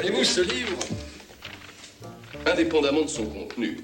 Voyez-vous, 0.00 0.22
ce 0.22 0.42
livre, 0.42 0.78
indépendamment 2.46 3.02
de 3.02 3.08
son 3.08 3.24
contenu, 3.24 3.78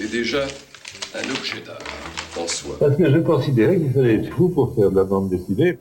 est 0.00 0.10
déjà 0.10 0.42
un 1.14 1.30
objet 1.30 1.60
d'art 1.64 1.78
en 2.36 2.48
soi. 2.48 2.76
Parce 2.80 2.96
que 2.96 3.08
je 3.08 3.18
considérais 3.18 3.76
qu'il 3.78 3.92
fallait 3.92 4.16
être 4.16 4.34
fou 4.34 4.48
pour 4.48 4.74
faire 4.74 4.90
de 4.90 4.96
la 4.96 5.04
bande 5.04 5.30
dessinée. 5.30 5.78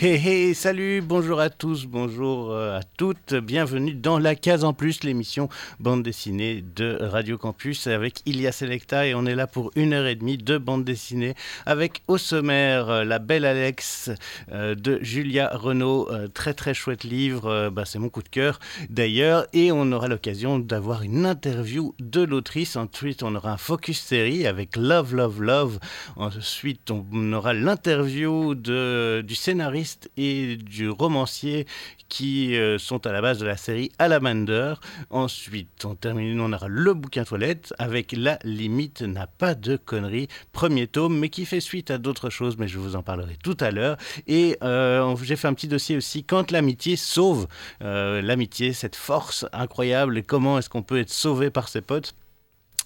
Hey 0.00 0.14
hey, 0.14 0.54
salut, 0.54 1.00
bonjour 1.00 1.40
à 1.40 1.50
tous, 1.50 1.86
bonjour 1.86 2.52
euh, 2.52 2.78
à 2.78 2.82
toutes, 2.84 3.34
bienvenue 3.34 3.94
dans 3.94 4.20
la 4.20 4.36
case 4.36 4.62
en 4.62 4.72
plus, 4.72 5.02
l'émission 5.02 5.48
bande 5.80 6.04
dessinée 6.04 6.62
de 6.76 6.96
Radio 7.00 7.36
Campus 7.36 7.88
avec 7.88 8.20
Ilia 8.24 8.52
Selecta 8.52 9.08
et 9.08 9.16
on 9.16 9.26
est 9.26 9.34
là 9.34 9.48
pour 9.48 9.72
une 9.74 9.92
heure 9.92 10.06
et 10.06 10.14
demie 10.14 10.38
de 10.38 10.56
bande 10.56 10.84
dessinée 10.84 11.34
avec 11.66 12.02
au 12.06 12.16
sommaire 12.16 12.88
euh, 12.88 13.02
La 13.02 13.18
Belle 13.18 13.44
Alex 13.44 14.12
euh, 14.52 14.76
de 14.76 15.00
Julia 15.02 15.50
Renault, 15.52 16.08
très 16.32 16.54
très 16.54 16.74
chouette 16.74 17.02
livre, 17.02 17.68
bah, 17.70 17.84
c'est 17.84 17.98
mon 17.98 18.08
coup 18.08 18.22
de 18.22 18.28
cœur 18.28 18.60
d'ailleurs. 18.90 19.48
Et 19.52 19.72
on 19.72 19.90
aura 19.90 20.06
l'occasion 20.06 20.60
d'avoir 20.60 21.02
une 21.02 21.26
interview 21.26 21.96
de 21.98 22.22
l'autrice, 22.22 22.76
ensuite 22.76 23.24
on 23.24 23.34
aura 23.34 23.54
un 23.54 23.56
focus 23.56 23.98
série 23.98 24.46
avec 24.46 24.76
Love 24.76 25.16
Love 25.16 25.42
Love, 25.42 25.80
ensuite 26.14 26.88
on 26.92 27.32
aura 27.32 27.52
l'interview 27.52 28.54
du 28.54 29.34
scénariste 29.34 29.87
et 30.16 30.56
du 30.56 30.88
romancier 30.88 31.66
qui 32.08 32.56
euh, 32.56 32.78
sont 32.78 33.06
à 33.06 33.12
la 33.12 33.20
base 33.20 33.38
de 33.38 33.46
la 33.46 33.56
série 33.56 33.90
Alamander. 33.98 34.74
Ensuite, 35.10 35.84
on 35.84 35.94
termine, 35.94 36.40
on 36.40 36.52
aura 36.52 36.68
le 36.68 36.94
bouquin 36.94 37.24
toilette 37.24 37.74
avec 37.78 38.12
La 38.12 38.38
limite 38.44 39.02
n'a 39.02 39.26
pas 39.26 39.54
de 39.54 39.76
conneries, 39.76 40.28
premier 40.52 40.86
tome, 40.86 41.18
mais 41.18 41.28
qui 41.28 41.44
fait 41.44 41.60
suite 41.60 41.90
à 41.90 41.98
d'autres 41.98 42.30
choses, 42.30 42.56
mais 42.58 42.68
je 42.68 42.78
vous 42.78 42.96
en 42.96 43.02
parlerai 43.02 43.36
tout 43.42 43.56
à 43.60 43.70
l'heure. 43.70 43.96
Et 44.26 44.56
euh, 44.62 45.14
j'ai 45.22 45.36
fait 45.36 45.48
un 45.48 45.54
petit 45.54 45.68
dossier 45.68 45.96
aussi 45.96 46.24
quand 46.24 46.50
l'amitié 46.50 46.96
sauve 46.96 47.46
euh, 47.82 48.22
l'amitié, 48.22 48.72
cette 48.72 48.96
force 48.96 49.46
incroyable, 49.52 50.18
et 50.18 50.22
comment 50.22 50.58
est-ce 50.58 50.68
qu'on 50.68 50.82
peut 50.82 50.98
être 50.98 51.10
sauvé 51.10 51.50
par 51.50 51.68
ses 51.68 51.80
potes 51.80 52.14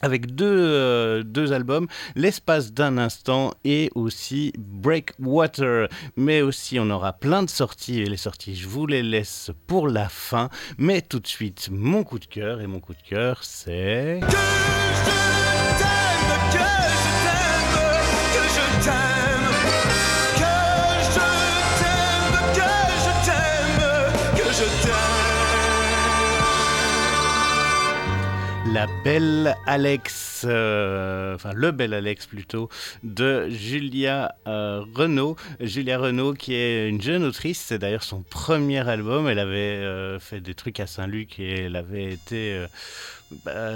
avec 0.03 0.34
deux, 0.34 0.47
euh, 0.47 1.22
deux 1.22 1.53
albums, 1.53 1.86
L'espace 2.14 2.72
d'un 2.72 2.98
instant 2.98 3.55
et 3.64 3.91
aussi 3.95 4.53
Breakwater. 4.59 5.89
Mais 6.17 6.42
aussi, 6.42 6.78
on 6.78 6.91
aura 6.91 7.12
plein 7.12 7.42
de 7.42 7.50
sorties 7.50 8.00
et 8.00 8.06
les 8.06 8.17
sorties, 8.17 8.56
je 8.56 8.69
vous 8.69 8.86
les 8.86 9.03
laisse 9.03 9.50
pour 9.67 9.89
la 9.89 10.09
fin. 10.09 10.50
Mais 10.78 11.00
tout 11.00 11.20
de 11.20 11.27
suite, 11.27 11.69
mon 11.70 12.05
coup 12.05 12.19
de 12.19 12.27
cœur 12.27 12.61
et 12.61 12.67
mon 12.67 12.81
coup 12.81 12.94
de 12.94 13.03
cœur, 13.09 13.39
c'est... 13.42 14.20
La 28.73 28.87
Belle 29.05 29.55
Alex, 29.67 30.47
euh, 30.48 31.34
enfin 31.34 31.51
Le 31.55 31.73
Bel 31.73 31.92
Alex 31.92 32.27
plutôt, 32.27 32.70
de 33.03 33.51
Julia 33.51 34.37
euh, 34.47 34.83
Renault. 34.95 35.37
Julia 35.61 35.98
Renault 35.98 36.33
qui 36.33 36.55
est 36.55 36.89
une 36.89 37.03
jeune 37.03 37.23
autrice, 37.23 37.61
c'est 37.61 37.78
d'ailleurs 37.78 38.03
son 38.03 38.23
premier 38.23 38.89
album. 38.89 39.28
Elle 39.28 39.41
avait 39.41 39.59
euh, 39.59 40.19
fait 40.19 40.41
des 40.41 40.55
trucs 40.55 40.81
à 40.81 40.87
Saint-Luc 40.87 41.39
et 41.39 41.65
elle 41.65 41.77
avait 41.77 42.12
été 42.12 42.65
bah, 43.45 43.75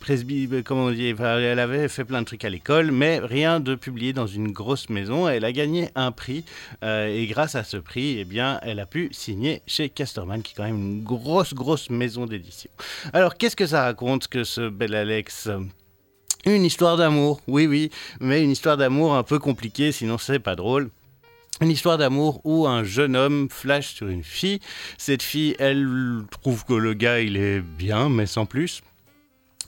presby, 0.00 0.48
euh, 0.52 0.62
comment 0.64 0.84
on 0.84 0.90
dit, 0.90 1.14
elle 1.18 1.58
avait 1.58 1.88
fait 1.88 2.04
plein 2.04 2.20
de 2.20 2.26
trucs 2.26 2.44
à 2.44 2.50
l'école, 2.50 2.90
mais 2.90 3.18
rien 3.18 3.60
de 3.60 3.74
publié 3.74 4.12
dans 4.12 4.26
une 4.26 4.50
grosse 4.52 4.88
maison. 4.88 5.28
Elle 5.28 5.44
a 5.44 5.52
gagné 5.52 5.90
un 5.94 6.12
prix 6.12 6.44
euh, 6.82 7.06
et 7.06 7.26
grâce 7.26 7.54
à 7.54 7.64
ce 7.64 7.76
prix, 7.76 8.18
eh 8.18 8.24
bien, 8.24 8.58
elle 8.62 8.80
a 8.80 8.86
pu 8.86 9.08
signer 9.12 9.62
chez 9.66 9.88
Casterman, 9.88 10.42
qui 10.42 10.52
est 10.52 10.56
quand 10.56 10.64
même 10.64 10.76
une 10.76 11.02
grosse, 11.02 11.54
grosse 11.54 11.90
maison 11.90 12.26
d'édition. 12.26 12.70
Alors, 13.12 13.36
qu'est-ce 13.36 13.56
que 13.56 13.66
ça 13.66 13.84
raconte 13.84 14.28
que 14.28 14.44
ce 14.44 14.68
bel 14.68 14.94
Alex? 14.94 15.48
Une 16.44 16.64
histoire 16.64 16.96
d'amour, 16.96 17.40
oui, 17.46 17.66
oui, 17.66 17.90
mais 18.20 18.42
une 18.42 18.50
histoire 18.50 18.76
d'amour 18.76 19.14
un 19.14 19.22
peu 19.22 19.38
compliquée, 19.38 19.92
sinon 19.92 20.18
c'est 20.18 20.40
pas 20.40 20.56
drôle. 20.56 20.90
Une 21.60 21.70
histoire 21.70 21.98
d'amour 21.98 22.40
où 22.42 22.66
un 22.66 22.82
jeune 22.82 23.14
homme 23.14 23.48
flash 23.48 23.94
sur 23.94 24.08
une 24.08 24.24
fille. 24.24 24.58
Cette 24.98 25.22
fille, 25.22 25.54
elle 25.60 26.24
trouve 26.30 26.64
que 26.64 26.72
le 26.74 26.94
gars, 26.94 27.20
il 27.20 27.36
est 27.36 27.60
bien, 27.60 28.08
mais 28.08 28.26
sans 28.26 28.46
plus. 28.46 28.82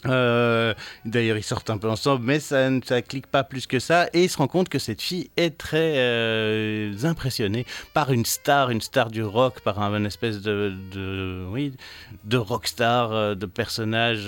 Euh, 0.06 0.74
d'ailleurs, 1.04 1.36
ils 1.36 1.42
sortent 1.42 1.70
un 1.70 1.78
peu 1.78 1.88
ensemble, 1.88 2.24
mais 2.24 2.40
ça 2.40 2.70
ne 2.70 3.00
clique 3.00 3.26
pas 3.26 3.44
plus 3.44 3.66
que 3.66 3.78
ça. 3.78 4.08
Et 4.12 4.24
il 4.24 4.30
se 4.30 4.38
rend 4.38 4.48
compte 4.48 4.68
que 4.68 4.78
cette 4.78 5.00
fille 5.00 5.30
est 5.36 5.56
très 5.56 5.94
euh, 5.96 6.92
impressionnée 7.04 7.66
par 7.92 8.12
une 8.12 8.24
star, 8.24 8.70
une 8.70 8.80
star 8.80 9.10
du 9.10 9.22
rock, 9.22 9.60
par 9.60 9.80
un, 9.80 10.04
espèce 10.04 10.40
de, 10.40 10.74
de, 10.92 11.46
oui, 11.50 11.72
de 12.24 12.36
rockstar, 12.36 13.12
euh, 13.12 13.34
de 13.34 13.46
personnage 13.46 14.26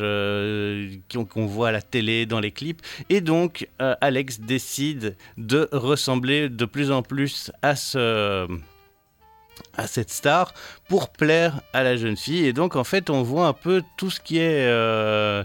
qu'on 1.09 1.47
voit 1.47 1.69
à 1.69 1.73
la 1.73 1.83
télé, 1.83 2.27
dans 2.27 2.41
les 2.41 2.51
clips. 2.51 2.83
Et 3.11 3.21
donc, 3.21 3.69
Alex 3.79 4.41
décide 4.41 5.17
de 5.37 5.69
ressembler 5.73 6.49
de 6.49 6.65
plus 6.65 6.91
en 6.91 7.03
plus 7.03 7.51
à 7.63 7.77
ce 7.77 8.47
à 9.77 9.87
cette 9.87 10.11
star 10.11 10.53
pour 10.89 11.11
plaire 11.11 11.61
à 11.73 11.83
la 11.83 11.97
jeune 11.97 12.17
fille. 12.17 12.47
Et 12.47 12.53
donc, 12.53 12.77
en 12.77 12.85
fait, 12.85 13.11
on 13.11 13.23
voit 13.23 13.47
un 13.47 13.53
peu 13.53 13.83
tout 13.97 14.11
ce 14.11 14.21
qui 14.21 14.39
est 14.39 14.67
euh, 14.67 15.45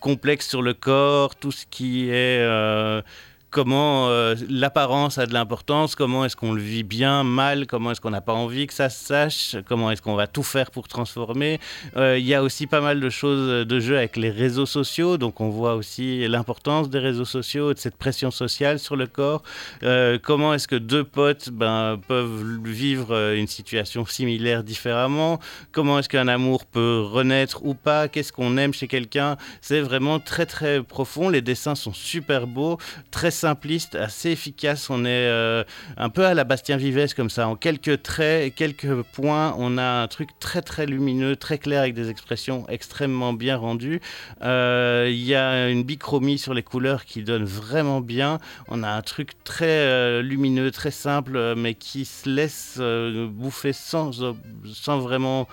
complexe 0.00 0.48
sur 0.48 0.62
le 0.62 0.74
corps, 0.74 1.36
tout 1.36 1.52
ce 1.52 1.66
qui 1.66 2.08
est 2.08 2.40
euh, 2.40 3.02
comment 3.50 4.08
euh, 4.08 4.34
l'apparence 4.48 5.18
a 5.18 5.26
de 5.26 5.34
l'importance, 5.34 5.94
comment 5.94 6.24
est-ce 6.24 6.36
qu'on 6.36 6.52
le 6.52 6.62
vit 6.62 6.84
bien, 6.84 7.24
mal, 7.24 7.66
comment 7.66 7.90
est-ce 7.90 8.00
qu'on 8.00 8.10
n'a 8.10 8.20
pas 8.20 8.32
envie 8.32 8.66
que 8.66 8.74
ça 8.74 8.88
se 8.88 9.04
sache, 9.04 9.56
comment 9.66 9.90
est-ce 9.90 10.02
qu'on 10.02 10.14
va 10.14 10.26
tout 10.26 10.42
faire 10.42 10.70
pour 10.70 10.88
transformer. 10.88 11.58
Euh, 11.96 12.18
il 12.18 12.26
y 12.26 12.34
a 12.34 12.42
aussi 12.42 12.66
pas 12.66 12.80
mal 12.80 13.00
de 13.00 13.10
choses 13.10 13.66
de 13.66 13.80
jeu 13.80 13.96
avec 13.96 14.16
les 14.16 14.30
réseaux 14.30 14.66
sociaux, 14.66 15.18
donc 15.18 15.40
on 15.40 15.50
voit 15.50 15.74
aussi 15.74 16.26
l'importance 16.28 16.90
des 16.90 17.00
réseaux 17.00 17.24
sociaux, 17.24 17.74
de 17.74 17.78
cette 17.78 17.96
pression 17.96 18.30
sociale 18.30 18.78
sur 18.78 18.96
le 18.96 19.06
corps. 19.06 19.42
Euh, 19.82 20.18
comment 20.22 20.54
est-ce 20.54 20.68
que 20.68 20.76
deux 20.76 21.04
potes 21.04 21.50
ben, 21.50 21.98
peuvent 22.06 22.44
vivre 22.64 23.34
une 23.34 23.48
situation 23.48 24.06
similaire 24.06 24.62
différemment? 24.62 25.40
Comment 25.72 25.98
est-ce 25.98 26.08
qu'un 26.08 26.28
amour 26.28 26.66
peut 26.66 27.00
renaître 27.00 27.64
ou 27.64 27.74
pas? 27.74 28.08
Qu'est-ce 28.08 28.32
qu'on 28.32 28.56
aime 28.56 28.72
chez 28.72 28.86
quelqu'un? 28.86 29.36
C'est 29.60 29.80
vraiment 29.80 30.20
très 30.20 30.46
très 30.46 30.82
profond. 30.82 31.28
Les 31.28 31.42
dessins 31.42 31.74
sont 31.74 31.92
super 31.92 32.46
beaux, 32.46 32.78
très 33.10 33.30
simpliste, 33.40 33.94
assez 33.94 34.30
efficace. 34.30 34.90
On 34.90 35.04
est 35.04 35.08
euh, 35.08 35.64
un 35.96 36.10
peu 36.10 36.26
à 36.26 36.34
la 36.34 36.44
Bastien 36.44 36.76
Vives 36.76 37.14
comme 37.14 37.30
ça. 37.30 37.48
En 37.48 37.56
quelques 37.56 38.02
traits, 38.02 38.54
quelques 38.54 39.02
points, 39.02 39.54
on 39.58 39.78
a 39.78 40.02
un 40.02 40.08
truc 40.08 40.30
très 40.40 40.60
très 40.60 40.84
lumineux, 40.84 41.36
très 41.36 41.56
clair 41.56 41.80
avec 41.80 41.94
des 41.94 42.10
expressions 42.10 42.66
extrêmement 42.68 43.32
bien 43.32 43.56
rendues. 43.56 44.00
Euh, 44.42 45.08
il 45.10 45.24
y 45.24 45.34
a 45.34 45.70
une 45.70 45.82
bichromie 45.84 46.38
sur 46.38 46.52
les 46.52 46.62
couleurs 46.62 47.06
qui 47.06 47.22
donne 47.22 47.44
vraiment 47.44 48.02
bien. 48.02 48.38
On 48.68 48.82
a 48.82 48.90
un 48.90 49.02
truc 49.02 49.42
très 49.42 49.66
euh, 49.66 50.20
lumineux, 50.20 50.70
très 50.70 50.90
simple, 50.90 51.54
mais 51.56 51.74
qui 51.74 52.04
se 52.04 52.28
laisse 52.28 52.78
bouffer 52.78 53.72
sans, 53.72 54.34
sans 54.66 54.98
vraiment... 54.98 55.48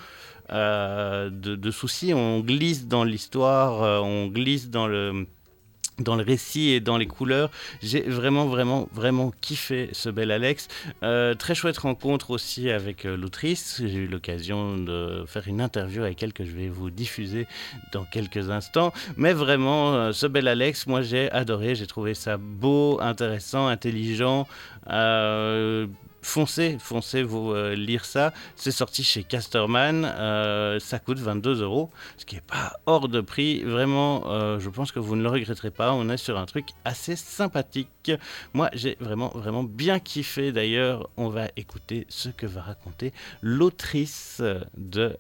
de, 0.49 1.29
de, 1.29 1.71
soucis. 1.71 2.13
On 2.13 2.39
glisse 2.39 2.87
dans 2.87 3.03
l'histoire, 3.03 4.01
on 4.03 4.27
glisse 4.27 4.69
dans 4.69 4.87
le 4.87 5.27
dans 6.00 6.16
le 6.16 6.24
récit 6.24 6.69
et 6.69 6.80
dans 6.80 6.97
les 6.97 7.08
couleurs. 7.08 7.50
J'ai 7.81 8.02
vraiment, 8.02 8.46
vraiment, 8.46 8.88
vraiment 8.94 9.31
kiffé 9.41 9.90
ce 9.94 10.09
bel 10.09 10.31
Alex. 10.31 10.68
Euh, 11.03 11.34
très 11.34 11.56
chouette 11.56 11.78
rencontre 11.78 12.31
aussi 12.31 12.69
avec 12.69 13.06
euh, 13.06 13.18
l'autrice. 13.18 13.81
J'ai 13.85 14.00
eu 14.00 14.08
l'occasion 14.08 14.78
de 14.78 15.24
faire 15.28 15.47
une 15.47 15.62
interview 15.62 16.03
avec 16.03 16.22
elle 16.22 16.34
que 16.34 16.46
je 16.46 16.52
vais 16.52 16.69
vous 16.69 16.90
diffuser 16.90 17.47
dans 17.91 18.06
quelques 18.06 18.50
instants. 18.50 18.94
Mais 19.16 19.34
vraiment, 19.34 19.94
euh, 19.94 20.12
ce 20.12 20.28
bel 20.28 20.47
Alex, 20.47 20.88
moi 20.88 21.02
j'ai 21.02 21.31
adoré. 21.31 21.75
J'ai 21.75 21.88
trouvé 21.88 22.14
ça 22.14 22.38
beau, 22.38 23.00
intéressant, 23.02 23.68
intelligent 23.68 24.47
foncez, 26.22 26.78
foncez 26.79 27.23
vous 27.23 27.52
euh, 27.52 27.75
lire 27.75 28.05
ça. 28.05 28.34
C'est 28.55 28.72
sorti 28.72 29.03
chez 29.03 29.23
Casterman. 29.23 30.05
Euh, 30.05 30.79
ça 30.79 30.99
coûte 30.99 31.19
22 31.19 31.61
euros, 31.61 31.90
ce 32.17 32.25
qui 32.25 32.35
n'est 32.35 32.41
pas 32.41 32.79
hors 32.85 33.08
de 33.08 33.22
prix. 33.22 33.64
Vraiment, 33.64 34.23
euh, 34.28 34.59
je 34.59 34.69
pense 34.69 34.91
que 34.91 34.99
vous 34.99 35.16
ne 35.16 35.23
le 35.23 35.29
regretterez 35.29 35.72
pas. 35.72 35.93
On 35.93 36.09
est 36.09 36.17
sur 36.17 36.37
un 36.37 36.46
truc 36.46 36.69
assez 36.85 37.16
sympathique. 37.16 38.11
Moi, 38.53 38.69
j'ai 38.73 38.97
vraiment, 38.99 39.31
vraiment 39.35 39.64
bien 39.64 39.99
kiffé. 39.99 40.52
D'ailleurs, 40.52 41.09
on 41.17 41.29
va 41.29 41.47
écouter 41.55 42.05
ce 42.09 42.29
que 42.29 42.46
va 42.46 42.61
raconter 42.61 43.14
l'autrice 43.41 44.41
de 44.78 45.16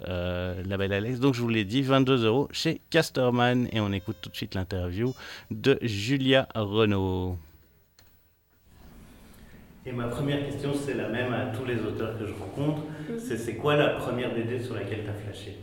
La 0.65 0.77
Belle 0.77 0.93
Alex. 0.93 1.19
Donc, 1.19 1.33
je 1.33 1.41
vous 1.41 1.49
l'ai 1.49 1.65
dit, 1.65 1.81
22 1.81 2.25
euros 2.25 2.47
chez 2.51 2.81
Casterman. 2.89 3.67
Et 3.71 3.79
on 3.79 3.91
écoute 3.91 4.17
tout 4.21 4.29
de 4.29 4.35
suite 4.35 4.55
l'interview 4.55 5.13
de 5.51 5.77
Julia 5.81 6.47
Renault. 6.55 7.37
Et 9.87 9.93
ma 9.93 10.07
première 10.07 10.45
question, 10.45 10.71
c'est 10.73 10.95
la 10.95 11.07
même 11.07 11.33
à 11.33 11.45
tous 11.57 11.63
les 11.63 11.79
auteurs 11.79 12.19
que 12.19 12.25
je 12.25 12.33
rencontre. 12.33 12.81
Mhm. 13.09 13.19
C'est 13.19 13.55
quoi 13.55 13.77
la 13.77 13.91
première 13.91 14.33
BD 14.33 14.59
sur 14.59 14.75
laquelle 14.75 15.03
tu 15.05 15.09
as 15.09 15.13
flashé? 15.13 15.57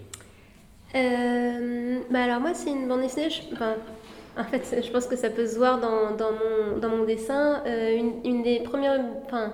Euh, 0.95 1.99
bah 2.11 2.23
Alors 2.25 2.41
moi, 2.41 2.55
c'est 2.55 2.71
une 2.71 2.89
bande 2.89 3.03
dessinée, 3.03 3.29
enfin, 3.53 3.75
En 4.39 4.45
fait, 4.45 4.83
je 4.83 4.91
pense 4.91 5.07
que 5.07 5.15
ça 5.15 5.29
peut 5.29 5.47
se 5.47 5.57
voir 5.59 5.79
dans, 5.79 6.17
dans, 6.17 6.33
mon, 6.33 6.79
dans 6.79 6.89
mon 6.89 7.05
dessin. 7.05 7.63
Euh, 7.67 7.97
une, 7.97 8.13
une, 8.25 8.43
des 8.43 8.61
premières, 8.61 8.99
enfin, 9.27 9.53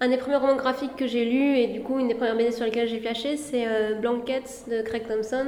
un 0.00 0.08
des 0.08 0.18
premiers 0.18 0.36
romans 0.36 0.56
graphiques 0.56 0.94
que 0.94 1.06
j'ai 1.06 1.24
lu 1.24 1.56
et 1.56 1.68
du 1.68 1.80
coup 1.80 1.98
une 1.98 2.08
des 2.08 2.14
premières 2.14 2.36
BD 2.36 2.52
sur 2.52 2.66
lesquelles 2.66 2.88
j'ai 2.88 3.00
flashé, 3.00 3.38
c'est 3.38 3.66
euh, 3.66 3.94
Blankets 3.94 4.68
de 4.70 4.82
Craig 4.82 5.08
Thompson. 5.08 5.46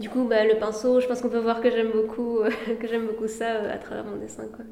Du 0.00 0.10
coup, 0.10 0.24
bah, 0.24 0.44
le 0.44 0.56
pinceau, 0.56 1.00
je 1.00 1.06
pense 1.06 1.20
qu'on 1.20 1.28
peut 1.28 1.38
voir 1.38 1.60
que 1.60 1.70
j'aime 1.70 1.92
beaucoup, 1.92 2.40
que 2.80 2.88
j'aime 2.88 3.06
beaucoup 3.06 3.28
ça 3.28 3.52
à 3.72 3.78
travers 3.78 4.04
mon 4.04 4.16
dessin, 4.16 4.46
quoi. 4.48 4.64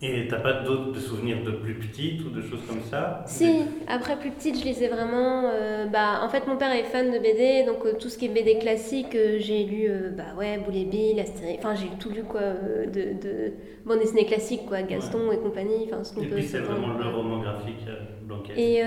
Et 0.00 0.26
t'as 0.28 0.38
pas 0.38 0.62
d'autres 0.62 0.98
souvenirs 0.98 1.44
de 1.44 1.50
plus 1.50 1.74
petite 1.74 2.24
ou 2.24 2.30
de 2.30 2.40
choses 2.40 2.62
comme 2.66 2.80
ça 2.90 3.22
Si, 3.26 3.60
après 3.86 4.18
plus 4.18 4.30
petite, 4.30 4.58
je 4.58 4.64
lisais 4.64 4.88
vraiment. 4.88 5.50
Euh, 5.52 5.84
bah, 5.84 6.20
en 6.22 6.30
fait, 6.30 6.46
mon 6.46 6.56
père 6.56 6.72
est 6.72 6.84
fan 6.84 7.12
de 7.12 7.18
BD, 7.18 7.64
donc 7.66 7.84
euh, 7.84 7.92
tout 8.00 8.08
ce 8.08 8.16
qui 8.16 8.24
est 8.24 8.28
BD 8.30 8.58
classique, 8.58 9.14
euh, 9.14 9.36
j'ai 9.38 9.64
lu 9.64 9.90
bah 10.16 10.34
ouais, 10.38 10.56
Boulet 10.56 10.84
Bill, 10.84 11.20
Astérix, 11.20 11.58
enfin 11.58 11.74
j'ai 11.74 11.88
tout 11.98 12.08
lu 12.08 12.22
quoi, 12.22 12.40
de, 12.40 13.20
de 13.20 13.52
bande 13.84 13.98
dessinée 13.98 14.24
classique 14.24 14.62
quoi, 14.66 14.80
Gaston 14.80 15.30
et 15.30 15.36
compagnie. 15.36 15.90
Enfin, 15.92 16.04
ce 16.04 16.18
et 16.18 16.26
puis 16.26 16.44
c'est 16.44 16.60
vraiment 16.60 16.96
le 16.96 17.08
roman 17.14 17.40
graphique 17.40 17.84
Blanquette. 18.22 18.56
Et 18.56 18.82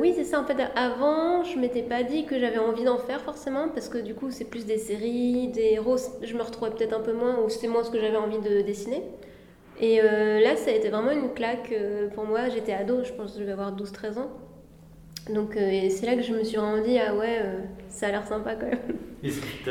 oui, 0.00 0.14
c'est 0.16 0.24
ça. 0.24 0.40
En 0.40 0.44
fait, 0.44 0.56
avant, 0.74 1.44
je 1.44 1.58
m'étais 1.58 1.82
pas 1.82 2.02
dit 2.02 2.24
que 2.24 2.38
j'avais 2.38 2.58
envie 2.58 2.84
d'en 2.84 2.98
faire 2.98 3.20
forcément, 3.20 3.68
parce 3.68 3.90
que 3.90 3.98
du 3.98 4.14
coup, 4.14 4.30
c'est 4.30 4.48
plus 4.48 4.64
des 4.64 4.78
séries, 4.78 5.48
des 5.48 5.72
héros. 5.74 5.98
Je 6.22 6.34
me 6.34 6.42
retrouvais 6.42 6.70
peut-être 6.70 6.94
un 6.94 7.02
peu 7.02 7.12
moins, 7.12 7.38
ou 7.44 7.50
c'était 7.50 7.68
moins 7.68 7.84
ce 7.84 7.90
que 7.90 8.00
j'avais 8.00 8.16
envie 8.16 8.38
de 8.38 8.62
dessiner. 8.62 9.02
Et 9.80 10.00
euh, 10.00 10.40
là, 10.40 10.56
ça 10.56 10.70
a 10.70 10.74
été 10.74 10.88
vraiment 10.88 11.10
une 11.10 11.32
claque 11.34 11.70
euh, 11.72 12.08
pour 12.08 12.24
moi. 12.24 12.48
J'étais 12.48 12.72
ado, 12.72 13.04
je 13.04 13.12
pense 13.12 13.34
que 13.34 13.40
je 13.40 13.44
vais 13.44 13.52
avoir 13.52 13.74
12-13 13.76 14.18
ans. 14.18 14.30
Donc 15.32 15.56
euh, 15.56 15.88
c'est 15.90 16.06
là 16.06 16.14
que 16.14 16.22
je 16.22 16.32
me 16.32 16.44
suis 16.44 16.56
vraiment 16.56 16.82
dit, 16.82 16.98
ah 16.98 17.14
ouais, 17.14 17.40
ça 17.88 18.06
a 18.06 18.10
l'air 18.10 18.26
sympa 18.26 18.54
quand 18.54 18.66
même. 18.66 18.78
Est-ce 19.24 19.40
que 19.40 19.70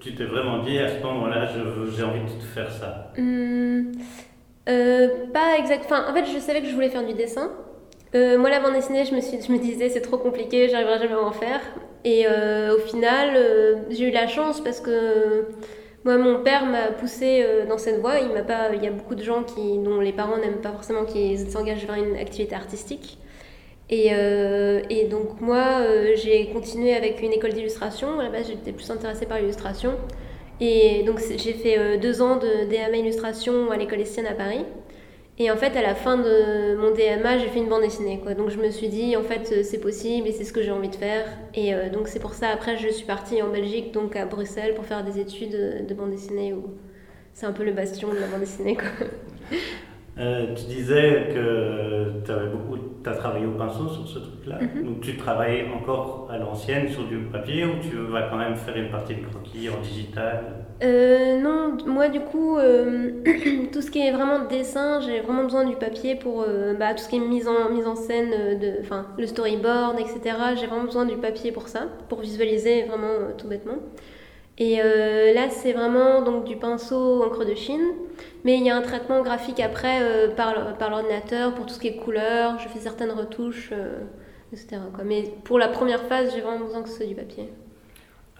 tu 0.00 0.14
t'es 0.14 0.24
vraiment 0.24 0.62
dit 0.62 0.78
à 0.78 0.88
ce 0.88 1.02
moment-là, 1.02 1.48
j'ai 1.94 2.02
envie 2.04 2.20
de 2.20 2.40
faire 2.54 2.70
ça? 2.70 3.12
Mmh, 3.18 3.92
Pas 4.64 5.58
exact. 5.58 5.82
Enfin, 5.86 6.06
en 6.08 6.14
fait, 6.14 6.24
je 6.32 6.38
savais 6.38 6.60
que 6.60 6.68
je 6.68 6.74
voulais 6.74 6.88
faire 6.90 7.04
du 7.04 7.14
dessin. 7.14 7.50
moi, 8.14 8.48
la 8.48 8.60
bande 8.60 8.74
dessinée, 8.74 9.04
je 9.04 9.14
me, 9.14 9.20
suis, 9.20 9.42
je 9.42 9.50
me 9.52 9.58
disais, 9.58 9.88
c'est 9.88 10.02
trop 10.02 10.18
compliqué, 10.18 10.68
j'arriverai 10.68 10.98
jamais 10.98 11.14
à 11.14 11.20
en 11.22 11.32
faire. 11.32 11.60
Et 12.04 12.26
au 12.28 12.78
final, 12.78 13.36
j'ai 13.90 14.08
eu 14.08 14.12
la 14.12 14.28
chance 14.28 14.60
parce 14.62 14.80
que 14.80 15.46
moi, 16.04 16.18
mon 16.18 16.42
père 16.42 16.66
m'a 16.66 16.88
poussé 16.88 17.44
euh, 17.46 17.66
dans 17.66 17.78
cette 17.78 18.00
voie. 18.00 18.18
Il 18.18 18.32
m'a 18.32 18.42
pas. 18.42 18.74
Il 18.74 18.82
y 18.82 18.88
a 18.88 18.90
beaucoup 18.90 19.14
de 19.14 19.22
gens 19.22 19.44
qui, 19.44 19.78
dont 19.78 20.00
les 20.00 20.12
parents 20.12 20.36
n'aiment 20.38 20.60
pas 20.60 20.72
forcément 20.72 21.04
qu'ils 21.04 21.50
s'engagent 21.50 21.86
vers 21.86 21.94
une 21.96 22.16
activité 22.16 22.54
artistique. 22.54 23.18
Et, 23.88 24.08
euh, 24.12 24.82
et 24.90 25.04
donc 25.04 25.40
moi, 25.40 25.80
euh, 25.80 26.12
j'ai 26.16 26.46
continué 26.48 26.94
avec 26.94 27.22
une 27.22 27.32
école 27.32 27.52
d'illustration. 27.52 28.18
À 28.18 28.24
la 28.24 28.30
base, 28.30 28.48
j'étais 28.48 28.72
plus 28.72 28.90
intéressée 28.90 29.26
par 29.26 29.38
l'illustration. 29.38 29.92
Et 30.60 31.02
donc 31.04 31.20
j'ai 31.36 31.54
fait 31.54 31.98
deux 31.98 32.22
ans 32.22 32.36
de 32.36 32.94
illustration 32.96 33.70
à 33.72 33.76
l'école 33.76 34.00
Estienne 34.00 34.26
à 34.26 34.34
Paris. 34.34 34.64
Et 35.38 35.50
en 35.50 35.56
fait, 35.56 35.76
à 35.76 35.82
la 35.82 35.94
fin 35.94 36.18
de 36.18 36.76
mon 36.76 36.90
DMA, 36.90 37.38
j'ai 37.38 37.48
fait 37.48 37.58
une 37.58 37.68
bande 37.68 37.82
dessinée. 37.82 38.20
Quoi. 38.22 38.34
Donc 38.34 38.50
je 38.50 38.58
me 38.58 38.70
suis 38.70 38.88
dit, 38.88 39.16
en 39.16 39.22
fait, 39.22 39.64
c'est 39.64 39.78
possible 39.78 40.28
et 40.28 40.32
c'est 40.32 40.44
ce 40.44 40.52
que 40.52 40.62
j'ai 40.62 40.70
envie 40.70 40.90
de 40.90 40.96
faire. 40.96 41.26
Et 41.54 41.74
euh, 41.74 41.88
donc 41.88 42.08
c'est 42.08 42.20
pour 42.20 42.34
ça, 42.34 42.48
après, 42.48 42.76
je 42.76 42.88
suis 42.88 43.06
partie 43.06 43.42
en 43.42 43.48
Belgique, 43.48 43.92
donc 43.92 44.14
à 44.14 44.26
Bruxelles, 44.26 44.74
pour 44.74 44.84
faire 44.84 45.02
des 45.04 45.18
études 45.18 45.86
de 45.86 45.94
bande 45.94 46.10
dessinée. 46.10 46.52
Où 46.52 46.74
c'est 47.32 47.46
un 47.46 47.52
peu 47.52 47.64
le 47.64 47.72
bastion 47.72 48.08
de 48.08 48.18
la 48.18 48.26
bande 48.26 48.40
dessinée. 48.40 48.76
Quoi. 48.76 49.06
Euh, 50.18 50.54
tu 50.54 50.64
disais 50.64 51.28
que 51.32 52.22
tu 52.24 52.30
avais 52.30 52.48
beaucoup, 52.48 52.76
as 53.06 53.14
travaillé 53.14 53.46
au 53.46 53.52
pinceau 53.52 53.88
sur 53.88 54.06
ce 54.06 54.18
truc-là. 54.18 54.58
Mhm. 54.60 54.84
Donc 54.84 55.00
tu 55.00 55.16
travailles 55.16 55.66
encore 55.74 56.28
à 56.30 56.36
l'ancienne 56.36 56.88
sur 56.88 57.04
du 57.04 57.16
papier 57.16 57.64
ou 57.64 57.80
tu 57.80 57.96
vas 57.96 58.22
quand 58.22 58.36
même 58.36 58.54
faire 58.54 58.76
une 58.76 58.90
partie 58.90 59.14
de 59.14 59.22
croquis 59.22 59.70
en 59.70 59.80
digital? 59.80 60.42
Euh, 60.82 61.40
Non, 61.40 61.78
moi 61.86 62.08
du 62.08 62.20
coup, 62.20 62.58
euh, 62.58 63.22
tout 63.72 63.80
ce 63.80 63.90
qui 63.90 64.06
est 64.06 64.12
vraiment 64.12 64.44
dessin, 64.44 65.00
j'ai 65.00 65.20
vraiment 65.20 65.44
besoin 65.44 65.64
du 65.64 65.76
papier 65.76 66.14
pour 66.14 66.44
bah, 66.78 66.92
tout 66.92 67.02
ce 67.04 67.08
qui 67.08 67.16
est 67.16 67.20
mise 67.20 67.48
en, 67.48 67.70
mise 67.70 67.86
en 67.86 67.96
scène, 67.96 68.58
de, 68.60 68.82
le 69.18 69.26
storyboard, 69.26 69.98
etc. 69.98 70.36
J'ai 70.60 70.66
vraiment 70.66 70.84
besoin 70.84 71.06
du 71.06 71.16
papier 71.16 71.52
pour 71.52 71.68
ça, 71.68 71.86
pour 72.10 72.20
visualiser 72.20 72.82
vraiment 72.84 73.32
tout 73.38 73.48
bêtement. 73.48 73.78
Et 74.58 74.76
là, 74.76 75.48
c'est 75.50 75.72
vraiment 75.72 76.22
donc 76.22 76.44
du 76.44 76.56
pinceau 76.56 77.24
encre 77.24 77.44
de 77.44 77.54
Chine. 77.54 77.94
Mais 78.44 78.58
il 78.58 78.64
y 78.64 78.70
a 78.70 78.76
un 78.76 78.82
traitement 78.82 79.22
graphique 79.22 79.60
après 79.60 80.02
euh, 80.02 80.34
par, 80.34 80.76
par 80.76 80.90
l'ordinateur 80.90 81.54
pour 81.54 81.66
tout 81.66 81.74
ce 81.74 81.80
qui 81.80 81.88
est 81.88 81.96
couleur, 81.96 82.58
je 82.58 82.68
fais 82.68 82.80
certaines 82.80 83.12
retouches, 83.12 83.70
euh, 83.72 84.00
etc. 84.52 84.80
Quoi. 84.92 85.04
Mais 85.04 85.32
pour 85.44 85.58
la 85.58 85.68
première 85.68 86.02
phase, 86.02 86.32
j'ai 86.34 86.40
vraiment 86.40 86.64
besoin 86.64 86.82
que 86.82 86.88
ce 86.88 86.96
soit 86.96 87.06
du 87.06 87.14
papier. 87.14 87.48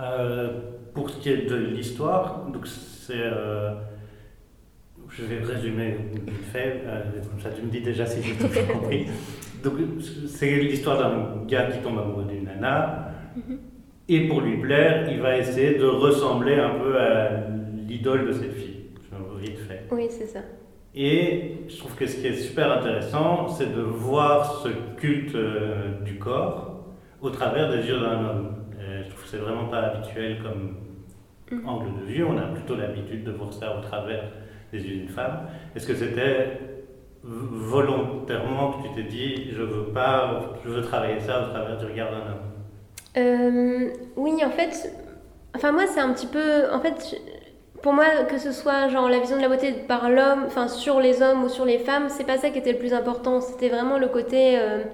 Euh, 0.00 0.60
pour 0.92 1.08
ce 1.08 1.20
qui 1.20 1.30
est 1.30 1.48
de 1.48 1.54
l'histoire, 1.54 2.46
donc 2.52 2.66
c'est. 2.66 3.30
je 5.08 5.24
vais 5.24 5.38
résumer 5.44 5.98
vite 6.12 6.30
fait, 6.52 6.82
comme 7.30 7.40
ça 7.40 7.50
tu 7.50 7.62
me 7.62 7.70
dis 7.70 7.80
déjà 7.80 8.04
si 8.04 8.22
j'ai 8.22 8.34
tout 8.34 8.48
compris. 8.72 9.06
Donc 9.62 9.74
c'est 10.26 10.56
l'histoire 10.56 10.98
d'un 10.98 11.46
gars 11.46 11.70
qui 11.70 11.78
tombe 11.78 11.98
amoureux 11.98 12.24
d'une 12.24 12.44
nana, 12.44 13.12
mhm. 13.36 13.58
Et 14.16 14.28
pour 14.28 14.40
lui 14.40 14.58
plaire, 14.58 15.08
il 15.10 15.20
va 15.20 15.36
essayer 15.36 15.78
de 15.78 15.86
ressembler 15.86 16.56
un 16.56 16.70
peu 16.70 16.98
à 16.98 17.30
l'idole 17.88 18.26
de 18.26 18.32
cette 18.32 18.52
fille. 18.52 18.72
Oui, 19.90 20.06
c'est 20.08 20.26
ça. 20.26 20.40
Et 20.94 21.56
je 21.68 21.78
trouve 21.78 21.94
que 21.94 22.06
ce 22.06 22.16
qui 22.16 22.26
est 22.26 22.34
super 22.34 22.70
intéressant, 22.72 23.48
c'est 23.48 23.74
de 23.74 23.80
voir 23.80 24.62
ce 24.62 24.68
culte 24.96 25.34
euh, 25.34 26.00
du 26.02 26.18
corps 26.18 26.84
au 27.20 27.30
travers 27.30 27.70
des 27.70 27.86
yeux 27.86 27.98
d'un 27.98 28.24
homme. 28.24 28.56
je 28.78 29.08
trouve 29.08 29.22
que 29.22 29.28
c'est 29.28 29.38
vraiment 29.38 29.66
pas 29.66 29.78
habituel 29.78 30.38
comme 30.42 30.76
mhm. 31.50 31.68
angle 31.68 32.00
de 32.00 32.04
vue. 32.04 32.24
On 32.24 32.36
a 32.36 32.42
plutôt 32.42 32.76
l'habitude 32.76 33.24
de 33.24 33.30
voir 33.30 33.52
ça 33.52 33.78
au 33.78 33.80
travers 33.80 34.24
des 34.72 34.80
yeux 34.80 34.96
d'une 34.96 35.08
femme. 35.08 35.46
Est-ce 35.74 35.86
que 35.86 35.94
c'était 35.94 36.58
volontairement 37.22 38.72
que 38.72 38.88
tu 38.88 38.94
t'es 38.94 39.08
dit, 39.08 39.50
je 39.52 39.62
veux 39.62 39.92
pas, 39.92 40.56
je 40.64 40.70
veux 40.70 40.82
travailler 40.82 41.20
ça 41.20 41.44
au 41.46 41.50
travers 41.50 41.78
du 41.78 41.86
regard 41.86 42.10
d'un 42.10 42.32
homme? 42.32 42.51
Euh, 43.16 43.90
Oui, 44.16 44.44
en 44.44 44.50
fait, 44.50 44.92
enfin 45.54 45.72
moi 45.72 45.86
c'est 45.86 46.00
un 46.00 46.12
petit 46.12 46.26
peu, 46.26 46.70
en 46.72 46.80
fait 46.80 47.16
pour 47.82 47.92
moi, 47.92 48.04
que 48.28 48.38
ce 48.38 48.52
soit 48.52 48.88
genre 48.88 49.08
la 49.08 49.18
vision 49.18 49.36
de 49.36 49.42
la 49.42 49.48
beauté 49.48 49.72
par 49.72 50.08
l'homme, 50.08 50.44
enfin 50.46 50.68
sur 50.68 51.00
les 51.00 51.20
hommes 51.20 51.44
ou 51.44 51.48
sur 51.48 51.64
les 51.64 51.78
femmes, 51.78 52.08
c'est 52.08 52.24
pas 52.24 52.38
ça 52.38 52.50
qui 52.50 52.58
était 52.58 52.72
le 52.72 52.78
plus 52.78 52.94
important. 52.94 53.40
C'était 53.40 53.68
vraiment 53.68 53.98
le 53.98 54.06
côté 54.06 54.56
euh, 54.56 54.84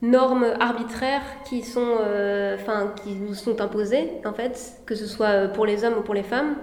normes 0.00 0.46
arbitraires 0.58 1.22
qui 1.44 1.62
sont, 1.62 1.98
euh, 2.00 2.54
enfin 2.54 2.94
qui 3.02 3.10
nous 3.14 3.34
sont 3.34 3.60
imposées 3.60 4.10
en 4.24 4.32
fait, 4.32 4.58
que 4.86 4.94
ce 4.94 5.06
soit 5.06 5.48
pour 5.48 5.66
les 5.66 5.84
hommes 5.84 5.98
ou 5.98 6.02
pour 6.02 6.14
les 6.14 6.22
femmes. 6.22 6.56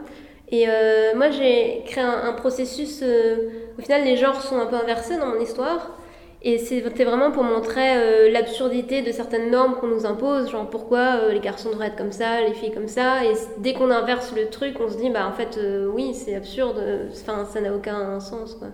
Et 0.50 0.68
moi, 1.16 1.32
j'ai 1.32 1.84
créé 1.88 2.04
un 2.04 2.34
processus. 2.34 3.04
au 3.04 3.82
final, 3.82 4.04
les 4.04 4.16
genres 4.16 4.42
sont 4.42 4.60
un 4.60 4.68
peu 4.68 4.76
inversés 4.76 5.18
dans 5.18 5.26
mon 5.26 5.40
histoire. 5.40 5.98
Et 6.48 6.60
c'était 6.60 7.06
vraiment 7.06 7.32
pour 7.32 7.44
montrer 7.44 7.98
euh, 7.98 8.32
l'absurdité 8.32 9.02
de 9.02 9.12
certaines 9.12 9.50
normes 9.50 9.74
qu'on 9.78 9.88
nous 9.88 10.06
impose, 10.06 10.52
genre 10.52 10.70
pourquoi 10.70 11.20
euh, 11.24 11.34
les 11.34 11.40
garçons 11.40 11.72
devraient 11.72 11.88
être 11.88 11.96
comme 11.96 12.12
ça, 12.12 12.40
les 12.42 12.54
filles 12.54 12.72
comme 12.72 12.88
ça. 12.88 13.26
Et 13.26 13.34
dès 13.58 13.74
qu'on 13.74 13.90
inverse 13.90 14.32
le 14.36 14.48
truc, 14.52 14.76
on 14.80 14.88
se 14.88 14.96
dit, 14.96 15.10
bah 15.10 15.28
en 15.28 15.32
fait, 15.32 15.58
euh, 15.58 15.88
oui, 15.92 16.14
c'est 16.14 16.36
absurde, 16.36 16.80
enfin, 17.12 17.46
ça 17.46 17.62
n'a 17.62 17.74
aucun 17.74 18.20
sens, 18.20 18.54
quoi. 18.54 18.68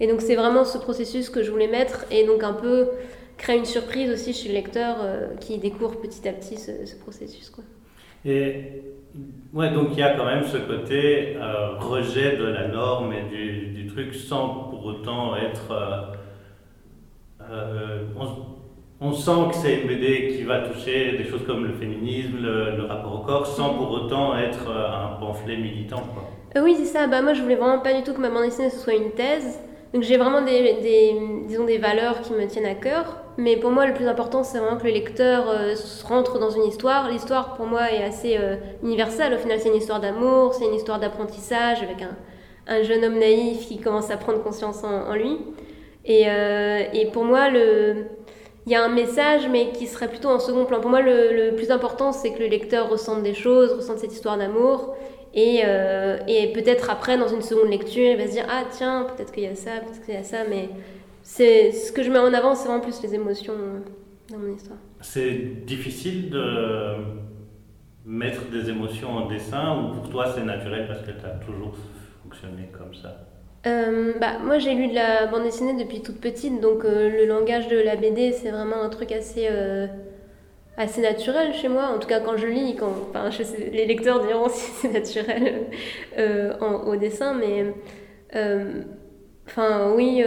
Et 0.00 0.06
donc 0.06 0.20
c'est 0.20 0.36
vraiment 0.36 0.66
ce 0.66 0.76
processus 0.76 1.30
que 1.30 1.42
je 1.42 1.50
voulais 1.50 1.66
mettre, 1.66 2.04
et 2.10 2.26
donc 2.26 2.44
un 2.44 2.52
peu 2.52 2.88
créer 3.38 3.56
une 3.56 3.64
surprise 3.64 4.12
aussi 4.12 4.34
chez 4.34 4.48
le 4.50 4.54
lecteur 4.54 4.96
qui 5.40 5.56
découvre 5.56 5.98
petit 5.98 6.28
à 6.28 6.32
petit 6.32 6.58
ce, 6.58 6.94
processus, 7.00 7.48
quoi. 7.48 7.64
Et 8.26 8.82
ouais, 9.54 9.70
donc 9.70 9.88
il 9.92 9.98
y 9.98 10.02
a 10.02 10.14
quand 10.14 10.26
même 10.26 10.44
ce 10.44 10.58
côté 10.58 11.38
rejet 11.80 12.36
de 12.36 12.44
la 12.44 12.68
norme 12.68 13.14
et 13.14 13.34
du, 13.34 13.68
du, 13.68 13.86
truc 13.86 14.14
sans 14.14 14.68
pour 14.70 14.84
autant 14.84 15.34
être 15.34 15.72
euh, 17.50 18.02
on, 19.00 19.12
sent 19.12 19.30
que 19.50 19.56
c'est 19.56 19.80
une 19.80 19.88
BD 19.88 20.34
qui 20.36 20.42
va 20.42 20.60
toucher 20.60 21.16
des 21.16 21.24
choses 21.24 21.44
comme 21.46 21.64
le 21.64 21.72
féminisme, 21.74 22.38
le, 22.40 22.84
rapport 22.84 23.14
au 23.14 23.24
corps, 23.24 23.46
sans 23.46 23.74
pour 23.74 23.90
autant 23.90 24.36
être 24.36 24.68
euh, 24.68 24.86
un 24.88 25.20
pamphlet 25.20 25.56
militant. 25.56 26.02
Euh, 26.56 26.62
oui, 26.62 26.74
c'est 26.78 26.84
ça. 26.84 27.06
Bah, 27.06 27.22
moi, 27.22 27.32
je 27.32 27.42
voulais 27.42 27.54
vraiment 27.54 27.80
pas 27.80 27.94
du 27.94 28.02
tout 28.02 28.12
que 28.12 28.20
ma 28.20 28.30
bande 28.30 28.44
dessinée 28.44 28.70
ce 28.70 28.78
soit 28.78 28.94
une 28.94 29.12
thèse. 29.12 29.60
Donc 29.94 30.02
j'ai 30.02 30.18
vraiment 30.18 30.42
des, 30.42 30.76
disons, 31.46 31.64
des 31.64 31.78
valeurs 31.78 32.20
qui 32.20 32.34
me 32.34 32.46
tiennent 32.46 32.66
à 32.66 32.74
cœur. 32.74 33.22
Mais 33.38 33.56
pour 33.56 33.70
moi, 33.70 33.86
le 33.86 33.94
plus 33.94 34.06
important, 34.06 34.42
c'est 34.42 34.58
vraiment 34.58 34.76
que 34.76 34.84
le 34.84 34.92
lecteur 34.92 35.46
rentre 36.04 36.38
dans 36.38 36.50
une 36.50 36.64
histoire. 36.64 37.08
L'histoire, 37.08 37.54
pour 37.54 37.64
moi, 37.64 37.90
est 37.90 38.02
assez 38.02 38.38
universelle. 38.82 39.32
Au 39.32 39.38
final, 39.38 39.58
c'est 39.60 39.70
une 39.70 39.76
histoire 39.76 40.00
d'amour, 40.00 40.52
c'est 40.52 40.66
une 40.66 40.74
histoire 40.74 41.00
d'apprentissage 41.00 41.82
avec 41.82 42.02
un, 42.02 42.82
jeune 42.82 43.02
homme 43.02 43.18
naïf 43.18 43.66
qui 43.66 43.78
commence 43.78 44.10
à 44.10 44.18
prendre 44.18 44.42
conscience 44.42 44.84
en 44.84 45.14
lui. 45.14 45.38
Euh, 46.08 46.82
et, 46.92 47.06
pour 47.06 47.24
moi, 47.24 47.48
il 47.48 48.72
y 48.72 48.74
a 48.74 48.84
un 48.84 48.88
message, 48.88 49.48
mais 49.50 49.72
qui 49.72 49.86
serait 49.86 50.08
plutôt 50.08 50.28
en 50.28 50.38
second 50.38 50.64
plan. 50.64 50.80
Pour 50.80 50.90
moi, 50.90 51.00
le, 51.02 51.54
plus 51.54 51.70
important, 51.70 52.12
c'est 52.12 52.32
que 52.32 52.40
le 52.40 52.46
lecteur 52.46 52.88
ressente 52.88 53.22
des 53.22 53.34
choses, 53.34 53.72
ressente 53.72 53.98
cette 53.98 54.12
histoire 54.12 54.38
d'amour. 54.38 54.96
Et, 55.34 55.60
euh, 55.64 56.18
et 56.26 56.52
peut-être 56.52 56.90
après, 56.90 57.18
dans 57.18 57.28
une 57.28 57.42
seconde 57.42 57.68
lecture, 57.68 58.12
il 58.12 58.16
va 58.16 58.26
se 58.26 58.32
dire 58.32 58.46
Ah, 58.48 58.64
tiens, 58.70 59.06
peut-être 59.14 59.32
qu'il 59.32 59.44
y 59.44 59.46
a 59.46 59.54
ça, 59.54 59.72
peut-être 59.80 60.04
qu'il 60.04 60.14
y 60.14 60.16
a 60.16 60.22
ça. 60.22 60.38
Mais 60.48 60.70
ce 61.22 61.92
que 61.92 62.02
je 62.02 62.10
mets 62.10 62.18
en 62.18 62.32
avant, 62.32 62.54
c'est 62.54 62.68
vraiment 62.68 62.82
plus 62.82 63.02
les 63.02 63.14
émotions 63.14 63.52
euh, 63.52 63.78
dans 64.30 64.38
mon 64.38 64.54
histoire. 64.54 64.78
C'est 65.00 65.64
difficile 65.66 66.30
de 66.30 66.96
mettre 68.08 68.48
des 68.50 68.70
émotions 68.70 69.10
en 69.10 69.26
dessin 69.26 69.76
ou 69.76 69.94
pour 69.94 70.08
toi 70.08 70.32
c'est 70.34 70.42
naturel 70.42 70.86
parce 70.88 71.00
que 71.00 71.10
tu 71.10 71.26
as 71.26 71.44
toujours 71.44 71.74
fonctionner 72.22 72.70
comme 72.72 72.94
ça? 72.94 73.27
Euh, 73.66 74.12
bah, 74.20 74.38
moi 74.38 74.58
j'ai 74.58 74.74
lu 74.74 74.88
de 74.88 74.94
la 74.94 75.26
bande 75.26 75.42
dessinée 75.42 75.74
depuis 75.74 76.00
toute 76.00 76.20
petite, 76.20 76.60
donc 76.60 76.84
euh, 76.84 77.10
le 77.10 77.26
langage 77.26 77.68
de 77.68 77.76
la 77.76 77.96
BD 77.96 78.32
c'est 78.32 78.50
vraiment 78.50 78.80
un 78.82 78.88
truc 78.88 79.10
assez, 79.10 79.48
euh, 79.50 79.86
assez 80.76 81.00
naturel 81.00 81.52
chez 81.54 81.68
moi. 81.68 81.86
En 81.94 81.98
tout 81.98 82.08
cas 82.08 82.20
quand 82.20 82.36
je 82.36 82.46
lis, 82.46 82.76
quand, 82.76 82.92
enfin, 83.10 83.30
les 83.72 83.86
lecteurs 83.86 84.24
diront 84.24 84.48
si 84.50 84.70
c'est 84.72 84.92
naturel 84.92 85.66
en, 86.60 86.86
au 86.86 86.96
dessin, 86.96 87.34
mais 87.34 87.66
enfin 89.46 89.92
oui, 89.94 90.22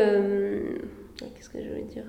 qu'est-ce 1.17 1.49
que 1.49 1.61
je 1.63 1.69
voulais 1.69 1.83
dire? 1.83 2.05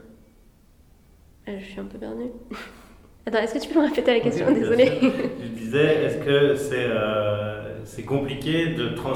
Je 1.47 1.65
suis 1.65 1.81
un 1.81 1.85
peu 1.85 1.99
perdue. 1.99 2.31
Attends, 3.27 3.39
est-ce 3.39 3.55
que 3.55 3.59
tu 3.61 3.69
peux 3.69 3.81
me 3.81 3.87
répéter 3.87 4.15
la 4.15 4.21
question? 4.21 4.51
Désolée. 4.53 4.93
Je 5.01 5.49
disais, 5.49 6.05
est-ce 6.05 6.19
que 6.19 6.55
c'est 6.57 6.89
c'est 7.85 8.05
compliqué 8.05 8.69
de, 8.69 8.89
trans 8.91 9.13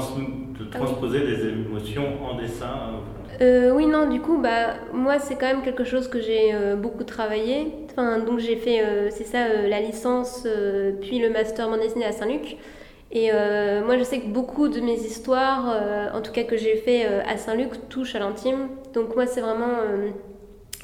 de 0.59 0.65
transposer 0.65 1.19
des 1.21 1.47
émotions 1.47 2.23
en 2.23 2.37
dessin 2.37 3.01
euh, 3.41 3.71
Oui, 3.71 3.85
non, 3.85 4.09
du 4.09 4.19
coup, 4.19 4.37
bah, 4.37 4.75
moi, 4.93 5.19
c'est 5.19 5.35
quand 5.35 5.47
même 5.47 5.61
quelque 5.61 5.83
chose 5.83 6.07
que 6.07 6.19
j'ai 6.21 6.53
euh, 6.53 6.75
beaucoup 6.75 7.03
travaillé. 7.03 7.73
Enfin, 7.89 8.19
donc, 8.19 8.39
j'ai 8.39 8.55
fait, 8.55 8.81
euh, 8.81 9.09
c'est 9.09 9.23
ça, 9.23 9.47
la 9.67 9.79
licence, 9.79 10.47
puis 11.01 11.19
le 11.19 11.29
master 11.29 11.69
en 11.69 11.77
dessinée 11.77 12.05
à 12.05 12.11
Saint-Luc. 12.11 12.57
Et 13.11 13.31
moi, 13.31 13.97
je 13.97 14.03
sais 14.03 14.19
que 14.19 14.27
beaucoup 14.27 14.67
de 14.67 14.81
mes 14.81 14.95
histoires, 14.95 16.13
en 16.13 16.21
tout 16.21 16.33
cas 16.33 16.43
que 16.43 16.57
j'ai 16.57 16.75
fait 16.75 17.05
à 17.05 17.37
Saint-Luc, 17.37 17.87
touchent 17.89 18.15
à 18.15 18.19
l'intime. 18.19 18.67
Donc, 18.93 19.15
moi, 19.15 19.25
c'est 19.25 19.41
vraiment 19.41 19.77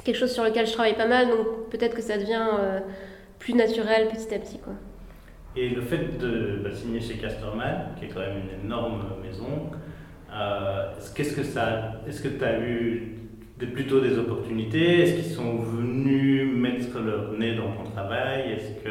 quelque 0.04 0.16
chose 0.16 0.32
sur 0.32 0.42
lequel 0.42 0.66
je 0.66 0.72
travaille 0.72 0.96
pas 0.96 1.06
mal. 1.06 1.28
Donc, 1.28 1.68
peut-être 1.70 1.94
que 1.94 2.00
ça 2.02 2.16
devient 2.16 2.48
plus 3.44 3.52
naturel 3.52 4.08
petit 4.08 4.34
à 4.34 4.38
petit, 4.38 4.58
quoi. 4.58 4.72
Et 5.54 5.68
le 5.68 5.82
fait 5.82 6.18
de 6.18 6.60
bah, 6.64 6.70
signer 6.72 6.98
chez 6.98 7.14
Casterman, 7.14 7.90
qui 7.98 8.06
est 8.06 8.08
quand 8.08 8.20
même 8.20 8.38
une 8.38 8.64
énorme 8.64 9.02
maison, 9.22 9.70
euh, 10.32 10.90
qu'est-ce 11.14 11.36
que 11.36 11.42
ça, 11.42 12.00
est-ce 12.08 12.22
que 12.22 12.28
tu 12.28 12.42
as 12.42 12.58
eu 12.58 13.18
plutôt 13.74 14.00
des 14.00 14.18
opportunités? 14.18 15.02
Est-ce 15.02 15.14
qu'ils 15.14 15.34
sont 15.34 15.58
venus 15.58 16.56
mettre 16.56 16.98
leur 16.98 17.32
nez 17.32 17.54
dans 17.54 17.70
ton 17.72 17.88
travail? 17.90 18.52
Est-ce 18.52 18.82
que, 18.82 18.90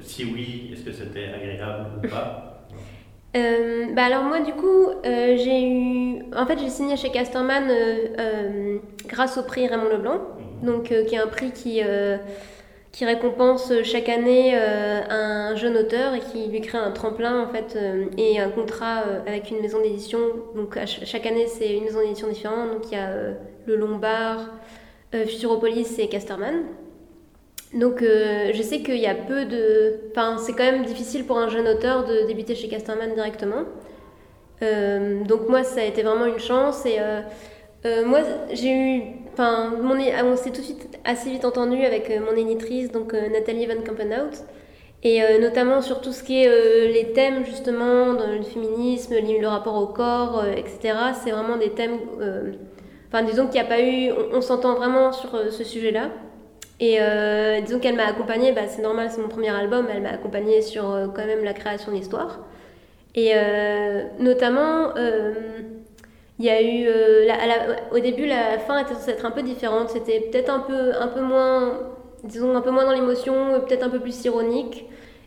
si 0.00 0.26
oui, 0.26 0.70
est-ce 0.72 0.84
que 0.84 0.92
c'était 0.92 1.30
agréable 1.34 1.86
ou 1.96 2.08
pas? 2.08 2.66
Euh, 3.36 3.92
bah 3.94 4.04
alors 4.04 4.24
moi 4.24 4.40
du 4.40 4.52
coup 4.52 4.88
euh, 5.04 5.36
j'ai 5.36 5.68
eu 5.68 6.22
en 6.34 6.46
fait 6.46 6.58
j'ai 6.58 6.70
signé 6.70 6.96
chez 6.96 7.10
Casterman 7.10 7.70
grâce 9.06 9.36
au 9.36 9.42
prix 9.42 9.68
Raymond 9.68 9.90
Leblanc 9.90 10.14
mmh. 10.62 10.66
donc 10.66 10.84
qui 10.84 11.14
est 11.14 11.18
un 11.18 11.26
prix 11.26 11.52
qui 11.52 11.82
qui 12.92 13.04
récompense 13.04 13.72
chaque 13.84 14.08
année 14.08 14.52
euh, 14.54 15.00
un 15.08 15.56
jeune 15.56 15.76
auteur 15.76 16.14
et 16.14 16.20
qui 16.20 16.48
lui 16.48 16.60
crée 16.60 16.78
un 16.78 16.90
tremplin 16.90 17.42
en 17.42 17.48
fait 17.48 17.76
euh, 17.76 18.06
et 18.16 18.40
un 18.40 18.50
contrat 18.50 19.02
euh, 19.06 19.20
avec 19.26 19.50
une 19.50 19.60
maison 19.60 19.80
d'édition. 19.80 20.18
Donc 20.54 20.78
chaque 21.04 21.26
année 21.26 21.46
c'est 21.46 21.76
une 21.76 21.84
maison 21.84 22.00
d'édition 22.00 22.28
différente. 22.28 22.72
Donc 22.72 22.90
il 22.90 22.94
y 22.94 23.00
a 23.00 23.10
le 23.66 23.76
Lombard, 23.76 24.50
Futuropolis 25.12 25.98
et 25.98 26.08
Casterman. 26.08 26.64
Donc 27.74 28.00
je 28.00 28.62
sais 28.62 28.80
qu'il 28.80 28.96
y 28.96 29.06
a 29.06 29.14
peu 29.14 29.44
de... 29.44 30.00
Enfin 30.10 30.38
c'est 30.38 30.52
quand 30.52 30.64
même 30.64 30.84
difficile 30.84 31.24
pour 31.26 31.38
un 31.38 31.50
jeune 31.50 31.68
auteur 31.68 32.04
de 32.04 32.26
débuter 32.26 32.54
chez 32.54 32.68
Casterman 32.68 33.12
directement. 33.12 33.64
donc 34.62 35.48
moi 35.50 35.64
ça 35.64 35.82
a 35.82 35.84
été 35.84 36.02
vraiment 36.02 36.24
une 36.24 36.38
chance 36.38 36.86
et 36.86 36.98
moi 38.06 38.20
j'ai 38.52 38.72
eu 38.72 39.02
Enfin, 39.38 39.70
ah, 40.16 40.24
on 40.24 40.34
s'est 40.34 40.50
tout 40.50 40.60
de 40.60 40.66
suite 40.66 40.98
assez 41.04 41.30
vite 41.30 41.44
entendu 41.44 41.84
avec 41.84 42.10
euh, 42.10 42.18
mon 42.18 42.36
éditrice, 42.36 42.90
donc 42.90 43.14
euh, 43.14 43.28
Nathalie 43.28 43.66
Van 43.66 43.80
Kampenhout, 43.86 44.44
et 45.04 45.22
euh, 45.22 45.38
notamment 45.38 45.80
sur 45.80 46.00
tout 46.00 46.10
ce 46.10 46.24
qui 46.24 46.42
est 46.42 46.92
les 46.92 47.12
thèmes 47.12 47.44
justement 47.44 48.14
dans 48.14 48.26
le 48.26 48.42
féminisme, 48.42 49.14
le 49.14 49.46
rapport 49.46 49.76
au 49.76 49.86
corps, 49.86 50.44
etc. 50.44 50.92
C'est 51.22 51.30
vraiment 51.30 51.56
des 51.56 51.70
thèmes. 51.70 52.00
Enfin, 53.06 53.22
disons 53.22 53.44
qu'il 53.44 53.60
n'y 53.60 53.66
a 53.66 53.68
pas 53.68 53.80
eu. 53.80 54.10
On, 54.32 54.40
s'entend 54.40 54.74
vraiment 54.74 55.12
sur 55.12 55.30
ce 55.52 55.62
sujet-là. 55.62 56.10
Et 56.80 56.98
disons 57.62 57.78
qu'elle 57.78 57.94
m'a 57.94 58.06
accompagnée, 58.06 58.50
bah, 58.50 58.62
c'est 58.66 58.82
normal, 58.82 59.08
c'est 59.12 59.20
mon 59.20 59.28
premier 59.28 59.50
album, 59.50 59.86
elle 59.94 60.02
m'a 60.02 60.10
accompagnée 60.10 60.62
sur 60.62 60.82
quand 61.14 61.26
même 61.26 61.44
la 61.44 61.52
création 61.52 61.92
d'histoire. 61.92 62.40
Et 63.14 63.34
notamment, 64.18 64.94
il 66.38 66.44
y 66.44 66.50
a 66.50 66.62
eu, 66.62 66.86
euh, 66.86 67.26
au 67.90 67.98
début, 67.98 68.26
la 68.26 68.58
fin 68.58 68.78
était 68.78 68.94
censée 68.94 69.10
être 69.10 69.26
un 69.26 69.32
peu 69.32 69.42
différente. 69.42 69.90
C'était 69.90 70.20
peut-être 70.20 70.50
un 70.50 70.60
peu, 70.60 70.92
un 70.98 71.08
peu 71.08 71.20
moins, 71.20 71.80
disons, 72.22 72.56
un 72.56 72.60
peu 72.60 72.70
moins 72.70 72.84
dans 72.84 72.92
l'émotion, 72.92 73.60
peut-être 73.66 73.82
un 73.82 73.90
peu 73.90 73.98
plus 73.98 74.24
ironique. 74.24 74.84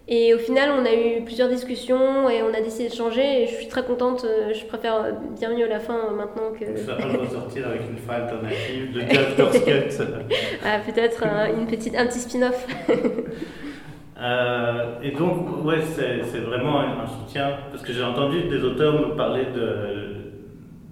Et 0.08 0.34
au 0.34 0.38
final, 0.38 0.70
on 0.72 0.86
a 0.86 0.94
eu 0.94 1.22
plusieurs 1.24 1.50
discussions 1.50 2.30
et 2.30 2.41
on 2.44 2.53
a 2.53 2.62
décidé 2.62 2.88
de 2.88 2.94
changer. 2.94 3.44
Et 3.44 3.48
je 3.48 3.56
suis 3.56 3.68
très 3.68 3.84
contente. 3.84 4.24
Euh, 4.25 4.53
je 4.53 4.65
préfère 4.65 5.13
bien 5.38 5.53
mieux 5.53 5.68
la 5.68 5.80
fin 5.80 5.96
euh, 5.96 6.12
maintenant 6.15 6.51
que. 6.58 6.77
Ça 6.77 6.96
va 6.96 7.18
ressortir 7.18 7.68
avec 7.68 7.82
une 7.89 7.98
fin 7.98 8.13
alternative 8.13 8.94
de 8.94 9.01
Director's 9.01 9.60
Cut. 9.60 9.89
ah, 10.65 10.80
peut-être 10.86 11.25
une 11.58 11.68
petite, 11.68 11.98
un 11.98 12.08
petit 12.08 12.20
spin-off. 12.20 12.65
et 15.03 15.12
donc, 15.12 15.65
ouais, 15.65 15.82
c'est 15.94 16.39
vraiment 16.39 16.80
un 16.80 17.06
soutien. 17.06 17.58
Parce 17.70 17.84
que 17.84 17.91
j'ai 17.91 18.03
entendu 18.03 18.44
des 18.44 18.63
auteurs 18.63 18.94
me 18.94 19.13
parler 19.15 19.48
de 19.53 20.31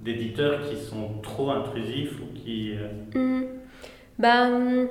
d'éditeurs 0.03 0.61
qui 0.69 0.77
sont 0.77 1.21
trop 1.21 1.51
intrusifs 1.51 2.19
ou 2.21 2.33
qui... 2.37 2.73
Euh, 2.73 3.17
mm. 3.19 3.45
Bah, 4.17 4.49
mm, 4.49 4.87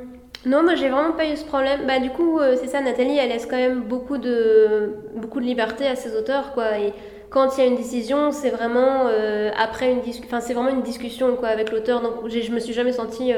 non, 0.46 0.62
moi 0.62 0.74
j'ai 0.74 0.88
vraiment 0.88 1.12
pas 1.12 1.26
eu 1.26 1.36
ce 1.36 1.44
problème. 1.44 1.86
Bah, 1.86 1.98
du 1.98 2.10
coup, 2.10 2.38
euh, 2.38 2.56
c'est 2.60 2.68
ça, 2.68 2.80
Nathalie, 2.80 3.16
elle 3.18 3.30
laisse 3.30 3.46
quand 3.46 3.56
même 3.56 3.82
beaucoup 3.82 4.18
de, 4.18 4.94
beaucoup 5.16 5.40
de 5.40 5.44
liberté 5.44 5.86
à 5.86 5.96
ses 5.96 6.16
auteurs, 6.16 6.52
quoi. 6.52 6.78
Et 6.78 6.92
quand 7.30 7.56
il 7.56 7.64
y 7.64 7.66
a 7.66 7.66
une 7.66 7.76
décision, 7.76 8.30
c'est 8.30 8.50
vraiment 8.50 9.06
euh, 9.08 9.50
après 9.58 9.92
une 9.92 10.00
discussion, 10.00 10.40
c'est 10.40 10.54
vraiment 10.54 10.70
une 10.70 10.82
discussion 10.82 11.36
quoi 11.36 11.48
avec 11.48 11.72
l'auteur. 11.72 12.00
Donc 12.00 12.28
je 12.28 12.52
me 12.52 12.58
suis 12.58 12.72
jamais 12.72 12.92
sentie 12.92 13.32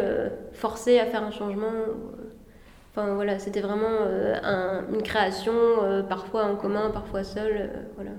forcée 0.52 1.00
à 1.00 1.06
faire 1.06 1.24
un 1.24 1.32
changement. 1.32 1.72
Enfin 2.92 3.14
voilà, 3.14 3.40
c'était 3.40 3.60
vraiment 3.60 4.06
une 4.92 5.02
création, 5.02 5.52
parfois 6.08 6.44
en 6.44 6.54
commun, 6.54 6.90
parfois 6.92 7.24
seul, 7.24 7.70
voilà. 7.96 8.12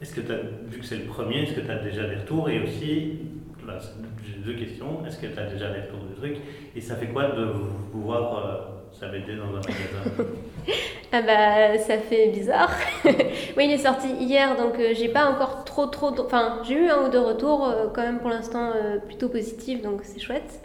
Est-ce 0.00 0.14
que 0.14 0.20
tu 0.20 0.32
as, 0.32 0.36
vu 0.66 0.80
que 0.80 0.86
c'est 0.86 0.98
le 0.98 1.04
premier, 1.04 1.42
est-ce 1.42 1.54
que 1.54 1.60
tu 1.60 1.70
as 1.70 1.78
déjà 1.78 2.06
des 2.06 2.16
retours 2.16 2.48
Et 2.48 2.60
aussi, 2.60 3.18
j'ai 4.24 4.38
deux 4.44 4.54
questions. 4.54 5.04
Est-ce 5.06 5.18
que 5.18 5.26
tu 5.26 5.38
as 5.38 5.46
déjà 5.46 5.70
des 5.70 5.80
retours 5.80 6.04
du 6.04 6.14
truc 6.14 6.36
Et 6.74 6.80
ça 6.80 6.96
fait 6.96 7.08
quoi 7.08 7.28
de 7.28 7.44
vous 7.44 8.02
voir 8.02 8.38
euh, 8.38 9.00
dans 9.00 9.06
un 9.06 9.60
magasin? 9.60 10.24
Ah 11.10 11.22
bah, 11.22 11.78
ça 11.78 11.96
fait 11.96 12.28
bizarre. 12.28 12.70
oui, 13.06 13.64
il 13.64 13.70
est 13.72 13.78
sorti 13.78 14.08
hier, 14.20 14.54
donc 14.56 14.78
euh, 14.78 14.92
j'ai 14.94 15.08
pas 15.08 15.24
encore 15.30 15.64
trop, 15.64 15.86
trop. 15.86 16.10
Enfin, 16.20 16.60
j'ai 16.64 16.74
eu 16.74 16.90
un 16.90 17.06
ou 17.06 17.08
deux 17.08 17.18
retours, 17.18 17.66
euh, 17.66 17.86
quand 17.94 18.02
même 18.02 18.18
pour 18.18 18.28
l'instant 18.28 18.72
plutôt 19.06 19.30
positifs, 19.30 19.80
donc 19.80 20.00
c'est 20.02 20.20
chouette. 20.20 20.60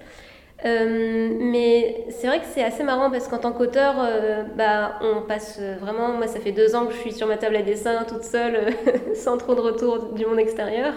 Euh, 0.65 1.29
mais 1.39 2.05
c'est 2.09 2.27
vrai 2.27 2.39
que 2.39 2.45
c'est 2.45 2.63
assez 2.63 2.83
marrant 2.83 3.11
parce 3.11 3.27
qu'en 3.27 3.37
tant 3.37 3.51
qu'auteur, 3.51 3.95
euh, 3.99 4.43
bah, 4.55 4.99
on 5.01 5.21
passe 5.21 5.59
vraiment. 5.81 6.13
Moi, 6.13 6.27
ça 6.27 6.39
fait 6.39 6.53
deux 6.53 6.75
ans 6.75 6.85
que 6.85 6.93
je 6.93 6.99
suis 6.99 7.11
sur 7.11 7.27
ma 7.27 7.37
table 7.37 7.55
à 7.57 7.61
dessin 7.61 8.03
toute 8.05 8.23
seule, 8.23 8.57
sans 9.15 9.37
trop 9.37 9.55
de 9.55 9.61
retour 9.61 10.13
du 10.13 10.25
monde 10.25 10.39
extérieur. 10.39 10.93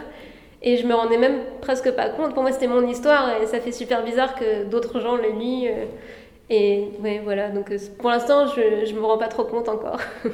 Et 0.63 0.77
je 0.77 0.87
me 0.87 0.95
rendais 0.95 1.19
même 1.19 1.41
presque 1.61 1.91
pas 1.93 2.09
compte. 2.11 2.33
Pour 2.35 2.43
moi, 2.43 2.53
c'était 2.53 2.69
mon 2.69 2.87
histoire 2.87 3.43
et 3.43 3.47
ça 3.47 3.61
fait 3.61 3.73
super 3.73 4.05
bizarre 4.05 4.35
que 4.35 4.65
d'autres 4.65 5.01
gens 5.01 5.17
le 5.17 5.31
lisent. 5.39 5.71
Euh, 5.71 5.85
et 6.49 6.85
ouais, 7.01 7.21
voilà. 7.25 7.51
Donc 7.51 7.73
pour 7.99 8.11
l'instant, 8.11 8.47
je, 8.47 8.87
je 8.87 8.95
me 8.95 9.01
rends 9.05 9.19
pas 9.19 9.29
trop 9.29 9.45
compte 9.45 9.69
encore. 9.69 10.01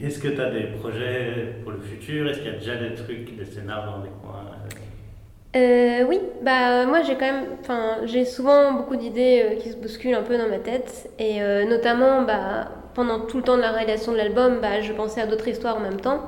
Est-ce 0.00 0.20
que 0.20 0.28
tu 0.28 0.40
as 0.40 0.50
des 0.50 0.68
projets 0.78 1.56
pour 1.64 1.72
le 1.72 1.80
futur? 1.80 2.28
Est-ce 2.28 2.38
qu'il 2.38 2.52
y 2.52 2.54
a 2.54 2.58
déjà 2.58 2.76
des 2.76 2.94
trucs, 2.94 3.36
des 3.36 3.44
scénarios 3.44 3.90
dans 3.90 3.98
des 3.98 4.10
coins 4.22 4.44
euh, 5.56 6.04
oui, 6.06 6.20
bah 6.42 6.84
moi 6.84 7.00
j'ai 7.02 7.14
quand 7.14 7.24
même, 7.24 7.46
enfin 7.60 8.00
j'ai 8.04 8.26
souvent 8.26 8.72
beaucoup 8.72 8.96
d'idées 8.96 9.42
euh, 9.44 9.54
qui 9.56 9.70
se 9.70 9.76
bousculent 9.76 10.14
un 10.14 10.22
peu 10.22 10.36
dans 10.36 10.48
ma 10.48 10.58
tête 10.58 11.08
et 11.18 11.42
euh, 11.42 11.64
notamment 11.64 12.22
bah, 12.22 12.68
pendant 12.94 13.20
tout 13.20 13.38
le 13.38 13.42
temps 13.42 13.56
de 13.56 13.62
la 13.62 13.72
réalisation 13.72 14.12
de 14.12 14.18
l'album, 14.18 14.60
bah, 14.60 14.82
je 14.82 14.92
pensais 14.92 15.22
à 15.22 15.26
d'autres 15.26 15.48
histoires 15.48 15.76
en 15.76 15.80
même 15.80 16.00
temps. 16.00 16.20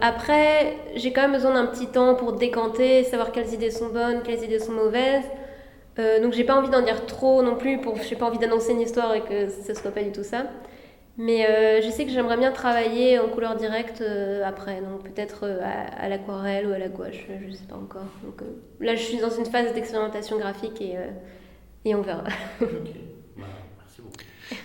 après, 0.00 0.76
j'ai 0.94 1.12
quand 1.12 1.22
même 1.22 1.32
besoin 1.32 1.52
d'un 1.54 1.66
petit 1.66 1.88
temps 1.88 2.14
pour 2.14 2.32
décanter, 2.34 3.04
savoir 3.04 3.32
quelles 3.32 3.52
idées 3.52 3.70
sont 3.70 3.88
bonnes, 3.88 4.22
quelles 4.22 4.42
idées 4.44 4.60
sont 4.60 4.72
mauvaises. 4.72 5.24
donc 6.22 6.32
j'ai 6.32 6.44
pas 6.44 6.54
envie 6.56 6.70
d'en 6.70 6.82
dire 6.82 7.06
trop 7.06 7.42
non 7.42 7.56
plus, 7.56 7.78
pour 7.80 7.96
j'ai 7.96 8.16
pas 8.16 8.26
envie 8.26 8.38
d'annoncer 8.38 8.72
une 8.72 8.80
histoire 8.80 9.14
et 9.14 9.22
que 9.22 9.48
ce 9.50 9.74
soit 9.74 9.90
pas 9.90 10.02
du 10.02 10.12
tout 10.12 10.24
ça. 10.24 10.44
Mais 11.18 11.46
euh, 11.46 11.82
je 11.82 11.90
sais 11.90 12.06
que 12.06 12.10
j'aimerais 12.10 12.38
bien 12.38 12.52
travailler 12.52 13.18
en 13.18 13.28
couleur 13.28 13.54
directe 13.56 14.00
euh, 14.00 14.42
après, 14.44 14.80
donc 14.80 15.02
peut-être 15.02 15.40
euh, 15.44 15.60
à, 15.62 16.08
l'aquarelle 16.08 16.66
ou 16.66 16.72
à 16.72 16.78
la 16.78 16.88
gouache, 16.88 17.26
je 17.28 17.48
ne 17.48 17.52
sais 17.54 17.66
pas 17.66 17.76
encore. 17.76 18.06
Donc 18.24 18.42
là, 18.80 18.94
je 18.94 19.02
suis 19.02 19.18
dans 19.18 19.30
une 19.30 19.44
phase 19.44 19.74
d'expérimentation 19.74 20.38
graphique 20.38 20.80
et, 20.80 20.96
et 21.84 21.94
on 21.94 22.00
verra. 22.00 22.24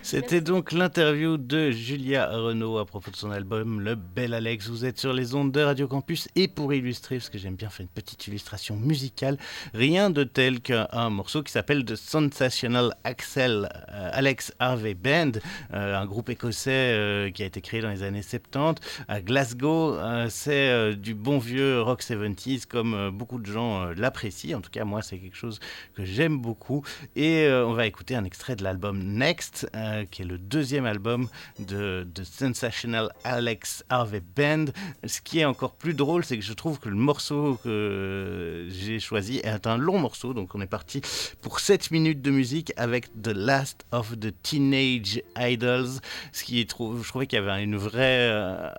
C'était 0.09 0.39
donc 0.39 0.71
l'interview 0.71 1.35
de 1.35 1.69
Julia 1.69 2.29
Renault 2.29 2.77
à 2.77 2.85
propos 2.85 3.11
de 3.11 3.17
son 3.17 3.29
album 3.29 3.81
Le 3.81 3.95
Bel 3.95 4.33
Alex. 4.33 4.69
Vous 4.69 4.85
êtes 4.85 4.97
sur 4.97 5.11
les 5.11 5.35
ondes 5.35 5.51
de 5.51 5.59
Radio 5.59 5.85
Campus 5.85 6.29
et 6.37 6.47
pour 6.47 6.73
illustrer, 6.73 7.17
parce 7.17 7.29
que 7.29 7.37
j'aime 7.37 7.57
bien 7.57 7.69
faire 7.69 7.83
une 7.83 7.89
petite 7.89 8.25
illustration 8.27 8.77
musicale, 8.77 9.37
rien 9.73 10.09
de 10.09 10.23
tel 10.23 10.61
qu'un 10.61 11.09
morceau 11.09 11.43
qui 11.43 11.51
s'appelle 11.51 11.83
The 11.83 11.97
Sensational 11.97 12.95
Axel 13.03 13.67
euh, 13.91 14.09
Alex 14.13 14.53
Harvey 14.59 14.93
Band, 14.93 15.33
euh, 15.73 15.97
un 15.97 16.05
groupe 16.05 16.29
écossais 16.29 16.71
euh, 16.71 17.29
qui 17.29 17.43
a 17.43 17.45
été 17.45 17.59
créé 17.59 17.81
dans 17.81 17.89
les 17.89 18.03
années 18.03 18.21
70 18.21 18.81
à 19.09 19.19
Glasgow. 19.19 19.97
c'est 20.29 20.95
du 20.95 21.15
bon 21.15 21.37
vieux 21.37 21.81
rock 21.81 22.01
70s 22.01 22.65
comme 22.65 23.09
beaucoup 23.09 23.39
de 23.39 23.45
gens 23.45 23.87
l'apprécient. 23.87 24.59
En 24.59 24.61
tout 24.61 24.71
cas, 24.71 24.85
moi, 24.85 25.01
c'est 25.01 25.17
quelque 25.17 25.35
chose 25.35 25.59
que 25.95 26.05
j'aime 26.05 26.37
beaucoup. 26.37 26.85
Et 27.17 27.49
on 27.51 27.73
va 27.73 27.85
écouter 27.85 28.15
un 28.15 28.23
extrait 28.23 28.55
de 28.55 28.63
l'album 28.63 29.03
Next, 29.03 29.67
qui 30.05 30.21
est 30.21 30.25
le 30.25 30.37
deuxième 30.37 30.85
album 30.85 31.27
de, 31.59 32.07
The 32.13 32.23
Sensational 32.23 33.11
Alex 33.23 33.83
Harvey 33.89 34.21
Band. 34.35 34.65
Ce 35.05 35.21
qui 35.21 35.39
est 35.39 35.45
encore 35.45 35.73
plus 35.73 35.93
drôle, 35.93 36.23
c'est 36.23 36.37
que 36.37 36.43
je 36.43 36.53
trouve 36.53 36.79
que 36.79 36.89
le 36.89 36.95
morceau 36.95 37.59
que 37.63 38.67
j'ai 38.69 38.99
choisi 38.99 39.37
est 39.37 39.67
un 39.67 39.77
long 39.77 39.99
morceau. 39.99 40.33
Donc 40.33 40.55
on 40.55 40.61
est 40.61 40.67
parti 40.67 41.01
pour 41.41 41.59
7 41.59 41.91
minutes 41.91 42.21
de 42.21 42.31
musique 42.31 42.73
avec 42.77 43.09
The 43.21 43.29
Last 43.29 43.85
of 43.91 44.19
the 44.19 44.33
Teenage 44.41 45.21
Idols. 45.37 45.99
Ce 46.31 46.43
qui 46.43 46.61
est, 46.61 46.69
je 46.69 47.07
trouvais 47.07 47.27
qu'il 47.27 47.39
y 47.39 47.41
avait 47.41 47.63
une 47.63 47.77
vraie... 47.77 48.29
Euh, 48.29 48.71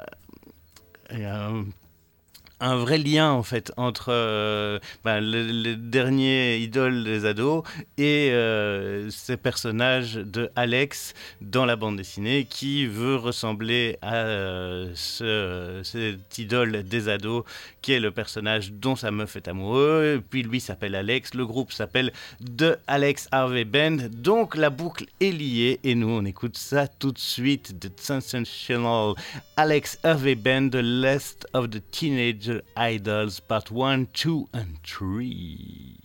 vrai 2.60 2.98
lien 2.98 3.30
en 3.30 3.42
fait 3.42 3.72
entre 3.76 4.08
euh, 4.10 4.78
ben, 5.04 5.20
le, 5.20 5.76
dernier 5.76 6.56
idole 6.58 7.04
des 7.04 7.24
ados 7.24 7.62
et 7.96 8.30
euh, 8.32 9.10
ces 9.10 9.36
personnages 9.36 10.14
de 10.14 10.50
Alex 10.56 11.14
dans 11.40 11.64
la 11.64 11.76
bande 11.76 11.96
dessinée 11.96 12.46
qui 12.48 12.86
veut 12.86 13.16
ressembler 13.16 13.98
à 14.02 14.14
euh, 14.14 14.90
ce, 14.94 15.80
cet 15.84 16.38
idole 16.38 16.82
des 16.82 17.08
ados 17.08 17.44
qui 17.82 17.92
est 17.92 18.00
le 18.00 18.10
personnage 18.10 18.72
dont 18.72 18.96
sa 18.96 19.10
meuf 19.10 19.36
est 19.36 19.48
amoureux. 19.48 20.22
Puis 20.28 20.42
lui 20.42 20.60
s'appelle 20.60 20.94
Alex, 20.94 21.34
le 21.34 21.46
groupe 21.46 21.72
s'appelle 21.72 22.12
The 22.56 22.78
Alex 22.86 23.28
Harvey 23.30 23.64
Band. 23.64 23.96
Donc 24.10 24.56
la 24.56 24.70
boucle 24.70 25.06
est 25.20 25.30
liée 25.30 25.80
et 25.84 25.94
nous 25.94 26.10
on 26.10 26.24
écoute 26.24 26.56
ça 26.56 26.88
tout 26.88 27.12
de 27.12 27.18
suite. 27.18 27.78
The 27.80 27.90
Sensational 28.00 29.14
Alex 29.56 29.98
Harvey 30.02 30.34
Band, 30.34 30.70
The 30.70 30.82
Last 30.82 31.46
of 31.52 31.70
the 31.70 31.82
Teenage 31.90 32.47
Idols 32.76 33.40
Part 33.40 33.70
1, 33.70 34.08
2 34.12 34.48
and 34.52 34.78
3. 34.82 35.98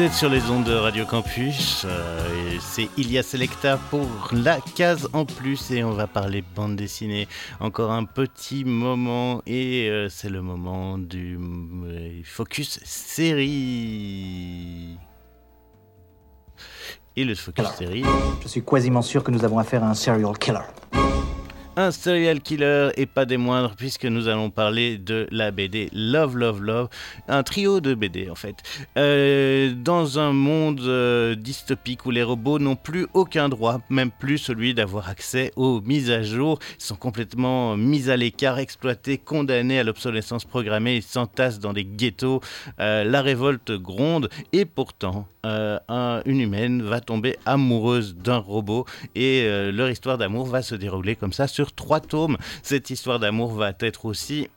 Vous 0.00 0.06
êtes 0.06 0.14
sur 0.14 0.30
les 0.30 0.48
ondes 0.48 0.64
de 0.64 0.72
Radio 0.72 1.04
Campus, 1.04 1.84
euh, 1.84 2.56
c'est 2.58 2.88
Ilia 2.96 3.22
Selecta 3.22 3.76
pour 3.90 4.08
la 4.32 4.58
case 4.74 5.10
en 5.12 5.26
plus 5.26 5.70
et 5.72 5.84
on 5.84 5.90
va 5.90 6.06
parler 6.06 6.42
bande 6.56 6.74
dessinée 6.74 7.28
encore 7.60 7.90
un 7.90 8.04
petit 8.06 8.64
moment 8.64 9.42
et 9.46 9.90
euh, 9.90 10.08
c'est 10.08 10.30
le 10.30 10.40
moment 10.40 10.96
du 10.96 11.38
euh, 11.38 12.22
focus 12.24 12.80
série. 12.82 13.76
Et 17.14 17.24
le 17.24 17.34
focus 17.34 17.68
série. 17.76 18.04
Je 18.42 18.48
suis 18.48 18.64
quasiment 18.64 19.02
sûr 19.02 19.22
que 19.22 19.30
nous 19.30 19.44
avons 19.44 19.58
affaire 19.58 19.84
à 19.84 19.90
un 19.90 19.94
serial 19.94 20.38
killer 20.38 20.64
un 21.76 21.90
serial 21.90 22.40
killer 22.40 22.90
et 22.96 23.06
pas 23.06 23.24
des 23.24 23.36
moindres 23.36 23.74
puisque 23.76 24.04
nous 24.04 24.28
allons 24.28 24.50
parler 24.50 24.98
de 24.98 25.26
la 25.30 25.50
BD 25.50 25.88
Love 25.92 26.36
Love 26.36 26.62
Love, 26.62 26.88
un 27.28 27.42
trio 27.42 27.80
de 27.80 27.94
BD 27.94 28.28
en 28.28 28.34
fait. 28.34 28.56
Euh, 28.96 29.72
dans 29.74 30.18
un 30.18 30.32
monde 30.32 30.80
euh, 30.80 31.34
dystopique 31.34 32.06
où 32.06 32.10
les 32.10 32.22
robots 32.22 32.58
n'ont 32.58 32.76
plus 32.76 33.06
aucun 33.14 33.48
droit, 33.48 33.80
même 33.88 34.10
plus 34.10 34.38
celui 34.38 34.74
d'avoir 34.74 35.08
accès 35.08 35.52
aux 35.56 35.80
mises 35.80 36.10
à 36.10 36.22
jour, 36.22 36.58
ils 36.78 36.84
sont 36.84 36.96
complètement 36.96 37.76
mis 37.76 38.10
à 38.10 38.16
l'écart, 38.16 38.58
exploités, 38.58 39.18
condamnés 39.18 39.78
à 39.78 39.84
l'obsolescence 39.84 40.44
programmée, 40.44 40.96
ils 40.96 41.02
s'entassent 41.02 41.60
dans 41.60 41.72
des 41.72 41.84
ghettos, 41.84 42.40
euh, 42.80 43.04
la 43.04 43.22
révolte 43.22 43.72
gronde 43.72 44.28
et 44.52 44.64
pourtant 44.64 45.26
une 45.42 46.38
humaine 46.38 46.82
va 46.82 47.00
tomber 47.00 47.38
amoureuse 47.46 48.14
d'un 48.14 48.36
robot 48.36 48.84
et 49.14 49.48
leur 49.72 49.88
histoire 49.88 50.18
d'amour 50.18 50.44
va 50.44 50.60
se 50.60 50.74
dérouler 50.74 51.16
comme 51.16 51.32
ça 51.32 51.46
trois 51.66 52.00
tomes. 52.00 52.36
Cette 52.62 52.90
histoire 52.90 53.18
d'amour 53.18 53.52
va 53.52 53.72
être 53.80 54.04
aussi 54.04 54.48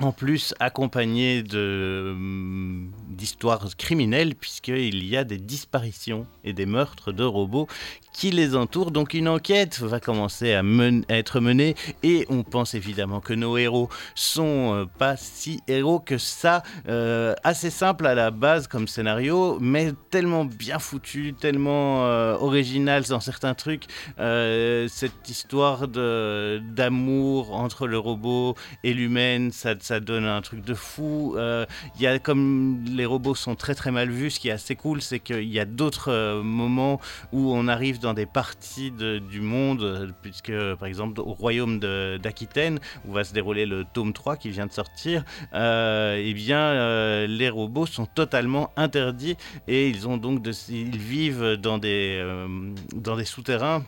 en 0.00 0.12
plus 0.12 0.54
accompagnée 0.58 1.44
hum, 1.52 2.90
d'histoires 3.08 3.76
criminelles 3.76 4.34
puisqu'il 4.34 5.04
y 5.04 5.16
a 5.16 5.24
des 5.24 5.38
disparitions 5.38 6.26
et 6.42 6.52
des 6.52 6.66
meurtres 6.66 7.12
de 7.12 7.24
robots 7.24 7.68
qui 8.12 8.30
les 8.30 8.56
entourent. 8.56 8.90
Donc 8.90 9.14
une 9.14 9.28
enquête 9.28 9.80
va 9.80 10.00
commencer 10.00 10.54
à, 10.54 10.62
être 11.08 11.40
menée 11.40 11.74
et 12.02 12.26
on 12.28 12.42
pense 12.42 12.74
évidemment 12.74 13.20
que 13.20 13.34
nos 13.34 13.56
héros 13.56 13.88
sont 14.14 14.74
euh, 14.74 14.84
pas 14.98 15.16
si 15.16 15.60
héros 15.68 16.00
que 16.00 16.18
ça. 16.18 16.62
Euh, 16.88 17.34
assez 17.44 17.70
simple 17.70 18.06
à 18.06 18.14
la 18.14 18.30
base 18.30 18.66
comme 18.66 18.88
scénario, 18.88 19.58
mais 19.60 19.92
tellement 20.10 20.44
bien 20.44 20.78
foutu, 20.78 21.34
tellement 21.38 22.06
euh, 22.06 22.34
original 22.34 23.04
dans 23.04 23.20
certains 23.20 23.54
trucs. 23.54 23.84
cette 24.16 25.28
histoire 25.28 25.88
d'amour 25.88 27.54
entre 27.54 27.86
le 27.86 27.98
robot 27.98 28.54
et 28.82 28.94
l'humaine, 28.94 29.50
ça, 29.50 29.74
ça, 29.84 30.00
donne 30.00 30.24
un 30.24 30.40
truc 30.42 30.64
de 30.64 30.74
fou. 30.74 31.36
Il 31.38 32.02
y 32.02 32.06
a 32.06 32.18
comme 32.18 32.84
les 32.86 33.06
robots 33.06 33.34
sont 33.34 33.54
très 33.54 33.74
très 33.74 33.90
mal 33.90 34.10
vus, 34.10 34.32
ce 34.32 34.40
qui 34.40 34.48
est 34.48 34.52
assez 34.52 34.76
cool, 34.76 35.02
c'est 35.02 35.20
qu'il 35.20 35.48
y 35.48 35.60
a 35.60 35.64
d'autres 35.64 36.40
moments 36.42 37.00
où 37.32 37.52
on 37.54 37.68
arrive 37.68 38.00
dans 38.00 38.14
des 38.14 38.26
parties 38.26 38.90
du 38.90 39.40
monde, 39.40 40.12
puisque 40.22 40.52
par 40.74 40.88
exemple 40.88 41.20
au 41.20 41.32
royaume 41.32 41.78
d'Aquitaine, 41.78 42.78
où 43.06 43.12
va 43.12 43.24
se 43.24 43.32
dérouler 43.32 43.66
le 43.66 43.84
tome 43.84 44.12
3 44.12 44.36
qui 44.36 44.50
vient 44.50 44.66
de 44.66 44.72
sortir, 44.72 45.24
euh, 45.54 46.20
eh 46.22 46.34
bien 46.34 46.58
euh, 46.58 47.26
les 47.26 47.48
robots 47.48 47.86
sont 47.86 48.06
totalement 48.06 48.70
interdits 48.76 49.36
et 49.68 49.88
ils 49.88 50.08
ont 50.08 50.16
donc 50.16 50.46
ils 50.68 50.96
vivent 50.96 51.54
dans 51.54 51.78
des, 51.78 52.18
euh, 52.20 52.46
dans 52.94 53.16
des 53.16 53.24
souterrains 53.24 53.84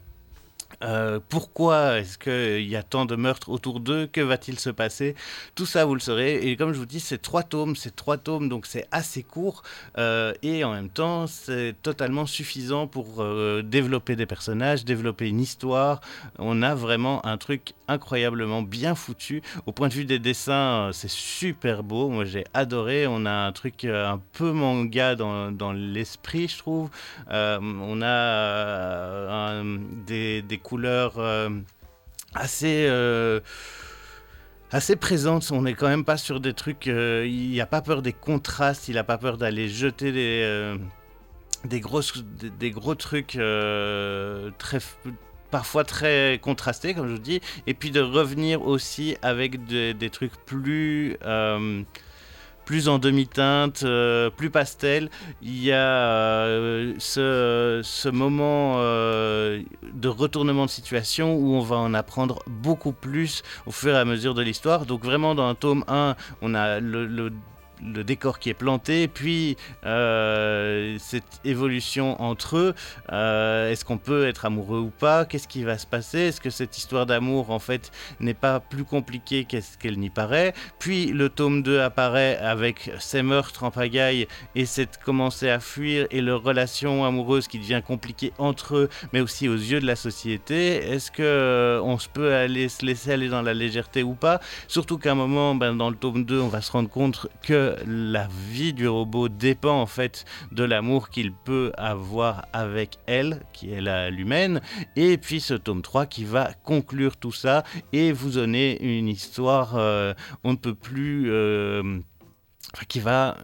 euh, 0.82 1.20
pourquoi 1.28 1.98
est-ce 1.98 2.18
qu'il 2.18 2.68
y 2.68 2.76
a 2.76 2.82
tant 2.82 3.06
de 3.06 3.16
meurtres 3.16 3.48
autour 3.48 3.80
d'eux? 3.80 4.06
Que 4.06 4.20
va-t-il 4.20 4.58
se 4.58 4.70
passer? 4.70 5.14
Tout 5.54 5.66
ça, 5.66 5.84
vous 5.84 5.94
le 5.94 6.00
saurez. 6.00 6.48
Et 6.48 6.56
comme 6.56 6.72
je 6.72 6.78
vous 6.78 6.86
dis, 6.86 7.00
c'est 7.00 7.18
trois 7.18 7.42
tomes, 7.42 7.76
c'est 7.76 7.94
trois 7.94 8.18
tomes, 8.18 8.48
donc 8.48 8.66
c'est 8.66 8.86
assez 8.90 9.22
court. 9.22 9.62
Euh, 9.98 10.32
et 10.42 10.64
en 10.64 10.72
même 10.72 10.90
temps, 10.90 11.26
c'est 11.26 11.74
totalement 11.82 12.26
suffisant 12.26 12.86
pour 12.86 13.16
euh, 13.18 13.62
développer 13.62 14.16
des 14.16 14.26
personnages, 14.26 14.84
développer 14.84 15.28
une 15.28 15.40
histoire. 15.40 16.00
On 16.38 16.62
a 16.62 16.74
vraiment 16.74 17.24
un 17.24 17.38
truc 17.38 17.74
incroyablement 17.88 18.62
bien 18.62 18.94
foutu. 18.94 19.42
Au 19.66 19.72
point 19.72 19.88
de 19.88 19.94
vue 19.94 20.04
des 20.04 20.18
dessins, 20.18 20.90
c'est 20.92 21.10
super 21.10 21.82
beau. 21.82 22.08
Moi, 22.08 22.24
j'ai 22.24 22.44
adoré. 22.54 23.06
On 23.06 23.24
a 23.26 23.30
un 23.30 23.52
truc 23.52 23.84
un 23.84 24.20
peu 24.32 24.52
manga 24.52 25.14
dans, 25.14 25.50
dans 25.52 25.72
l'esprit, 25.72 26.48
je 26.48 26.58
trouve. 26.58 26.90
on 27.30 28.02
a 28.02 29.62
des, 30.06 30.42
des 30.42 30.58
couleurs 30.66 31.18
euh, 31.18 31.48
assez 32.34 32.86
euh, 32.88 33.38
assez 34.72 34.96
présentes. 34.96 35.48
On 35.52 35.62
n'est 35.62 35.74
quand 35.74 35.86
même 35.86 36.04
pas 36.04 36.16
sur 36.16 36.40
des 36.40 36.54
trucs. 36.54 36.88
Euh, 36.88 37.24
il 37.24 37.50
n'y 37.50 37.60
a 37.60 37.66
pas 37.66 37.82
peur 37.82 38.02
des 38.02 38.12
contrastes. 38.12 38.88
Il 38.88 38.96
n'a 38.96 39.04
pas 39.04 39.16
peur 39.16 39.38
d'aller 39.38 39.68
jeter 39.68 40.10
des 40.10 40.76
des 41.64 41.80
grosses 41.80 42.24
des, 42.60 42.70
gros 42.70 42.94
trucs 42.94 43.38
très 44.58 44.78
parfois 45.50 45.84
très 45.84 46.38
contrastés 46.42 46.94
comme 46.94 47.08
je 47.08 47.12
vous 47.12 47.18
dis 47.18 47.40
et 47.66 47.74
puis 47.74 47.90
de 47.90 48.00
revenir 48.00 48.62
aussi 48.62 49.16
avec 49.22 49.64
des 49.66 50.10
trucs 50.10 50.36
plus 50.44 51.16
plus 52.66 52.88
en 52.88 52.98
demi-teinte, 52.98 53.84
euh, 53.84 54.28
plus 54.28 54.50
pastel. 54.50 55.08
Il 55.40 55.62
y 55.62 55.72
a 55.72 55.76
euh, 55.76 56.94
ce, 56.98 58.08
moment 58.10 58.74
euh, 58.78 59.62
de 59.94 60.08
retournement 60.08 60.66
de 60.66 60.70
situation 60.70 61.36
où 61.36 61.54
on 61.54 61.60
va 61.60 61.76
en 61.76 61.94
apprendre 61.94 62.42
beaucoup 62.46 62.92
plus 62.92 63.42
au 63.66 63.70
fur 63.70 63.94
et 63.94 63.98
à 63.98 64.04
mesure 64.04 64.34
de 64.34 64.42
l'histoire. 64.42 64.84
Donc 64.84 65.04
vraiment 65.04 65.34
dans 65.34 65.48
un 65.48 65.54
tome 65.54 65.84
1, 65.88 66.16
on 66.42 66.54
a 66.54 66.80
le 66.80 67.06
le 67.06 67.30
décor 67.80 68.38
qui 68.38 68.50
est 68.50 68.54
planté, 68.54 69.08
puis 69.08 69.56
euh, 69.84 70.96
cette 70.98 71.40
évolution 71.44 72.20
entre 72.20 72.56
eux. 72.56 72.74
Euh, 73.12 73.70
est-ce 73.70 73.84
qu'on 73.84 73.98
peut 73.98 74.26
être 74.26 74.44
amoureux 74.44 74.80
ou 74.80 74.90
pas? 74.90 75.24
Qu'est-ce 75.24 75.48
qui 75.48 75.64
va 75.64 75.78
se 75.78 75.86
passer? 75.86 76.18
Est-ce 76.20 76.40
que 76.40 76.50
cette 76.50 76.76
histoire 76.78 77.06
d'amour, 77.06 77.50
en 77.50 77.58
fait, 77.58 77.90
n'est 78.20 78.34
pas 78.34 78.60
plus 78.60 78.84
compliquée 78.84 79.44
qu'est-ce 79.44 79.78
qu'elle 79.78 79.98
n'y 79.98 80.10
paraît? 80.10 80.54
Puis 80.78 81.06
le 81.06 81.28
tome 81.28 81.62
2 81.62 81.80
apparaît 81.80 82.38
avec 82.38 82.90
ces 82.98 83.22
meurtres 83.22 83.64
en 83.64 83.70
pagaille 83.70 84.26
et 84.54 84.66
cette 84.66 84.98
commencer 84.98 85.50
à 85.50 85.60
fuir 85.60 86.06
et 86.10 86.20
leur 86.20 86.42
relation 86.42 87.04
amoureuse 87.04 87.48
qui 87.48 87.58
devient 87.58 87.82
compliquée 87.86 88.32
entre 88.38 88.76
eux, 88.76 88.88
mais 89.12 89.20
aussi 89.20 89.48
aux 89.48 89.54
yeux 89.54 89.80
de 89.80 89.86
la 89.86 89.96
société. 89.96 90.76
Est-ce 90.76 91.10
que 91.10 91.22
euh, 91.22 91.80
on 91.82 91.98
se 91.98 92.08
peut 92.08 92.34
aller 92.34 92.68
se 92.68 92.84
laisser 92.84 93.12
aller 93.12 93.28
dans 93.28 93.42
la 93.42 93.54
légèreté 93.54 94.02
ou 94.02 94.14
pas? 94.14 94.40
Surtout 94.68 94.98
qu'à 94.98 95.12
un 95.12 95.14
moment, 95.14 95.54
ben, 95.54 95.74
dans 95.74 95.90
le 95.90 95.96
tome 95.96 96.24
2, 96.24 96.40
on 96.40 96.48
va 96.48 96.60
se 96.60 96.72
rendre 96.72 96.88
compte 96.88 97.28
que 97.42 97.65
la 97.86 98.28
vie 98.50 98.72
du 98.72 98.88
robot 98.88 99.28
dépend 99.28 99.80
en 99.80 99.86
fait 99.86 100.24
de 100.52 100.64
l'amour 100.64 101.10
qu'il 101.10 101.32
peut 101.32 101.72
avoir 101.76 102.46
avec 102.52 102.98
elle, 103.06 103.42
qui 103.52 103.72
est 103.72 104.10
l'humaine, 104.10 104.60
et 104.96 105.18
puis 105.18 105.40
ce 105.40 105.54
tome 105.54 105.82
3 105.82 106.06
qui 106.06 106.24
va 106.24 106.52
conclure 106.64 107.16
tout 107.16 107.32
ça. 107.32 107.64
Et 107.92 108.12
vous 108.12 108.30
donner 108.30 108.80
une 108.82 109.08
histoire, 109.08 109.76
euh, 109.76 110.14
on 110.44 110.52
ne 110.52 110.56
peut 110.56 110.74
plus... 110.74 111.30
Euh, 111.30 112.00
qui 112.84 113.00
va 113.00 113.36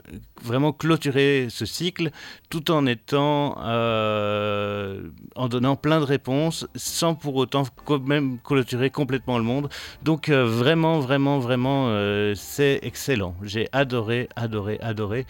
vraiment 0.42 0.72
clôturer 0.72 1.46
ce 1.48 1.64
cycle 1.64 2.10
tout 2.50 2.70
en 2.70 2.86
étant 2.86 3.56
euh, 3.62 5.00
en 5.36 5.48
donnant 5.48 5.76
plein 5.76 6.00
de 6.00 6.04
réponses 6.04 6.66
sans 6.74 7.14
pour 7.14 7.36
autant 7.36 7.64
même 8.04 8.38
clôturer 8.42 8.90
complètement 8.90 9.38
le 9.38 9.44
monde. 9.44 9.68
Donc 10.02 10.28
euh, 10.28 10.44
vraiment 10.44 10.98
vraiment 10.98 11.38
vraiment 11.38 11.86
euh, 11.88 12.34
c'est 12.36 12.80
excellent. 12.82 13.34
J'ai 13.42 13.68
adoré 13.72 14.28
adoré 14.36 14.78
adoré. 14.80 15.26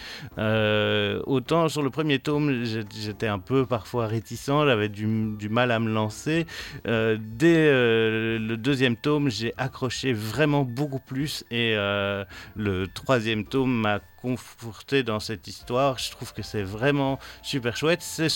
Autant 1.26 1.68
sur 1.68 1.82
le 1.82 1.90
premier 1.90 2.18
tome 2.18 2.64
j'étais 2.64 3.26
un 3.28 3.38
peu 3.38 3.66
parfois 3.66 4.06
réticent 4.06 4.64
j'avais 4.66 4.88
du, 4.88 5.34
du, 5.38 5.48
mal 5.48 5.70
à 5.70 5.78
me 5.78 5.90
lancer. 5.90 6.46
Dès 6.84 7.70
le 7.70 8.56
deuxième 8.56 8.96
tome 8.96 9.28
j'ai 9.28 9.52
accroché 9.58 10.12
vraiment 10.12 10.64
beaucoup 10.64 11.00
plus 11.00 11.44
et 11.50 11.74
le 11.74 12.86
troisième 12.86 13.44
tome 13.44 13.72
m'a 13.72 13.91
a 13.96 14.11
conforté 14.22 15.02
dans 15.02 15.20
cette 15.20 15.48
histoire. 15.48 15.98
Je 15.98 16.10
trouve 16.12 16.32
que 16.32 16.42
c'est 16.42 16.62
vraiment 16.62 17.18
super 17.42 17.76
chouette. 17.76 18.02
C'est 18.02 18.28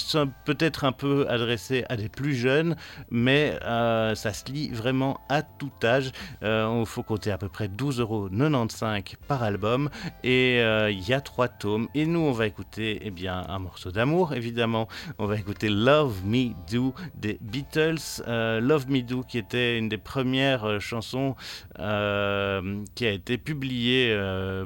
peut-être 0.45 0.85
un 0.85 0.93
peu 0.93 1.27
adressé 1.29 1.85
à 1.89 1.97
des 1.97 2.09
plus 2.09 2.35
jeunes, 2.35 2.77
mais 3.11 3.59
euh, 3.63 4.15
ça 4.17 4.33
se 4.33 4.51
lit 4.51 4.69
vraiment 4.71 5.21
à 5.29 5.43
tout 5.43 5.71
âge. 5.85 6.11
Euh, 6.43 6.79
il 6.81 6.87
faut 6.87 7.05
compter 7.05 7.31
à 7.31 7.39
peu 7.39 7.49
près 7.49 7.69
12,95 7.69 8.01
euros 8.01 8.29
par 9.29 9.43
album 9.43 9.89
et 10.25 10.61
euh, 10.61 10.91
il 10.91 11.09
y 11.09 11.15
a 11.15 11.21
trois 11.21 11.49
tomes. 11.49 11.89
Et 11.95 12.05
nous, 12.05 12.21
on 12.21 12.33
va 12.33 12.47
écouter 12.47 12.99
eh 13.03 13.11
bien, 13.11 13.45
un 13.49 13.59
morceau 13.61 13.93
d'amour, 13.93 14.35
évidemment. 14.35 14.89
On 15.19 15.27
va 15.27 15.37
écouter 15.37 15.69
Love 15.69 16.25
Me 16.25 16.51
Do 16.71 16.95
des 17.15 17.39
Beatles. 17.41 18.23
Love 18.27 18.89
Me 18.89 19.03
Do, 19.03 19.23
qui 19.23 19.39
était 19.39 19.79
une 19.79 19.89
des 19.89 19.99
premières 19.99 20.81
chansons 20.81 21.37
qui 21.77 21.83
a 23.07 23.11
été 23.11 23.39
publiée 23.39 24.17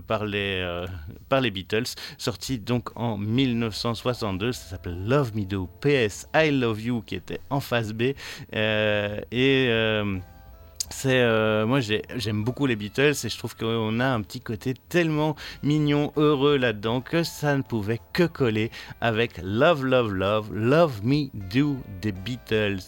par 0.06 0.24
les 0.24 0.86
par 1.28 1.40
les 1.40 1.50
Beatles, 1.50 1.94
sorti 2.18 2.58
donc 2.58 2.90
en 2.96 3.16
1962. 3.16 4.52
Ça 4.52 4.70
s'appelle 4.70 5.06
Love 5.06 5.36
Me 5.36 5.44
Do, 5.44 5.68
PS 5.80 6.26
I 6.34 6.50
Love 6.50 6.80
You, 6.80 7.02
qui 7.02 7.14
était 7.14 7.40
en 7.50 7.60
phase 7.60 7.92
B. 7.92 8.12
Euh, 8.54 9.20
et. 9.30 9.66
Euh, 9.68 10.18
c'est 10.92 11.20
euh, 11.20 11.66
moi 11.66 11.78
j'aime 11.80 12.42
beaucoup 12.42 12.66
les 12.66 12.74
Beatles 12.74 13.14
et 13.24 13.28
je 13.28 13.38
trouve 13.38 13.54
qu'on 13.56 14.00
a 14.00 14.06
un 14.06 14.20
petit 14.22 14.40
côté 14.40 14.74
tellement 14.88 15.36
mignon, 15.62 16.12
heureux 16.16 16.56
là-dedans 16.56 17.00
que 17.00 17.22
ça 17.22 17.56
ne 17.56 17.62
pouvait 17.62 18.00
que 18.12 18.24
coller 18.24 18.72
avec 19.00 19.40
Love 19.42 19.86
Love 19.86 20.12
Love 20.12 20.52
Love 20.52 21.00
Me 21.04 21.28
Do 21.32 21.78
des 22.02 22.12
Beatles. 22.12 22.80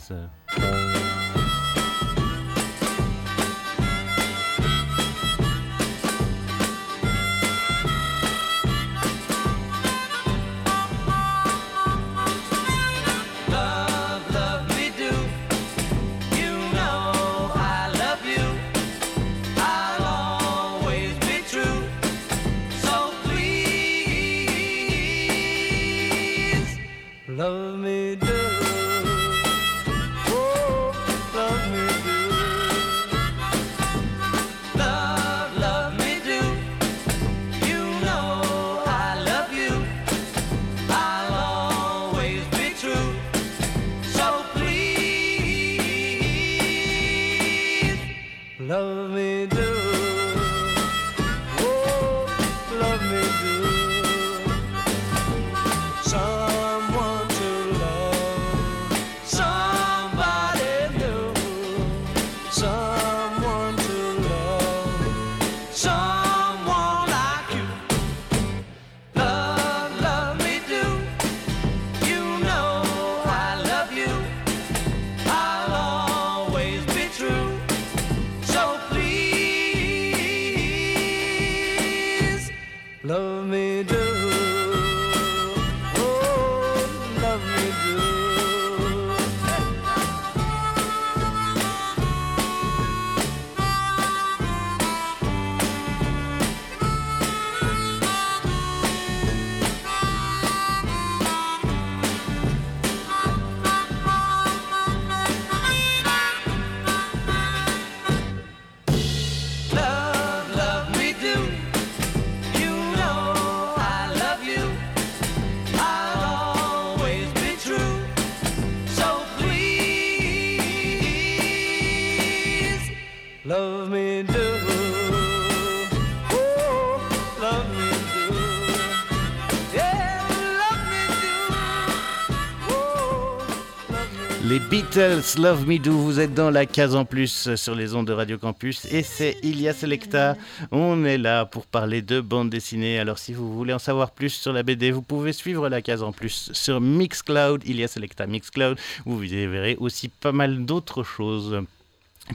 Beatles, 134.73 135.39
Love 135.39 135.67
Me 135.69 135.79
Do, 135.79 135.93
vous 135.93 136.19
êtes 136.19 136.33
dans 136.33 136.49
la 136.49 136.65
case 136.65 136.95
en 136.95 137.05
plus 137.05 137.55
sur 137.57 137.75
les 137.75 137.95
ondes 137.95 138.07
de 138.07 138.15
Radio 138.15 138.39
Campus 138.39 138.87
et 138.87 139.03
c'est 139.03 139.37
Ilia 139.43 139.75
Selecta. 139.75 140.35
On 140.71 141.05
est 141.05 141.19
là 141.19 141.45
pour 141.45 141.67
parler 141.67 142.01
de 142.01 142.23
bande 142.23 142.49
dessinée. 142.49 142.99
Alors 142.99 143.19
si 143.19 143.35
vous 143.35 143.53
voulez 143.53 143.75
en 143.75 143.79
savoir 143.79 144.13
plus 144.13 144.31
sur 144.31 144.55
la 144.55 144.63
BD, 144.63 144.91
vous 144.91 145.03
pouvez 145.03 145.35
suivre 145.35 145.69
la 145.69 145.83
case 145.83 146.03
en 146.03 146.13
plus 146.13 146.49
sur 146.55 146.81
Mixcloud, 146.81 147.69
Ilia 147.69 147.87
Selecta 147.87 148.27
Mixcloud. 148.27 148.79
Vous 149.05 149.19
verrez 149.19 149.77
aussi 149.79 150.09
pas 150.09 150.33
mal 150.33 150.65
d'autres 150.65 151.03
choses 151.03 151.61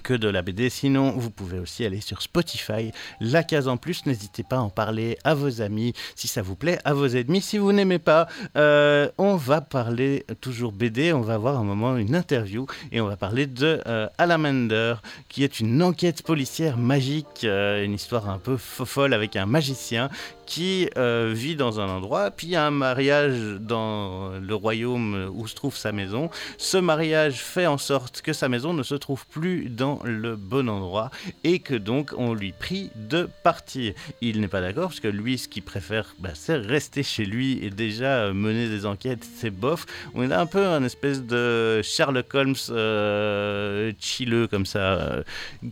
que 0.03 0.13
de 0.13 0.27
la 0.27 0.41
BD. 0.41 0.69
Sinon, 0.69 1.11
vous 1.11 1.31
pouvez 1.31 1.59
aussi 1.59 1.85
aller 1.85 2.01
sur 2.01 2.21
Spotify, 2.21 2.91
la 3.19 3.43
case 3.43 3.67
en 3.67 3.77
plus. 3.77 4.05
N'hésitez 4.05 4.43
pas 4.43 4.57
à 4.57 4.59
en 4.59 4.69
parler 4.69 5.17
à 5.23 5.33
vos 5.33 5.61
amis, 5.61 5.93
si 6.15 6.27
ça 6.27 6.41
vous 6.41 6.55
plaît, 6.55 6.79
à 6.83 6.93
vos 6.93 7.07
ennemis. 7.07 7.41
Si 7.41 7.57
vous 7.57 7.71
n'aimez 7.71 7.99
pas, 7.99 8.27
euh, 8.57 9.09
on 9.17 9.35
va 9.35 9.61
parler 9.61 10.25
toujours 10.41 10.71
BD. 10.71 11.13
On 11.13 11.21
va 11.21 11.35
avoir 11.35 11.57
un 11.57 11.63
moment 11.63 11.97
une 11.97 12.15
interview 12.15 12.65
et 12.91 13.01
on 13.01 13.07
va 13.07 13.15
parler 13.15 13.47
de 13.47 13.81
euh, 13.87 14.07
Alamander, 14.17 14.95
qui 15.29 15.43
est 15.43 15.59
une 15.59 15.81
enquête 15.81 16.21
policière 16.21 16.77
magique, 16.77 17.43
euh, 17.43 17.83
une 17.83 17.93
histoire 17.93 18.29
un 18.29 18.39
peu 18.39 18.57
folle 18.57 19.13
avec 19.13 19.35
un 19.35 19.45
magicien 19.45 20.09
qui 20.45 20.87
vit 20.95 21.57
dans 21.57 21.81
un 21.81 21.89
endroit, 21.89 22.31
puis 22.31 22.55
un 22.55 22.71
mariage 22.71 23.57
dans 23.59 24.29
le 24.39 24.55
royaume 24.55 25.29
où 25.35 25.45
se 25.45 25.53
trouve 25.53 25.75
sa 25.75 25.91
maison. 25.91 26.29
Ce 26.57 26.77
mariage 26.77 27.43
fait 27.43 27.67
en 27.67 27.77
sorte 27.77 28.21
que 28.21 28.31
sa 28.31 28.47
maison 28.47 28.73
ne 28.73 28.81
se 28.81 28.95
trouve 28.95 29.25
plus 29.27 29.69
dans 29.77 29.99
le 30.03 30.35
bon 30.35 30.67
endroit 30.69 31.11
et 31.43 31.59
que 31.59 31.75
donc 31.75 32.13
on 32.17 32.33
lui 32.33 32.51
prie 32.51 32.89
de 32.95 33.29
partir. 33.43 33.93
Il 34.21 34.41
n'est 34.41 34.47
pas 34.47 34.61
d'accord 34.61 34.89
parce 34.89 34.99
que 34.99 35.07
lui, 35.07 35.37
ce 35.37 35.47
qu'il 35.47 35.63
préfère, 35.63 36.15
bah, 36.19 36.31
c'est 36.33 36.57
rester 36.57 37.03
chez 37.03 37.25
lui 37.25 37.63
et 37.63 37.69
déjà 37.69 38.25
euh, 38.25 38.33
mener 38.33 38.67
des 38.67 38.85
enquêtes, 38.85 39.25
c'est 39.37 39.51
bof. 39.51 39.85
On 40.15 40.29
a 40.31 40.37
un 40.37 40.45
peu 40.45 40.65
un 40.65 40.83
espèce 40.83 41.21
de 41.21 41.81
Sherlock 41.83 42.33
Holmes 42.33 42.55
euh, 42.69 43.91
chilleux 43.99 44.47
comme 44.47 44.65
ça, 44.65 44.79
euh, 44.79 45.23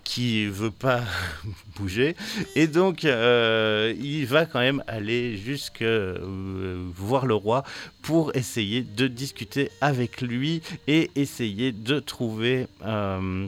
qui 0.04 0.46
veut 0.46 0.72
pas 0.72 1.02
bouger. 1.78 2.16
Et 2.56 2.68
donc, 2.68 3.06
euh, 3.06 3.94
il 4.00 4.26
va 4.26 4.46
quand 4.46 4.60
même 4.60 4.84
aller 4.88 5.38
jusque 5.38 5.84
voir 6.96 7.26
le 7.26 7.34
roi 7.34 7.64
pour 8.02 8.36
essayer 8.36 8.82
de 8.84 9.08
discuter 9.08 9.72
avec 9.82 10.22
lui 10.22 10.62
et 10.88 11.10
essayer 11.16 11.72
de 11.72 12.00
trouver 12.00 12.68
euh, 12.86 13.48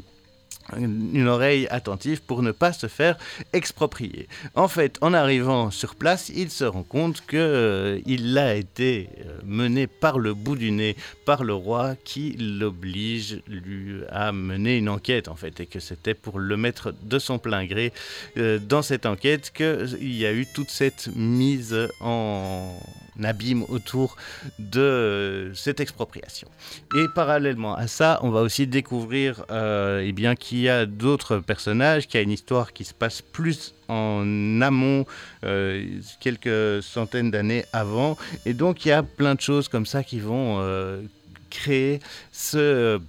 une 0.75 1.27
oreille 1.27 1.67
attentive 1.69 2.21
pour 2.21 2.43
ne 2.43 2.51
pas 2.51 2.73
se 2.73 2.87
faire 2.87 3.17
exproprier. 3.53 4.27
En 4.55 4.67
fait, 4.67 4.97
en 5.01 5.13
arrivant 5.13 5.71
sur 5.71 5.95
place, 5.95 6.29
il 6.35 6.49
se 6.49 6.63
rend 6.63 6.83
compte 6.83 7.23
que 7.25 7.37
euh, 7.37 7.99
il 8.05 8.37
a 8.37 8.55
été 8.55 9.09
euh, 9.19 9.39
mené 9.45 9.87
par 9.87 10.19
le 10.19 10.33
bout 10.33 10.55
du 10.55 10.71
nez 10.71 10.95
par 11.25 11.43
le 11.43 11.53
roi 11.53 11.95
qui 12.03 12.35
l'oblige 12.37 13.41
lui 13.47 14.01
à 14.09 14.31
mener 14.31 14.77
une 14.77 14.89
enquête 14.89 15.27
en 15.27 15.35
fait 15.35 15.59
et 15.59 15.65
que 15.65 15.79
c'était 15.79 16.13
pour 16.13 16.39
le 16.39 16.57
mettre 16.57 16.93
de 17.03 17.19
son 17.19 17.39
plein 17.39 17.65
gré 17.65 17.93
euh, 18.37 18.59
dans 18.59 18.81
cette 18.81 19.05
enquête 19.05 19.51
qu'il 19.53 20.15
y 20.15 20.25
a 20.25 20.33
eu 20.33 20.45
toute 20.53 20.69
cette 20.69 21.09
mise 21.15 21.75
en 22.01 22.77
abîme 23.23 23.63
autour 23.69 24.15
de 24.59 25.51
cette 25.55 25.79
expropriation. 25.79 26.47
Et 26.95 27.05
parallèlement 27.15 27.75
à 27.75 27.87
ça, 27.87 28.19
on 28.21 28.29
va 28.29 28.41
aussi 28.41 28.67
découvrir 28.67 29.43
eh 29.49 30.11
bien, 30.11 30.35
qu'il 30.57 30.63
y 30.63 30.69
a 30.69 30.87
d'autres 30.87 31.37
personnages, 31.37 32.07
qu'il 32.07 32.17
y 32.17 32.21
a 32.21 32.23
une 32.23 32.31
histoire 32.31 32.73
qui 32.73 32.83
se 32.83 32.93
passe 32.93 33.21
plus 33.21 33.75
en 33.89 34.59
amont, 34.61 35.05
euh, 35.45 35.85
quelques 36.19 36.81
centaines 36.81 37.29
d'années 37.29 37.63
avant. 37.73 38.17
Et 38.47 38.55
donc, 38.55 38.83
il 38.83 38.89
y 38.89 38.91
a 38.91 39.03
plein 39.03 39.35
de 39.35 39.41
choses 39.41 39.67
comme 39.67 39.85
ça 39.85 40.03
qui 40.03 40.19
vont 40.19 40.57
euh, 40.59 41.03
créer 41.51 41.99
ce 42.31 42.99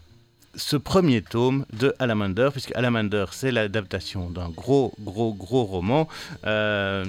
premier 0.84 1.22
tome 1.22 1.64
de 1.72 1.94
Alamander, 1.98 2.50
puisque 2.52 2.76
Alamander, 2.76 3.24
c'est 3.32 3.50
l'adaptation 3.50 4.28
d'un 4.28 4.50
gros, 4.50 4.92
gros, 5.00 5.32
gros 5.32 5.64
roman. 5.64 6.06
euh, 6.44 7.06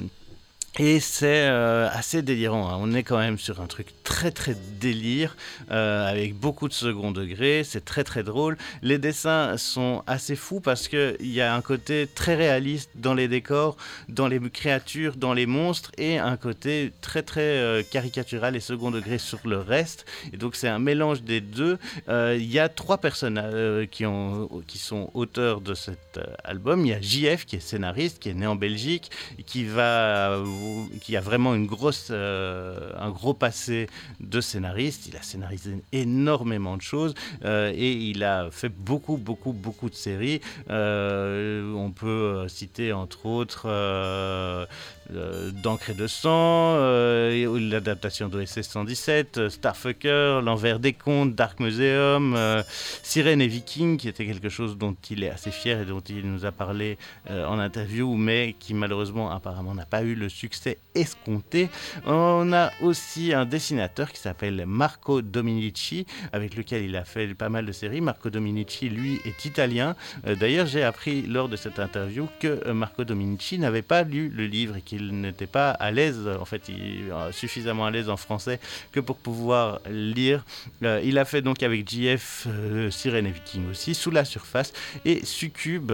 et 0.80 1.02
c'est 1.02 1.48
euh, 1.50 1.90
assez 1.92 2.22
délirant. 2.22 2.70
hein. 2.70 2.78
On 2.80 2.94
est 2.94 3.04
quand 3.04 3.18
même 3.18 3.38
sur 3.38 3.60
un 3.60 3.68
truc 3.68 3.88
très 4.06 4.32
très 4.32 4.56
délire, 4.80 5.36
euh, 5.72 6.10
avec 6.10 6.36
beaucoup 6.36 6.70
de 6.70 6.74
second 6.74 7.12
degré. 7.12 7.64
C'est 7.66 7.84
très 7.84 8.06
très 8.06 8.24
drôle. 8.24 8.58
Les 8.82 8.98
dessins 8.98 9.58
sont 9.58 10.04
assez 10.08 10.38
fous 10.38 10.62
parce 10.62 10.88
qu'il 10.88 11.18
y 11.22 11.42
a 11.42 11.54
un 11.54 11.62
côté 11.62 12.08
très 12.16 12.36
réaliste 12.36 12.92
dans 12.96 13.14
les 13.14 13.28
décors, 13.28 13.76
dans 14.08 14.28
les 14.30 14.40
créatures, 14.50 15.18
dans 15.18 15.34
les 15.34 15.46
monstres, 15.46 15.92
et 15.98 16.18
un 16.18 16.38
côté 16.38 16.94
très 17.02 17.24
très 17.24 17.42
euh, 17.42 17.84
caricatural 17.84 18.56
et 18.56 18.62
second 18.62 18.90
degré 18.90 19.18
sur 19.18 19.40
le 19.46 19.58
reste. 19.58 20.06
Et 20.32 20.38
donc 20.38 20.56
c'est 20.56 20.70
un 20.70 20.80
mélange 20.80 21.24
des 21.24 21.42
deux. 21.42 21.78
Il 22.08 22.50
y 22.52 22.58
a 22.58 22.70
trois 22.70 23.00
personnages 23.00 23.52
euh, 23.54 23.86
qui, 23.86 24.06
qui 24.66 24.78
sont 24.78 25.12
auteurs 25.14 25.60
de 25.60 25.74
cet 25.74 26.20
album. 26.46 26.86
Il 26.86 26.90
y 26.90 26.94
a 26.94 27.02
JF 27.02 27.46
qui 27.46 27.58
est 27.58 27.60
scénariste, 27.60 28.20
qui 28.20 28.30
est 28.30 28.34
né 28.34 28.48
en 28.48 28.56
Belgique, 28.56 29.12
qui 29.46 29.66
va, 29.66 30.42
qui 31.02 31.16
a 31.16 31.22
vraiment 31.22 31.56
une 31.56 31.66
grosse, 31.66 32.10
euh, 32.12 32.92
un 32.98 33.10
gros 33.10 33.34
passé 33.34 33.88
de 34.20 34.42
scénariste. 34.42 35.08
Il 35.08 35.18
a 35.18 35.22
scénarisé 35.22 35.82
énormément 35.92 36.78
de 36.78 36.82
choses 36.82 37.14
euh, 37.46 37.72
et 37.76 37.92
il 37.92 38.24
a 38.24 38.50
fait 38.52 38.70
beaucoup, 38.70 39.18
beaucoup, 39.18 39.54
beaucoup 39.54 39.90
de 39.90 39.96
séries. 39.96 40.42
Euh, 40.70 41.74
on 41.74 41.92
peut 41.92 42.48
citer 42.48 42.94
entre 42.94 43.26
autres 43.26 43.68
D'encre 45.10 45.90
et 45.90 45.94
de 45.94 46.08
sang, 46.08 46.76
euh, 46.76 47.60
l'adaptation 47.60 48.30
d'OSS 48.30 48.62
117, 48.62 49.38
euh, 49.38 49.50
Starfucker, 49.50 50.42
L'envers 50.44 50.80
des 50.80 50.94
contes, 50.94 51.36
Dark 51.36 51.60
Museum, 51.60 52.36
euh, 52.36 52.62
Sirène 53.04 53.42
et 53.42 53.48
Viking, 53.48 53.98
qui 53.98 54.08
était 54.08 54.26
quelque 54.26 54.50
chose 54.50 54.78
dont 54.78 54.96
il 55.10 55.24
est 55.24 55.30
assez 55.30 55.52
fier 55.52 55.82
et 55.82 55.86
dont 55.86 56.00
il 56.02 56.30
nous 56.32 56.46
a 56.46 56.52
parlé 56.52 56.98
euh, 57.30 57.46
en 57.48 57.60
interview, 57.60 58.16
mais 58.16 58.56
qui 58.60 58.74
malheureusement 58.74 59.32
apparemment 59.32 59.74
n'a 59.74 59.86
pas 59.86 60.04
eu 60.04 60.16
le 60.16 60.30
succès 60.30 60.78
escompté. 60.96 61.70
On 62.06 62.54
a 62.54 62.72
aussi 62.82 63.34
un 63.34 63.46
dessinateur 63.46 64.12
qui 64.12 64.20
s'appelle 64.20 64.66
Marco 64.66 65.22
Dominici, 65.22 66.06
avec 66.32 66.56
lequel 66.56 66.84
il 66.84 66.96
a 66.96 67.06
fait 67.06 67.34
pas 67.34 67.50
mal 67.50 67.66
de 67.66 67.72
séries. 67.72 68.02
Marco 68.02 68.30
Dominici, 68.30 68.90
lui, 68.90 69.20
est 69.26 69.46
italien. 69.46 69.96
Euh, 70.28 70.36
D'ailleurs, 70.36 70.66
j'ai 70.66 70.84
appris 70.84 71.24
lors 71.24 71.50
de 71.50 71.56
cette 71.56 71.80
interview 71.80 72.28
que 72.40 72.62
euh, 72.66 72.74
Marco 72.74 73.04
Dominici 73.04 73.58
n'avait 73.60 73.82
pas 73.82 74.04
lu 74.04 74.30
le 74.30 74.46
livre 74.46 74.78
et 74.78 74.82
qu'il 74.82 74.99
n'était 75.02 75.48
pas 75.48 75.72
à 75.72 75.92
l'aise, 75.92 76.28
en 76.40 76.46
fait, 76.46 76.70
il, 76.70 77.12
euh, 77.12 77.32
suffisamment 77.32 77.86
à 77.86 77.92
l'aise 77.92 78.10
en 78.10 78.18
français 78.18 78.60
que 78.92 79.00
pour 79.00 79.18
pouvoir 79.18 79.80
lire. 79.90 80.44
Euh, 80.84 81.02
il 81.04 81.18
a 81.18 81.26
fait 81.26 81.42
donc 81.42 81.64
avec 81.64 81.90
JF 81.90 82.48
euh, 82.48 82.92
Sirène 82.92 83.26
et 83.28 83.32
Viking 83.32 83.70
aussi, 83.72 83.96
Sous 83.96 84.12
la 84.12 84.26
surface, 84.26 84.74
et 85.06 85.26
Succube. 85.26 85.94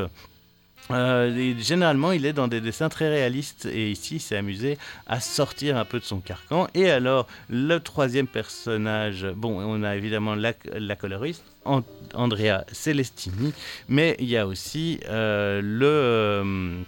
Généralement, 0.90 2.12
il 2.12 2.28
est 2.28 2.34
dans 2.34 2.48
des 2.48 2.62
dessins 2.62 2.90
très 2.90 3.10
réalistes 3.10 3.66
et 3.66 3.90
ici, 3.90 4.18
il 4.18 4.20
s'est 4.20 4.38
amusé 4.38 4.78
à 5.08 5.20
sortir 5.20 5.78
un 5.78 5.86
peu 5.86 6.00
de 6.00 6.04
son 6.06 6.20
carcan. 6.20 6.68
Et 6.76 6.92
alors, 6.92 7.26
le 7.50 7.80
troisième 7.80 8.28
personnage, 8.28 9.26
bon, 9.36 9.60
on 9.60 9.82
a 9.84 9.96
évidemment 9.96 10.36
la, 10.36 10.54
coloriste, 10.96 11.44
An- 11.66 11.82
Andrea 12.14 12.66
Celestini, 12.72 13.52
mais 13.90 14.16
il 14.20 14.30
y 14.30 14.38
a 14.38 14.46
aussi 14.46 15.00
le. 15.10 16.84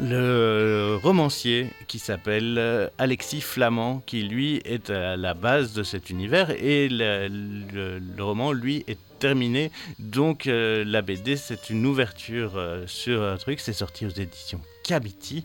Le 0.00 0.98
romancier 1.02 1.68
qui 1.86 1.98
s'appelle 1.98 2.90
Alexis 2.98 3.40
Flamand, 3.40 4.02
qui 4.06 4.22
lui 4.22 4.60
est 4.64 4.90
à 4.90 5.16
la 5.16 5.34
base 5.34 5.72
de 5.74 5.82
cet 5.82 6.10
univers, 6.10 6.50
et 6.50 6.88
le 6.88 8.00
roman, 8.18 8.52
lui, 8.52 8.84
est 8.88 8.98
terminé. 9.22 9.70
Donc 10.00 10.48
euh, 10.48 10.84
la 10.84 11.00
BD, 11.00 11.36
c'est 11.36 11.70
une 11.70 11.86
ouverture 11.86 12.56
euh, 12.56 12.84
sur 12.88 13.22
un 13.22 13.36
truc, 13.36 13.60
c'est 13.60 13.72
sorti 13.72 14.04
aux 14.04 14.10
éditions 14.10 14.60
Kabiti, 14.82 15.44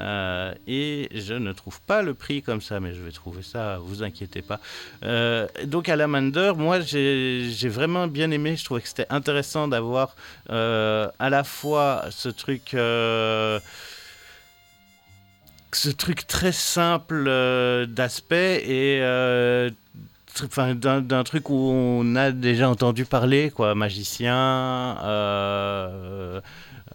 euh, 0.00 0.54
et 0.66 1.08
je 1.14 1.34
ne 1.34 1.52
trouve 1.52 1.80
pas 1.82 2.02
le 2.02 2.14
prix 2.14 2.42
comme 2.42 2.60
ça, 2.60 2.80
mais 2.80 2.94
je 2.94 3.02
vais 3.02 3.10
trouver 3.12 3.42
ça, 3.42 3.78
vous 3.80 4.02
inquiétez 4.02 4.42
pas. 4.42 4.60
Euh, 5.02 5.46
donc 5.64 5.88
Alamander, 5.88 6.52
moi 6.56 6.80
j'ai 6.80 7.68
vraiment 7.68 8.06
bien 8.06 8.30
aimé, 8.30 8.56
je 8.56 8.64
trouvais 8.64 8.80
que 8.80 8.88
c'était 8.88 9.06
intéressant 9.10 9.68
d'avoir 9.68 10.14
euh, 10.50 11.08
à 11.18 11.30
la 11.30 11.44
fois 11.44 12.04
ce 12.10 12.28
truc... 12.28 12.74
euh, 12.74 13.60
ce 15.70 15.90
truc 15.90 16.26
très 16.26 16.52
simple 16.52 17.26
euh, 17.28 17.84
d'aspect 17.84 18.64
et 18.66 19.02
euh, 19.02 19.68
enfin, 20.42 20.74
d'un 20.74 21.24
truc 21.24 21.50
où 21.50 21.56
on 21.56 22.16
a 22.16 22.30
déjà 22.30 22.70
entendu 22.70 23.04
parler, 23.04 23.50
quoi, 23.50 23.74
magicien, 23.74 24.96
euh, 25.02 26.40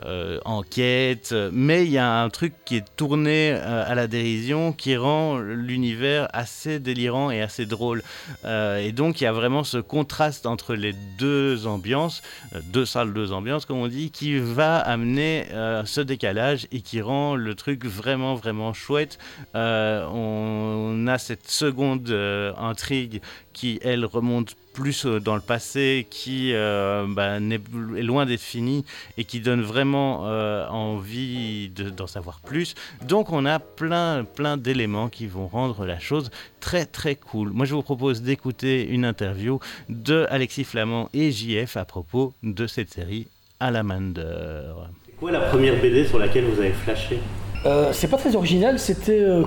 euh, 0.05 0.39
enquête, 0.43 1.35
mais 1.51 1.85
il 1.85 1.91
y 1.91 1.99
a 1.99 2.23
un 2.23 2.29
truc 2.29 2.53
qui 2.65 2.77
est 2.77 2.95
tourné 2.95 3.51
euh, 3.51 3.83
à 3.85 3.93
la 3.93 4.07
dérision 4.07 4.73
qui 4.73 4.97
rend 4.97 5.37
l'univers 5.37 6.27
assez 6.33 6.79
délirant 6.79 7.29
et 7.29 7.41
assez 7.41 7.67
drôle. 7.67 8.01
Euh, 8.43 8.79
et 8.79 8.91
donc 8.91 9.21
il 9.21 9.25
y 9.25 9.27
a 9.27 9.31
vraiment 9.31 9.63
ce 9.63 9.77
contraste 9.77 10.47
entre 10.47 10.73
les 10.73 10.93
deux 11.19 11.67
ambiances, 11.67 12.23
deux 12.71 12.85
salles, 12.85 13.13
deux 13.13 13.31
ambiances 13.33 13.65
comme 13.65 13.77
on 13.77 13.87
dit, 13.87 14.09
qui 14.09 14.39
va 14.39 14.77
amener 14.77 15.45
ce 15.85 16.01
décalage 16.01 16.67
et 16.71 16.81
qui 16.81 17.01
rend 17.01 17.35
le 17.35 17.53
truc 17.53 17.85
vraiment 17.85 18.33
vraiment 18.35 18.73
chouette. 18.73 19.19
On, 19.53 21.05
a 21.07 21.17
cette 21.17 21.49
seconde 21.49 22.09
intrigue 22.57 23.21
qui 23.54 23.80
elle 23.84 24.06
remonte 24.06 24.56
plus 24.74 25.06
euh, 25.06 25.20
dans 25.20 25.36
le 25.36 25.41
passé, 25.41 26.08
qui 26.10 26.51
euh, 26.54 27.06
bah, 27.08 27.38
est 27.38 28.01
loin 28.01 28.26
d'être 28.26 28.41
finie 28.41 28.84
et 29.18 29.24
qui 29.24 29.39
donne 29.39 29.62
vraiment 29.62 30.22
euh, 30.26 30.68
envie 30.70 31.70
de- 31.70 31.91
d'en 31.91 32.08
savoir 32.08 32.39
plus. 32.39 32.74
Donc 33.08 33.32
on 33.32 33.45
a 33.45 33.60
plein 33.60 34.24
plein 34.26 34.58
d'éléments 34.58 35.10
qui 35.10 35.28
vont 35.28 35.47
rendre 35.47 35.86
la 35.86 35.99
chose 35.99 36.32
très 36.60 36.86
très 36.86 37.16
cool. 37.16 37.51
Moi 37.51 37.66
je 37.68 37.76
vous 37.76 37.84
propose 37.84 38.22
d'écouter 38.24 38.88
une 38.88 39.06
interview 39.06 39.60
de 39.89 40.26
Alexis 40.32 40.64
Flamand 40.64 41.10
et 41.14 41.32
JF 41.32 41.78
à 41.78 41.86
propos 41.86 42.34
de 42.41 42.66
cette 42.66 42.91
série 42.91 43.28
Alamander. 43.60 44.64
C'est 45.06 45.16
quoi 45.18 45.32
la 45.32 45.39
première 45.41 45.80
BD 45.80 46.06
sur 46.06 46.18
laquelle 46.20 46.45
vous 46.45 46.60
avez 46.60 46.72
flashé? 46.74 47.20
Euh, 47.66 47.91
c'est 47.93 48.10
pas 48.10 48.18
très 48.18 48.36
original, 48.36 48.78
c'était 48.80 49.22
euh, 49.22 49.45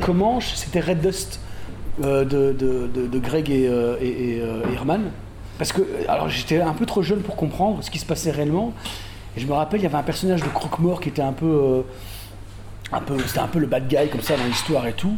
Comanche, 0.00 0.54
c'était 0.54 0.80
Red 0.80 1.00
Dust 1.02 1.38
euh, 1.38 1.47
de, 2.02 2.52
de- 2.52 3.18
Greg 3.18 3.50
et, 3.50 3.66
euh, 3.68 3.96
euh, 4.02 4.62
Herman. 4.74 5.10
Parce 5.58 5.72
que, 5.72 5.82
alors 6.08 6.28
j'étais 6.28 6.60
un 6.60 6.72
peu 6.72 6.86
trop 6.86 7.02
jeune 7.02 7.20
pour 7.20 7.34
comprendre 7.36 7.82
ce 7.82 7.90
qui 7.90 7.98
se 7.98 8.06
passait 8.06 8.30
réellement. 8.30 8.72
Et 9.36 9.40
je 9.40 9.46
me 9.46 9.52
rappelle, 9.52 9.80
il 9.80 9.84
y 9.84 9.86
avait 9.86 9.96
un 9.96 10.02
personnage 10.02 10.42
de 10.42 10.48
Croque-Mort 10.48 11.00
qui 11.00 11.08
était 11.08 11.22
un 11.22 11.32
peu. 11.32 11.46
euh, 11.46 11.82
un 12.92 13.00
peu 13.00 13.18
c'était 13.26 13.40
un 13.40 13.48
peu 13.48 13.58
le 13.58 13.66
bad 13.66 13.86
guy 13.88 14.08
comme 14.10 14.22
ça 14.22 14.36
dans 14.36 14.44
l'histoire 14.44 14.86
et 14.86 14.92
tout. 14.94 15.14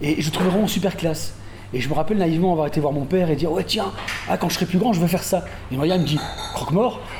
Et 0.00 0.20
je 0.20 0.26
le 0.26 0.32
trouvais 0.32 0.50
vraiment 0.50 0.66
super 0.66 0.96
classe. 0.96 1.34
Et 1.74 1.80
je 1.80 1.88
me 1.88 1.94
rappelle 1.94 2.16
naïvement 2.18 2.52
avoir 2.52 2.66
été 2.68 2.80
voir 2.80 2.92
mon 2.92 3.04
père 3.04 3.28
et 3.30 3.36
dire 3.36 3.50
Ouais, 3.52 3.64
tiens, 3.64 3.92
ah, 4.28 4.36
quand 4.38 4.48
je 4.48 4.54
serai 4.54 4.66
plus 4.66 4.78
grand, 4.78 4.92
je 4.92 5.00
veux 5.00 5.06
faire 5.06 5.22
ça. 5.22 5.44
Et 5.72 5.76
Maria 5.76 5.98
me 5.98 6.04
dit 6.04 6.18
Croque-mort? 6.54 7.00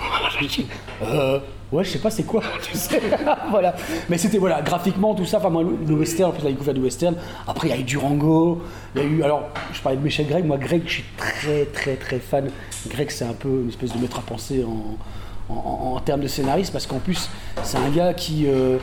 Euh. 1.03 1.41
Ouais, 1.73 1.83
je 1.83 1.91
sais 1.91 1.99
pas 1.99 2.11
c'est 2.11 2.23
quoi, 2.23 2.43
tu 2.63 2.77
sais. 2.77 3.01
voilà. 3.51 3.75
Mais 4.09 4.19
c'était 4.19 4.39
voilà, 4.39 4.63
graphiquement 4.63 5.15
tout 5.15 5.25
ça. 5.25 5.39
Enfin, 5.39 5.51
moi, 5.51 5.63
le 5.65 5.95
western, 5.95 6.31
en 6.31 6.33
plus, 6.33 6.45
la 6.45 6.51
découverte 6.51 6.77
du 6.77 6.83
western. 6.85 7.17
Après, 7.47 7.69
il 7.69 7.71
y 7.71 7.75
a 7.75 7.81
eu 7.81 7.83
Durango. 7.85 8.63
Il 8.95 9.03
y 9.03 9.05
a 9.05 9.09
eu. 9.09 9.23
Alors, 9.23 9.49
je 9.73 9.81
parlais 9.81 9.99
de 9.99 10.03
Michel 10.05 10.27
Gregg. 10.29 10.45
Moi, 10.45 10.59
Greg, 10.59 10.83
je 10.87 10.93
suis 10.93 11.05
très, 11.17 11.65
très, 11.67 11.97
très 11.97 12.19
fan. 12.21 12.51
Greg, 12.89 13.11
c'est 13.11 13.25
un 13.25 13.33
peu 13.33 13.49
une 13.63 13.69
espèce 13.69 13.93
de 13.93 13.99
maître 13.99 14.19
à 14.19 14.23
penser 14.23 14.65
en, 14.65 15.53
en, 15.53 15.95
en 15.97 16.01
termes 16.01 16.21
de 16.21 16.29
scénariste 16.29 16.73
parce 16.73 16.87
qu'en 16.87 16.99
plus, 17.01 17.29
c'est 17.65 17.79
un 17.79 17.91
gars 17.91 18.15
qui. 18.15 18.47
euh, 18.47 18.79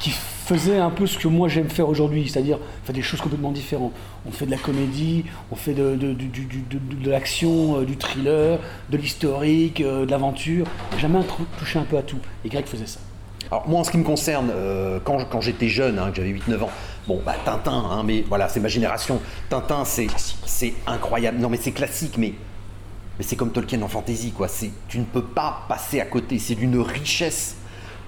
qui 0.00 0.12
faisait 0.48 0.78
un 0.78 0.88
peu 0.88 1.06
ce 1.06 1.18
que 1.18 1.28
moi 1.28 1.48
j'aime 1.48 1.68
faire 1.68 1.90
aujourd'hui, 1.90 2.26
c'est-à-dire 2.26 2.58
faire 2.84 2.94
des 2.94 3.02
choses 3.02 3.20
complètement 3.20 3.52
différentes. 3.52 3.92
On 4.26 4.30
fait 4.30 4.46
de 4.46 4.50
la 4.50 4.56
comédie, 4.56 5.26
on 5.50 5.56
fait 5.56 5.74
de, 5.74 5.98
l'action, 7.04 7.80
euh, 7.80 7.84
du 7.84 7.98
thriller, 7.98 8.58
de 8.88 8.96
l'historique, 8.96 9.82
euh, 9.82 10.06
de 10.06 10.10
l'aventure. 10.10 10.66
Jamais 10.98 11.18
touché 11.58 11.78
un 11.78 11.82
peu 11.82 11.98
à 11.98 12.02
tout. 12.02 12.18
Et 12.46 12.48
Greg 12.48 12.64
faisait 12.64 12.86
ça. 12.86 12.98
Alors 13.50 13.68
moi 13.68 13.80
en 13.80 13.84
ce 13.84 13.90
qui 13.90 13.98
me 13.98 14.04
concerne, 14.04 14.50
euh, 14.50 14.98
quand, 15.04 15.40
j'étais 15.42 15.68
jeune, 15.68 15.98
hein, 15.98 16.10
que 16.10 16.16
j'avais 16.16 16.30
8-9 16.30 16.62
ans, 16.62 16.70
bon 17.06 17.20
bah 17.24 17.34
Tintin, 17.44 17.84
hein, 17.90 18.02
mais 18.02 18.24
voilà, 18.26 18.48
c'est 18.48 18.60
ma 18.60 18.68
génération. 18.68 19.20
Tintin 19.50 19.84
c'est 19.84 20.74
incroyable. 20.86 21.38
Non 21.38 21.50
mais 21.50 21.58
c'est 21.58 21.72
classique, 21.72 22.16
mais, 22.16 22.32
c'est 23.20 23.36
comme 23.36 23.52
Tolkien 23.52 23.82
en 23.82 23.88
fantasy, 23.88 24.30
quoi. 24.32 24.48
Tu 24.88 24.98
ne 24.98 25.04
peux 25.04 25.24
pas 25.24 25.66
passer 25.68 26.00
à 26.00 26.06
côté, 26.06 26.38
c'est 26.38 26.54
d'une 26.54 26.78
richesse. 26.78 27.56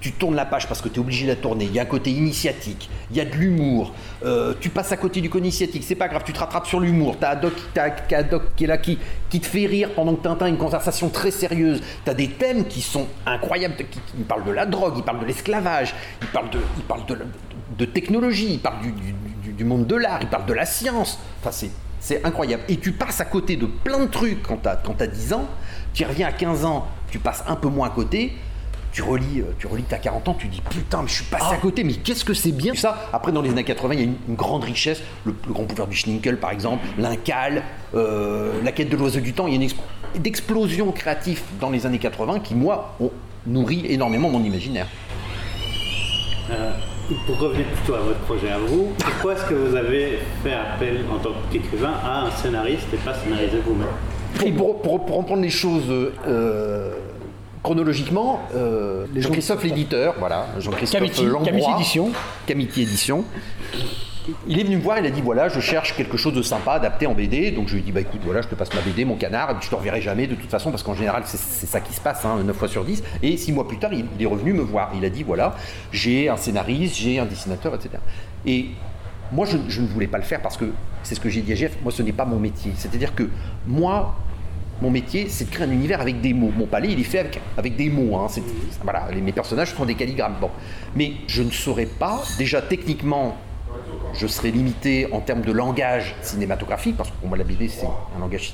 Tu 0.01 0.13
tournes 0.13 0.35
la 0.35 0.45
page 0.45 0.67
parce 0.67 0.81
que 0.81 0.89
tu 0.89 0.95
es 0.95 0.99
obligé 0.99 1.25
de 1.25 1.29
la 1.29 1.35
tourner. 1.35 1.65
Il 1.65 1.73
y 1.73 1.79
a 1.79 1.83
un 1.83 1.85
côté 1.85 2.09
initiatique, 2.09 2.89
il 3.11 3.17
y 3.17 3.21
a 3.21 3.25
de 3.25 3.35
l'humour. 3.35 3.93
Euh, 4.25 4.55
tu 4.59 4.69
passes 4.69 4.91
à 4.91 4.97
côté 4.97 5.21
du 5.21 5.29
côté 5.29 5.43
initiatique, 5.45 5.83
c'est 5.83 5.93
pas 5.95 6.07
grave, 6.07 6.23
tu 6.25 6.33
te 6.33 6.39
rattrapes 6.39 6.65
sur 6.65 6.79
l'humour. 6.79 7.17
T'as 7.19 7.29
Haddock, 7.29 7.53
t'as 7.75 7.91
Haddock 8.11 8.55
qui 8.55 8.63
est 8.63 8.67
là, 8.67 8.79
qui, 8.79 8.97
te 9.29 9.45
fait 9.45 9.67
rire 9.67 9.91
pendant 9.95 10.15
que 10.15 10.23
Tintin 10.23 10.47
a 10.47 10.49
une 10.49 10.57
conversation 10.57 11.09
très 11.09 11.29
sérieuse. 11.29 11.81
T'as 12.03 12.15
des 12.15 12.29
thèmes 12.29 12.65
qui 12.65 12.81
sont 12.81 13.05
incroyables. 13.27 13.75
Qui, 13.75 13.83
qui- 13.85 14.01
il 14.17 14.25
parle 14.25 14.43
de 14.43 14.51
la 14.51 14.65
drogue, 14.65 14.95
il 14.97 15.03
parle 15.03 15.19
de 15.19 15.25
l'esclavage, 15.25 15.93
il 16.21 16.27
parle 16.29 16.49
de, 16.49 16.59
il 16.77 16.83
parle 16.83 17.05
de, 17.05 17.17
de 17.77 17.85
technologie, 17.85 18.53
il 18.53 18.59
parle 18.59 18.77
du, 18.81 19.63
monde 19.63 19.85
de 19.85 19.95
l'art, 19.95 20.19
il 20.21 20.27
parle 20.29 20.47
de 20.47 20.53
la 20.53 20.65
science. 20.65 21.19
Enfin, 21.43 21.51
c'est, 21.99 22.25
incroyable. 22.25 22.63
Et 22.69 22.77
tu 22.77 22.93
passes 22.93 23.21
à 23.21 23.25
côté 23.25 23.55
de 23.55 23.67
plein 23.67 23.99
de 23.99 24.07
trucs 24.07 24.41
quand 24.41 24.67
quand 24.83 24.93
t'as 24.97 25.07
10 25.07 25.33
ans. 25.33 25.47
Tu 25.93 26.03
reviens 26.05 26.27
à 26.27 26.31
15 26.31 26.65
ans, 26.65 26.87
tu 27.11 27.19
passes 27.19 27.43
un 27.47 27.55
peu 27.55 27.67
moins 27.67 27.87
à 27.87 27.91
côté 27.91 28.33
tu 28.91 29.01
relis, 29.03 29.39
euh, 29.39 29.53
tu 29.59 29.67
relis, 29.67 29.83
t'as 29.87 29.97
40 29.97 30.27
ans, 30.27 30.33
tu 30.37 30.47
dis 30.47 30.61
putain, 30.69 31.01
mais 31.01 31.07
je 31.07 31.13
suis 31.13 31.23
passé 31.25 31.45
à 31.53 31.57
côté, 31.57 31.83
mais 31.83 31.93
qu'est-ce 31.93 32.25
que 32.25 32.33
c'est 32.33 32.51
bien 32.51 32.73
ça 32.75 33.09
Après, 33.13 33.31
dans 33.31 33.41
les 33.41 33.49
années 33.51 33.63
80, 33.63 33.93
il 33.93 33.99
y 33.99 34.03
a 34.03 34.05
une, 34.05 34.15
une 34.27 34.35
grande 34.35 34.63
richesse, 34.63 35.01
le, 35.25 35.33
le 35.47 35.53
grand 35.53 35.63
pouvoir 35.63 35.87
du 35.87 35.95
Schninkel 35.95 36.37
par 36.37 36.51
exemple, 36.51 36.85
l'Incal, 36.97 37.63
euh, 37.95 38.51
la 38.63 38.71
quête 38.71 38.89
de 38.89 38.97
l'oiseau 38.97 39.19
du 39.21 39.33
temps, 39.33 39.47
il 39.47 39.53
y 39.53 39.57
a 39.57 39.61
une 39.61 39.67
exp- 39.67 40.19
d'explosion 40.19 40.91
créative 40.91 41.41
dans 41.59 41.69
les 41.69 41.85
années 41.85 41.99
80 41.99 42.39
qui, 42.41 42.53
moi, 42.55 42.95
ont 42.99 43.11
nourri 43.47 43.85
énormément 43.87 44.29
mon 44.29 44.43
imaginaire. 44.43 44.87
Euh, 46.51 46.71
pour 47.25 47.37
revenir 47.39 47.65
plutôt 47.67 47.95
à 47.95 47.99
votre 48.01 48.19
projet 48.19 48.49
à 48.51 48.57
vous, 48.57 48.89
pourquoi 48.97 49.33
est-ce 49.33 49.45
que 49.45 49.53
vous 49.53 49.75
avez 49.75 50.19
fait 50.43 50.53
appel 50.53 50.99
en 51.13 51.17
tant 51.19 51.31
qu'écrivain 51.51 51.93
à 52.03 52.21
un 52.25 52.31
scénariste 52.31 52.87
et 52.93 52.97
pas 52.97 53.13
scénariser 53.13 53.59
vous-même? 53.65 53.87
Et 54.45 54.51
pour, 54.51 54.81
pour- 54.81 55.05
pour 55.05 55.17
reprendre 55.17 55.41
les 55.41 55.49
choses 55.49 55.83
euh, 55.89 56.93
chronologiquement, 57.63 58.41
euh, 58.55 59.05
Jean-Christophe 59.15 59.63
l'éditeur, 59.63 60.15
voilà, 60.19 60.47
Jean-Christophe 60.59 61.01
Camiti, 61.01 61.25
Lambrois, 61.25 61.45
Camiti 61.45 61.71
Édition. 61.71 62.11
Camiti 62.47 62.81
Édition. 62.81 63.25
Il 64.47 64.59
est 64.59 64.63
venu 64.63 64.77
me 64.77 64.81
voir, 64.81 64.99
il 64.99 65.05
a 65.05 65.09
dit 65.09 65.21
voilà, 65.21 65.49
je 65.49 65.59
cherche 65.59 65.95
quelque 65.95 66.15
chose 66.15 66.33
de 66.33 66.43
sympa, 66.43 66.73
adapté 66.73 67.07
en 67.07 67.13
BD. 67.13 67.51
Donc 67.51 67.67
je 67.67 67.73
lui 67.73 67.81
ai 67.81 67.83
dit 67.83 67.91
bah 67.91 68.01
écoute, 68.01 68.21
voilà, 68.23 68.41
je 68.41 68.47
te 68.47 68.55
passe 68.55 68.73
ma 68.73 68.81
BD, 68.81 69.03
mon 69.03 69.15
canard, 69.15 69.49
et 69.49 69.53
puis 69.55 69.65
je 69.65 69.69
te 69.69 69.75
reverrai 69.75 69.99
jamais 69.99 70.27
de 70.27 70.35
toute 70.35 70.49
façon, 70.49 70.69
parce 70.69 70.83
qu'en 70.83 70.93
général, 70.93 71.23
c'est 71.25 71.39
c'est 71.39 71.65
ça 71.65 71.81
qui 71.81 71.93
se 71.93 72.01
passe, 72.01 72.23
hein, 72.23 72.37
9 72.43 72.55
fois 72.55 72.67
sur 72.67 72.85
10. 72.85 73.03
Et 73.23 73.35
6 73.35 73.51
mois 73.51 73.67
plus 73.67 73.77
tard, 73.77 73.91
il, 73.93 74.05
il 74.17 74.23
est 74.23 74.27
revenu 74.27 74.53
me 74.53 74.61
voir. 74.61 74.91
Il 74.95 75.03
a 75.05 75.09
dit 75.09 75.23
voilà, 75.23 75.55
j'ai 75.91 76.29
un 76.29 76.37
scénariste, 76.37 76.95
j'ai 76.95 77.19
un 77.19 77.25
dessinateur, 77.25 77.73
etc. 77.73 77.95
Et 78.45 78.67
moi, 79.31 79.45
je, 79.45 79.57
je 79.69 79.81
ne 79.81 79.87
voulais 79.87 80.07
pas 80.07 80.17
le 80.17 80.23
faire 80.23 80.41
parce 80.41 80.57
que 80.57 80.65
c'est 81.03 81.15
ce 81.15 81.19
que 81.19 81.29
j'ai 81.29 81.41
dit 81.41 81.53
à 81.53 81.55
Jeff, 81.55 81.77
moi, 81.81 81.91
ce 81.91 82.03
n'est 82.03 82.11
pas 82.11 82.25
mon 82.25 82.39
métier. 82.39 82.73
C'est-à-dire 82.75 83.15
que 83.15 83.29
moi, 83.65 84.15
mon 84.81 84.89
métier, 84.89 85.27
c'est 85.29 85.45
de 85.45 85.49
créer 85.51 85.67
un 85.67 85.71
univers 85.71 86.01
avec 86.01 86.21
des 86.21 86.33
mots. 86.33 86.51
Mon 86.55 86.65
palais, 86.65 86.89
il 86.91 86.99
est 86.99 87.03
fait 87.03 87.19
avec, 87.19 87.39
avec 87.57 87.75
des 87.75 87.89
mots. 87.89 88.17
hein. 88.17 88.27
Voilà, 88.83 89.07
les- 89.13 89.21
mes 89.21 89.31
personnages 89.31 89.73
sont 89.75 89.85
des 89.85 89.95
calligrammes. 89.95 90.35
Bon. 90.41 90.49
Mais 90.95 91.13
je 91.27 91.43
ne 91.43 91.51
saurais 91.51 91.85
pas, 91.85 92.21
déjà 92.37 92.61
techniquement, 92.61 93.37
je 94.13 94.27
serais 94.27 94.51
limité 94.51 95.07
en 95.13 95.21
termes 95.21 95.41
de 95.41 95.51
langage 95.53 96.15
cinématographique, 96.21 96.97
parce 96.97 97.09
que 97.09 97.15
pour 97.15 97.29
moi 97.29 97.37
la 97.37 97.45
BD 97.45 97.69
c'est 97.69 97.85
un 97.85 98.19
langage 98.19 98.53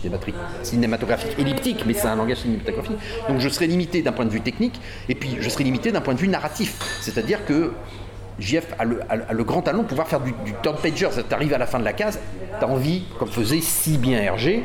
cinématographique 0.61 1.31
elliptique, 1.39 1.83
mais 1.87 1.93
c'est 1.93 2.07
un 2.07 2.15
langage 2.15 2.37
cinématographique. 2.37 2.97
Donc 3.27 3.39
je 3.39 3.49
serais 3.49 3.65
limité 3.67 4.01
d'un 4.03 4.11
point 4.11 4.25
de 4.25 4.29
vue 4.29 4.41
technique, 4.41 4.79
et 5.09 5.15
puis 5.15 5.37
je 5.39 5.49
serais 5.49 5.63
limité 5.63 5.91
d'un 5.91 6.01
point 6.01 6.13
de 6.13 6.19
vue 6.19 6.27
narratif. 6.27 6.75
C'est-à-dire 7.01 7.43
que 7.45 7.73
JF 8.39 8.67
a 8.77 8.85
le, 8.85 8.99
a 9.09 9.15
le- 9.15 9.23
a 9.29 9.33
le 9.33 9.43
grand 9.43 9.63
talent 9.63 9.81
de 9.81 9.87
pouvoir 9.87 10.07
faire 10.07 10.19
du, 10.19 10.31
du 10.45 10.53
turn 10.61 10.75
pager. 10.77 11.07
Tu 11.27 11.33
arrives 11.33 11.53
à 11.53 11.57
la 11.57 11.65
fin 11.65 11.79
de 11.79 11.85
la 11.85 11.93
case, 11.93 12.19
tu 12.59 12.63
as 12.65 12.67
envie, 12.69 13.05
comme 13.17 13.29
faisait 13.29 13.61
si 13.61 13.97
bien 13.97 14.19
Hergé, 14.21 14.63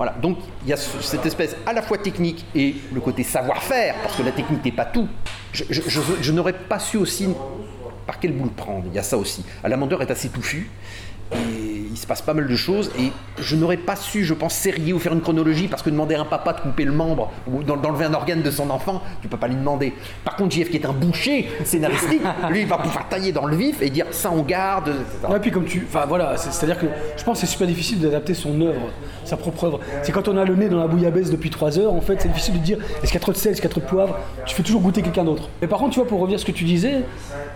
voilà, 0.00 0.12
donc 0.12 0.38
il 0.62 0.70
y 0.70 0.72
a 0.72 0.78
ce- 0.78 1.02
cette 1.02 1.26
espèce 1.26 1.54
à 1.66 1.74
la 1.74 1.82
fois 1.82 1.98
technique 1.98 2.46
et 2.54 2.74
le 2.90 3.00
côté 3.02 3.22
savoir-faire, 3.22 3.96
parce 4.02 4.16
que 4.16 4.22
la 4.22 4.32
technique 4.32 4.64
n'est 4.64 4.72
pas 4.72 4.86
tout. 4.86 5.06
Je, 5.52 6.32
n'aurais 6.32 6.54
pas 6.54 6.78
su 6.78 6.96
aussi 6.96 7.28
par 8.06 8.18
quel 8.18 8.32
bout 8.32 8.44
le 8.46 8.50
prendre, 8.50 8.84
il 8.86 8.94
y 8.94 8.98
a 8.98 9.02
ça 9.02 9.18
aussi. 9.18 9.44
Alamandeur 9.62 10.00
est 10.00 10.10
assez 10.10 10.30
touffu, 10.30 10.70
et 11.34 11.36
il 11.90 11.96
se 11.98 12.06
passe 12.06 12.22
pas 12.22 12.34
mal 12.34 12.46
de 12.46 12.56
choses, 12.56 12.90
et 12.98 13.10
je 13.38 13.56
n'aurais 13.56 13.76
pas 13.76 13.96
su, 13.96 14.24
je 14.24 14.34
pense, 14.34 14.54
serrer 14.54 14.92
ou 14.92 14.98
faire 14.98 15.12
une 15.12 15.20
chronologie, 15.20 15.68
parce 15.68 15.82
que 15.82 15.90
demander 15.90 16.14
à 16.14 16.20
un 16.20 16.24
papa 16.24 16.52
de 16.52 16.60
couper 16.60 16.84
le 16.84 16.92
membre 16.92 17.30
ou 17.46 17.62
d'en- 17.62 17.76
d'enlever 17.76 18.04
un 18.04 18.14
organe 18.14 18.42
de 18.42 18.50
son 18.50 18.70
enfant, 18.70 19.02
tu 19.22 19.28
peux 19.28 19.36
pas 19.36 19.48
lui 19.48 19.56
demander. 19.56 19.92
Par 20.24 20.36
contre, 20.36 20.54
JF 20.54 20.70
qui 20.70 20.76
est 20.76 20.86
un 20.86 20.92
boucher 20.92 21.48
scénaristique, 21.64 22.22
lui 22.50 22.60
il 22.62 22.66
va 22.66 22.78
pouvoir 22.78 23.08
tailler 23.08 23.32
dans 23.32 23.46
le 23.46 23.56
vif 23.56 23.82
et 23.82 23.90
dire 23.90 24.06
ça 24.10 24.30
on 24.32 24.42
garde, 24.42 24.88
etc. 24.88 25.32
Ouais, 25.32 25.40
puis 25.40 25.50
comme 25.50 25.64
tu. 25.64 25.86
Enfin 25.88 26.06
voilà, 26.06 26.36
c'est- 26.36 26.52
c'est-à-dire 26.52 26.78
que 26.78 26.86
je 27.16 27.24
pense 27.24 27.40
que 27.40 27.46
c'est 27.46 27.52
super 27.52 27.66
difficile 27.66 28.00
d'adapter 28.00 28.34
son 28.34 28.60
œuvre, 28.60 28.88
sa 29.24 29.36
propre 29.36 29.64
œuvre. 29.64 29.80
C'est 30.02 30.12
quand 30.12 30.28
on 30.28 30.36
a 30.36 30.44
le 30.44 30.54
nez 30.54 30.68
dans 30.68 30.78
la 30.78 30.86
bouillabaisse 30.86 31.30
depuis 31.30 31.50
3 31.50 31.78
heures, 31.78 31.92
en 31.92 32.00
fait, 32.00 32.20
c'est 32.20 32.28
difficile 32.28 32.54
de 32.54 32.64
dire 32.64 32.78
est-ce 33.02 33.10
qu'il 33.10 33.14
y 33.14 33.16
a 33.16 33.20
trop 33.20 33.32
de 33.32 33.36
sel, 33.36 33.52
est-ce 33.52 33.60
qu'il 33.60 33.68
y 33.68 33.72
a 33.72 33.74
trop 33.74 33.80
de 33.80 33.86
poivre? 33.86 34.16
Tu 34.46 34.54
fais 34.54 34.62
toujours 34.62 34.80
goûter 34.80 35.02
quelqu'un 35.02 35.24
d'autre. 35.24 35.48
Mais 35.60 35.66
par 35.68 35.78
contre, 35.78 35.92
tu 35.94 35.98
vois, 36.00 36.08
pour 36.08 36.20
revenir 36.20 36.36
à 36.36 36.40
ce 36.40 36.44
que 36.46 36.52
tu 36.52 36.64
disais, 36.64 37.02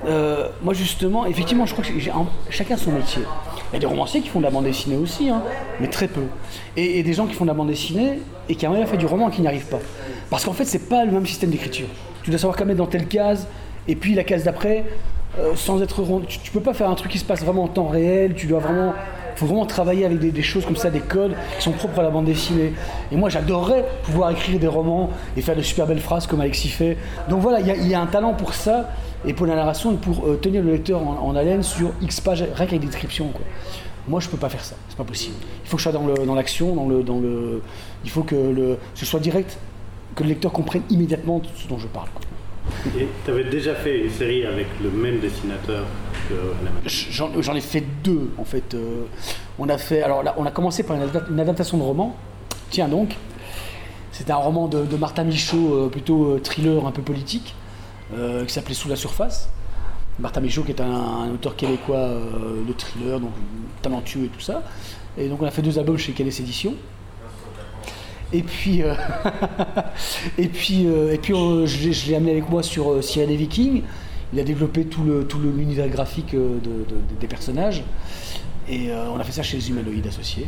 euh, 0.09 0.49
moi 0.63 0.75
justement, 0.75 1.27
effectivement, 1.27 1.67
je 1.67 1.73
crois 1.73 1.85
que 1.85 1.99
j'ai 1.99 2.11
un- 2.11 2.27
chacun 2.51 2.77
son 2.77 2.93
métier. 2.93 3.23
Il 3.75 3.79
y 3.79 3.79
a 3.79 3.81
des 3.81 3.87
romanciers 3.87 4.21
qui 4.21 4.29
font 4.29 4.39
de 4.39 4.45
la 4.45 4.51
bande 4.51 4.67
dessinée 4.67 4.97
aussi, 4.97 5.29
hein, 5.29 5.43
mais 5.81 5.89
très 5.89 6.07
peu. 6.07 6.23
Et, 6.77 7.03
des 7.03 7.13
gens 7.13 7.27
qui 7.27 7.35
font 7.35 7.45
de 7.45 7.51
la 7.51 7.55
bande 7.55 7.67
dessinée 7.67 8.21
et 8.49 8.55
qui 8.55 8.65
aimeraient 8.65 8.87
faire 8.87 8.99
du 8.99 9.07
roman 9.07 9.29
et 9.29 9.33
qui 9.33 9.41
n'y 9.41 9.49
arrivent 9.49 9.67
pas. 9.67 9.81
Parce 10.31 10.45
qu'en 10.45 10.53
fait, 10.53 10.65
c'est 10.65 10.89
pas 10.89 11.05
le 11.05 11.11
même 11.11 11.27
système 11.27 11.51
d'écriture. 11.51 11.89
Tu 12.23 12.31
dois 12.31 12.39
savoir 12.39 12.57
qu'à 12.57 12.65
mettre 12.65 12.79
dans 12.79 12.87
telle 12.87 13.09
case, 13.09 13.49
et 13.89 13.97
puis 13.97 14.15
la 14.15 14.23
case 14.23 14.45
d'après, 14.45 14.85
euh, 15.41 15.57
sans 15.57 15.83
être. 15.83 16.05
Tu, 16.29 16.39
tu 16.39 16.53
peux 16.53 16.61
pas 16.61 16.73
faire 16.73 16.89
un 16.89 16.95
truc 16.95 17.11
qui 17.11 17.19
se 17.19 17.25
passe 17.25 17.43
vraiment 17.43 17.65
en 17.65 17.69
temps 17.69 17.89
réel. 17.89 18.35
Tu 18.35 18.47
dois 18.47 18.61
vraiment, 18.61 18.95
faut 19.35 19.47
vraiment 19.47 19.67
travailler 19.67 20.05
avec 20.05 20.21
des, 20.21 20.43
choses 20.43 20.65
comme 20.65 20.77
ça, 20.77 20.91
des 20.91 21.01
codes 21.01 21.35
qui 21.57 21.65
sont 21.65 21.73
propres 21.73 21.99
à 21.99 22.05
la 22.05 22.11
bande 22.11 22.27
dessinée. 22.27 22.75
Et 23.11 23.17
moi, 23.17 23.29
j'adorerais 23.29 23.85
pouvoir 24.05 24.31
écrire 24.31 24.61
des 24.61 24.69
romans 24.69 25.11
et 25.37 25.43
faire 25.43 25.57
de 25.57 25.63
super 25.63 25.89
belles 25.89 25.99
phrases 25.99 26.29
comme 26.29 26.41
Alexis 26.41 26.69
fait. 26.69 26.97
Donc 27.29 27.41
voilà, 27.41 27.59
il 27.59 27.89
y 27.89 27.95
a 27.95 28.01
un 28.01 28.07
talent 28.07 28.35
pour 28.35 28.55
ça 28.55 28.89
et 29.27 29.33
pour 29.35 29.47
la 29.47 29.55
narration 29.57 29.93
et 29.93 29.97
pour 29.97 30.27
euh, 30.27 30.37
tenir 30.37 30.63
le 30.63 30.73
lecteur 30.73 31.01
en, 31.03 31.19
en 31.29 31.37
haleine 31.37 31.63
sur 31.63 31.93
X 32.03 32.21
pages, 32.21 32.43
rien 32.43 32.67
qu'avec 32.67 32.81
des 32.81 32.87
descriptions. 32.87 33.29
Quoi. 33.29 33.43
Moi, 34.07 34.21
je 34.21 34.29
peux 34.29 34.37
pas 34.37 34.49
faire 34.49 34.65
ça. 34.65 34.77
C'est 34.89 34.99
pas 34.99 35.05
possible. 35.05 35.37
Il 35.65 35.69
faut 35.69 35.77
que 35.77 35.83
je 35.83 35.89
sois 35.89 35.93
dans 36.27 36.35
l'action, 36.35 36.75
dans, 36.75 36.87
le, 36.87 37.03
dans 37.03 37.19
le, 37.19 37.63
il 38.05 38.11
faut 38.11 38.23
que 38.23 38.35
le, 38.35 38.79
ce 38.95 39.07
soit 39.07 39.21
direct, 39.21 39.59
que 40.15 40.23
le 40.23 40.29
lecteur 40.29 40.53
comprenne 40.53 40.83
immédiatement 40.91 41.41
ce 41.57 41.67
dont 41.67 41.79
je 41.79 41.87
parle. 41.87 42.09
quoi. 42.15 42.21
Et 42.99 43.09
tu 43.25 43.31
avais 43.31 43.45
déjà 43.45 43.75
fait 43.75 44.05
une 44.05 44.11
série 44.11 44.45
avec 44.47 44.67
le 44.83 44.91
même 44.91 45.21
dessinateur 45.21 45.85
que. 46.29 46.35
J'en 47.43 47.55
ai 47.55 47.61
fait 47.61 47.85
deux 48.03 48.31
en 48.39 48.45
fait. 48.45 48.75
Euh, 48.75 49.05
on 49.59 49.69
a 49.69 49.79
fait, 49.79 50.03
alors 50.03 50.23
là, 50.23 50.35
on 50.39 50.47
a 50.47 50.51
commencé 50.51 50.83
par 50.83 50.97
une, 50.97 51.03
adap- 51.03 51.31
une 51.31 51.41
adaptation 51.41 51.77
de 51.79 51.83
roman. 51.83 52.17
Tiens 52.71 52.89
donc, 52.89 53.17
c'était 54.13 54.33
un 54.33 54.37
roman 54.37 54.67
de, 54.69 54.85
de 54.85 54.97
Martin 54.97 55.25
Michaud, 55.25 55.75
euh, 55.75 55.89
plutôt 55.89 56.39
thriller 56.43 56.87
un 56.87 56.91
peu 56.91 57.03
politique, 57.03 57.55
qui 58.13 58.53
s'appelait 58.53 58.75
Sous 58.75 58.89
la 58.89 58.97
surface. 58.97 59.49
Martin 60.21 60.41
Michaud 60.41 60.63
qui 60.63 60.71
est 60.71 60.81
un, 60.81 61.31
auteur 61.35 61.57
québécois 61.57 61.97
euh, 61.97 62.63
de 62.67 62.73
thriller, 62.73 63.19
donc 63.19 63.33
talentueux 63.83 64.25
et 64.25 64.29
tout 64.29 64.41
ça. 64.41 64.63
Et 65.19 65.29
donc 65.29 65.43
on 65.43 65.47
a 65.47 65.51
fait 65.51 65.63
deux 65.63 65.79
albums 65.79 65.99
chez 65.99 66.13
Calais 66.13 66.31
Éditions. 66.31 66.75
Et 68.33 68.43
puis, 68.43 68.83
euh, 68.83 68.95
et 70.39 70.49
puis, 70.49 70.87
euh, 70.89 71.13
et 71.13 71.19
puis 71.19 71.35
euh, 71.35 71.67
je 71.67 71.89
l'ai- 72.09 72.15
amené 72.17 72.33
avec 72.33 72.49
moi 72.51 72.63
sur 72.65 72.91
euh, 72.91 73.01
Sirène 73.03 73.31
et 73.31 73.37
Vikings. 73.37 73.83
Il 74.33 74.41
a 74.41 74.43
développé 74.43 74.87
tout 74.87 75.05
le 75.05 75.25
tout 75.25 75.39
l'univers 75.39 75.89
graphique 75.89 76.35
euh, 76.35 76.59
de- 76.59 76.85
de- 76.95 77.01
des 77.21 77.27
personnages. 77.29 77.85
Et 78.69 78.91
euh, 78.91 79.09
on 79.15 79.21
a 79.21 79.25
fait 79.25 79.31
ça 79.33 79.43
chez 79.45 79.59
les 79.59 79.69
humanoïdes 79.71 80.07
associés. 80.09 80.47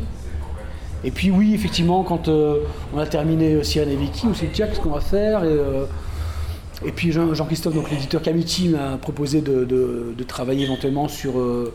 Et 1.05 1.11
puis 1.13 1.31
oui, 1.31 1.55
effectivement, 1.55 2.03
quand 2.03 2.27
euh, 2.29 2.61
on 2.95 2.99
a 2.99 3.07
terminé 3.07 3.53
euh, 3.55 3.63
Sirène 3.63 3.91
et 3.91 3.97
Vikings, 3.97 4.31
on 4.31 4.35
s'est 4.35 4.47
dit 4.47 4.53
tiens, 4.55 4.67
qu'est-ce 4.67 4.81
qu'on 4.81 4.91
va 4.91 5.01
faire? 5.01 5.41
Euh, 5.45 5.85
et 6.85 6.93
puis 6.93 7.13
Jean- 7.13 7.33
Jean-Christophe, 7.35 7.75
donc 7.75 7.91
l'éditeur 7.91 8.21
Camiti, 8.23 8.69
m'a 8.69 8.97
proposé 8.99 9.41
de, 9.41 9.65
de- 9.65 10.15
de 10.17 10.25
travailler 10.25 10.65
éventuellement 10.65 11.09
sur, 11.09 11.39
euh, 11.39 11.73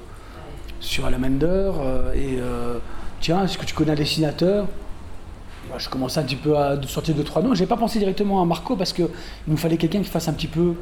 sur 0.79 1.05
Alamander. 1.05 1.45
euh, 1.79 2.13
et 2.13 2.37
euh, 2.39 2.77
tiens, 3.19 3.43
est-ce 3.43 3.57
que 3.57 3.65
tu 3.65 3.73
connais 3.73 3.91
un 3.91 3.95
dessinateur? 3.95 4.67
Moi, 5.69 5.77
Je 5.79 5.89
commençais 5.89 6.19
un 6.19 6.23
petit 6.23 6.35
peu 6.35 6.57
à 6.57 6.79
sortir 6.87 7.15
deux, 7.15 7.23
trois 7.23 7.41
noms. 7.41 7.53
J'ai 7.55 7.65
pas 7.65 7.77
pensé 7.77 7.97
directement 7.99 8.41
à 8.41 8.45
Marco 8.45 8.75
parce 8.75 8.93
qu'il 8.93 9.07
nous 9.47 9.57
fallait 9.57 9.77
quelqu'un 9.77 10.01
qui 10.01 10.09
fasse 10.09 10.27
un 10.27 10.33
petit 10.33 10.47
peu. 10.47 10.73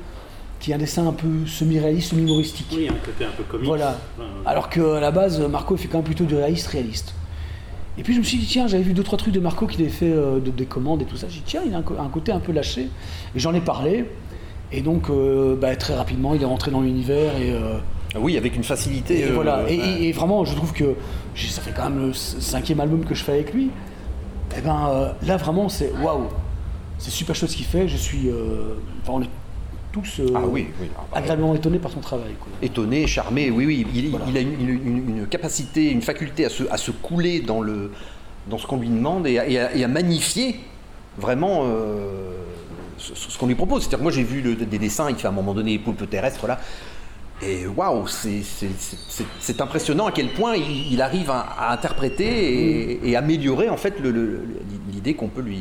qui 0.59 0.71
ait 0.71 0.73
un 0.73 0.77
dessin 0.77 1.07
un 1.07 1.13
peu 1.13 1.45
semi-réaliste, 1.45 2.09
semi-humoristique. 2.09 2.67
Oui, 2.75 2.87
un 2.89 2.93
côté 3.05 3.23
un 3.23 3.31
peu 3.37 3.43
comique. 3.43 3.65
Voilà. 3.67 3.97
Enfin, 4.17 4.27
Alors 4.45 4.69
qu'à 4.69 4.99
la 4.99 5.11
base, 5.11 5.39
Marco 5.39 5.77
fait 5.77 5.87
quand 5.87 5.99
même 5.99 6.03
plutôt 6.05 6.25
du 6.25 6.35
réaliste 6.35 6.67
réaliste. 6.67 7.13
Et 7.99 8.03
puis 8.03 8.13
je 8.13 8.19
me 8.19 8.23
suis 8.23 8.37
dit, 8.37 8.45
tiens, 8.47 8.65
j'avais 8.67 8.81
vu 8.83 8.93
deux, 8.93 9.03
trois 9.03 9.17
trucs 9.17 9.33
de 9.33 9.39
Marco 9.41 9.67
qui 9.67 9.81
avait 9.81 9.91
fait 9.91 10.09
euh, 10.11 10.39
de- 10.39 10.51
des 10.51 10.65
commandes 10.65 11.01
et 11.01 11.05
tout 11.05 11.17
ça. 11.17 11.27
J'ai 11.29 11.39
dit, 11.39 11.43
tiens, 11.45 11.61
il 11.65 11.73
a 11.75 11.77
un, 11.79 12.07
côté 12.09 12.31
un 12.31 12.39
peu 12.39 12.51
lâché. 12.53 12.83
Et 13.35 13.39
j'en 13.39 13.53
ai 13.53 13.59
parlé. 13.59 14.05
Et 14.71 14.81
donc, 14.81 15.09
euh, 15.09 15.55
bah, 15.55 15.75
très 15.75 15.95
rapidement, 15.95 16.33
il 16.33 16.41
est 16.41 16.45
rentré 16.45 16.71
dans 16.71 16.79
l'univers. 16.81 17.35
Et, 17.37 17.51
euh, 17.51 17.73
Oui, 18.17 18.37
avec 18.37 18.55
une 18.55 18.63
facilité. 18.63 19.19
et 19.19 19.23
euh, 19.25 19.33
voilà. 19.33 19.69
Et, 19.69 19.77
ouais. 19.77 19.87
et- 20.01 20.07
et 20.09 20.11
vraiment, 20.13 20.45
je 20.45 20.55
trouve 20.55 20.71
que 20.73 20.95
ça 21.35 21.61
fait 21.61 21.73
quand 21.75 21.89
même 21.89 22.07
le 22.07 22.13
cinquième 22.13 22.79
album 22.79 23.03
que 23.03 23.13
je 23.15 23.23
fais 23.23 23.33
avec 23.33 23.53
lui. 23.53 23.69
Et 24.57 24.61
ben 24.61 24.87
euh, 24.89 25.11
là, 25.27 25.37
vraiment, 25.37 25.67
c'est 25.69 25.91
waouh. 26.01 26.27
C'est 26.99 27.11
super 27.11 27.35
chouette 27.35 27.51
ce 27.51 27.57
qu'il 27.57 27.65
fait. 27.65 27.87
Je 27.87 27.97
suis. 27.97 28.29
euh, 28.29 28.75
Enfin, 29.03 29.13
on 29.15 29.21
est 29.21 29.29
tous 30.01 30.19
euh, 30.21 30.27
Ah 30.35 30.41
oui, 30.47 30.67
oui. 30.81 30.87
ah 30.97 31.01
bah, 31.11 31.17
agréablement 31.19 31.55
étonnés 31.55 31.79
par 31.79 31.91
son 31.91 31.99
travail. 31.99 32.33
quoi. 32.39 32.47
étonné, 32.61 33.07
charmé, 33.07 33.51
oui, 33.51 33.65
oui. 33.65 33.87
Il, 33.93 34.09
Voilà. 34.09 34.25
il 34.29 34.37
a 34.37 34.41
une, 34.41 34.53
une- 34.69 35.17
une 35.17 35.27
capacité, 35.27 35.89
une 35.91 36.01
faculté 36.01 36.45
à 36.45 36.49
se, 36.49 36.63
à 36.71 36.77
se 36.77 36.91
couler 36.91 37.39
dans, 37.41 37.61
le, 37.61 37.91
dans 38.49 38.57
ce 38.57 38.67
qu'on 38.67 38.77
lui 38.77 38.89
demande 38.89 39.27
et 39.27 39.39
à, 39.39 39.47
et 39.47 39.59
à- 39.59 39.75
et 39.75 39.83
à 39.83 39.87
magnifier 39.87 40.59
vraiment 41.17 41.63
euh, 41.65 42.31
ce, 42.97 43.13
ce 43.15 43.37
qu'on 43.37 43.47
lui 43.47 43.55
propose. 43.55 43.81
C'est-à-dire 43.81 43.99
que 43.99 44.03
moi 44.03 44.11
j'ai 44.11 44.23
vu 44.23 44.41
le- 44.41 44.55
des 44.55 44.77
dessins, 44.79 45.09
il 45.09 45.15
fait 45.15 45.27
à 45.27 45.31
un 45.31 45.33
moment 45.33 45.53
donné 45.53 45.71
les 45.73 45.79
poulpes 45.79 46.09
terrestres 46.09 46.47
là. 46.47 46.59
Et 47.41 47.65
waouh, 47.67 48.05
c'est- 48.07 48.41
impressionnant 49.61 50.07
à 50.07 50.11
quel 50.11 50.27
point 50.33 50.55
il, 50.57 50.91
il 50.93 51.01
arrive 51.01 51.29
à, 51.31 51.39
à 51.39 51.71
interpréter 51.73 52.25
et, 52.25 53.09
et 53.09 53.15
améliorer 53.15 53.69
en 53.69 53.77
fait 53.77 53.93
l'idée 54.91 55.13
qu'on 55.13 55.29
peut 55.29 55.41
lui 55.41 55.59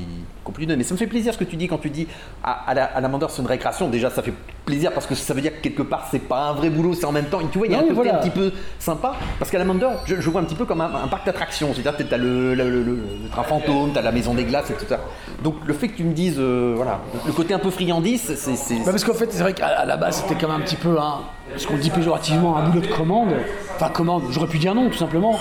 donner. 0.67 0.85
Ça 0.85 0.95
me 0.95 0.99
fait 0.99 1.07
plaisir 1.07 1.33
ce 1.33 1.39
que 1.39 1.45
tu 1.45 1.57
dis 1.57 1.69
quand 1.69 1.79
tu 1.79 1.91
dis 1.91 2.07
à, 2.45 2.69
à 2.71 2.75
la, 2.75 2.85
à 2.85 3.01
la 3.01 3.09
Mandeur, 3.09 3.31
c'est 3.31 3.43
une 3.43 3.49
récréation. 3.49 3.89
Déjà, 3.89 4.11
ça 4.11 4.23
fait 4.23 4.33
plaisir 4.65 4.93
parce 4.93 5.07
que 5.07 5.15
ça 5.15 5.33
veut 5.35 5.41
dire 5.41 5.53
que 5.57 5.61
quelque 5.63 5.83
part 5.83 6.09
c'est 6.11 6.19
pas 6.19 6.49
un 6.49 6.53
vrai 6.53 6.69
boulot, 6.71 6.95
c'est 6.95 7.05
en 7.07 7.13
même 7.13 7.27
temps. 7.27 7.39
Tu 7.51 7.59
vois, 7.59 7.67
il 7.67 7.73
y 7.73 7.77
a 7.77 7.79
Non, 7.79 7.85
un 7.85 7.89
mais 7.91 7.95
côté 7.95 8.09
voilà. 8.11 8.19
un 8.19 8.23
petit 8.23 8.31
peu 8.31 8.53
sympa 8.79 9.15
parce 9.39 9.51
qu'à 9.51 9.59
la 9.59 9.65
Mandeur, 9.65 9.93
je, 10.07 10.21
je 10.21 10.31
vois 10.31 10.41
un 10.41 10.45
petit 10.45 10.55
peu 10.55 10.65
comme 10.65 10.81
un, 10.81 10.91
un 11.05 11.09
parc 11.09 11.25
d'attractions. 11.27 11.71
C'est-à-dire 11.75 11.97
que 11.97 12.03
t'as 12.03 12.17
le, 12.19 12.55
le, 12.55 12.69
le- 12.71 12.83
le 12.85 13.29
train 13.31 13.43
fantôme, 13.43 13.93
t'as 13.95 14.03
la 14.03 14.13
maison 14.13 14.35
des 14.35 14.45
glaces 14.45 14.71
et 14.71 14.75
tout 14.75 14.87
ça. 14.89 14.99
Donc 15.43 15.55
le 15.65 15.73
fait 15.75 15.89
que 15.89 15.97
tu 15.97 16.05
me 16.05 16.13
dises, 16.13 16.37
euh, 16.39 16.73
voilà, 16.77 16.99
le 17.27 17.33
côté 17.33 17.55
un 17.55 17.59
peu 17.59 17.71
friandise, 17.71 18.35
c'est 18.37 18.75
Bah, 18.85 18.91
parce 18.91 19.05
qu'en 19.05 19.15
fait, 19.15 19.33
c'est 19.33 19.43
vrai 19.43 19.53
qu'à 19.55 19.85
la 19.85 19.97
base, 19.97 20.23
c'était 20.23 20.35
quand 20.41 20.49
même 20.53 20.61
un 20.61 20.65
petit 20.65 20.77
peu 20.77 20.99
un, 20.99 21.21
ce 21.57 21.67
qu'on 21.67 21.77
dit 21.77 21.91
péjorativement, 21.91 22.57
un 22.57 22.69
boulot 22.69 22.81
de 22.81 22.87
commande. 22.93 23.29
Enfin, 23.77 23.89
commande, 23.91 24.25
j'aurais 24.31 24.49
pu 24.49 24.59
dire 24.59 24.75
non, 24.75 24.89
tout 24.91 24.99
simplement. 24.99 25.39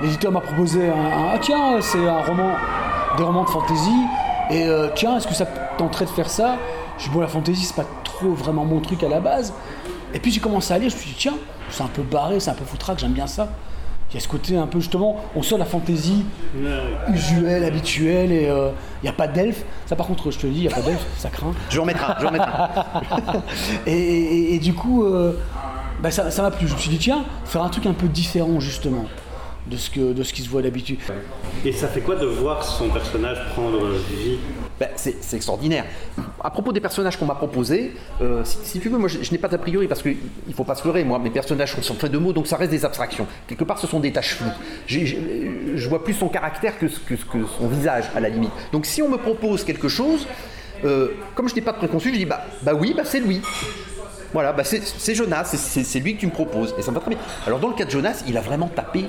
L'éditeur 0.00 0.32
m'a 0.32 0.40
proposé 0.40 0.88
un, 0.88 0.92
un- 0.92 1.30
ah 1.34 1.38
tiens, 1.40 1.80
c'est 1.80 2.06
un 2.06 2.20
roman, 2.22 2.50
des 3.16 3.22
romans 3.22 3.44
de 3.44 3.48
fantasy, 3.48 3.90
et 4.50 4.64
euh, 4.64 4.88
tiens, 4.94 5.16
est-ce 5.16 5.26
que 5.26 5.34
ça 5.34 5.46
tenterait 5.78 6.04
de 6.04 6.10
faire 6.10 6.28
ça? 6.30 6.56
Je 6.98 7.04
dis 7.04 7.10
bon, 7.10 7.20
la 7.20 7.28
fantasy, 7.28 7.64
c'est 7.64 7.76
pas 7.76 7.86
trop 8.04 8.32
vraiment 8.32 8.64
mon 8.64 8.80
truc 8.80 9.02
à 9.02 9.08
la 9.08 9.20
base. 9.20 9.52
Et 10.12 10.18
puis 10.20 10.30
j'ai 10.30 10.40
commencé 10.40 10.72
à 10.72 10.78
lire, 10.78 10.90
je 10.90 10.94
me 10.94 11.00
suis 11.00 11.10
dit 11.10 11.16
tiens, 11.18 11.34
c'est 11.70 11.82
un 11.82 11.88
peu 11.88 12.02
barré, 12.02 12.38
c'est 12.40 12.50
un 12.50 12.54
peu 12.54 12.64
foutraque, 12.64 12.98
j'aime 12.98 13.12
bien 13.12 13.26
ça. 13.26 13.48
Il 14.10 14.14
y 14.14 14.18
a 14.18 14.20
ce 14.20 14.28
côté 14.28 14.56
un 14.56 14.68
peu 14.68 14.78
justement, 14.78 15.16
on 15.34 15.42
sort 15.42 15.58
la 15.58 15.64
ouais. 17.08 17.12
usuelle, 17.12 17.64
habituelle, 17.64 18.30
et 18.30 18.44
il 19.02 19.02
n'y 19.02 19.08
a 19.08 19.12
pas 19.12 19.26
d'elfes. 19.26 19.64
Ça 19.86 19.96
par 19.96 20.06
contre, 20.06 20.30
je 20.30 20.38
te 20.38 20.46
le 20.46 20.52
dis, 20.52 20.60
il 20.60 20.66
n'y 20.68 20.72
a 20.72 20.76
pas 20.76 20.82
d'elfes, 20.82 21.04
ça 21.18 21.30
craint. 21.30 21.52
Je 21.68 21.80
un, 22.00 22.14
je 22.20 22.26
un. 22.38 22.68
Et, 23.86 23.92
et- 23.92 24.54
et 24.54 24.58
du 24.60 24.72
coup, 24.72 25.02
euh, 25.02 25.32
bah, 26.00 26.12
ça 26.30 26.42
m'a 26.42 26.50
plu. 26.52 26.68
Je 26.68 26.74
me 26.74 26.78
suis 26.78 26.90
dit, 26.90 26.98
tiens, 26.98 27.24
faire 27.44 27.62
un 27.64 27.68
truc 27.70 27.86
un 27.86 27.92
peu 27.92 28.06
différent, 28.06 28.60
justement, 28.60 29.06
de 29.66 29.76
ce, 29.76 29.88
que, 29.90 30.12
de 30.12 30.22
ce 30.22 30.32
qui 30.32 30.42
se 30.42 30.48
voit 30.48 30.62
d'habitude. 30.62 30.98
Et 31.64 31.72
ça 31.72 31.88
fait 31.88 32.00
quoi 32.00 32.16
de 32.16 32.26
voir 32.26 32.62
son 32.64 32.88
personnage 32.90 33.38
prendre 33.54 33.88
vie? 33.92 34.38
Ben, 34.78 34.88
c'est 34.96 35.16
c'est 35.22 35.36
extraordinaire. 35.36 35.84
À 36.42 36.50
propos 36.50 36.72
des 36.72 36.80
personnages 36.80 37.16
qu'on 37.16 37.26
m'a 37.26 37.36
proposés, 37.36 37.92
euh, 38.20 38.42
si, 38.44 38.58
si 38.64 38.80
tu 38.80 38.88
veux, 38.88 38.98
moi 38.98 39.08
je, 39.08 39.22
je 39.22 39.30
n'ai 39.32 39.38
pas 39.38 39.48
d'a 39.48 39.56
priori 39.56 39.86
parce 39.86 40.02
qu'il 40.02 40.16
ne 40.48 40.52
faut 40.52 40.64
pas 40.64 40.74
se 40.74 40.84
leurrer. 40.84 41.04
Moi, 41.04 41.18
mes 41.18 41.30
personnages 41.30 41.74
sont, 41.80 41.94
faits 41.94 42.10
de 42.10 42.18
mots, 42.18 42.32
donc 42.32 42.46
ça 42.46 42.56
reste 42.56 42.72
des 42.72 42.84
abstractions. 42.84 43.26
Quelque 43.46 43.64
part, 43.64 43.78
ce 43.78 43.86
sont 43.86 44.00
des 44.00 44.12
tâches 44.12 44.34
floues. 44.34 44.50
J'ai- 44.86 45.06
j'ai- 45.06 45.76
je 45.76 45.88
vois 45.88 46.02
plus 46.04 46.14
son 46.14 46.28
caractère 46.28 46.78
que, 46.78 46.86
que, 46.86 47.14
son 47.58 47.68
visage, 47.68 48.04
à 48.16 48.20
la 48.20 48.28
limite. 48.28 48.50
Donc 48.72 48.84
si 48.84 49.00
on 49.00 49.08
me 49.08 49.16
propose 49.16 49.64
quelque 49.64 49.88
chose, 49.88 50.26
euh, 50.84 51.08
comme 51.36 51.48
je 51.48 51.54
n'ai 51.54 51.62
pas 51.62 51.72
de 51.72 51.78
préconçu, 51.78 52.12
je 52.12 52.18
dis 52.18 52.26
bah, 52.26 52.44
bah 52.62 52.74
oui, 52.74 52.92
bah 52.96 53.04
c'est 53.04 53.20
lui. 53.20 53.40
Voilà, 54.32 54.52
bah 54.52 54.64
c'est 54.64 54.82
c'est 54.84 55.14
Jonas, 55.14 55.44
c'est- 55.44 55.56
c'est 55.56 55.84
c'est 55.84 56.00
lui 56.00 56.16
que 56.16 56.20
tu 56.20 56.26
me 56.26 56.32
proposes. 56.32 56.74
Et 56.76 56.82
ça 56.82 56.90
me 56.90 56.96
va 56.96 57.00
très 57.00 57.10
bien. 57.10 57.18
Alors 57.46 57.60
dans 57.60 57.68
le 57.68 57.74
cas 57.74 57.84
de 57.84 57.90
Jonas, 57.90 58.24
il 58.26 58.36
a 58.36 58.40
vraiment 58.40 58.66
tapé 58.66 59.04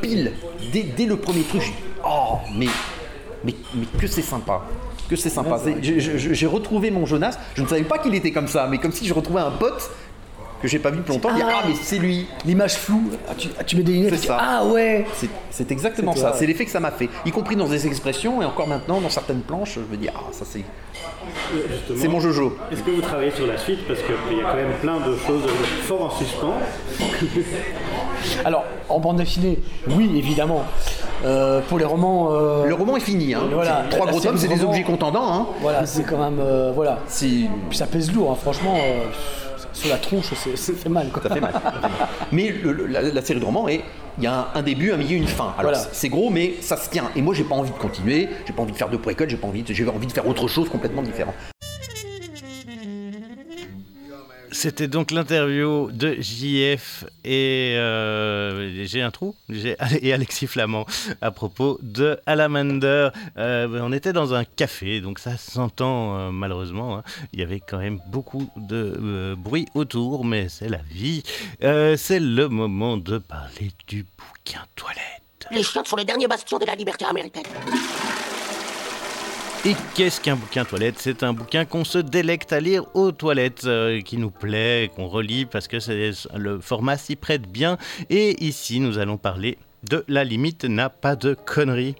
pile 0.00 0.32
dès, 0.72 0.82
dès 0.82 1.06
le 1.06 1.16
premier 1.16 1.42
truc. 1.42 1.62
J'ai 1.62 1.70
dit, 1.70 1.76
oh, 2.04 2.38
mais, 2.56 2.66
mais, 3.44 3.54
mais 3.74 3.86
que 3.98 4.06
c'est 4.06 4.22
sympa. 4.22 4.62
Que 5.08 5.16
c'est 5.16 5.30
sympa. 5.30 5.58
J'ai 5.80 6.46
retrouvé 6.46 6.90
mon 6.90 7.06
Jonas. 7.06 7.38
Je 7.54 7.62
ne 7.62 7.68
savais 7.68 7.84
pas 7.84 7.98
qu'il 7.98 8.14
était 8.14 8.32
comme 8.32 8.48
ça, 8.48 8.66
mais 8.68 8.78
comme 8.78 8.92
si 8.92 9.06
je 9.06 9.14
retrouvais 9.14 9.40
un 9.40 9.52
pote 9.52 9.90
que 10.62 10.68
j'ai 10.68 10.78
pas 10.78 10.90
vu 10.90 10.98
depuis 10.98 11.12
longtemps. 11.12 11.28
Ah. 11.32 11.46
ah, 11.46 11.62
mais 11.68 11.74
c'est 11.80 11.98
lui. 11.98 12.26
L'image 12.44 12.74
floue, 12.76 13.10
ah, 13.28 13.32
tu, 13.36 13.48
ah, 13.58 13.64
tu 13.64 13.76
mets 13.76 13.82
des 13.82 13.92
lunettes, 13.92 14.14
C'est 14.18 14.26
ça. 14.28 14.38
ah 14.40 14.64
ouais 14.64 15.04
C'est- 15.50 15.70
exactement 15.70 16.12
C'est 16.14 16.20
ça. 16.20 16.34
C'est 16.36 16.46
l'effet 16.46 16.64
que 16.64 16.70
ça 16.70 16.80
m'a 16.80 16.90
fait. 16.90 17.08
Y 17.24 17.30
compris 17.30 17.56
dans 17.56 17.68
des 17.68 17.86
expressions 17.86 18.40
et 18.42 18.44
encore 18.44 18.66
maintenant 18.68 19.00
dans 19.00 19.10
certaines 19.10 19.40
planches, 19.40 19.74
je 19.76 19.80
me 19.80 19.96
dis, 20.00 20.08
ah, 20.14 20.20
ça 20.32 20.44
c'est. 20.48 20.64
justement 21.70 21.98
C'est 22.00 22.08
mon 22.08 22.20
Jojo. 22.20 22.56
Est-ce 22.72 22.82
que 22.82 22.90
vous 22.90 23.00
travaillez 23.02 23.30
sur 23.32 23.46
la 23.46 23.58
suite? 23.58 23.86
Parce 23.86 24.00
qu'il 24.00 24.36
y 24.38 24.40
a 24.40 24.44
quand 24.50 24.56
même 24.56 24.72
plein 24.80 24.98
de 24.98 25.16
choses 25.26 25.42
fort 25.82 26.02
en 26.06 26.10
suspens. 26.10 26.54
Alors, 28.44 28.64
en 28.88 28.98
bande 28.98 29.16
dessinée, 29.16 29.58
oui, 29.90 30.10
évidemment. 30.16 30.64
Euh, 31.24 31.60
pour 31.68 31.78
les 31.78 31.84
romans, 31.84 32.28
euh, 32.32 32.66
Le 32.66 32.74
roman 32.74 32.96
est 32.96 33.00
fini. 33.00 33.34
Hein. 33.34 33.42
Voilà. 33.52 33.84
Trois 33.90 34.06
gros 34.06 34.20
tomes, 34.20 34.36
c'est 34.36 34.48
de 34.48 34.52
des 34.54 34.58
romans- 34.60 34.70
objets 34.70 34.82
contendants. 34.82 35.32
Hein. 35.32 35.46
voilà, 35.60 35.86
c'est 35.86 36.02
quand 36.04 36.18
même, 36.18 36.38
euh, 36.40 36.72
voilà. 36.74 36.98
Ça 37.06 37.86
pèse 37.86 38.12
lourd, 38.12 38.32
hein, 38.32 38.36
franchement, 38.40 38.74
euh, 38.76 39.04
sur 39.76 39.88
la 39.90 39.98
tronche, 39.98 40.32
c'est- 40.34 40.56
ça 40.56 40.72
fait 40.72 40.88
mal, 40.88 41.08
quoi. 41.10 41.22
Ça 41.22 41.28
fait 41.32 41.40
mal. 41.40 41.52
mais 42.32 42.48
le- 42.62 42.72
le- 42.72 42.86
la, 42.86 43.02
la 43.02 43.22
série 43.22 43.40
de 43.40 43.44
romans 43.44 43.68
est. 43.68 43.82
Il 44.18 44.24
y 44.24 44.26
a 44.26 44.32
un, 44.32 44.46
un 44.54 44.62
début, 44.62 44.92
un 44.92 44.96
milieu, 44.96 45.16
une 45.16 45.26
fin. 45.26 45.52
Alors 45.58 45.72
Voilà. 45.72 45.78
c'est- 45.92 46.08
gros, 46.08 46.30
mais 46.30 46.54
ça 46.62 46.76
se 46.78 46.88
tient. 46.88 47.10
Et 47.14 47.20
moi, 47.22 47.34
j'ai 47.34 47.44
pas 47.44 47.54
envie 47.54 47.70
de 47.70 47.76
continuer. 47.76 48.28
J'ai 48.46 48.52
pas 48.54 48.62
envie 48.62 48.72
de 48.72 48.76
faire 48.78 48.88
de 48.88 48.96
précoce. 48.96 49.28
J'ai 49.28 49.36
pas 49.36 49.46
envie. 49.46 49.62
de- 49.62 49.72
J'ai 49.74 49.86
envie 49.86 50.06
de 50.06 50.12
faire 50.12 50.26
autre 50.26 50.48
chose 50.48 50.68
complètement 50.70 51.02
différent. 51.02 51.34
C'était 54.56 54.88
donc 54.88 55.10
l'interview 55.10 55.90
de 55.92 56.16
JF 56.18 57.04
et 57.24 57.74
euh, 57.76 58.86
j'ai 58.86 59.02
un 59.02 59.10
trou 59.10 59.36
et 60.00 60.12
Alexis 60.14 60.46
Flamand 60.46 60.86
à 61.20 61.30
propos 61.30 61.78
de 61.82 62.18
Alamander. 62.24 63.10
Euh, 63.36 63.80
on 63.82 63.92
était 63.92 64.14
dans 64.14 64.32
un 64.32 64.44
café, 64.44 65.02
donc 65.02 65.18
ça 65.18 65.36
s'entend 65.36 66.18
euh, 66.18 66.30
malheureusement. 66.30 66.96
hein. 66.96 67.02
Il 67.34 67.40
y 67.40 67.42
avait 67.42 67.60
quand 67.60 67.76
même 67.76 68.00
beaucoup 68.08 68.50
de 68.56 68.96
euh, 68.98 69.34
bruit 69.36 69.66
autour, 69.74 70.24
mais 70.24 70.48
c'est 70.48 70.70
la 70.70 70.80
vie. 70.90 71.22
C'est 71.60 72.18
le 72.18 72.48
moment 72.48 72.96
de 72.96 73.18
parler 73.18 73.72
du 73.86 74.04
bouquin 74.16 74.64
toilette. 74.74 75.02
Les 75.50 75.62
chiottes 75.62 75.86
sont 75.86 75.96
les 75.96 76.06
derniers 76.06 76.28
bastions 76.28 76.58
de 76.58 76.64
la 76.64 76.74
liberté 76.74 77.04
américaine. 77.04 77.44
Et 79.66 79.74
qu'est-ce 79.96 80.20
qu'un 80.20 80.36
bouquin 80.36 80.64
toilette? 80.64 80.94
C'est 80.98 81.24
un 81.24 81.32
bouquin 81.32 81.64
qu'on 81.64 81.82
se 81.82 81.98
délecte 81.98 82.52
à 82.52 82.60
lire 82.60 82.84
aux 82.94 83.10
toilettes, 83.10 83.64
euh, 83.64 84.00
qui 84.00 84.16
nous 84.16 84.30
plaît, 84.30 84.92
qu'on 84.94 85.08
relit 85.08 85.44
parce 85.44 85.66
que 85.66 85.78
le 86.38 86.60
format 86.60 86.96
s'y 86.96 87.16
prête 87.16 87.50
bien. 87.50 87.76
Et 88.08 88.44
ici, 88.44 88.78
nous 88.78 88.98
allons 88.98 89.16
parler 89.16 89.58
de 89.90 90.04
La 90.06 90.22
limite 90.22 90.66
n'a 90.66 90.88
pas 90.88 91.16
de 91.16 91.34
conneries 91.34 91.96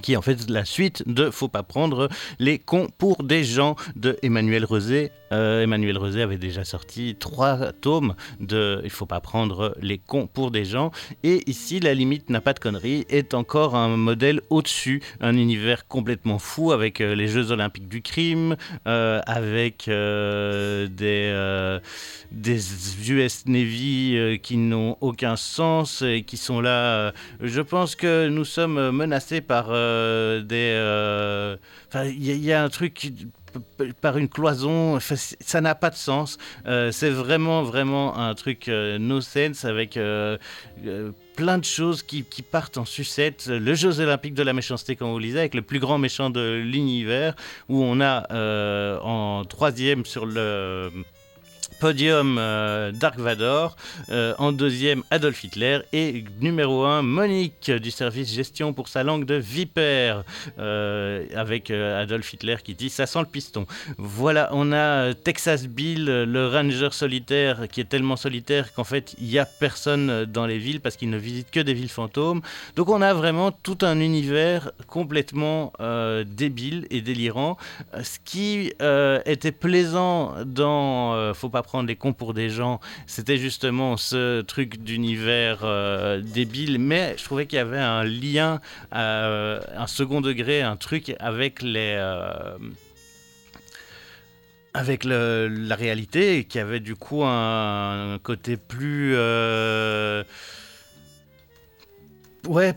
qui 0.00 0.14
est 0.14 0.16
en 0.16 0.22
fait 0.22 0.48
la 0.48 0.64
suite 0.64 1.02
de 1.06 1.30
Faut 1.30 1.48
pas 1.48 1.62
prendre 1.62 2.08
les 2.38 2.58
cons 2.58 2.88
pour 2.96 3.22
des 3.22 3.44
gens 3.44 3.76
de 3.96 4.16
Emmanuel 4.22 4.64
Rezé. 4.64 5.10
Euh, 5.32 5.62
Emmanuel 5.62 5.98
Rezé 5.98 6.22
avait 6.22 6.38
déjà 6.38 6.64
sorti 6.64 7.16
trois 7.18 7.72
tomes 7.72 8.14
de 8.40 8.80
Il 8.84 8.90
faut 8.90 9.06
pas 9.06 9.20
prendre 9.20 9.74
les 9.80 9.98
cons 9.98 10.26
pour 10.26 10.50
des 10.50 10.64
gens. 10.64 10.90
Et 11.22 11.48
ici, 11.48 11.80
La 11.80 11.94
limite 11.94 12.30
n'a 12.30 12.40
pas 12.40 12.52
de 12.52 12.58
conneries 12.58 13.06
est 13.08 13.34
encore 13.34 13.74
un 13.74 13.96
modèle 13.96 14.40
au-dessus, 14.50 15.02
un 15.20 15.36
univers 15.36 15.86
complètement 15.88 16.38
fou 16.38 16.72
avec 16.72 17.00
euh, 17.00 17.14
les 17.14 17.28
Jeux 17.28 17.50
olympiques 17.50 17.88
du 17.88 18.02
crime, 18.02 18.56
euh, 18.86 19.20
avec 19.26 19.86
des, 19.86 21.32
US 23.08 23.46
Navy 23.46 24.38
qui 24.42 24.56
n'ont 24.56 24.96
aucun 25.00 25.36
sens 25.36 26.02
et 26.02 26.22
qui 26.22 26.36
sont 26.36 26.60
là. 26.60 27.12
je 27.40 27.60
pense 27.60 27.94
que 27.94 28.28
nous 28.28 28.44
sommes 28.44 28.90
menacés 28.90 29.40
par 29.40 29.72
des. 30.42 30.72
euh, 30.76 31.56
il 32.06 32.44
y, 32.44 32.52
a- 32.52 32.62
un 32.62 32.68
truc. 32.68 33.12
par 34.00 34.16
une 34.16 34.28
cloison, 34.30 34.98
ça 35.00 35.60
n'a 35.60 35.74
pas 35.74 35.90
de 35.90 35.94
sens. 35.94 36.38
Euh, 36.66 36.90
c'est 36.90 37.10
vraiment, 37.10 37.62
vraiment 37.62 38.16
un 38.16 38.34
truc 38.34 38.68
euh, 38.68 38.96
no 38.98 39.20
sense 39.20 39.66
avec 39.66 39.98
euh, 39.98 40.38
euh, 40.86 41.10
plein 41.36 41.58
de 41.58 41.64
choses 41.64 42.02
qui, 42.02 42.24
qui 42.24 42.40
partent 42.40 42.78
en 42.78 42.86
sucette. 42.86 43.48
Le 43.48 43.74
Jeux 43.74 44.00
olympiques 44.00 44.32
de 44.32 44.42
la 44.42 44.54
méchanceté, 44.54 44.96
comme 44.96 45.10
vous 45.10 45.18
le 45.18 45.24
lisez, 45.26 45.38
avec 45.40 45.54
le 45.54 45.60
plus 45.62 45.80
grand 45.80 45.98
méchant 45.98 46.30
de 46.30 46.62
l'univers, 46.64 47.34
où 47.68 47.82
on 47.82 48.00
a 48.00 48.26
euh, 48.32 48.98
en 49.00 49.44
troisième 49.44 50.06
sur 50.06 50.24
le 50.24 50.90
podium 51.82 52.36
euh, 52.38 52.92
Dark 52.92 53.18
Vador, 53.18 53.74
euh, 54.10 54.34
en 54.38 54.52
deuxième 54.52 55.02
Adolf 55.10 55.42
Hitler 55.42 55.80
et 55.92 56.22
numéro 56.40 56.84
1 56.84 57.02
Monique 57.02 57.72
du 57.72 57.90
service 57.90 58.32
gestion 58.32 58.72
pour 58.72 58.86
sa 58.86 59.02
langue 59.02 59.24
de 59.24 59.34
vipère 59.34 60.22
euh, 60.60 61.26
avec 61.34 61.72
Adolf 61.72 62.32
Hitler 62.32 62.54
qui 62.62 62.76
dit 62.76 62.88
ça 62.88 63.06
sent 63.06 63.18
le 63.18 63.26
piston. 63.26 63.66
Voilà, 63.98 64.48
on 64.52 64.72
a 64.72 65.12
Texas 65.12 65.66
Bill, 65.66 66.04
le 66.04 66.46
ranger 66.46 66.90
solitaire 66.92 67.66
qui 67.68 67.80
est 67.80 67.88
tellement 67.88 68.14
solitaire 68.14 68.72
qu'en 68.74 68.84
fait 68.84 69.16
il 69.20 69.26
n'y 69.26 69.40
a 69.40 69.44
personne 69.44 70.24
dans 70.26 70.46
les 70.46 70.58
villes 70.58 70.80
parce 70.80 70.96
qu'il 70.96 71.10
ne 71.10 71.18
visite 71.18 71.50
que 71.50 71.58
des 71.58 71.74
villes 71.74 71.88
fantômes. 71.88 72.42
Donc 72.76 72.90
on 72.90 73.02
a 73.02 73.12
vraiment 73.12 73.50
tout 73.50 73.78
un 73.82 73.98
univers 73.98 74.70
complètement 74.86 75.72
débile 76.26 76.86
et 76.90 77.00
délirant. 77.00 77.56
Ce 78.04 78.20
qui 78.24 78.72
était 79.26 79.50
plaisant 79.50 80.36
dans 80.46 81.34
Faut 81.34 81.48
pas 81.48 81.62
prendre 81.62 81.71
les 81.80 81.96
cons 81.96 82.12
pour 82.12 82.34
des 82.34 82.50
gens, 82.50 82.80
c'était 83.06 83.38
justement 83.38 83.96
ce 83.96 84.42
truc 84.42 84.76
d'univers 84.82 85.60
euh, 85.62 86.20
débile, 86.20 86.78
mais 86.78 87.14
je 87.16 87.24
trouvais 87.24 87.46
qu'il 87.46 87.56
y 87.56 87.60
avait 87.60 87.78
un 87.78 88.04
lien, 88.04 88.60
euh, 88.94 89.60
un 89.74 89.86
second 89.86 90.20
degré, 90.20 90.60
un 90.60 90.76
truc 90.76 91.14
avec 91.18 91.62
les... 91.62 91.94
euh, 91.96 92.58
avec 94.74 95.04
le- 95.04 95.48
la 95.48 95.74
réalité, 95.76 96.44
qui 96.44 96.58
avait 96.58 96.80
du 96.80 96.94
coup 96.94 97.24
un, 97.24 98.18
côté 98.22 98.56
plus... 98.56 99.14
ouais, 102.46 102.74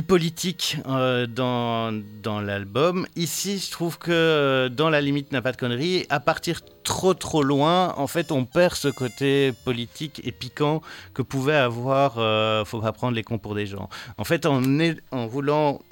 politique 0.00 0.78
euh, 0.88 1.26
dans, 1.26 1.92
dans 2.22 2.40
l'album. 2.40 3.06
Ici, 3.16 3.58
je 3.58 3.70
trouve 3.70 3.98
que 3.98 4.10
euh, 4.10 4.70
dans 4.70 4.88
La 4.88 5.02
limite 5.02 5.32
n'a 5.32 5.42
pas 5.42 5.52
de 5.52 5.58
conneries, 5.58 6.06
à 6.08 6.20
partir 6.20 6.60
trop 6.84 7.12
trop 7.12 7.42
loin, 7.42 7.92
en 7.98 8.06
fait, 8.06 8.32
on 8.32 8.46
perd 8.46 8.74
ce 8.74 8.88
côté 8.88 9.52
politique 9.66 10.22
et 10.24 10.32
piquant 10.32 10.80
que 11.12 11.20
pouvait 11.20 11.56
avoir 11.56 12.14
euh, 12.16 12.64
Faut 12.64 12.80
pas 12.80 12.92
prendre 12.92 13.14
les 13.14 13.22
cons 13.22 13.38
pour 13.38 13.54
des 13.54 13.66
gens. 13.66 13.90
En 14.16 14.24
fait, 14.24 14.46
en, 14.46 14.62
en 15.10 15.26
voulant 15.26 15.82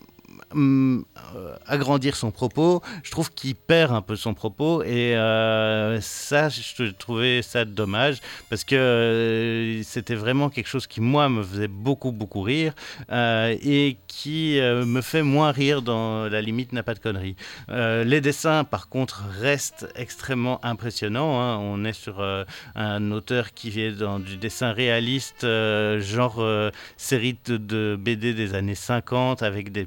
euh, 0.57 1.05
agrandir 1.67 2.17
son 2.17 2.33
propos, 2.33 2.83
je 3.05 3.11
trouve 3.13 3.33
qu'il 3.33 3.55
perd 3.55 3.93
un 3.93 4.03
peu 4.03 4.17
son 4.17 4.35
propos 4.35 4.83
et 4.83 5.17
euh, 5.17 6.01
ça, 6.01 6.49
je 6.49 6.91
trouvais 6.91 7.41
ça 7.43 7.65
dommage 7.65 8.19
parce 8.49 8.65
que 8.65 8.75
euh, 8.75 9.83
c'était 9.85 10.17
vraiment 10.17 10.51
quelque 10.51 10.67
chose 10.67 10.89
qui, 10.89 11.01
moi, 11.01 11.29
me 11.29 11.45
faisait 11.45 11.69
beaucoup, 11.69 12.11
beaucoup 12.11 12.43
rire 12.43 12.75
et 13.13 13.97
qui 14.09 14.59
me 14.61 15.01
fait 15.01 15.23
moins 15.23 15.53
rire 15.53 15.83
dans 15.83 16.29
La 16.29 16.41
limite 16.41 16.73
n'a 16.73 16.83
pas 16.83 16.95
de 16.95 16.99
conneries. 16.99 17.37
Les 17.69 18.21
dessins, 18.21 18.65
par 18.65 18.89
contre, 18.89 19.25
restent 19.41 19.89
extrêmement 19.95 20.65
impressionnants. 20.65 21.41
hein. 21.41 21.59
On 21.59 21.85
est 21.85 21.93
sur 21.93 22.25
un 22.75 23.11
auteur 23.13 23.53
qui 23.53 23.81
est 23.81 23.93
dans 23.93 24.19
du 24.19 24.37
dessin 24.37 24.73
réaliste, 24.73 25.47
genre 26.01 26.45
série 26.97 27.37
de, 27.47 27.97
BD 27.97 28.35
des 28.35 28.55
années 28.55 28.75
50 28.75 29.43
avec 29.43 29.71
des 29.73 29.87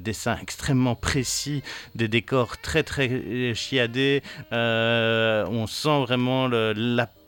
dessins 0.00 0.36
extrêmement 0.42 0.94
précis, 0.94 1.62
des 1.94 2.08
décors 2.08 2.58
très 2.58 2.82
très 2.82 3.08
euh, 3.08 3.54
chiadés. 3.54 4.22
Euh, 4.52 5.46
on 5.48 5.66
sent 5.66 6.00
vraiment 6.00 6.48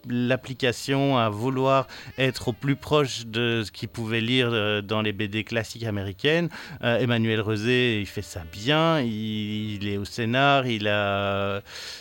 l'application 0.08 1.16
à 1.16 1.28
vouloir 1.28 1.86
être 2.18 2.48
au 2.48 2.52
plus 2.52 2.74
proche 2.74 3.26
de 3.26 3.62
ce 3.64 3.70
qu'il 3.70 3.88
pouvait 3.88 4.20
lire 4.20 4.48
euh, 4.50 4.82
dans 4.82 5.00
les 5.02 5.12
BD 5.12 5.44
classiques 5.44 5.84
américaines. 5.84 6.48
Emmanuel 6.82 7.40
Rosé, 7.40 8.00
il 8.00 8.06
fait 8.06 8.22
ça 8.22 8.42
bien, 8.50 9.00
il, 9.00 9.74
il 9.74 9.88
est 9.88 9.96
au 9.96 10.04
scénar, 10.04 10.66
il 10.66 10.88
a 10.88 11.60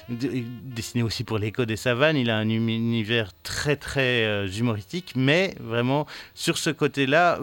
dessiné 0.10 1.04
aussi 1.04 1.24
pour 1.24 1.38
l'écho 1.38 1.66
des 1.66 1.76
savanes, 1.76 2.18
il 2.18 2.30
a 2.30 2.38
un 2.38 2.50
uni- 2.50 2.76
univers 2.76 3.32
très 3.44 3.76
très 3.76 4.48
humoristique, 4.58 5.14
mais 5.16 5.54
vraiment 5.60 6.08
sur 6.34 6.58
ce 6.58 6.70
côté-là, 6.70 7.40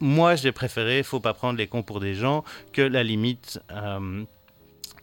moi 0.00 0.34
j'ai 0.34 0.52
préféré, 0.52 1.02
faut 1.02 1.20
pas 1.20 1.34
prendre 1.34 1.58
les 1.58 1.66
cons 1.66 1.82
pour 1.82 2.00
des 2.00 2.14
gens, 2.14 2.44
que 2.72 2.82
la 2.82 3.02
limite... 3.02 3.60
euh, 3.70 4.24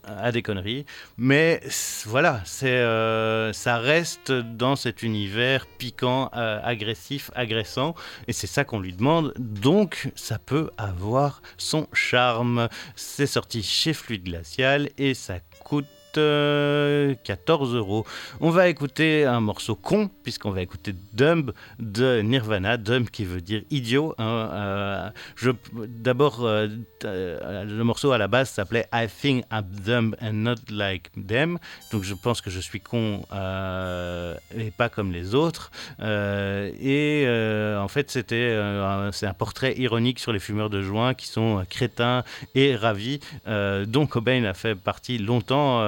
à 0.07 0.31
des 0.31 0.41
conneries, 0.41 0.85
mais 1.17 1.61
voilà, 2.05 2.41
euh, 2.63 3.53
ça 3.53 3.77
reste 3.77 4.31
dans 4.31 4.75
cet 4.75 5.03
univers 5.03 5.67
piquant, 5.67 6.29
euh, 6.35 6.59
agressif, 6.63 7.29
agressant, 7.35 7.93
et 8.27 8.33
c'est 8.33 8.47
ça 8.47 8.63
qu'on 8.63 8.79
lui 8.79 8.93
demande. 8.93 9.33
Donc, 9.37 10.11
ça 10.15 10.39
peut 10.39 10.69
avoir 10.77 11.41
son 11.57 11.87
charme. 11.93 12.69
C'est 12.95 13.27
sorti 13.27 13.63
chez 13.63 13.93
Fluide 13.93 14.23
Glacial 14.23 14.89
et 14.97 15.13
ça 15.13 15.39
coûte 15.63 15.87
euh, 16.17 17.13
14 17.23 17.75
euros. 17.75 18.05
On 18.39 18.49
va 18.49 18.67
écouter 18.69 19.25
un 19.25 19.39
morceau 19.39 19.75
con, 19.75 20.09
puisqu'on 20.23 20.51
va 20.51 20.61
écouter 20.61 20.93
Dumb 21.13 21.51
de 21.79 22.21
Nirvana. 22.21 22.77
Dumb 22.77 23.09
qui 23.09 23.25
veut 23.25 23.41
dire 23.41 23.61
idiot. 23.71 24.13
hein, 24.17 24.49
euh, 24.53 25.09
D'abord, 25.87 26.43
euh, 26.45 26.67
euh, 27.05 27.63
le 27.63 27.83
morceau 27.83 28.11
à 28.11 28.17
la 28.17 28.27
base 28.27 28.49
s'appelait 28.49 28.87
I 28.93 29.07
think 29.07 29.43
I'm 29.51 29.63
dumb 29.85 30.15
and 30.21 30.33
not 30.33 30.55
like 30.69 31.09
them. 31.27 31.57
Donc 31.91 32.03
je 32.03 32.13
pense 32.13 32.41
que 32.41 32.49
je 32.49 32.59
suis 32.59 32.79
con 32.81 33.21
et 33.31 34.71
pas 34.71 34.89
comme 34.89 35.11
les 35.11 35.35
autres. 35.35 35.71
Et 36.01 37.25
en 37.77 37.87
fait, 37.87 38.09
c'était 38.11 38.55
un- 38.59 39.09
un 39.21 39.33
portrait 39.33 39.75
ironique 39.77 40.19
sur 40.19 40.31
les 40.33 40.39
fumeurs 40.39 40.69
de 40.69 40.81
joint 40.81 41.13
qui 41.13 41.27
sont 41.27 41.63
crétins 41.69 42.23
et 42.55 42.75
ravis, 42.75 43.19
dont 43.45 44.07
Cobain 44.07 44.43
a 44.45 44.53
fait 44.53 44.75
partie 44.75 45.17
longtemps 45.17 45.79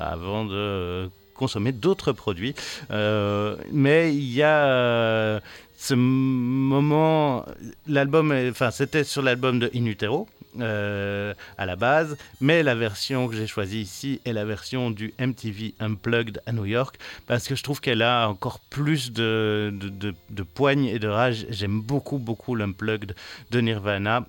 avant 0.00 0.44
de 0.44 0.54
euh, 0.54 1.06
consommer 1.34 1.72
d'autres 1.72 2.12
produits. 2.12 2.54
Euh, 2.90 3.56
mais 3.72 4.14
il 4.14 4.32
y 4.32 4.42
a 4.42 4.66
euh, 4.66 5.40
ce 5.76 5.94
moment, 5.94 7.44
l'album, 7.86 8.32
enfin 8.50 8.70
c'était 8.70 9.04
sur 9.04 9.22
l'album 9.22 9.58
de 9.58 9.70
In 9.74 9.86
Utero. 9.86 10.28
euh, 10.60 11.34
à 11.58 11.66
la 11.66 11.76
base, 11.76 12.16
mais 12.40 12.62
la 12.62 12.74
version 12.74 13.28
que 13.28 13.36
j'ai 13.36 13.46
choisie 13.46 13.82
ici 13.82 14.20
est 14.24 14.32
la 14.32 14.46
version 14.46 14.90
du 14.90 15.12
MTV 15.20 15.74
Unplugged 15.80 16.40
à 16.46 16.52
New 16.52 16.64
York 16.64 16.96
parce 17.26 17.46
que 17.46 17.54
je 17.54 17.62
trouve 17.62 17.82
qu'elle 17.82 18.00
a 18.00 18.26
encore 18.28 18.58
plus 18.70 19.12
de, 19.12 19.70
de, 19.78 19.90
de, 19.90 20.14
de 20.30 20.42
poigne 20.42 20.86
et 20.86 20.98
de 20.98 21.08
rage. 21.08 21.46
J'aime 21.50 21.82
beaucoup, 21.82 22.16
beaucoup 22.18 22.54
l'Unplugged 22.54 23.14
de 23.50 23.60
Nirvana. 23.60 24.24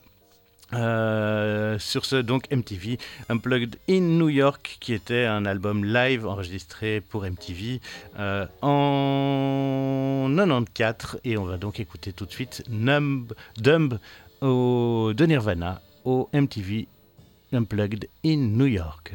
Euh, 0.74 1.80
sur 1.80 2.03
ce 2.03 2.18
donc 2.18 2.51
MTV 2.51 2.97
Unplugged 3.30 3.78
in 3.89 4.01
New 4.01 4.28
York 4.28 4.78
qui 4.82 4.93
était 4.93 5.24
un 5.24 5.45
album 5.45 5.86
live 5.86 6.28
enregistré 6.28 6.99
pour 6.99 7.24
MTV 7.24 7.80
euh, 8.20 8.45
en 8.61 10.28
94 10.36 11.22
et 11.24 11.38
on 11.38 11.45
va 11.45 11.55
donc 11.55 11.80
écouter 11.80 12.11
tout 12.11 12.26
de 12.26 12.32
suite 12.32 12.65
Numb, 12.70 13.32
Dumb 13.57 13.97
au, 14.41 15.13
de 15.15 15.26
Nirvana 15.26 15.82
au 16.03 16.30
MTV 16.34 16.89
Unplugged 17.53 18.09
in 18.26 18.36
New 18.36 18.65
York. 18.65 19.13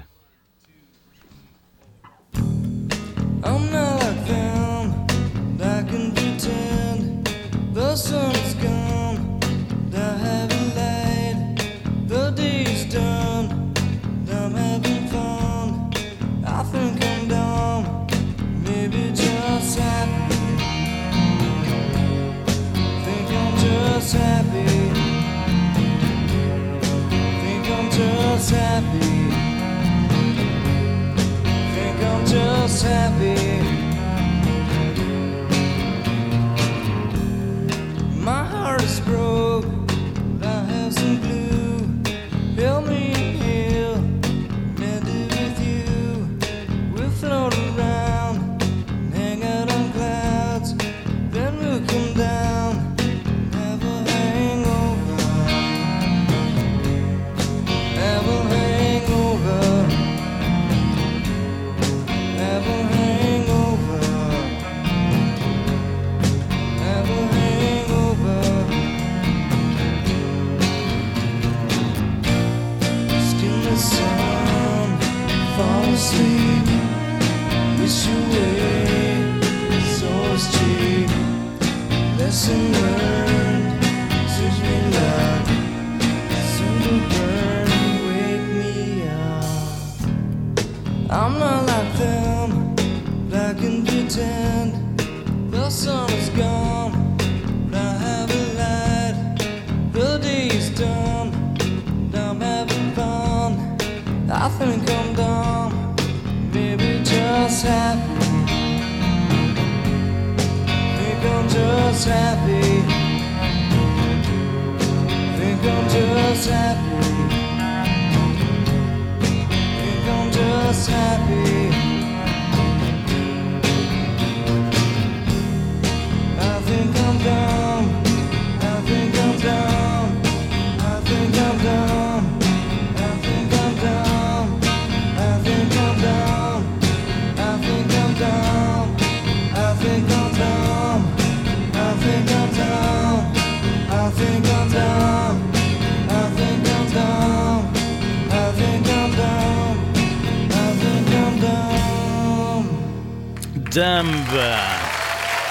Happy. 24.15 24.67
Think 27.41 27.67
I'm 27.71 27.91
just 27.91 28.51
happy. 28.51 28.99
Think 31.75 31.99
I'm 32.11 32.27
just 32.27 32.83
happy. 32.83 33.83
My 38.21 38.45
heart 38.45 38.83
is 38.83 39.01
broke, 39.01 39.67
I 40.43 40.65
have 40.65 40.93
some 40.93 41.21
glue. 41.21 41.42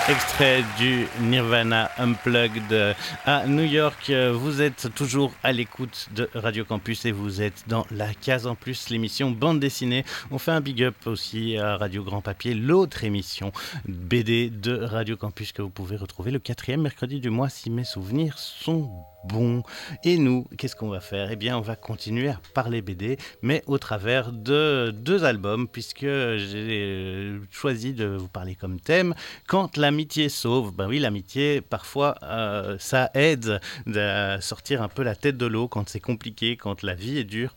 Extrait 0.10 0.64
du 0.80 1.06
Nirvana 1.22 1.92
Unplugged 2.00 2.96
à 3.26 3.46
New 3.46 3.64
York. 3.64 4.12
Vous 4.34 4.62
êtes 4.62 4.94
toujours 4.96 5.32
à 5.44 5.52
l'écoute 5.52 6.10
de 6.16 6.30
Radio 6.34 6.66
Campus 6.66 7.06
et 7.06 7.12
vous 7.12 7.42
êtes 7.42 7.64
dans 7.68 7.86
la 7.92 8.14
case 8.14 8.48
en 8.48 8.56
plus, 8.56 8.90
l'émission 8.90 9.30
bande 9.30 9.60
dessinée. 9.60 10.04
On 10.32 10.40
fait 10.40 10.52
un 10.52 10.62
big 10.62 10.84
up 10.84 10.96
aussi 11.06 11.58
à 11.58 11.78
Radio 11.78 12.04
Grand 12.04 12.22
Papier, 12.22 12.56
l'autre 12.56 13.04
émission 13.04 13.52
BD 13.88 14.50
de 14.50 14.76
Radio 14.76 15.16
Campus 15.16 15.52
que 15.52 15.62
vous 15.62 15.70
pouvez 15.70 15.96
retrouver 15.96 16.32
le 16.32 16.40
quatrième 16.40 16.82
mercredi 16.82 17.20
du 17.20 17.30
mois 17.30 17.50
si 17.50 17.70
mes 17.70 17.86
souvenirs 17.86 18.40
sont 18.40 18.90
bons. 19.26 19.64
Et 20.04 20.18
nous, 20.18 20.46
qu'est-ce 20.58 20.76
qu'on 20.76 20.90
va 20.90 21.00
faire? 21.00 21.32
Eh 21.32 21.36
bien, 21.36 21.58
on 21.58 21.62
va 21.62 21.76
continuer 21.76 22.30
à 22.30 22.40
parler 22.54 22.82
BD, 22.82 23.18
mais 23.42 23.64
au 23.68 23.78
travers 23.78 24.32
de 24.32 24.92
deux 24.92 25.24
albums, 25.24 25.68
puisque 25.68 26.02
j'ai 26.02 26.84
euh, 26.84 27.40
choisi 27.52 27.94
de 27.94 28.06
vous 28.06 28.28
parler 28.28 28.56
comme 28.56 28.80
thème 28.80 29.14
Quand 29.48 29.78
l'amitié 29.78 30.30
sauve. 30.30 30.74
Ben 30.74 30.88
oui, 30.88 31.00
l'amitié, 31.00 31.62
parfois, 31.62 32.16
euh, 32.24 32.78
ça 32.80 33.10
aide 33.14 33.60
à 33.96 34.42
sortir 34.42 34.82
un 34.82 34.88
peu 34.88 35.04
la 35.04 35.16
tête 35.16 35.38
de 35.38 35.46
l'eau 35.46 35.68
quand 35.68 35.90
c'est 35.90 36.00
compliqué, 36.00 36.58
quand 36.58 36.84
la 36.84 36.96
vie 36.96 37.18
est 37.18 37.24
dure. 37.24 37.56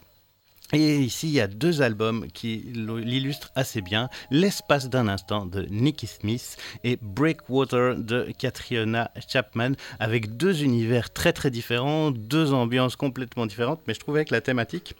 Et 0.75 0.99
ici, 0.99 1.29
il 1.29 1.35
y 1.35 1.41
a 1.41 1.47
deux 1.47 1.83
albums 1.83 2.27
qui 2.33 2.57
l'illustrent 2.75 3.53
assez 3.55 3.81
bien. 3.81 4.09
L'espace 4.33 4.89
d'un 4.89 5.07
instant 5.07 5.47
de 5.47 5.62
Nicky 5.70 6.09
Smith 6.09 6.57
et 6.83 6.99
Breakwater 7.01 7.95
de 7.97 8.29
Catriona 8.37 9.12
Chapman, 9.29 9.72
avec 10.01 10.37
deux 10.37 10.64
univers 10.64 11.12
très 11.12 11.33
très 11.33 11.53
différents, 11.53 12.11
deux 12.11 12.53
ambiances 12.53 12.97
complètement 12.97 13.47
différentes, 13.47 13.83
mais 13.87 13.95
je 13.95 14.01
trouvais 14.01 14.25
que 14.25 14.35
la 14.35 14.41
thématique 14.41 14.97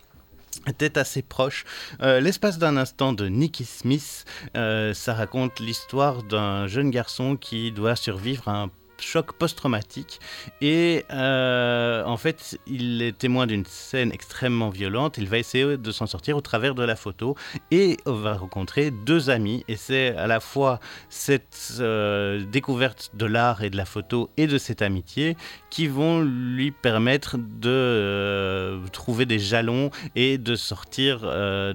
était 0.69 0.97
assez 0.97 1.23
proche. 1.23 1.65
Euh, 2.03 2.21
L'espace 2.21 2.59
d'un 2.59 2.77
instant 2.77 3.13
de 3.13 3.27
Nicky 3.27 3.65
Smith, 3.65 4.25
euh, 4.57 4.95
ça 4.95 5.15
raconte 5.15 5.59
l'histoire 5.59 6.23
d'un 6.23 6.69
jeune 6.69 6.91
garçon 6.91 7.37
qui 7.37 7.73
doit 7.73 7.97
survivre 7.97 8.49
à 8.49 8.63
un 8.63 8.71
choc 9.05 9.33
post-traumatique. 9.39 10.19
Et 10.61 11.05
euh, 11.11 12.05
en 12.05 12.17
fait 12.17 12.59
il 12.67 13.03
est 13.03 13.17
témoin 13.17 13.47
d'une 13.47 13.67
scène 13.67 14.11
extrêmement 14.13 14.71
violente. 14.71 15.19
Il 15.19 15.29
va 15.29 15.39
essayer 15.39 15.77
de 15.77 15.91
s'en 15.93 16.07
sortir 16.07 16.37
au 16.37 16.41
travers 16.41 16.75
de 16.75 16.83
la 16.83 16.97
photo 16.97 17.37
et 17.71 17.97
on 18.07 18.15
va 18.15 18.35
rencontrer 18.35 18.91
deux 18.91 19.31
amis. 19.31 19.65
Et 19.69 19.77
c'est 19.77 20.17
à 20.17 20.27
la 20.27 20.41
fois 20.41 20.81
cette 21.09 21.79
euh, 21.81 22.43
découverte 22.51 23.11
de 23.15 23.27
l'art 23.27 23.63
et 23.63 23.71
de 23.71 23.77
la 23.77 23.85
photo 23.85 24.31
et 24.37 24.47
de 24.47 24.59
cette 24.59 24.83
amitié 24.83 25.37
qui 25.71 25.87
vont 25.87 26.21
lui 26.23 26.71
permettre 26.71 27.37
de 27.37 27.69
euh, 27.69 28.79
trouver 28.93 29.27
des 29.27 29.39
jalons 29.39 29.91
et 30.15 30.39
de 30.39 30.55
sortir 30.57 31.21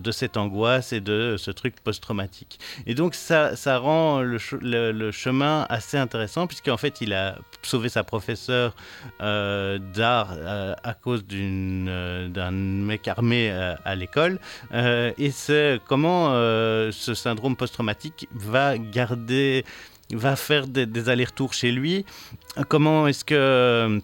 de 0.06 0.12
cette 0.12 0.38
angoisse 0.38 0.94
et 0.94 1.02
de 1.02 1.36
ce 1.38 1.52
truc 1.52 1.76
post-traumatique. 1.84 2.60
Et 2.88 2.96
donc 2.96 3.14
ça, 3.14 3.56
ça 3.56 3.78
rend 3.78 4.22
le- 4.22 4.92
le 4.92 5.12
chemin 5.12 5.66
assez 5.70 5.98
intéressant 5.98 6.48
puisqu'en 6.48 6.78
fait 6.78 7.02
il 7.02 7.14
a 7.14 7.19
sauvé 7.62 7.90
sa 7.90 8.04
professeure 8.04 8.76
euh, 9.22 9.78
d'art 9.94 10.34
euh, 10.34 10.74
à 10.84 10.94
cause 10.94 11.24
euh, 11.32 12.28
d'un 12.28 12.52
mec 12.52 13.08
armé 13.08 13.52
à 13.52 13.96
l'école. 13.96 14.40
Et 14.74 15.32
c'est 15.32 15.80
comment 15.88 16.30
ce 16.92 17.14
syndrome 17.14 17.56
post-traumatique 17.56 18.28
va 18.34 18.78
garder, 18.78 19.66
va 20.12 20.36
faire 20.36 20.68
des, 20.68 21.10
allers-retours 21.10 21.54
chez 21.54 21.72
lui? 21.72 22.06
Comment 22.68 23.08
est-ce 23.08 23.26
que 23.26 24.02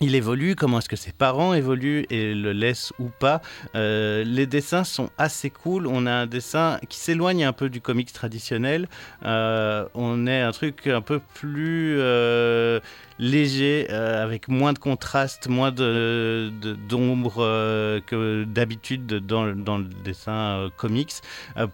il 0.00 0.14
évolue, 0.14 0.56
comment 0.56 0.78
est-ce 0.78 0.88
que 0.88 0.96
ses 0.96 1.12
parents 1.12 1.52
évoluent 1.52 2.06
et 2.08 2.34
le 2.34 2.52
laissent 2.52 2.92
ou 2.98 3.10
pas. 3.18 3.42
Euh, 3.74 4.24
les 4.24 4.46
dessins 4.46 4.84
sont 4.84 5.10
assez 5.18 5.50
cool. 5.50 5.86
On 5.86 6.06
a 6.06 6.12
un 6.12 6.26
dessin 6.26 6.80
qui 6.88 6.98
s'éloigne 6.98 7.44
un 7.44 7.52
peu 7.52 7.68
du 7.68 7.82
comics 7.82 8.10
traditionnel. 8.10 8.88
Euh, 9.26 9.84
on 9.94 10.26
est 10.26 10.40
un 10.40 10.52
truc 10.52 10.86
un 10.86 11.02
peu 11.02 11.20
plus 11.34 11.96
euh, 11.98 12.80
léger, 13.18 13.90
avec 13.90 14.48
moins 14.48 14.72
de 14.72 14.78
contraste, 14.78 15.48
moins 15.48 15.70
de, 15.70 16.50
d'ombre 16.88 18.00
que 18.06 18.44
d'habitude 18.44 19.06
dans, 19.06 19.54
dans 19.54 19.76
le 19.76 19.84
dessin 19.84 20.70
comics, 20.78 21.12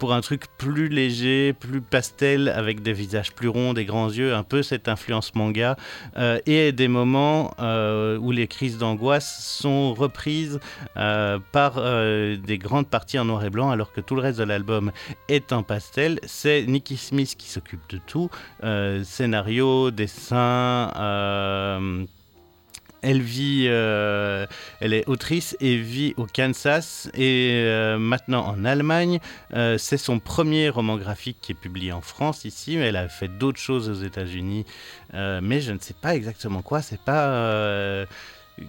pour 0.01 0.13
un 0.13 0.21
truc 0.21 0.47
plus 0.59 0.89
léger, 0.89 1.53
plus 1.53 1.81
pastel, 1.81 2.49
avec 2.49 2.83
des 2.83 2.93
visages 2.93 3.33
plus 3.33 3.47
ronds, 3.47 3.75
des 3.75 3.85
grands 3.85 4.11
yeux, 4.11 4.35
un 4.35 4.43
peu 4.43 4.65
cette 4.65 4.89
influence 4.89 5.37
manga, 5.37 5.77
et 6.47 6.73
des 6.73 6.89
moments 6.89 7.55
où 8.17 8.31
les 8.31 8.47
crises 8.47 8.79
d'angoisse 8.79 9.45
sont 9.45 9.95
reprises 9.95 10.61
euh, 10.97 11.39
par 11.53 11.75
euh, 11.77 12.37
des 12.37 12.59
grandes 12.59 12.89
parties 12.89 13.19
en 13.19 13.25
noir 13.25 13.45
et 13.45 13.51
blanc, 13.51 13.71
alors 13.71 13.93
que 13.93 14.01
tout 14.01 14.15
le 14.15 14.23
reste 14.23 14.39
de 14.39 14.45
l'album 14.45 14.93
est 15.29 15.53
en 15.53 15.63
pastel. 15.63 16.21
C'est 16.25 16.65
Nicky 16.67 16.97
Smith 16.97 17.35
qui 17.37 17.49
s'occupe 17.49 17.89
de 17.89 17.99
tout, 17.99 18.31
euh, 18.65 19.05
scénario, 19.05 19.91
dessin. 19.91 20.91
Elle 23.03 23.21
vit, 23.21 23.67
euh, 23.69 24.47
elle 24.81 24.93
est 24.93 25.07
autrice 25.09 25.57
et 25.61 25.77
vit 25.77 26.15
au 26.17 26.27
Kansas 26.27 27.09
et 27.15 27.51
euh, 27.53 27.99
maintenant 27.99 28.47
en 28.47 28.65
Allemagne. 28.65 29.21
Euh, 29.55 29.79
c'est 29.79 29.97
son 29.97 30.19
premier 30.19 30.69
roman 30.69 30.97
graphique 30.97 31.39
qui 31.41 31.53
est 31.53 31.57
publié 31.57 31.93
en 31.93 32.01
France 32.01 32.45
ici, 32.45 32.77
mais 32.77 32.87
elle 32.87 32.97
a 32.97 33.09
fait 33.09 33.29
d'autres 33.29 33.61
choses 33.61 33.89
aux 33.89 34.05
États-Unis, 34.05 34.65
mais 35.13 35.61
je 35.61 35.73
ne 35.73 35.79
sais 35.79 35.95
pas 35.95 36.15
exactement 36.15 36.63
quoi. 36.63 36.83
C'est 36.83 37.01
pas 37.01 38.07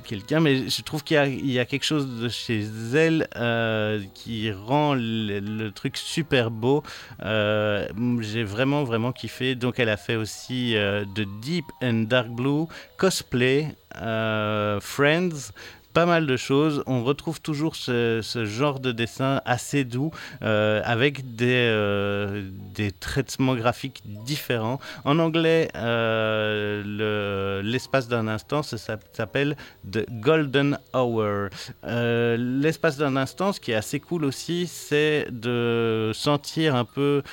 quelqu'un, 0.03 0.39
mais 0.39 0.69
je 0.69 0.81
trouve 0.81 1.03
qu'il 1.03 1.45
y 1.45 1.59
a, 1.59 1.65
quelque 1.65 1.83
chose 1.83 2.19
de 2.21 2.29
chez 2.29 2.65
elle 2.93 3.27
euh, 3.35 4.01
qui 4.13 4.51
rend 4.51 4.95
le, 4.95 5.69
truc 5.69 5.97
super 5.97 6.51
beau. 6.51 6.83
Euh, 7.23 7.87
J'ai 8.19 8.43
vraiment, 8.43 8.83
vraiment 8.83 9.11
kiffé. 9.11 9.55
Donc, 9.55 9.79
elle 9.79 9.89
a 9.89 9.97
fait 9.97 10.15
aussi 10.15 10.75
euh, 10.75 11.05
de 11.15 11.25
Deep 11.41 11.65
and 11.81 12.05
Dark 12.07 12.29
Blue, 12.29 12.65
Cosplay, 12.97 13.75
euh, 14.01 14.79
Friends. 14.79 15.51
Pas 15.97 16.05
mal 16.05 16.27
de 16.27 16.37
choses. 16.37 16.83
On 16.85 17.03
retrouve 17.03 17.41
toujours 17.41 17.75
ce, 17.75 18.21
genre 18.45 18.79
de 18.79 18.91
dessin 18.91 19.41
assez 19.45 19.83
doux, 19.83 20.11
euh, 20.43 20.79
avec 20.85 21.35
des, 21.35 21.71
euh, 21.71 22.47
des 22.75 22.91
traitements 22.91 23.55
graphiques 23.55 24.03
différents. 24.05 24.79
En 25.05 25.17
anglais, 25.17 25.69
euh, 25.73 26.83
le- 26.85 27.67
l'espace 27.67 28.07
d'un 28.07 28.27
instant, 28.27 28.61
s'appelle 28.61 29.57
The 29.91 30.05
Golden 30.21 30.77
Hour. 30.93 31.49
L'espace 31.83 32.97
d'un 32.97 33.15
instant, 33.15 33.51
ce 33.51 33.59
qui 33.59 33.71
est 33.71 33.75
assez 33.75 33.99
cool 33.99 34.23
aussi, 34.23 34.67
c'est 34.67 35.25
de 35.31 36.11
sentir 36.13 36.75
un 36.75 36.85
peu 36.85 37.23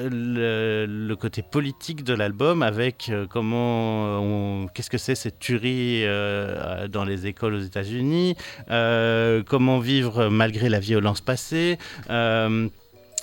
le, 0.00 1.14
côté 1.14 1.42
politique 1.42 2.04
de 2.04 2.14
l'album 2.14 2.62
avec 2.62 3.08
euh, 3.08 3.26
comment 3.28 4.66
qu'est-ce 4.74 4.90
que 4.90 4.98
c'est 4.98 5.14
cette 5.14 5.38
tuerie 5.38 6.02
euh, 6.04 6.86
dans 6.88 7.04
les 7.04 7.26
écoles 7.26 7.54
aux 7.54 7.60
États-Unis, 7.60 8.36
euh, 8.70 9.42
comment 9.44 9.78
vivre 9.78 10.28
malgré 10.28 10.68
la 10.68 10.80
violence 10.80 11.20
passée. 11.20 11.78
euh, 12.10 12.68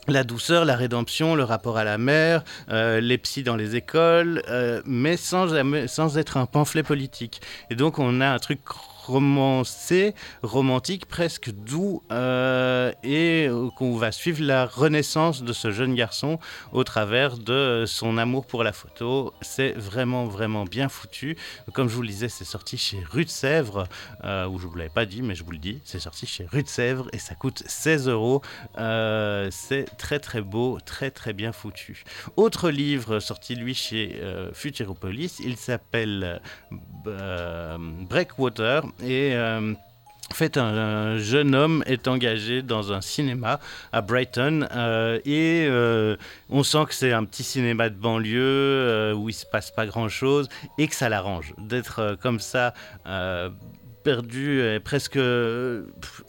la 0.07 0.23
douceur, 0.23 0.65
la 0.65 0.75
rédemption, 0.75 1.33
le 1.33 1.43
rapport 1.43 1.77
à 1.77 1.83
la 1.83 1.97
mer, 1.97 2.43
euh, 2.69 2.99
les 3.01 3.17
psys 3.17 3.41
dans 3.41 3.55
les 3.55 3.75
écoles, 3.75 4.43
mais 4.85 5.17
sans, 5.17 5.47
sans 5.87 6.17
être 6.19 6.37
un 6.37 6.45
pamphlet 6.45 6.83
politique. 6.83 7.41
Et 7.71 7.75
donc 7.75 7.97
on 7.97 8.21
a 8.21 8.27
un 8.27 8.37
truc 8.37 8.59
romancé, 9.05 10.13
romantique, 10.41 11.05
presque 11.05 11.51
doux, 11.51 12.01
euh, 12.11 12.91
et 13.03 13.49
qu'on 13.77 13.95
va 13.95 14.11
suivre 14.11 14.43
la 14.43 14.65
renaissance 14.65 15.43
de 15.43 15.53
ce 15.53 15.71
jeune 15.71 15.95
garçon 15.95 16.39
au 16.71 16.83
travers 16.83 17.37
de 17.37 17.85
son 17.87 18.17
amour 18.17 18.45
pour 18.45 18.63
la 18.63 18.73
photo. 18.73 19.33
C'est 19.41 19.73
vraiment, 19.73 20.25
vraiment 20.25 20.65
bien 20.65 20.89
foutu. 20.89 21.37
Comme 21.73 21.89
je 21.89 21.95
vous 21.95 22.01
le 22.01 22.07
disais, 22.07 22.29
c'est 22.29 22.45
sorti 22.45 22.77
chez 22.77 23.03
Rue 23.09 23.25
de 23.25 23.29
Sèvres, 23.29 23.87
euh, 24.23 24.47
où 24.47 24.59
je 24.59 24.67
vous 24.67 24.75
l'avais 24.75 24.89
pas 24.89 25.05
dit, 25.05 25.21
mais 25.21 25.35
je 25.35 25.43
vous 25.43 25.51
le 25.51 25.57
dis, 25.57 25.79
c'est 25.85 25.99
sorti 25.99 26.25
chez 26.25 26.45
Rue 26.45 26.63
de 26.63 26.67
Sèvres 26.67 27.07
et 27.13 27.19
ça 27.19 27.35
coûte 27.35 27.63
16 27.65 28.07
euros. 28.07 28.41
Euh, 28.77 29.49
c'est 29.51 29.85
très, 29.97 30.19
très 30.19 30.41
beau, 30.41 30.79
très, 30.85 31.11
très 31.11 31.33
bien 31.33 31.51
foutu. 31.51 32.03
Autre 32.35 32.69
livre 32.69 33.19
sorti, 33.19 33.55
lui, 33.55 33.73
chez 33.73 34.19
euh, 34.21 34.51
Futuropolis, 34.53 35.39
il 35.43 35.57
s'appelle 35.57 36.41
euh, 37.07 37.77
Breakwater 37.79 38.81
et 39.03 39.33
euh, 39.33 39.73
en 40.31 40.33
fait, 40.33 40.57
un, 40.57 40.63
un 40.63 41.17
jeune 41.17 41.53
homme 41.53 41.83
est 41.85 42.07
engagé 42.07 42.61
dans 42.61 42.91
un 42.91 43.01
cinéma 43.01 43.59
à 43.91 44.01
Brighton 44.01 44.67
euh, 44.71 45.19
et 45.25 45.65
euh, 45.69 46.15
on 46.49 46.63
sent 46.63 46.85
que 46.87 46.93
c'est 46.93 47.13
un 47.13 47.25
petit 47.25 47.43
cinéma 47.43 47.89
de 47.89 47.95
banlieue 47.95 49.13
où 49.15 49.29
il 49.29 49.33
se 49.33 49.45
passe 49.45 49.71
pas 49.71 49.85
grand-chose 49.85 50.47
et 50.77 50.87
que 50.87 50.95
ça 50.95 51.09
l'arrange 51.09 51.53
d'être 51.57 52.17
comme 52.21 52.39
ça. 52.39 52.73
perdu 54.03 54.61
et 54.61 54.79
presque 54.79 55.19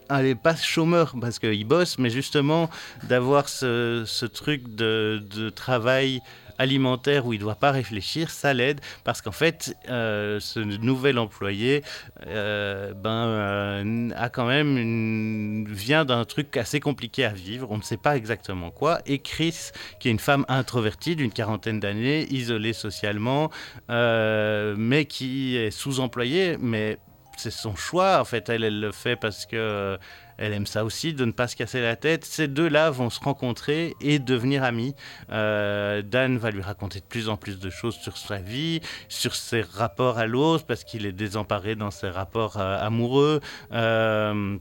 allez 0.08 0.34
pas 0.34 0.56
chômeur 0.56 1.14
parce 1.20 1.38
qu'il 1.38 1.66
bosse 1.66 1.98
mais 1.98 2.08
justement 2.08 2.70
d'avoir 3.02 3.50
ce, 3.50 4.24
truc 4.26 4.74
de 4.74 5.50
travail 5.50 6.22
alimentaire 6.58 7.26
où 7.26 7.32
il 7.32 7.36
ne 7.36 7.42
doit 7.42 7.54
pas 7.54 7.70
réfléchir, 7.70 8.30
ça 8.30 8.52
l'aide 8.54 8.80
parce 9.04 9.22
qu'en 9.22 9.32
fait, 9.32 9.76
euh, 9.88 10.40
ce 10.40 10.60
nouvel 10.60 11.18
employé 11.18 11.82
euh, 12.26 12.92
ben, 12.94 13.10
euh, 13.10 14.10
a 14.16 14.28
quand 14.28 14.46
même 14.46 15.64
vient 15.68 16.04
d'un 16.04 16.24
truc 16.24 16.56
assez 16.56 16.80
compliqué 16.80 17.24
à 17.24 17.32
vivre, 17.32 17.70
on 17.70 17.78
ne 17.78 17.82
sait 17.82 17.96
pas 17.96 18.16
exactement 18.16 18.70
quoi. 18.70 19.00
Et 19.06 19.18
Chris, 19.18 19.70
qui 20.00 20.08
est 20.08 20.10
une 20.10 20.18
femme 20.18 20.44
introvertie 20.48 21.16
d'une 21.16 21.32
quarantaine 21.32 21.80
d'années, 21.80 22.26
isolée 22.30 22.72
socialement, 22.72 23.50
mais 23.88 25.06
qui 25.08 25.56
est 25.56 25.70
sous-employée, 25.70 26.56
mais 26.60 26.98
c'est 27.36 27.50
son 27.50 27.76
choix 27.76 28.20
en 28.20 28.24
fait. 28.24 28.48
Elle, 28.48 28.64
elle 28.64 28.80
le 28.80 28.92
fait 28.92 29.16
parce 29.16 29.46
que 29.46 29.98
elle 30.38 30.52
aime 30.52 30.66
ça 30.66 30.84
aussi, 30.84 31.14
de 31.14 31.24
ne 31.24 31.32
pas 31.32 31.48
se 31.48 31.56
casser 31.56 31.80
la 31.80 31.96
tête. 31.96 32.24
Ces 32.24 32.48
deux-là 32.48 32.90
vont 32.90 33.10
se 33.10 33.20
rencontrer 33.20 33.94
et 34.00 34.18
devenir 34.18 34.62
amis. 34.64 34.94
Euh, 35.30 36.02
Dan 36.02 36.38
va 36.38 36.50
lui 36.50 36.62
raconter 36.62 37.00
de 37.00 37.06
plus 37.06 37.28
en 37.28 37.36
plus 37.36 37.58
de 37.58 37.70
choses 37.70 37.96
sur 37.96 38.16
sa 38.18 38.38
vie, 38.38 38.80
sur 39.08 39.34
ses 39.34 39.62
rapports 39.62 40.18
à 40.18 40.26
l'autre, 40.26 40.66
parce 40.66 40.84
qu'il 40.84 41.06
est 41.06 41.12
désemparé 41.12 41.74
dans 41.74 41.90
ses 41.90 42.10
rapports 42.10 42.58
euh, 42.58 42.78
amoureux. 42.78 43.40
Euh, 43.72 44.58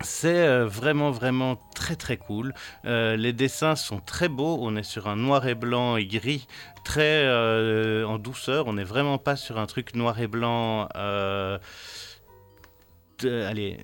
c'est 0.00 0.62
vraiment, 0.64 1.10
vraiment 1.10 1.56
très, 1.74 1.96
très 1.96 2.16
cool. 2.18 2.54
Les 2.84 3.32
dessins 3.32 3.74
sont 3.74 3.98
très 3.98 4.28
beaux. 4.28 4.56
On 4.60 4.76
est 4.76 4.84
sur 4.84 5.08
un 5.08 5.16
noir 5.16 5.48
et 5.48 5.56
blanc 5.56 5.96
et 5.96 6.06
gris, 6.06 6.46
très 6.84 7.28
en 8.04 8.16
douceur. 8.18 8.68
On 8.68 8.74
n'est 8.74 8.84
vraiment 8.84 9.18
pas 9.18 9.34
sur 9.34 9.58
un 9.58 9.66
truc 9.66 9.96
noir 9.96 10.20
et 10.20 10.28
blanc. 10.28 10.86
allez, 13.24 13.78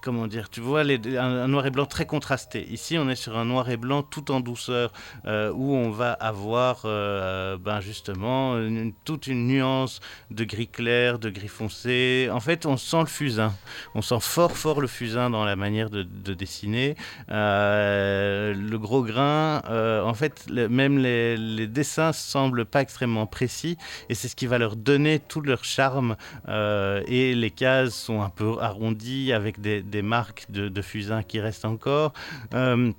comment 0.00 0.26
dire, 0.26 0.48
tu 0.50 0.60
vois, 0.60 0.84
les- 0.84 1.00
un, 1.18 1.24
un 1.44 1.48
noir 1.48 1.66
et 1.66 1.70
blanc 1.70 1.86
très 1.86 2.06
contrasté. 2.06 2.66
Ici, 2.70 2.96
on 2.98 3.08
est 3.08 3.16
sur 3.16 3.36
un 3.36 3.44
noir 3.44 3.68
et 3.70 3.76
blanc 3.76 4.02
tout 4.02 4.30
en 4.30 4.40
douceur, 4.40 4.92
euh, 5.26 5.52
où 5.52 5.74
on 5.74 5.90
va 5.90 6.12
avoir, 6.12 6.82
euh, 6.84 7.56
ben 7.58 7.80
justement, 7.80 8.56
toute 9.04 9.26
une 9.26 9.46
nuance 9.46 10.00
de 10.30 10.44
gris 10.44 10.68
clair, 10.68 11.18
de 11.18 11.30
gris 11.30 11.48
foncé. 11.48 12.28
En 12.32 12.40
fait, 12.40 12.66
on 12.66 12.76
sent 12.76 13.00
le 13.00 13.06
fusain. 13.06 13.52
On 13.94 14.02
sent 14.02 14.20
fort, 14.20 14.56
fort 14.56 14.80
le 14.80 14.86
fusain 14.88 15.30
dans 15.30 15.44
la 15.44 15.56
manière 15.56 15.90
de, 15.90 16.02
de 16.02 16.34
dessiner. 16.34 16.96
Euh, 17.30 18.54
le 18.54 18.78
gros 18.78 19.02
grain, 19.02 19.62
en 20.04 20.14
fait, 20.14 20.46
même 20.50 20.98
les, 20.98 21.36
les 21.36 21.66
dessins 21.66 22.12
semblent 22.12 22.64
pas 22.64 22.80
extrêmement 22.82 23.26
précis, 23.26 23.76
et 24.08 24.14
c'est 24.14 24.28
ce 24.28 24.36
qui 24.36 24.46
va 24.46 24.58
leur 24.58 24.76
donner 24.76 25.18
tout 25.18 25.40
leur 25.40 25.64
charme. 25.64 26.16
Et 26.48 27.34
les 27.34 27.50
cases 27.50 27.94
sont 27.94 28.22
un 28.22 28.30
peu 28.30 28.56
arrondies 28.60 29.32
avec 29.32 29.60
des, 29.60 29.82
des 29.90 30.02
marques 30.02 30.46
de, 30.48 30.68
de 30.68 30.82
fusain 30.82 31.22
qui 31.22 31.40
restent 31.40 31.64
encore. 31.64 32.12
Euh, 32.54 32.92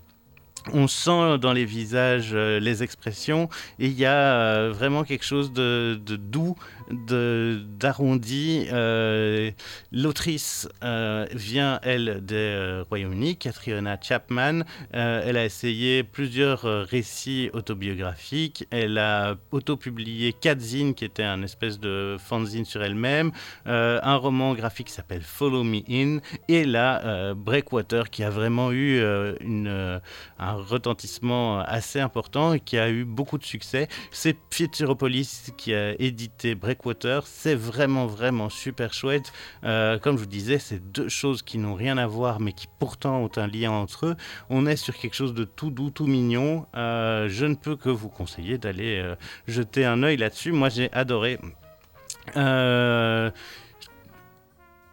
on 0.73 0.87
sent 0.87 1.37
dans 1.39 1.53
les 1.53 1.65
visages 1.65 2.31
euh, 2.33 2.59
les 2.59 2.83
expressions 2.83 3.49
et 3.79 3.87
il 3.87 3.97
y 3.99 4.05
a 4.05 4.13
euh, 4.13 4.71
vraiment 4.73 5.03
quelque 5.03 5.25
chose 5.25 5.51
de, 5.53 5.99
de 6.05 6.15
doux, 6.15 6.55
d'arrondi. 6.91 8.67
Euh, 8.71 9.51
L'autrice 9.93 10.67
vient, 10.81 11.79
elle, 11.83 12.19
des 12.21 12.83
Royaume-Uni, 12.89 13.37
Catriona 13.37 13.97
Chapman. 14.01 14.63
Elle 14.91 15.37
a 15.37 15.45
essayé 15.45 16.03
plusieurs 16.03 16.63
récits 16.63 17.49
autobiographiques. 17.53 18.67
Elle 18.71 18.97
a 18.97 19.35
autopublié 19.51 20.33
Katzine, 20.33 20.93
qui 20.93 21.05
était 21.05 21.23
un 21.23 21.43
espèce 21.43 21.79
de 21.79 22.17
fanzine 22.19 22.65
sur 22.65 22.83
elle-même, 22.83 23.31
un 23.65 24.15
roman 24.15 24.53
graphique 24.53 24.87
qui 24.87 24.93
s'appelle 24.93 25.21
Follow 25.21 25.63
Me 25.63 25.79
In, 25.89 26.19
et 26.49 26.65
là, 26.65 27.33
Breakwater, 27.33 28.09
qui 28.09 28.25
a 28.25 28.29
vraiment 28.29 28.73
eu 28.73 29.01
une, 29.39 30.01
euh, 30.50 30.50
un 30.51 30.61
retentissement 30.61 31.59
assez 31.59 31.99
important 31.99 32.53
et 32.53 32.59
qui 32.59 32.77
a 32.77 32.89
eu 32.89 33.05
beaucoup 33.05 33.37
de 33.37 33.43
succès. 33.43 33.87
C'est 34.11 34.37
Futuropolis 34.49 35.51
qui 35.57 35.73
a 35.73 35.93
édité 35.99 36.55
Breakwater. 36.55 37.21
C'est 37.25 37.55
vraiment, 37.55 38.07
vraiment 38.07 38.49
super 38.49 38.93
chouette. 38.93 39.31
Euh, 39.63 39.97
comme 39.99 40.15
je 40.17 40.21
vous 40.21 40.27
disais, 40.27 40.59
c'est 40.59 40.79
deux 40.91 41.09
choses 41.09 41.41
qui 41.41 41.57
n'ont 41.57 41.75
rien 41.75 41.97
à 41.97 42.07
voir, 42.07 42.39
mais 42.39 42.53
qui 42.53 42.67
pourtant 42.79 43.17
ont 43.17 43.31
un 43.37 43.47
lien 43.47 43.71
entre 43.71 44.07
eux. 44.07 44.15
On 44.49 44.65
est 44.65 44.75
sur 44.75 44.95
quelque 44.95 45.15
chose 45.15 45.33
de 45.33 45.43
tout 45.43 45.71
doux, 45.71 45.89
tout 45.89 46.07
mignon. 46.07 46.65
Euh, 46.75 47.27
je 47.29 47.45
ne 47.45 47.55
peux 47.55 47.75
que 47.75 47.89
vous 47.89 48.09
conseiller 48.09 48.57
d'aller 48.57 48.99
euh, 48.99 49.15
jeter 49.47 49.85
un 49.85 50.03
œil 50.03 50.17
là-dessus. 50.17 50.51
Moi, 50.51 50.69
j'ai 50.69 50.91
adoré. 50.91 51.39
Euh, 52.37 53.31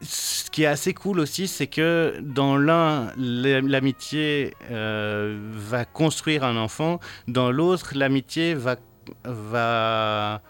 ce 0.00 0.50
qui 0.50 0.62
est 0.62 0.66
assez 0.66 0.94
cool 0.94 1.18
aussi, 1.20 1.48
c'est 1.48 1.66
que 1.66 2.18
dans 2.22 2.56
l'un, 2.56 3.12
la- 3.16 3.60
l'amitié 3.60 4.54
euh, 4.70 5.38
va 5.52 5.84
construire 5.84 6.44
un 6.44 6.56
enfant, 6.56 7.00
dans 7.26 7.50
l'autre, 7.50 7.92
l'amitié 7.94 8.54
va, 9.24 10.40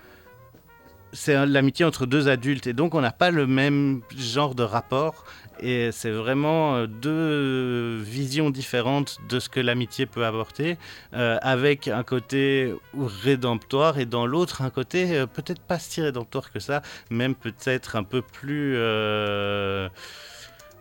c'est 1.13 1.47
l'amitié 1.47 1.85
entre 1.85 2.07
deux 2.07 2.29
adultes. 2.29 2.67
Et 2.67 2.73
donc 2.73 2.95
on 2.95 3.01
n'a 3.01 3.13
pas 3.13 3.31
le 3.31 3.47
même 3.47 4.03
genre 4.17 4.55
de 4.55 4.63
rapport 4.63 5.25
et 5.61 5.91
c'est 5.93 6.11
vraiment 6.11 6.77
euh, 6.77 6.87
deux 6.87 8.03
visions 8.03 8.51
différentes 8.51 9.19
de 9.29 9.41
ce 9.41 9.49
que 9.49 9.61
l'amitié 9.61 10.07
peut 10.07 10.25
apporter 10.25 10.79
euh, 11.15 11.39
avec 11.43 11.89
un 11.89 12.03
côté 12.03 12.75
rédemptoire 12.97 13.99
et 13.99 14.07
dans 14.07 14.27
l'autre 14.27 14.63
un 14.63 14.71
côté 14.71 15.17
euh, 15.17 15.27
peut-être 15.27 15.61
pas 15.61 15.79
si 15.79 16.01
rédemptoire 16.01 16.51
que 16.53 16.61
ça 16.61 16.83
même 17.11 17.35
peut-être 17.35 17.97
un 17.97 18.05
peu 18.05 18.23
plus 18.23 18.77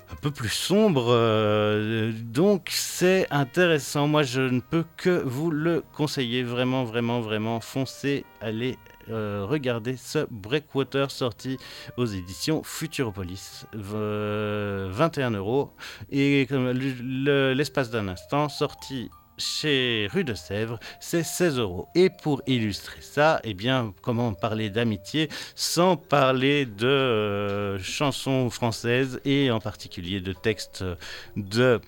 un 0.10 0.16
peu 0.22 0.32
plus 0.32 0.50
sombre. 0.50 1.14
donc 2.32 2.70
c'est 2.72 3.28
intéressant. 3.30 4.08
Moi, 4.08 4.24
je 4.24 4.42
ne 4.42 4.62
peux 4.62 4.86
que 4.96 5.22
vous 5.26 5.52
le 5.52 5.84
conseiller. 5.94 6.44
Vraiment, 6.44 6.86
vraiment, 6.86 7.20
vraiment. 7.20 7.60
Foncez, 7.60 8.24
allez 8.40 8.78
euh, 9.10 9.46
regarder 9.48 9.96
ce 9.98 10.26
Breakwater 10.30 11.12
sorti 11.12 11.58
aux 11.98 12.06
éditions 12.06 12.64
Futuropolis. 12.64 13.66
V- 13.74 14.88
21 14.90 15.32
euros. 15.32 15.72
Et 16.12 16.48
l'espace 16.52 17.90
d'un 17.90 18.08
instant, 18.08 18.50
sorti 18.50 19.10
chez 19.38 20.08
Rue 20.12 20.24
de 20.24 20.34
Sèvres, 20.34 20.80
c'est 21.00 21.22
16 21.24 21.60
euros. 21.60 21.88
Et 21.94 22.10
pour 22.10 22.42
illustrer 22.48 23.02
ça, 23.02 23.40
eh 23.44 23.54
bien, 23.54 23.94
comment 24.02 24.34
parler 24.34 24.70
d'amitié 24.72 25.30
sans 25.56 25.96
parler 25.96 26.66
de 26.66 26.88
euh, 26.88 27.80
chansons 27.80 28.50
françaises 28.50 29.22
et 29.26 29.52
en 29.52 29.60
particulier 29.60 30.22
de 30.22 30.34
textes 30.34 30.84
de 31.36 31.62
euh, 31.62 31.80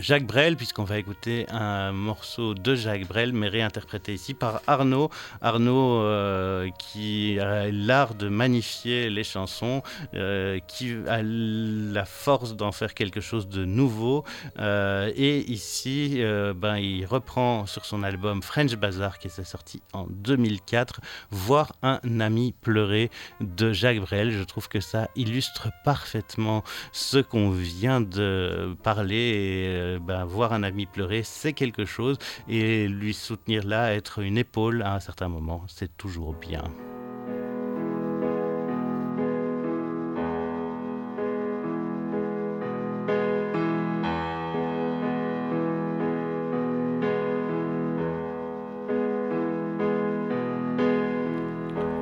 Jacques 0.00 0.26
Brel, 0.26 0.56
puisqu'on 0.56 0.84
va 0.84 0.98
écouter 0.98 1.46
un 1.50 1.92
morceau 1.92 2.54
de 2.54 2.74
Jacques 2.74 3.06
Brel, 3.06 3.34
mais 3.34 3.48
réinterprété 3.48 4.14
ici 4.14 4.32
par 4.32 4.62
Arnaud. 4.66 5.10
Arnaud 5.42 6.00
euh, 6.00 6.70
qui 6.78 7.38
a 7.38 7.70
l'art 7.70 8.14
de 8.14 8.28
magnifier 8.28 9.10
les 9.10 9.22
chansons, 9.22 9.82
euh, 10.14 10.58
qui 10.66 10.94
a 11.06 11.20
la 11.22 12.06
force 12.06 12.56
d'en 12.56 12.72
faire 12.72 12.94
quelque 12.94 13.20
chose 13.20 13.48
de 13.48 13.66
nouveau. 13.66 14.24
Euh, 14.58 15.12
et 15.14 15.40
ici, 15.50 16.22
euh, 16.22 16.54
ben, 16.54 16.78
il 16.78 17.04
reprend 17.04 17.66
sur 17.66 17.84
son 17.84 18.02
album 18.02 18.42
French 18.42 18.74
Bazaar, 18.76 19.18
qui 19.18 19.28
s'est 19.28 19.44
sorti 19.44 19.82
en 19.92 20.06
2004, 20.08 21.00
Voir 21.30 21.74
un 21.82 22.00
ami 22.20 22.54
pleurer 22.62 23.10
de 23.40 23.74
Jacques 23.74 24.00
Brel. 24.00 24.30
Je 24.30 24.42
trouve 24.42 24.68
que 24.68 24.80
ça 24.80 25.08
illustre 25.16 25.68
parfaitement 25.84 26.64
ce 26.92 27.18
qu'on 27.18 27.50
vient 27.50 28.00
de 28.00 28.74
parler 28.82 29.65
euh, 29.66 29.98
ben, 30.00 30.24
voir 30.24 30.52
un 30.52 30.62
ami 30.62 30.86
pleurer, 30.86 31.22
c'est 31.22 31.52
quelque 31.52 31.84
chose, 31.84 32.18
et 32.48 32.88
lui 32.88 33.14
soutenir 33.14 33.64
là, 33.66 33.94
être 33.94 34.20
une 34.20 34.38
épaule 34.38 34.82
à 34.82 34.94
un 34.94 35.00
certain 35.00 35.28
moment, 35.28 35.64
c'est 35.68 35.96
toujours 35.96 36.34
bien. 36.34 36.64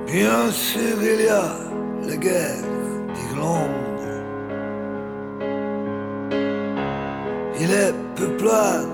Bien 0.07 0.51
sûr, 0.53 1.03
il 1.03 1.25
y 1.25 1.29
a 1.29 1.57
la 2.07 2.17
guerre, 2.17 2.63
dit 3.15 3.37
l'ombre 3.37 3.84
Il 7.65 7.71
est 7.71 7.95
peuplade 8.15 8.89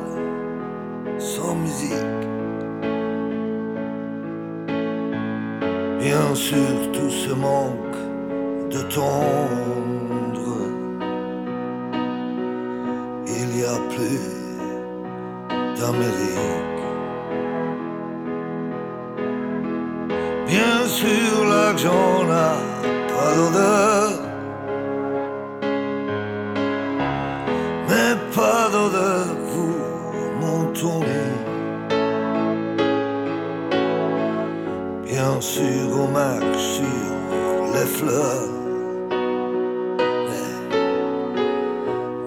sans 1.18 1.56
musique. 1.56 2.24
Bien 5.98 6.34
sûr, 6.36 6.92
tout 6.92 7.10
ce 7.10 7.32
manque 7.32 8.00
de 8.70 8.80
tendre. 8.94 10.56
Il 13.26 13.58
y 13.60 13.64
a 13.64 13.76
plus 13.94 14.28
d'Amérique. 15.76 16.84
Bien 20.46 20.86
sûr, 20.86 21.44
l'argent 21.44 22.24
n'a 22.28 22.52
pas 23.08 23.34
d'odeur. 23.34 24.19
Bien 35.40 35.48
sûr, 35.48 35.88
on 35.96 36.12
sur 36.58 36.84
les 37.72 37.86
fleurs. 37.86 38.52
Mais, 40.28 40.52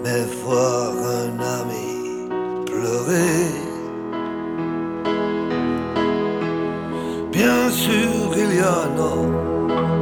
mais 0.04 0.24
voir 0.44 0.94
un 1.22 1.34
ami 1.60 1.92
pleurer. 2.66 3.52
Bien 7.32 7.70
sûr, 7.70 8.36
il 8.36 8.52
y 8.56 8.62
a 8.62 8.88
nos 8.98 9.26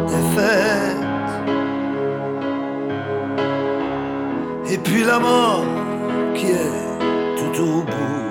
défaites. 0.07 1.03
Et 4.71 4.77
puis 4.77 5.03
la 5.03 5.19
mort 5.19 5.65
qui 6.33 6.45
est 6.45 6.75
tout 7.35 7.61
au 7.61 7.81
bout. 7.81 8.30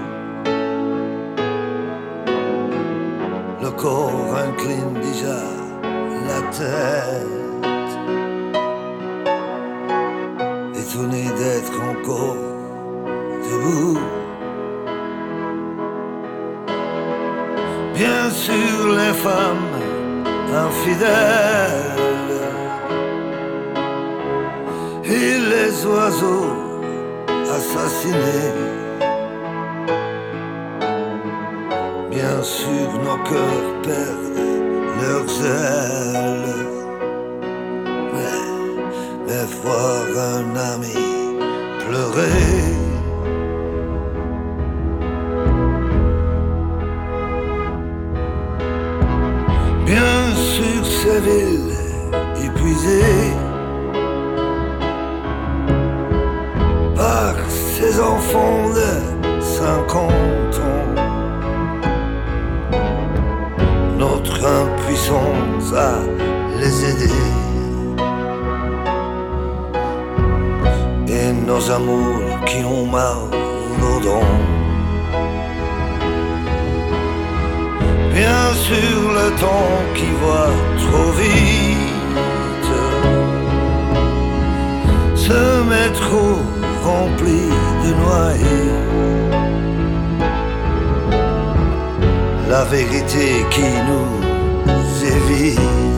Corps 3.80 4.36
incline 4.46 4.94
déjà 5.00 5.40
la 6.28 6.40
tête. 6.58 7.92
Étonné 10.80 11.24
d'être 11.38 11.76
encore 11.92 12.36
debout. 13.44 13.98
Bien 17.94 18.30
sûr, 18.30 18.76
les 19.00 19.14
femmes 19.26 19.76
infidèles 20.66 22.00
et 25.04 25.32
les 25.52 25.86
oiseaux 25.86 26.52
assassinés. 27.56 28.79
Bien 32.20 32.42
sûr, 32.42 32.88
nos 33.02 33.16
cœurs 33.30 33.82
perdent 33.82 34.40
leurs 35.00 35.36
ailes. 35.42 36.66
Mais, 39.26 39.46
voir 39.62 40.04
un 40.34 40.54
ami 40.72 41.00
pleurer. 41.78 42.50
Bien 49.86 50.22
sûr, 50.34 50.84
ces 50.84 51.20
villes 51.20 51.74
épuisées 52.44 53.32
par 56.96 57.34
ces 57.48 57.98
enfants 57.98 58.68
de 58.74 59.40
50 59.40 60.12
ans. 60.12 60.29
Qui 72.46 72.64
ont 72.64 72.86
mal 72.86 73.18
aux 73.80 74.00
dents. 74.04 74.34
Bien 78.12 78.44
sûr, 78.66 79.00
le 79.20 79.28
temps 79.44 79.76
qui 79.94 80.10
va 80.22 80.42
trop 80.82 81.10
vite. 81.20 82.76
Ce 85.14 85.42
métro 85.72 86.24
rempli 86.84 87.42
de 87.84 87.90
noyés. 88.02 88.72
La 92.48 92.64
vérité 92.64 93.28
qui 93.50 93.68
nous 93.88 95.06
évite. 95.16 95.89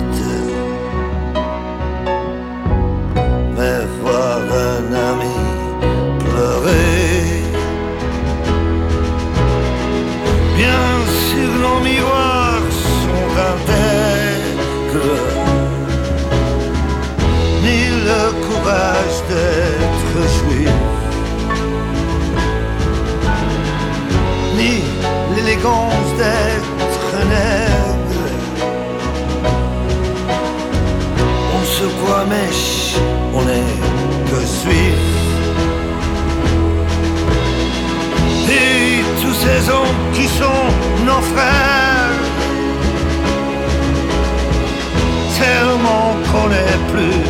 Tellement 45.38 46.14
qu'on 46.30 46.48
n'est 46.48 46.80
plus 46.92 47.20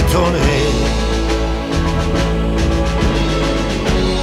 étonné 0.00 0.62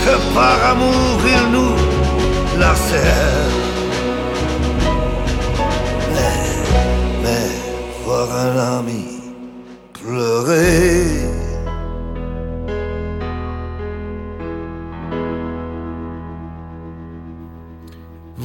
que 0.03 0.15
par 0.35 0.57
amour 0.71 1.19
ils 1.35 1.51
nous 1.55 1.75
lacèrent. 2.59 3.57
Mais, 6.13 6.39
mais 7.23 7.49
voir 8.03 8.27
un 8.45 8.79
ami 8.79 9.20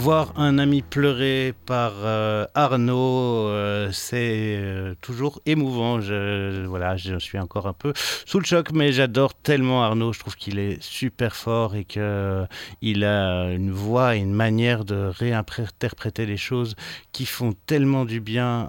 Voir 0.07 0.35
un 0.37 0.59
ami 0.59 0.83
pleurer 0.83 1.53
par 1.67 1.93
euh, 2.05 2.47
Arnaud, 2.55 3.49
euh, 3.49 3.91
c'est 3.91 4.55
euh, 4.57 4.95
toujours 5.01 5.41
émouvant. 5.47 6.01
Je, 6.01 6.65
voilà, 6.65 6.97
je 6.97 7.19
suis 7.19 7.41
encore 7.41 7.67
un 7.67 7.73
peu 7.73 7.93
sous 8.25 8.39
le 8.39 8.45
choc, 8.45 8.71
mais 8.71 8.93
j'adore 8.93 9.35
tellement 9.35 9.83
Arnaud. 9.83 10.13
Je 10.13 10.21
trouve 10.21 10.37
qu'il 10.37 10.61
est 10.61 10.81
super 10.81 11.35
fort 11.35 11.75
et 11.75 11.83
qu'il 11.83 13.03
a 13.05 13.51
une 13.51 13.73
voix 13.73 14.15
et 14.15 14.21
une 14.21 14.33
manière 14.33 14.85
de 14.85 15.11
réinterpréter 15.13 16.25
les 16.25 16.37
choses 16.37 16.77
qui 17.11 17.27
font 17.27 17.53
tellement 17.67 18.05
du 18.05 18.21
bien. 18.21 18.69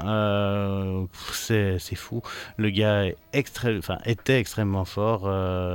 c'est 1.34 1.78
fou. 1.96 2.24
Le 2.58 2.72
gars 2.72 3.06
est 3.06 3.16
était 4.08 4.40
extrêmement 4.40 4.86
fort. 4.86 5.30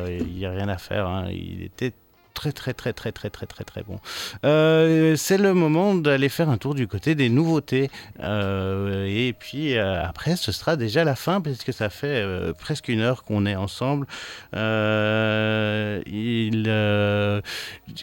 Il 0.08 0.26
n'y 0.34 0.44
a 0.44 0.50
rien 0.50 0.68
à 0.68 0.78
faire. 0.78 1.06
hein. 1.06 1.28
Il 1.30 1.62
était 1.62 1.92
très 2.32 2.52
très 2.52 2.72
très 2.74 2.92
très 2.92 3.12
très 3.12 3.30
très 3.30 3.46
très 3.46 3.64
très 3.64 3.82
bon. 3.82 4.00
Euh, 4.44 5.16
c'est 5.16 5.38
le 5.38 5.54
moment 5.54 5.94
d'aller 5.94 6.28
faire 6.28 6.48
un 6.50 6.58
tour 6.58 6.74
du 6.74 6.86
côté 6.86 7.14
des 7.14 7.28
nouveautés. 7.28 7.90
Euh, 8.20 9.06
et 9.08 9.32
puis 9.32 9.76
euh, 9.76 10.04
après, 10.04 10.36
ce 10.36 10.52
sera 10.52 10.76
déjà 10.76 11.04
la 11.04 11.14
fin, 11.16 11.40
puisque 11.40 11.72
ça 11.72 11.90
fait 11.90 12.24
presque 12.58 12.88
une 12.88 13.00
heure 13.00 13.24
qu'on 13.24 13.46
est 13.46 13.56
ensemble. 13.56 14.06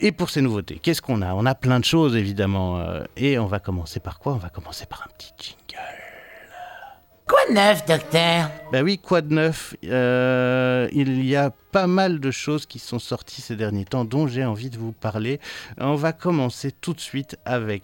Et 0.02 0.12
pour 0.18 0.30
ces 0.30 0.42
nouveautés, 0.42 0.80
qu'est-ce 0.82 1.02
qu'on 1.02 1.22
a? 1.22 1.34
On 1.34 1.46
a 1.46 1.56
plein 1.56 1.80
de 1.80 1.86
choses, 1.86 2.16
évidemment. 2.16 2.84
et 3.18 3.40
on 3.40 3.48
va 3.48 3.60
commencer 3.60 4.00
par 4.00 4.20
quoi? 4.20 4.34
On 4.34 4.38
va 4.38 4.50
commencer 4.50 4.86
par 4.86 5.04
un 5.04 5.12
petit 5.18 5.34
jingle. 5.40 5.99
Quoi 7.30 7.46
de 7.48 7.54
neuf, 7.54 7.86
docteur? 7.86 8.50
Ben 8.72 8.84
oui, 8.84 8.98
quoi 8.98 9.22
de 9.22 9.32
neuf? 9.32 9.76
Euh, 9.86 10.88
Il 10.92 11.24
y 11.24 11.36
a 11.36 11.52
pas 11.72 11.86
mal 11.86 12.20
de 12.20 12.32
choses 12.32 12.66
qui 12.66 12.80
sont 12.80 12.98
sorties 12.98 13.44
ces 13.44 13.56
derniers 13.56 13.86
temps 13.86 14.04
dont 14.04 14.26
j'ai 14.26 14.44
envie 14.44 14.72
de 14.72 14.80
vous 14.80 14.94
parler. 14.94 15.40
On 15.78 15.94
va 15.94 16.12
commencer 16.12 16.72
tout 16.72 16.96
de 16.96 17.00
suite 17.00 17.38
avec 17.46 17.84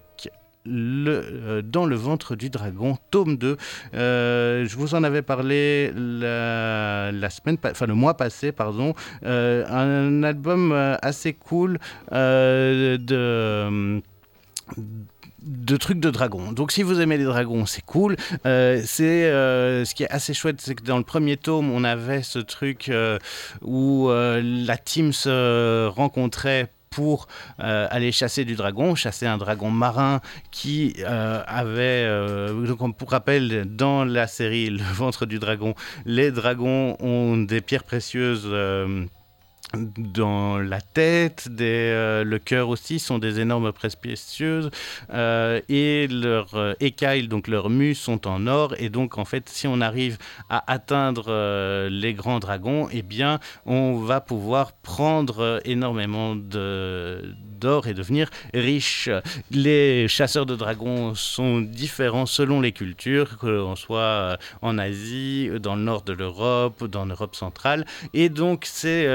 le, 0.66 1.22
euh, 1.24 1.62
Dans 1.62 1.86
le 1.86 1.96
ventre 1.96 2.36
du 2.36 2.50
dragon, 2.50 2.98
tome 3.12 3.38
2. 3.38 3.58
Euh, 3.94 4.66
je 4.66 4.76
vous 4.78 4.96
en 4.96 5.04
avais 5.04 5.22
parlé 5.22 5.92
la, 5.96 7.12
semaine, 7.30 7.58
enfin 7.64 7.86
le 7.86 7.94
mois 7.94 8.18
passé, 8.18 8.52
pardon. 8.52 8.96
Un 9.22 10.24
album 10.24 10.72
assez 11.04 11.34
cool 11.34 11.78
de 12.12 14.02
de 15.46 15.78
trucs 15.78 16.00
de 16.00 16.10
dragons. 16.10 16.52
Donc 16.52 16.72
si 16.72 16.84
vous 16.84 17.00
aimez 17.00 17.18
les 17.18 17.24
dragons, 17.24 17.66
c'est 17.66 17.86
cool. 17.86 18.18
Euh, 18.46 18.82
c'est 18.84 19.26
euh, 19.26 19.86
ce 19.86 19.94
qui 19.94 20.04
est 20.04 20.10
assez 20.10 20.34
chouette, 20.34 20.60
c'est 20.60 20.76
que 20.76 20.84
dans 20.84 20.98
le 20.98 21.04
premier 21.04 21.38
tome, 21.38 21.72
on 21.72 21.84
avait 21.84 22.24
ce 22.24 22.40
truc 22.40 22.90
euh, 22.90 23.20
où 23.62 24.10
la 24.10 24.78
team 24.78 25.14
se 25.14 25.88
rencontrait 25.88 26.70
pour 26.90 27.28
aller 27.60 28.14
chasser 28.14 28.46
du 28.46 28.56
dragon, 28.56 28.96
chasser 28.96 29.26
un 29.26 29.38
dragon 29.38 29.70
marin 29.70 30.22
qui 30.52 30.96
avait, 31.06 32.10
pour 32.98 33.12
rappel, 33.12 33.66
dans 33.66 34.06
la 34.06 34.28
série 34.28 34.70
Le 34.70 34.84
ventre 34.94 35.26
du 35.26 35.38
dragon, 35.38 35.76
les 36.06 36.32
dragons 36.32 36.96
ont 37.02 37.38
des 37.38 37.60
pierres 37.60 37.84
précieuses. 37.84 38.48
Dans 39.76 40.58
la 40.58 40.82
tête, 40.82 41.50
euh, 41.60 42.24
le 42.24 42.40
cœur 42.40 42.70
aussi 42.70 43.00
sont 43.00 43.20
des 43.20 43.40
énormes 43.40 43.72
presses 43.72 43.96
euh, 45.14 45.62
et 45.70 46.08
leurs 46.08 46.56
euh, 46.56 46.74
écailles, 46.80 47.28
donc 47.28 47.48
leurs 47.48 47.70
mus 47.70 47.96
sont 47.96 48.28
en 48.28 48.48
or 48.48 48.76
et 48.78 48.90
donc 48.90 49.18
en 49.18 49.26
fait 49.26 49.50
si 49.50 49.68
on 49.68 49.82
arrive 49.82 50.18
à 50.50 50.72
atteindre 50.72 51.88
les 51.90 52.14
grands 52.14 52.40
dragons, 52.40 52.88
eh 52.92 53.02
bien 53.02 53.40
on 53.66 53.96
va 53.96 54.22
pouvoir 54.22 54.74
prendre 54.74 55.62
énormément 55.66 56.36
d'or 56.36 57.88
et 57.88 57.94
devenir 57.94 58.30
riche. 58.54 59.10
Les 59.52 60.08
chasseurs 60.08 60.46
de 60.46 60.56
dragons 60.56 61.16
sont 61.16 61.62
différents 61.62 62.26
selon 62.26 62.62
les 62.62 62.72
cultures, 62.72 63.38
que 63.40 63.48
l'on 63.48 63.76
soit 63.76 64.38
en 64.62 64.78
Asie, 64.78 65.50
dans 65.60 65.76
le 65.76 65.82
nord 65.82 66.04
de 66.04 66.14
l'Europe, 66.14 66.84
dans 66.86 67.06
l'Europe 67.06 67.36
centrale. 67.36 67.86
Et 68.14 68.30
donc, 68.30 68.66
c'est 68.66 69.06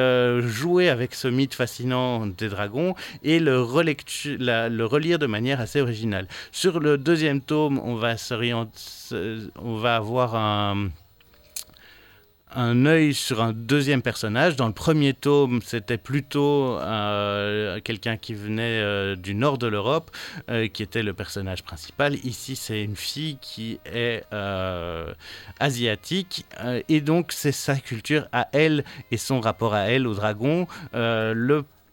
jouer 0.51 0.89
avec 0.89 1.15
ce 1.15 1.29
mythe 1.29 1.55
fascinant 1.55 2.27
des 2.27 2.49
dragons 2.49 2.95
et 3.23 3.39
le, 3.39 3.61
relire 3.63 5.19
de 5.19 5.27
manière 5.27 5.61
assez 5.61 5.81
originale. 5.81 6.27
Sur 6.53 6.81
le 6.81 6.99
deuxième 6.99 7.41
tome, 7.41 7.81
on 7.83 7.95
va, 7.95 8.17
s'orienter- 8.17 9.49
on 9.63 9.77
va 9.77 9.97
avoir 9.97 10.35
un 10.35 10.91
un 12.55 12.87
œil 12.87 13.15
sur 13.15 13.43
un 13.43 13.53
deuxième 13.53 14.03
personnage. 14.03 14.57
Dans 14.57 14.67
le 14.67 14.73
premier 14.73 15.15
tome, 15.15 15.61
c'était 15.65 15.99
plutôt 15.99 16.79
euh, 16.79 17.81
quelqu'un 17.81 18.17
qui 18.17 18.35
venait 18.35 18.81
euh, 18.81 19.17
du 19.17 19.35
nord 19.35 19.59
de 19.59 19.67
l'Europe, 19.67 20.11
euh, 20.49 20.69
qui 20.69 20.83
était 20.83 21.03
le 21.03 21.13
personnage 21.13 21.63
principal. 21.63 22.15
Ici, 22.25 22.57
c'est 22.57 22.83
une 22.83 22.97
fille 22.97 23.39
qui 23.41 23.79
est 23.85 24.25
asiatique, 25.59 26.45
et 26.89 27.01
donc 27.01 27.33
c'est 27.33 27.53
sa 27.53 27.77
culture 27.77 28.27
à 28.33 28.49
elle 28.53 28.85
et 29.11 29.17
son 29.17 29.41
rapport 29.41 29.75
à 29.75 29.91
elle, 29.91 30.07
au 30.07 30.15
dragon. 30.15 30.67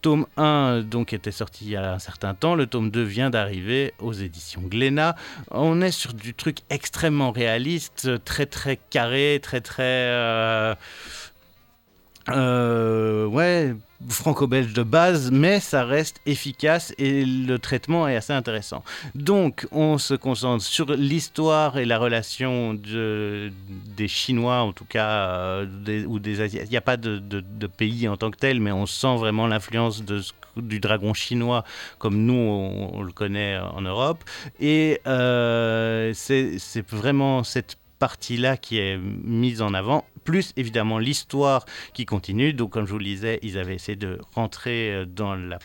Tome 0.00 0.26
1 0.36 0.82
donc 0.82 1.12
était 1.12 1.32
sorti 1.32 1.66
il 1.66 1.70
y 1.70 1.76
a 1.76 1.92
un 1.92 1.98
certain 1.98 2.34
temps, 2.34 2.54
le 2.54 2.66
tome 2.66 2.90
2 2.90 3.02
vient 3.02 3.30
d'arriver 3.30 3.94
aux 3.98 4.12
éditions 4.12 4.62
Glénat. 4.62 5.16
On 5.50 5.80
est 5.80 5.90
sur 5.90 6.14
du 6.14 6.34
truc 6.34 6.58
extrêmement 6.70 7.30
réaliste, 7.30 8.24
très 8.24 8.46
très 8.46 8.78
carré, 8.90 9.40
très 9.42 9.60
très 9.60 9.82
euh, 9.82 10.74
euh, 12.30 13.26
ouais, 13.26 13.74
franco-belge 14.08 14.72
de 14.72 14.82
base, 14.82 15.30
mais 15.32 15.58
ça 15.60 15.84
reste 15.84 16.20
efficace 16.24 16.94
et 16.98 17.24
le 17.24 17.58
traitement 17.58 18.06
est 18.06 18.16
assez 18.16 18.32
intéressant. 18.32 18.84
Donc, 19.14 19.66
on 19.72 19.98
se 19.98 20.14
concentre 20.14 20.64
sur 20.64 20.92
l'histoire 20.92 21.78
et 21.78 21.84
la 21.84 21.98
relation 21.98 22.74
de, 22.74 23.50
des 23.96 24.08
Chinois, 24.08 24.60
en 24.60 24.72
tout 24.72 24.84
cas, 24.84 25.08
euh, 25.08 26.04
ou 26.06 26.18
des 26.20 26.40
Asiatiques. 26.40 26.68
Il 26.68 26.72
n'y 26.72 26.76
a 26.76 26.82
pas 26.82 26.96
de, 26.96 27.20
pays 27.76 28.08
en 28.08 28.16
tant 28.16 28.30
que 28.30 28.38
tel, 28.38 28.60
mais 28.60 28.72
on 28.72 28.86
sent 28.86 29.16
vraiment 29.16 29.46
l'influence 29.46 30.02
du 30.56 30.80
dragon 30.80 31.14
chinois 31.14 31.64
comme 31.98 32.24
nous 32.24 32.34
on, 32.34 33.02
le 33.02 33.12
connaît 33.12 33.58
en 33.58 33.82
Europe. 33.82 34.22
Et 34.60 35.00
euh, 35.06 36.12
c'est 36.14 36.88
vraiment 36.88 37.44
cette 37.44 37.76
partie-là 37.98 38.56
qui 38.56 38.78
est 38.78 38.98
mise 38.98 39.62
en 39.62 39.74
avant, 39.74 40.04
plus 40.24 40.52
évidemment 40.56 40.98
l'histoire 40.98 41.64
qui 41.94 42.04
continue. 42.06 42.52
Donc, 42.52 42.70
comme 42.70 42.86
je 42.86 42.92
vous 42.92 42.98
le 42.98 43.04
disais, 43.04 43.38
ils 43.42 43.58
avaient 43.58 43.74
essayé 43.74 43.96
de 43.96 44.18
rentrer 44.34 44.92
euh, 44.92 45.04
dans 45.06 45.34
la, 45.34 45.58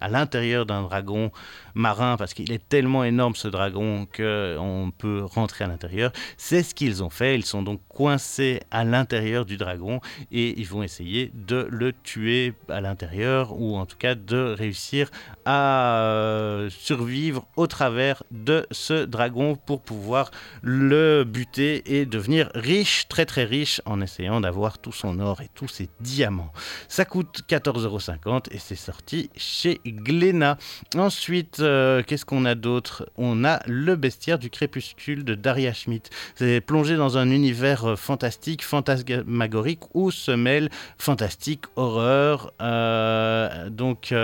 à 0.00 0.08
l'intérieur 0.08 0.66
d'un 0.66 0.82
dragon 0.82 1.30
marin 1.74 2.16
parce 2.16 2.34
qu'il 2.34 2.52
est 2.52 2.68
tellement 2.68 3.04
énorme 3.04 3.34
ce 3.34 3.48
dragon 3.48 4.06
qu'on 4.14 4.92
peut 4.96 5.24
rentrer 5.24 5.64
à 5.64 5.68
l'intérieur. 5.68 6.12
C'est 6.36 6.62
ce 6.62 6.74
qu'ils 6.74 7.02
ont 7.02 7.10
fait. 7.10 7.34
Ils 7.34 7.44
sont 7.44 7.62
donc 7.62 7.80
coincés 7.88 8.60
à 8.70 8.84
l'intérieur 8.84 9.44
du 9.44 9.56
dragon 9.56 10.00
et 10.30 10.58
ils 10.58 10.66
vont 10.66 10.82
essayer 10.82 11.30
de 11.34 11.66
le 11.70 11.92
tuer 11.92 12.54
à 12.68 12.80
l'intérieur 12.80 13.58
ou 13.60 13.76
en 13.76 13.86
tout 13.86 13.96
cas 13.96 14.14
de 14.14 14.54
réussir 14.56 15.10
à 15.44 16.02
euh, 16.02 16.70
survivre 16.70 17.46
au 17.56 17.66
travers 17.66 18.22
de 18.30 18.66
ce 18.70 19.04
dragon 19.04 19.56
pour 19.56 19.80
pouvoir 19.80 20.30
le 20.62 21.24
buter 21.24 21.98
et 21.98 22.06
devenir 22.06 22.50
riche, 22.54 23.06
très 23.08 23.26
très 23.26 23.44
riche 23.44 23.80
en 23.84 24.00
essayant 24.00 24.40
d'avoir 24.40 24.78
tout 24.78 24.92
son 24.92 25.20
or 25.20 25.40
et 25.40 25.48
tous 25.54 25.68
ses 25.68 25.88
diamants. 26.00 26.52
Ça 26.88 27.04
coûte 27.04 27.42
14,50€ 27.48 28.46
et 28.50 28.58
c'est 28.58 28.76
sorti 28.76 29.30
chez 29.36 29.67
Glénat. 29.84 30.58
Ensuite, 30.96 31.60
euh, 31.60 32.02
qu'est-ce 32.02 32.24
qu'on 32.24 32.44
a 32.44 32.54
d'autre? 32.54 33.08
On 33.16 33.44
a 33.44 33.60
Le 33.66 33.96
Bestiaire 33.96 34.38
du 34.38 34.50
Crépuscule 34.50 35.24
de 35.24 35.34
Daria 35.34 35.72
Schmidt. 35.72 36.10
C'est 36.34 36.60
plongé 36.60 36.96
dans 36.96 37.18
un 37.18 37.30
univers 37.30 37.84
euh, 37.84 37.96
fantastique, 37.96 38.64
fantasmagorique 38.64 39.82
où 39.94 40.10
se 40.10 40.30
mêlent 40.30 40.70
fantastique, 40.98 41.64
horreur. 41.76 42.52
euh, 42.60 43.70
donc. 43.70 44.14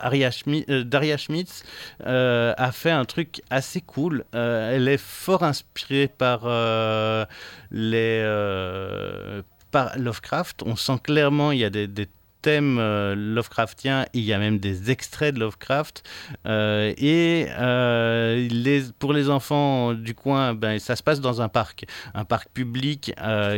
Daria 0.00 0.30
Schmitz 0.30 1.62
a 2.00 2.70
fait 2.72 2.90
un 2.90 3.04
truc 3.04 3.42
assez 3.50 3.82
cool. 3.82 4.24
Elle 4.32 4.88
est 4.88 5.00
fort 5.00 5.42
inspirée 5.42 6.08
par 6.08 6.46
les 7.70 8.22
par 9.70 9.98
Lovecraft. 9.98 10.62
On 10.64 10.76
sent 10.76 11.00
clairement 11.02 11.50
il 11.50 11.58
y 11.58 11.64
a 11.64 11.70
des 11.70 12.08
thèmes 12.44 12.78
euh, 12.78 13.14
Lovecraftiens. 13.16 14.04
Il 14.12 14.24
y 14.30 14.32
a 14.32 14.38
même 14.38 14.58
des 14.58 14.90
extraits 14.90 15.34
de 15.34 15.40
Lovecraft. 15.40 16.02
Euh, 16.46 16.92
et 16.98 17.46
euh, 17.58 18.48
pour 18.98 19.12
les 19.12 19.30
enfants 19.30 19.94
du 19.94 20.14
coin, 20.14 20.54
ben, 20.54 20.78
ça 20.78 20.94
se 20.94 21.02
passe 21.02 21.20
dans 21.20 21.40
un 21.40 21.48
parc, 21.48 21.86
un 22.14 22.24
parc 22.24 22.48
public 22.52 23.12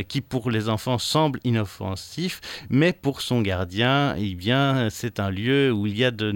qui 0.09 0.21
pour 0.21 0.51
les 0.51 0.69
enfants 0.69 0.99
semble 0.99 1.41
inoffensif, 1.45 2.41
mais 2.71 2.93
pour 2.93 3.21
son 3.21 3.43
gardien, 3.43 4.15
eh 4.17 4.35
bien, 4.35 4.89
c'est 4.91 5.19
un 5.21 5.31
lieu 5.31 5.73
où 5.73 5.87
il 5.87 5.97
y 5.99 6.05
a 6.05 6.11
de 6.11 6.31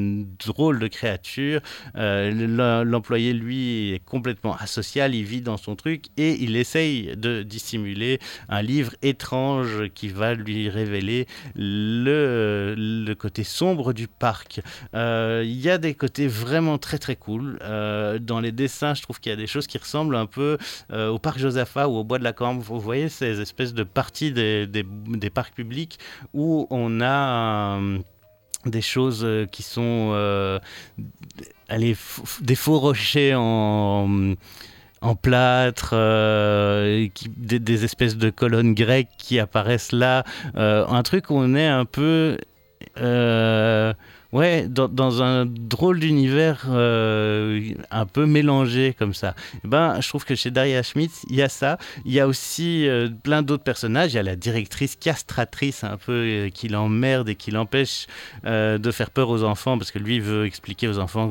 drôles 0.44 0.80
de 0.80 0.88
créatures. 0.88 1.60
L'em- 1.94 2.82
L'employé, 2.82 3.32
lui, 3.32 3.92
est 3.94 4.04
complètement 4.04 4.56
asocial, 4.56 5.14
il 5.14 5.24
vit 5.24 5.42
dans 5.42 5.56
son 5.56 5.76
truc 5.76 6.06
et 6.16 6.32
il 6.42 6.56
essaye 6.56 7.16
de 7.16 7.42
dissimuler 7.44 8.18
un 8.48 8.62
livre 8.62 8.92
étrange 9.02 9.88
qui 9.94 10.08
va 10.08 10.34
lui 10.34 10.68
révéler 10.68 11.26
le, 11.54 12.39
le 12.76 13.14
côté 13.14 13.44
sombre 13.44 13.92
du 13.92 14.08
parc. 14.08 14.60
Euh, 14.94 15.42
Il 15.44 15.60
y 15.60 15.70
a 15.70 15.78
des 15.78 15.94
côtés 15.94 16.26
vraiment 16.28 16.78
très 16.78 16.98
très 16.98 17.16
cool. 17.16 17.58
Euh, 17.62 18.18
dans 18.18 18.40
les 18.40 18.52
dessins, 18.52 18.94
je 18.94 19.02
trouve 19.02 19.20
qu'il 19.20 19.30
y 19.30 19.32
a 19.32 19.36
des 19.36 19.46
choses 19.46 19.66
qui 19.66 19.78
ressemblent 19.78 20.16
un 20.16 20.26
peu 20.26 20.58
euh, 20.92 21.08
au 21.08 21.18
parc 21.18 21.38
Josaphat 21.38 21.88
ou 21.88 21.96
au 21.96 22.04
bois 22.04 22.18
de 22.18 22.24
la 22.24 22.32
Cambre. 22.32 22.60
Vous 22.62 22.80
voyez 22.80 23.08
ces 23.08 23.40
espèces 23.40 23.74
de 23.74 23.82
parties 23.84 24.32
des, 24.32 24.66
des- 24.66 24.86
des 25.08 25.30
parcs 25.30 25.54
publics 25.54 25.98
où 26.34 26.66
on 26.70 27.00
a 27.00 27.78
euh, 27.80 27.98
des 28.66 28.82
choses 28.82 29.22
euh, 29.24 29.46
qui 29.46 29.62
sont 29.62 30.10
euh, 30.12 30.58
allez, 31.68 31.96
des 32.40 32.54
faux 32.54 32.78
rochers 32.78 33.34
en 33.36 34.34
en 35.02 35.14
plâtre, 35.14 35.90
euh, 35.94 37.08
des 37.36 37.84
espèces 37.84 38.16
de 38.16 38.30
colonnes 38.30 38.74
grecques 38.74 39.08
qui 39.18 39.38
apparaissent 39.38 39.92
là, 39.92 40.24
Euh, 40.56 40.86
un 40.88 41.02
truc 41.02 41.30
où 41.30 41.34
on 41.36 41.54
est 41.54 41.66
un 41.66 41.84
peu 41.84 42.36
euh, 42.98 43.92
ouais, 44.32 44.66
dans, 44.68 45.22
un 45.22 45.46
drôle 45.46 46.00
d'univers 46.00 46.66
euh, 46.68 47.60
un 47.90 48.06
peu 48.06 48.26
mélangé 48.26 48.94
comme 48.98 49.14
ça. 49.14 49.34
Eh 49.64 49.68
Ben, 49.68 50.00
je 50.00 50.08
trouve 50.08 50.24
que 50.24 50.34
chez 50.34 50.50
Daria 50.50 50.82
Schmitz, 50.82 51.24
il 51.28 51.36
y 51.36 51.42
a 51.42 51.48
ça. 51.48 51.78
Il 52.04 52.12
y 52.12 52.20
a 52.20 52.26
aussi 52.26 52.88
euh, 52.88 53.08
plein 53.22 53.42
d'autres 53.42 53.64
personnages. 53.64 54.12
Il 54.12 54.16
y 54.16 54.20
a 54.20 54.22
la 54.22 54.36
directrice 54.36 54.96
castratrice 54.96 55.84
un 55.84 55.96
peu 55.96 56.12
euh, 56.12 56.48
qui 56.50 56.68
l'emmerde 56.68 57.28
et 57.28 57.34
qui 57.34 57.50
l'empêche 57.50 58.06
de 58.44 58.90
faire 58.90 59.10
peur 59.10 59.28
aux 59.28 59.42
enfants 59.44 59.78
parce 59.78 59.90
que 59.90 59.98
lui 59.98 60.20
veut 60.20 60.46
expliquer 60.46 60.88
aux 60.88 60.98
enfants 60.98 61.30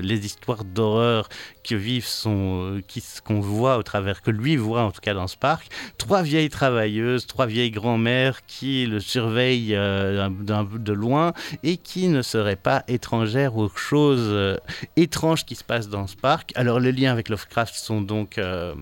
les 0.00 0.26
histoires 0.26 0.64
d'horreur 0.64 1.28
que 1.64 1.74
vivent 1.74 2.06
son, 2.06 2.80
qu'on 3.24 3.40
voit 3.40 3.76
au 3.78 3.82
travers, 3.82 4.22
que 4.22 4.30
lui 4.30 4.56
voit 4.56 4.82
en 4.82 4.90
tout 4.90 5.00
cas 5.00 5.14
dans 5.14 5.26
ce 5.26 5.36
parc. 5.36 5.68
Trois 5.98 6.22
vieilles 6.22 6.48
travailleuses, 6.48 7.26
trois 7.26 7.46
vieilles 7.46 7.70
grand-mères 7.70 8.44
qui 8.46 8.86
le 8.86 9.00
surveillent 9.00 9.74
de 9.74 10.92
loin 10.92 11.32
et 11.62 11.76
qui 11.76 12.08
ne 12.08 12.22
se 12.22 12.38
pas 12.56 12.84
étrangère 12.88 13.56
aux 13.56 13.68
choses 13.68 14.28
euh, 14.28 14.56
étranges 14.96 15.44
qui 15.44 15.54
se 15.54 15.64
passent 15.64 15.88
dans 15.88 16.06
ce 16.06 16.16
parc. 16.16 16.52
Alors 16.56 16.80
les 16.80 16.92
liens 16.92 17.12
avec 17.12 17.28
Lovecraft 17.28 17.74
sont 17.74 18.00
donc 18.00 18.38
euh, 18.38 18.74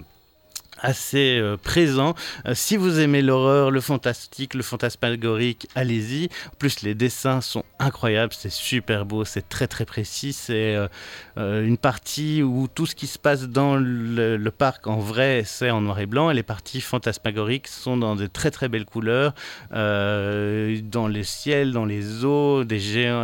assez 0.81 1.39
euh, 1.39 1.57
présent. 1.57 2.15
Euh, 2.47 2.55
si 2.55 2.77
vous 2.77 3.01
aimez 3.01 3.23
l'horreur, 3.23 3.71
le 3.71 3.81
fantastique, 3.81 4.55
le 4.55 4.63
fantasmagorique, 4.63 5.69
allez-y. 5.75 6.27
En 6.47 6.57
plus, 6.59 6.83
les 6.83 6.95
dessins 6.95 7.41
sont 7.41 7.65
incroyables, 7.79 8.33
c'est 8.33 8.53
super 8.53 9.05
beau, 9.05 9.25
c'est 9.25 9.49
très 9.49 9.67
très 9.67 9.85
précis. 9.85 10.33
C'est 10.33 10.77
euh, 11.37 11.65
une 11.65 11.79
partie 11.79 12.43
où 12.43 12.69
tout 12.73 12.87
ce 12.87 12.95
qui 12.95 13.07
se 13.07 13.19
passe 13.19 13.49
dans 13.49 13.77
le, 13.77 14.49
parc 14.57 14.87
en 14.87 14.99
vrai, 14.99 15.43
c'est 15.45 15.71
en 15.71 15.83
noir 15.83 16.01
et 16.01 16.07
blanc, 16.07 16.31
et 16.31 16.35
les 16.35 16.43
parties 16.43 16.81
fantasmagoriques 16.81 17.69
sont 17.69 17.97
dans 17.97 18.17
de 18.17 18.27
très 18.27 18.51
très 18.51 18.69
belles 18.69 18.87
couleurs, 18.87 19.35
dans 19.71 21.09
les 21.09 21.23
ciels, 21.23 21.73
dans 21.73 21.85
les 21.85 22.25
eaux, 22.25 22.65
des 22.65 22.79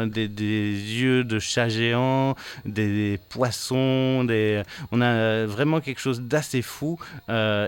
des, 0.06 0.28
des 0.28 0.70
yeux 0.70 1.24
de 1.24 1.38
chats 1.38 1.68
géants, 1.68 2.34
des, 2.66 2.88
des 2.88 3.20
poissons, 3.30 4.24
des... 4.24 4.62
on 4.92 5.00
a 5.00 5.46
vraiment 5.46 5.80
quelque 5.80 6.00
chose 6.00 6.20
d'assez 6.20 6.62
fou. 6.62 6.98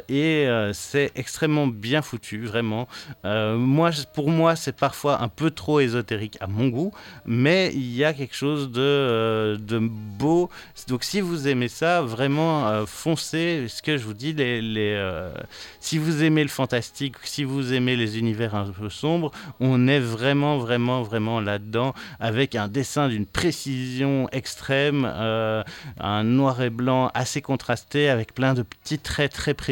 Et 0.09 0.47
euh, 0.47 0.73
c'est 0.73 1.13
extrêmement 1.15 1.67
bien 1.67 2.03
foutu, 2.03 2.45
vraiment. 2.47 2.89
Euh, 3.25 3.57
moi, 3.57 3.91
pour 4.15 4.31
moi, 4.31 4.57
c'est 4.57 4.77
parfois 4.77 5.23
un 5.23 5.29
peu 5.29 5.51
trop 5.51 5.81
ésotérique 5.81 6.37
à 6.41 6.47
mon 6.47 6.69
goût, 6.69 6.93
mais 7.25 7.73
il 7.75 7.95
y 7.95 8.05
a 8.05 8.13
quelque 8.13 8.35
chose 8.35 8.71
de, 8.71 8.81
euh, 8.81 9.57
de 9.57 9.79
beau. 9.79 10.51
Donc, 10.89 11.05
si 11.05 11.21
vous 11.21 11.49
aimez 11.49 11.69
ça, 11.69 12.03
vraiment 12.03 12.69
euh, 12.69 12.87
foncez. 12.87 13.67
Ce 13.69 13.83
que 13.83 13.97
je 13.97 14.05
vous 14.05 14.15
dis, 14.15 14.33
les, 14.33 14.61
euh, 14.95 15.33
si 15.81 15.99
vous 15.99 16.23
aimez 16.23 16.43
le 16.43 16.49
fantastique, 16.49 17.17
si 17.23 17.45
vous 17.45 17.73
aimez 17.73 17.97
les 17.97 18.19
univers 18.19 18.55
un 18.55 18.71
peu 18.71 18.89
sombres, 18.89 19.31
on 19.61 19.89
est 19.89 20.01
vraiment, 20.01 20.59
vraiment, 20.59 21.03
vraiment 21.03 21.41
là-dedans, 21.41 21.95
avec 22.21 22.55
un 22.55 22.69
dessin 22.69 23.09
d'une 23.09 23.27
précision 23.27 24.29
extrême, 24.33 25.09
euh, 25.09 25.63
un 26.01 26.25
noir 26.25 26.63
et 26.63 26.71
blanc 26.71 27.11
assez 27.15 27.43
contrasté, 27.43 28.09
avec 28.09 28.35
plein 28.35 28.55
de 28.55 28.63
petits 28.63 28.99
traits 28.99 29.33
très 29.33 29.55
précis, 29.55 29.66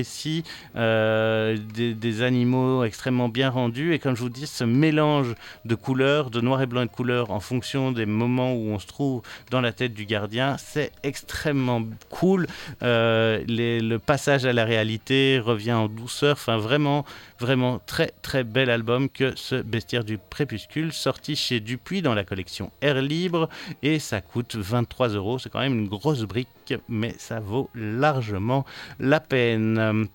euh, 0.77 1.57
des, 1.75 2.23
animaux 2.23 2.85
extrêmement 2.85 3.29
bien 3.29 3.51
rendus. 3.51 3.95
Et 3.95 3.99
comme 3.99 4.17
je 4.17 4.23
vous 4.23 4.29
dis, 4.29 4.47
ce 4.47 4.65
mélange 4.65 5.35
de 5.65 5.75
couleurs, 5.75 6.31
de 6.31 6.41
noir 6.41 6.63
et 6.63 6.67
blanc 6.67 6.83
et 6.83 6.87
de 6.87 6.91
couleurs, 6.91 7.31
en 7.31 7.41
fonction 7.41 7.93
des 7.93 8.07
moments 8.07 8.55
où 8.55 8.71
on 8.71 8.79
se 8.79 8.87
trouve 8.87 9.23
dans 9.51 9.61
la 9.61 9.73
tête 9.73 9.95
du 9.95 10.07
gardien, 10.07 10.57
c'est 10.59 10.93
extrêmement 11.03 11.83
cool. 12.11 12.47
Euh, 12.83 13.43
le 13.49 13.97
passage 13.99 14.45
à 14.45 14.53
la 14.53 14.65
réalité 14.65 15.39
revient 15.39 15.73
en 15.73 15.89
douceur. 15.89 16.33
Enfin, 16.33 16.57
vraiment, 16.57 17.05
vraiment 17.45 17.79
très, 17.85 18.15
très 18.23 18.43
bel 18.43 18.71
album 18.71 19.11
que 19.11 19.37
ce 19.37 19.57
Bestiaire 19.57 20.03
du 20.03 20.19
Crépuscule, 20.31 20.95
sorti 20.95 21.37
chez 21.37 21.61
Dupuis 21.61 22.01
dans 22.01 22.15
la 22.15 22.25
collection 22.25 22.73
Air 22.81 23.03
Libre. 23.03 23.51
Et 23.83 23.99
ça 23.99 24.23
coûte 24.23 24.57
23 24.57 25.09
euros. 25.09 25.39
C'est 25.39 25.51
quand 25.51 25.61
même 25.61 25.79
une 25.79 25.89
grosse 25.89 26.23
brique, 26.23 26.75
mais 26.89 27.15
ça 27.19 27.41
vaut 27.41 27.69
largement 27.75 28.65
la 28.99 29.21
peine. 29.21 30.09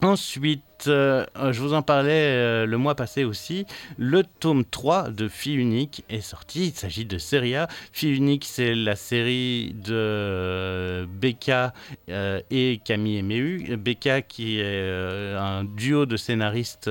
Ensuite, 0.00 0.86
euh, 0.86 1.26
je 1.50 1.60
vous 1.60 1.74
en 1.74 1.82
parlais 1.82 2.12
euh, 2.12 2.66
le 2.66 2.78
mois 2.78 2.94
passé 2.94 3.24
aussi, 3.24 3.66
le 3.96 4.22
tome 4.22 4.64
3 4.64 5.10
de 5.10 5.26
Fille 5.26 5.56
Unique 5.56 6.04
est 6.08 6.20
sorti. 6.20 6.68
Il 6.68 6.74
s'agit 6.74 7.04
de 7.04 7.18
Seria. 7.18 7.66
Fille 7.92 8.14
Unique, 8.14 8.44
c'est 8.44 8.74
la 8.74 8.94
série 8.94 9.74
de 9.74 9.94
euh, 9.94 11.06
Becca 11.08 11.72
euh, 12.10 12.40
et 12.50 12.80
Camille 12.84 13.18
Eméu. 13.18 13.76
Becca 13.76 14.22
qui 14.22 14.60
est 14.60 15.34
un 15.34 15.64
duo 15.64 16.06
de 16.06 16.16
scénaristes 16.16 16.88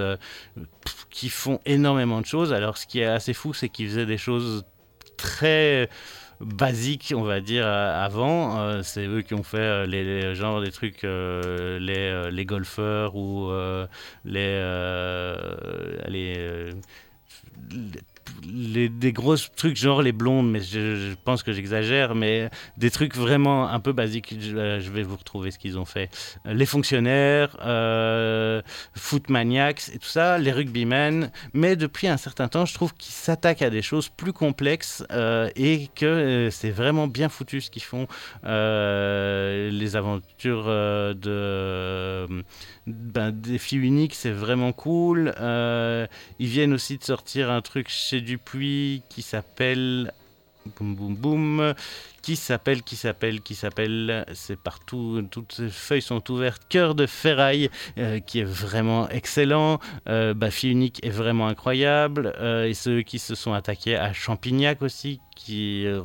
qui 1.10 1.30
font 1.30 1.62
énormément 1.66 2.20
de 2.20 2.26
choses. 2.26 2.52
Alors, 2.52 2.78
ce 2.78 2.88
qui 2.88 3.00
est 3.00 3.06
assez 3.06 3.34
fou, 3.34 3.54
c'est 3.54 3.70
qu'ils 3.70 3.88
faisaient 3.88 4.06
des 4.06 4.18
choses 4.18 4.66
très 5.16 5.90
basiques, 6.42 7.14
on 7.16 7.24
va 7.24 7.42
dire, 7.42 7.66
euh, 7.66 8.04
avant. 8.06 8.60
Euh, 8.62 8.84
c'est 8.84 9.06
eux 9.08 9.22
qui 9.22 9.34
ont 9.34 9.44
fait 9.44 9.58
euh, 9.58 9.86
les, 9.86 10.04
les- 10.04 10.36
genre 10.36 10.62
des 10.62 10.72
trucs, 10.72 11.04
les, 11.04 12.30
les 12.32 12.46
golfeurs 12.46 13.16
ou 13.16 13.50
les, 14.26 14.62
les, 16.08 16.72
les- 18.52 18.90
des 18.90 19.12
gros 19.14 19.36
trucs 19.56 19.76
genre 19.78 20.02
les 20.02 20.12
blondes, 20.12 20.50
mais 20.50 20.62
je, 20.62 21.14
pense 21.24 21.44
que 21.44 21.52
j'exagère, 21.52 22.16
mais 22.16 22.50
des 22.78 22.92
trucs 22.92 23.16
vraiment 23.16 23.68
un 23.70 23.80
peu 23.80 23.94
basiques. 23.94 24.36
Je, 24.40 24.56
euh, 24.56 24.80
vais 24.80 25.04
vous 25.04 25.16
retrouver 25.18 25.52
ce 25.52 25.60
qu'ils 25.60 25.78
ont 25.78 25.86
fait. 25.86 26.10
Euh, 26.46 26.54
Les 26.54 26.66
fonctionnaires, 26.66 27.56
euh, 27.66 28.62
Foot 28.96 29.30
Maniacs 29.30 29.90
et 29.94 30.00
tout 30.00 30.08
ça, 30.08 30.38
les 30.38 30.52
rugbymen. 30.52 31.32
Mais 31.54 31.76
depuis 31.76 32.08
un 32.08 32.18
certain 32.18 32.48
temps, 32.48 32.66
je 32.66 32.74
trouve 32.74 32.94
qu'ils 32.94 33.14
s'attaquent 33.14 33.62
à 33.62 33.70
des 33.70 33.82
choses 33.82 34.10
plus 34.10 34.34
complexes 34.34 35.04
euh, 35.12 35.50
et 35.56 35.90
que 35.96 36.50
c'est 36.52 36.72
vraiment 36.72 37.08
bien 37.08 37.30
foutu 37.30 37.62
ce 37.62 37.70
qu'ils 37.70 37.84
font. 37.84 38.08
Les 38.44 39.96
aventures 39.96 40.66
de 40.68 42.28
ben, 42.88 43.32
des 43.32 43.58
filles 43.58 43.80
uniques, 43.80 44.16
c'est 44.16 44.32
vraiment 44.32 44.72
cool. 44.72 45.34
Ils 45.38 46.48
viennent 46.48 46.74
aussi 46.74 46.98
de 46.98 47.04
sortir 47.04 47.52
un 47.52 47.62
truc 47.62 47.90
chez 47.90 48.17
Dupuis 48.22 49.02
qui 49.10 49.22
s'appelle 49.22 50.14
boum 50.68 50.96
boum 50.96 51.16
boum 51.16 51.74
qui 52.22 52.36
s'appelle 52.36 52.84
qui 52.84 52.96
s'appelle 52.96 53.42
qui 53.42 53.56
s'appelle 53.56 54.26
c'est 54.34 54.60
partout 54.60 55.26
toutes 55.32 55.54
ces 55.54 55.70
feuilles 55.70 56.02
sont 56.02 56.30
ouvertes 56.30 56.64
cœur 56.68 56.94
de 56.94 57.06
ferraille 57.06 57.70
euh, 57.98 58.20
qui 58.20 58.40
est 58.40 58.44
vraiment 58.44 59.08
excellent 59.10 59.80
euh, 60.10 60.34
Fille 60.52 60.72
unique 60.72 61.04
est 61.06 61.10
vraiment 61.10 61.48
incroyable 61.48 62.34
euh, 62.40 62.66
et 62.66 62.74
ceux 62.74 63.02
qui 63.02 63.20
se 63.20 63.36
sont 63.36 63.54
attaqués 63.54 63.96
à 63.96 64.14
Champignac 64.14 64.82
aussi 64.82 65.22
qui, 65.38 65.86
euh, 65.86 66.02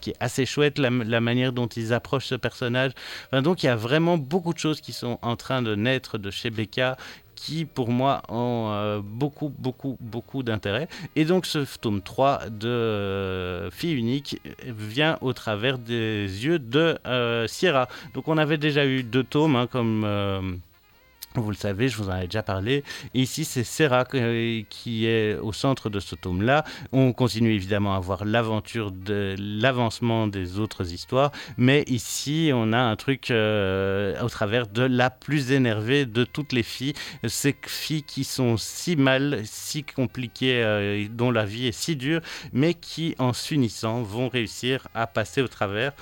qui 0.00 0.10
est 0.10 0.16
assez 0.20 0.44
chouette 0.44 0.78
la, 0.78 0.90
manière 0.90 1.52
dont 1.52 1.66
ils 1.66 1.92
approchent 1.92 2.26
ce 2.26 2.34
personnage. 2.34 2.92
Donc 3.32 3.62
il 3.62 3.66
y 3.66 3.68
a 3.70 3.76
vraiment 3.76 4.18
beaucoup 4.18 4.52
de 4.52 4.58
choses 4.58 4.80
qui 4.80 4.92
sont 4.92 5.18
en 5.22 5.36
train 5.36 5.62
de 5.62 5.74
naître 5.74 6.18
de 6.18 6.30
chez 6.30 6.50
Becca 6.50 6.96
qui 7.34 7.64
pour 7.64 7.90
moi 7.90 8.22
ont 8.28 8.70
euh, 8.70 9.00
beaucoup 9.02 9.52
beaucoup 9.58 9.96
beaucoup 10.00 10.42
d'intérêt. 10.42 10.88
Et 11.16 11.24
donc 11.24 11.46
ce 11.46 11.64
tome 11.78 12.02
3 12.02 12.48
de 12.50 12.68
euh, 12.68 13.70
Fille 13.70 13.94
unique 13.94 14.40
vient 14.64 15.18
au 15.20 15.32
travers 15.32 15.78
des 15.78 16.24
yeux 16.44 16.58
de 16.58 16.98
euh, 17.06 17.46
Sierra. 17.46 17.88
Donc 18.14 18.28
on 18.28 18.38
avait 18.38 18.58
déjà 18.58 18.86
eu 18.86 19.02
deux 19.02 19.24
tomes 19.24 19.56
hein, 19.56 19.66
comme 19.66 20.60
vous 21.40 21.50
le 21.50 21.56
savez, 21.56 21.88
je 21.88 21.96
vous 21.96 22.10
en 22.10 22.16
ai 22.16 22.26
déjà 22.26 22.42
parlé. 22.42 22.84
Ici, 23.12 23.44
c'est 23.44 23.64
Serra 23.64 24.04
euh, 24.14 24.62
qui 24.70 25.06
est 25.06 25.36
au 25.36 25.52
centre 25.52 25.90
de 25.90 25.98
ce 25.98 26.14
tome-là. 26.14 26.64
On 26.92 27.12
continue 27.12 27.52
évidemment 27.52 27.96
à 27.96 28.00
voir 28.00 28.24
l'aventure 28.24 28.92
de 28.92 29.34
l'avancement 29.38 30.26
des 30.26 30.58
autres 30.58 30.92
histoires. 30.92 31.32
Mais 31.56 31.84
ici, 31.88 32.50
on 32.54 32.72
a 32.72 32.78
un 32.78 32.96
truc 32.96 33.30
euh, 33.30 34.20
au 34.22 34.28
travers 34.28 34.66
de 34.68 34.82
la 34.82 35.10
plus 35.10 35.52
énervée 35.52 36.06
de 36.06 36.24
toutes 36.24 36.52
les 36.52 36.62
filles. 36.62 36.94
Ces 37.26 37.56
filles 37.66 38.04
qui 38.04 38.24
sont 38.24 38.56
si 38.56 38.94
mal, 38.94 39.40
si 39.44 39.82
compliquées, 39.82 40.62
euh, 40.62 41.06
dont 41.10 41.30
la 41.30 41.44
vie 41.44 41.66
est 41.66 41.72
si 41.72 41.96
dure, 41.96 42.20
mais 42.52 42.74
qui, 42.74 43.14
en 43.18 43.32
s'unissant, 43.32 44.02
vont 44.02 44.28
réussir 44.28 44.86
à 44.94 45.06
passer 45.06 45.42
au 45.42 45.48
travers 45.48 45.92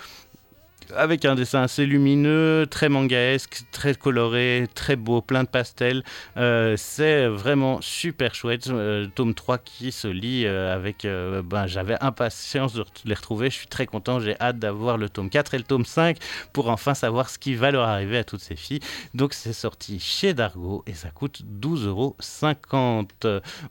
avec 0.97 1.25
un 1.25 1.35
dessin 1.35 1.63
assez 1.63 1.87
lumineux, 1.87 2.67
très 2.71 2.89
mangaesque, 2.89 3.63
très 3.73 3.95
coloré, 3.95 4.69
très 4.75 4.97
beau, 4.97 5.21
plein 5.21 5.45
de 5.45 5.49
pastels. 5.49 6.03
Euh, 6.37 6.75
c'est 6.77 7.27
vraiment 7.27 7.81
super 7.81 8.35
chouette. 8.35 8.69
Euh, 8.69 9.07
tome 9.15 9.35
3 9.35 9.59
qui 9.59 9.93
se 9.93 10.09
lit 10.09 10.47
euh, 10.47 10.75
avec... 10.75 11.07
ben, 11.45 11.67
J'avais 11.67 11.97
impatience 12.01 12.75
de 12.75 12.85
les 13.05 13.15
retrouver. 13.15 13.51
Je 13.51 13.57
suis 13.57 13.67
très 13.67 13.87
content. 13.87 14.21
J'ai 14.21 14.39
hâte 14.41 14.59
d'avoir 14.59 14.99
le 14.99 15.09
tome 15.09 15.31
4 15.31 15.55
et 15.55 15.59
le 15.59 15.65
tome 15.65 15.85
5 15.85 16.19
pour 16.53 16.69
enfin 16.69 16.95
savoir 16.95 17.31
ce 17.31 17.39
qui 17.39 17.55
va 17.55 17.71
leur 17.71 17.87
arriver 17.89 18.19
à 18.19 18.25
toutes 18.25 18.41
ces 18.41 18.57
filles. 18.57 18.81
Donc 19.15 19.35
c'est 19.35 19.53
sorti 19.53 20.01
chez 20.01 20.35
Dargo 20.35 20.83
et 20.87 20.95
ça 20.95 21.11
coûte 21.11 21.43
12,50 21.61 21.87
euros. 21.87 22.17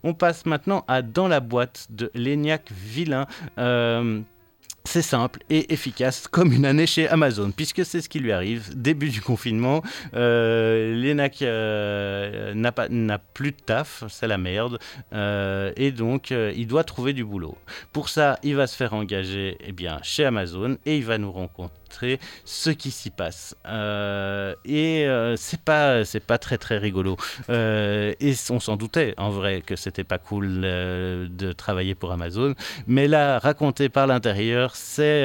On 0.03 0.13
passe 0.13 0.45
maintenant 0.45 0.85
à 0.87 1.01
Dans 1.01 1.27
la 1.27 1.39
boîte 1.39 1.87
de 1.89 2.11
Léniac 2.13 2.71
Villain. 2.71 3.27
C'est 4.83 5.01
simple 5.01 5.39
et 5.49 5.71
efficace 5.73 6.27
comme 6.27 6.51
une 6.51 6.65
année 6.65 6.87
chez 6.87 7.07
Amazon, 7.07 7.51
puisque 7.51 7.85
c'est 7.85 8.01
ce 8.01 8.09
qui 8.09 8.19
lui 8.19 8.31
arrive. 8.31 8.69
Début 8.75 9.09
du 9.09 9.21
confinement, 9.21 9.83
euh, 10.15 10.95
Lénac 10.95 11.41
euh, 11.41 12.53
n'a 12.53 13.19
plus 13.19 13.51
de 13.51 13.57
taf, 13.57 14.03
c'est 14.09 14.27
la 14.27 14.37
merde, 14.37 14.79
euh, 15.13 15.71
et 15.77 15.91
donc 15.91 16.31
il 16.31 16.67
doit 16.67 16.83
trouver 16.83 17.13
du 17.13 17.23
boulot. 17.23 17.57
Pour 17.93 18.09
ça, 18.09 18.39
il 18.43 18.55
va 18.55 18.67
se 18.67 18.75
faire 18.75 18.93
engager 18.93 19.57
eh 19.61 19.71
bien, 19.71 19.99
chez 20.01 20.25
Amazon 20.25 20.77
et 20.85 20.97
il 20.97 21.05
va 21.05 21.17
nous 21.17 21.31
rencontrer 21.31 21.80
ce 22.45 22.69
qui 22.69 22.91
s'y 22.91 23.09
passe. 23.09 23.55
Euh, 23.65 24.55
et 24.65 25.05
euh, 25.05 25.35
c'est 25.37 25.61
pas, 25.61 26.05
c'est 26.05 26.19
pas 26.19 26.37
très 26.37 26.57
très 26.57 26.77
rigolo. 26.77 27.17
Euh, 27.49 28.13
et 28.19 28.33
on 28.49 28.59
s'en 28.59 28.75
doutait 28.77 29.13
en 29.17 29.29
vrai 29.29 29.61
que 29.61 29.75
c'était 29.75 30.03
pas 30.03 30.17
cool 30.17 30.61
de 30.61 31.51
travailler 31.53 31.95
pour 31.95 32.11
Amazon, 32.11 32.55
mais 32.87 33.07
là, 33.07 33.39
raconté 33.39 33.89
par 33.89 34.07
l'intérieur, 34.07 34.75
c'est 34.75 35.21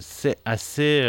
c'est 0.00 0.36
assez 0.44 1.02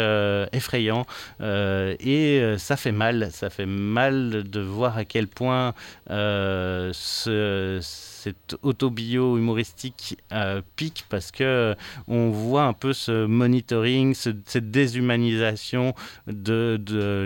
effrayant 0.52 1.06
et 1.40 2.54
ça 2.58 2.76
fait 2.76 2.92
mal. 2.92 3.30
Ça 3.32 3.50
fait 3.50 3.66
mal 3.66 4.44
de 4.48 4.60
voir 4.60 4.96
à 4.98 5.04
quel 5.04 5.28
point 5.28 5.74
ce- 6.08 7.80
cette 8.28 8.58
autobio 8.62 9.36
humoristique 9.38 10.18
euh, 10.32 10.60
pique 10.76 11.04
parce 11.08 11.30
que 11.30 11.74
on 12.06 12.30
voit 12.30 12.64
un 12.64 12.72
peu 12.72 12.92
ce 12.92 13.26
monitoring, 13.26 14.14
ce- 14.14 14.30
cette 14.46 14.70
déshumanisation 14.70 15.94
de, 16.26 16.78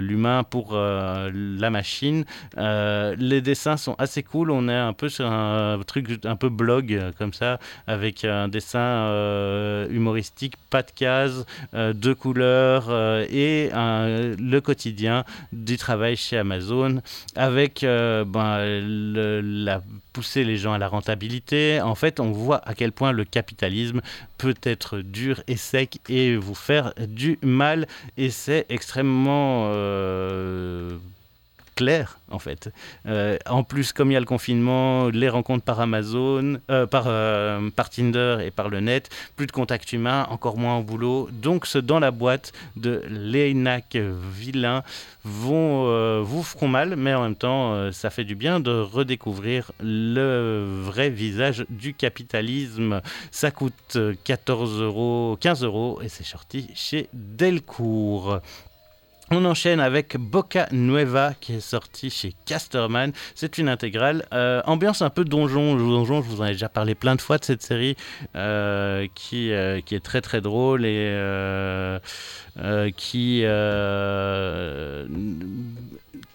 l'humain 0.03 0.45
pour 0.45 0.71
euh, 0.73 1.31
la 1.35 1.71
machine. 1.71 2.25
Euh, 2.59 3.15
les 3.19 3.41
dessins 3.41 3.77
sont 3.77 3.95
assez 3.99 4.23
cool. 4.23 4.51
On 4.51 4.69
est 4.69 4.75
un 4.77 4.93
peu 4.93 5.09
sur 5.09 5.27
un 5.27 5.81
truc 5.87 6.25
un 6.25 6.37
peu 6.37 6.49
blog 6.49 6.93
euh, 6.93 7.13
comme 7.19 7.33
ça, 7.33 7.59
avec 7.87 8.25
un 8.25 8.49
dessin 8.49 8.79
euh, 8.79 9.89
humoristique, 9.91 10.55
pas 10.71 10.83
de 10.83 10.91
cases, 10.91 11.45
euh, 11.75 11.93
deux 11.93 12.15
couleurs 12.15 12.87
euh, 12.89 13.25
et 13.31 13.71
le 13.73 14.61
quotidien 14.61 15.25
du 15.53 15.77
travail 15.77 16.17
chez 16.17 16.39
Amazon 16.39 17.01
avec 17.37 17.83
euh, 17.85 18.25
ben, 18.25 18.59
le- 18.61 19.41
la 19.41 19.81
pousser 20.13 20.45
les 20.45 20.59
gens 20.59 20.75
à 20.75 20.79
la 20.79 20.89
rentabilité. 20.93 21.81
En 21.81 21.95
fait, 21.95 22.21
on 22.21 22.31
voit 22.31 22.67
à 22.69 22.75
quel 22.75 22.93
point 22.93 23.13
le 23.13 23.25
capitalisme 23.25 24.01
peut 24.39 24.55
être 24.63 24.99
dur 24.99 25.43
et 25.49 25.57
sec 25.57 26.01
et 26.09 26.37
vous 26.37 26.55
faire 26.55 26.95
du 26.99 27.39
mal. 27.43 27.87
Et 28.17 28.31
c'est 28.31 28.67
extrêmement 28.69 29.71
euh, 29.75 30.97
clair, 31.83 32.19
en 32.31 32.39
fait. 32.39 32.71
Euh, 33.07 33.37
en 33.47 33.65
plus, 33.65 33.93
comme 33.93 34.11
il 34.11 34.15
y 34.15 34.17
a 34.17 34.21
le 34.21 34.27
confinement, 34.27 35.09
les 35.09 35.29
rencontres 35.29 35.65
par 35.65 35.81
Amazon, 35.81 36.59
euh, 36.71 36.87
par, 36.87 37.05
euh, 37.07 37.71
par 37.75 37.91
Tinder 37.91 38.39
et 38.45 38.51
par 38.51 38.69
le 38.69 38.81
net, 38.81 39.11
plus 39.37 39.47
de 39.47 39.53
contact 39.53 39.93
humain, 39.93 40.27
encore 40.31 40.57
moins 40.57 40.79
au 40.79 40.83
boulot. 40.83 41.29
Donc, 41.33 41.67
ce 41.67 41.79
dans 41.79 41.99
la 41.99 42.11
boîte 42.11 42.53
de 42.77 43.03
Lénac 43.09 43.97
Villain 43.97 44.83
vont, 45.25 46.23
vous 46.23 46.43
feront 46.43 46.69
mal, 46.69 46.97
mais 46.97 47.15
en 47.15 47.23
même 47.23 47.37
temps, 47.37 47.93
ça 47.93 48.11
fait 48.11 48.25
du 48.25 48.35
bien 48.35 48.61
de 48.61 48.71
redécouvrir 48.71 49.71
le 49.81 50.81
vrai 50.83 51.11
visage 51.11 51.65
du 51.69 51.95
capitalisme. 51.95 53.01
Ça 53.31 53.51
coûte 53.51 53.97
euh, 53.97 54.15
14 54.25 54.81
euros, 54.83 55.37
15 55.41 55.65
euros 55.65 56.01
et 56.03 56.09
c'est 56.09 56.25
sorti 56.25 56.69
chez 56.75 57.09
Delcourt. 57.13 58.41
On 59.35 59.47
enchaîne 59.47 59.81
avec 59.81 60.19
Boca 60.19 60.69
Nueva 60.73 61.33
qui 61.41 61.55
est 61.55 61.61
sorti 61.61 62.11
chez 62.11 62.35
Casterman. 62.45 63.13
C'est 63.35 63.57
une 63.57 63.71
intégrale. 63.71 64.27
euh, 64.35 64.61
ambiance 64.67 65.01
un 65.01 65.09
peu 65.09 65.25
donjon. 65.25 65.75
Donjon, 65.75 66.21
je 66.21 66.29
vous 66.29 66.43
en 66.43 66.45
ai 66.45 66.53
déjà 66.53 66.69
parlé 66.69 66.95
plein 66.95 67.17
de 67.17 67.23
fois 67.23 67.39
de 67.39 67.45
cette 67.45 67.63
série 67.63 67.97
euh, 68.37 69.07
qui, 69.15 69.51
euh, 69.51 69.81
qui 69.81 69.95
est 69.95 70.05
très 70.05 70.21
très 70.21 70.43
drôle 70.43 70.85
et 70.85 71.17
qui, 72.99 73.43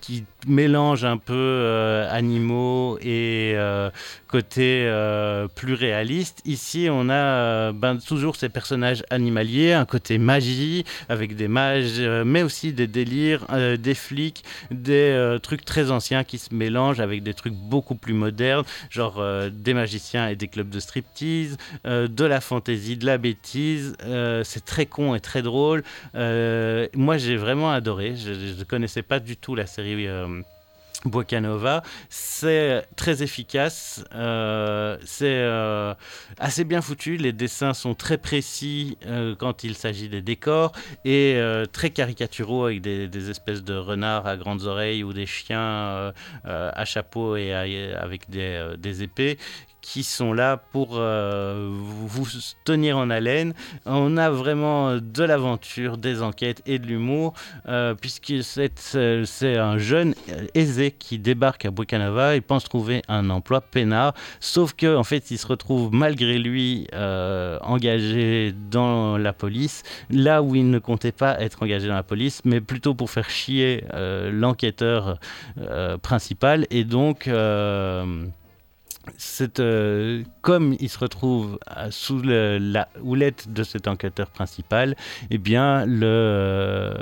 qui 0.08 0.24
mélange 0.48 1.04
un 1.04 1.18
peu 1.18 1.34
euh, 1.36 2.08
animaux 2.10 2.98
et 3.02 3.56
euh, 3.56 3.90
côté 4.30 4.86
euh, 4.86 5.50
plus 5.50 5.74
réaliste. 5.74 6.42
Ici, 6.46 6.88
on 6.90 7.10
a 7.10 7.14
euh, 7.14 7.72
ben, 7.74 7.98
toujours 7.98 8.38
ces 8.38 8.48
personnages 8.48 9.04
animaliers, 9.10 9.74
un 9.74 9.84
côté 9.84 10.18
magie 10.18 10.86
avec 11.10 11.36
des 11.36 11.50
mages, 11.50 12.00
mais 12.26 12.42
aussi 12.42 12.72
des 12.72 12.88
délires, 12.88 13.46
des 13.78 13.94
flics, 13.94 14.46
des 14.72 15.38
trucs 15.44 15.66
très 15.66 15.92
anciens 15.92 16.24
qui 16.24 16.38
se 16.38 16.56
mélangent 16.56 17.02
avec 17.02 17.22
des 17.22 17.34
trucs 17.34 17.54
beaucoup 17.54 17.96
plus 17.96 18.14
modernes, 18.14 18.64
genre 18.90 19.22
des 19.52 19.74
magiciens 19.74 20.30
et 20.30 20.38
des 20.38 20.48
clubs 20.48 20.70
de 20.70 20.80
striptease, 20.80 21.58
de 21.84 22.26
la 22.26 22.40
fantaisie, 22.40 22.96
de 22.96 23.06
la 23.06 23.18
bêtise. 23.18 23.98
C'est 24.44 24.64
très 24.64 24.86
con 24.86 25.16
et 25.16 25.20
très 25.20 25.42
drôle. 25.42 25.84
Moi, 26.14 27.18
j'ai 27.18 27.36
vraiment 27.36 27.72
adoré. 27.72 28.16
Je 28.16 28.60
ne 28.60 28.64
connaissais 28.64 29.02
pas 29.02 29.20
du 29.20 29.36
tout 29.36 29.56
la 29.56 29.66
série. 29.66 29.97
Euh, 30.06 30.42
Bocanova, 31.06 31.82
c'est 32.10 32.86
très 32.96 33.24
efficace, 33.24 34.04
euh, 34.14 34.98
c'est 35.06 35.26
euh, 35.28 35.94
assez 36.38 36.64
bien 36.64 36.82
foutu, 36.82 37.18
les 37.18 37.34
dessins 37.34 37.74
sont 37.74 37.96
très 37.96 38.18
précis 38.18 38.98
quand 39.40 39.64
il 39.64 39.76
s'agit 39.76 40.10
des 40.10 40.22
décors 40.22 40.74
et 41.06 41.40
très 41.72 41.92
caricaturaux 41.92 42.66
avec 42.66 42.82
des, 42.82 43.30
espèces 43.30 43.64
de 43.64 43.76
renards 43.76 44.28
à 44.28 44.38
grandes 44.38 44.64
oreilles 44.64 45.04
ou 45.04 45.14
des 45.14 45.26
chiens 45.26 46.14
à 46.44 46.86
chapeau 46.86 47.36
et 47.36 47.54
à- 47.54 48.02
avec 48.02 48.30
des, 48.30 48.74
des 48.78 49.04
épées 49.04 49.38
qui 49.88 50.04
sont 50.04 50.34
là 50.34 50.58
pour 50.58 50.98
euh, 50.98 51.70
vous 51.72 52.28
tenir 52.66 52.98
en 52.98 53.10
haleine. 53.10 53.54
On 53.86 54.18
a 54.18 54.30
vraiment 54.30 54.98
de 54.98 55.24
l'aventure, 55.24 55.98
des 55.98 56.22
enquêtes 56.22 56.62
et 56.66 56.78
de 56.78 56.86
l'humour, 56.86 57.34
euh, 57.70 57.96
puisque 57.96 58.34
c'est 58.44 58.96
euh, 58.96 59.26
un 59.44 59.78
jeune 59.78 60.14
euh, 60.30 60.46
aisé 60.56 60.92
qui 60.92 61.20
débarque 61.20 61.64
à 61.64 61.72
Bucanava 61.72 62.36
et 62.36 62.42
pense 62.42 62.66
trouver 62.66 63.02
un 63.08 63.30
emploi 63.30 63.62
peinard, 63.62 64.14
sauf 64.42 64.74
que 64.74 64.94
en 64.94 65.06
fait 65.06 65.32
il 65.32 65.38
se 65.38 65.48
retrouve 65.48 65.94
malgré 65.94 66.38
lui 66.38 66.88
euh, 66.94 67.58
engagé 67.62 68.54
dans 68.70 69.18
la 69.18 69.32
police, 69.32 69.84
là 70.10 70.44
où 70.44 70.54
il 70.54 70.70
ne 70.70 70.80
comptait 70.80 71.14
pas 71.14 71.40
être 71.40 71.64
engagé 71.64 71.88
dans 71.88 71.96
la 71.96 72.04
police, 72.04 72.42
mais 72.44 72.60
plutôt 72.60 72.94
pour 72.94 73.10
faire 73.10 73.30
chier 73.30 73.86
euh, 73.94 74.32
l'enquêteur 74.32 75.18
euh, 75.62 75.98
principal, 75.98 76.68
et 76.72 76.84
donc... 76.84 77.30
c'est 79.18 79.60
euh, 79.60 80.24
comme 80.42 80.76
il 80.80 80.90
se 80.90 81.00
retrouve 81.00 81.60
euh, 81.76 81.90
sous 81.92 82.22
la 82.22 82.90
houlette 83.02 83.54
de 83.54 83.64
cet 83.64 83.88
enquêteur 83.88 84.30
principal, 84.30 84.96
eh 85.30 85.38
bien 85.38 85.86
le 85.86 86.94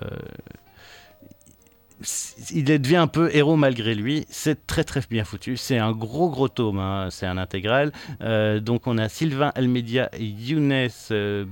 il 2.52 2.64
devient 2.64 2.98
un 2.98 3.08
peu 3.08 3.30
héros 3.34 3.56
malgré 3.56 3.96
lui. 3.96 4.26
C'est 4.30 4.68
très 4.68 4.84
très 4.84 5.02
bien 5.10 5.24
foutu. 5.24 5.58
C'est 5.58 5.78
un 5.78 5.92
gros 5.92 6.30
gros 6.30 6.48
tome, 6.48 6.80
hein. 6.80 7.08
c'est 7.12 7.26
un 7.26 7.38
intégral. 7.38 7.92
Euh, 8.22 8.60
donc 8.60 8.88
on 8.88 8.98
a 8.98 9.10
Sylvain 9.10 9.52
Almedia 9.56 10.10
Younes 10.18 10.90
euh, 11.12 11.46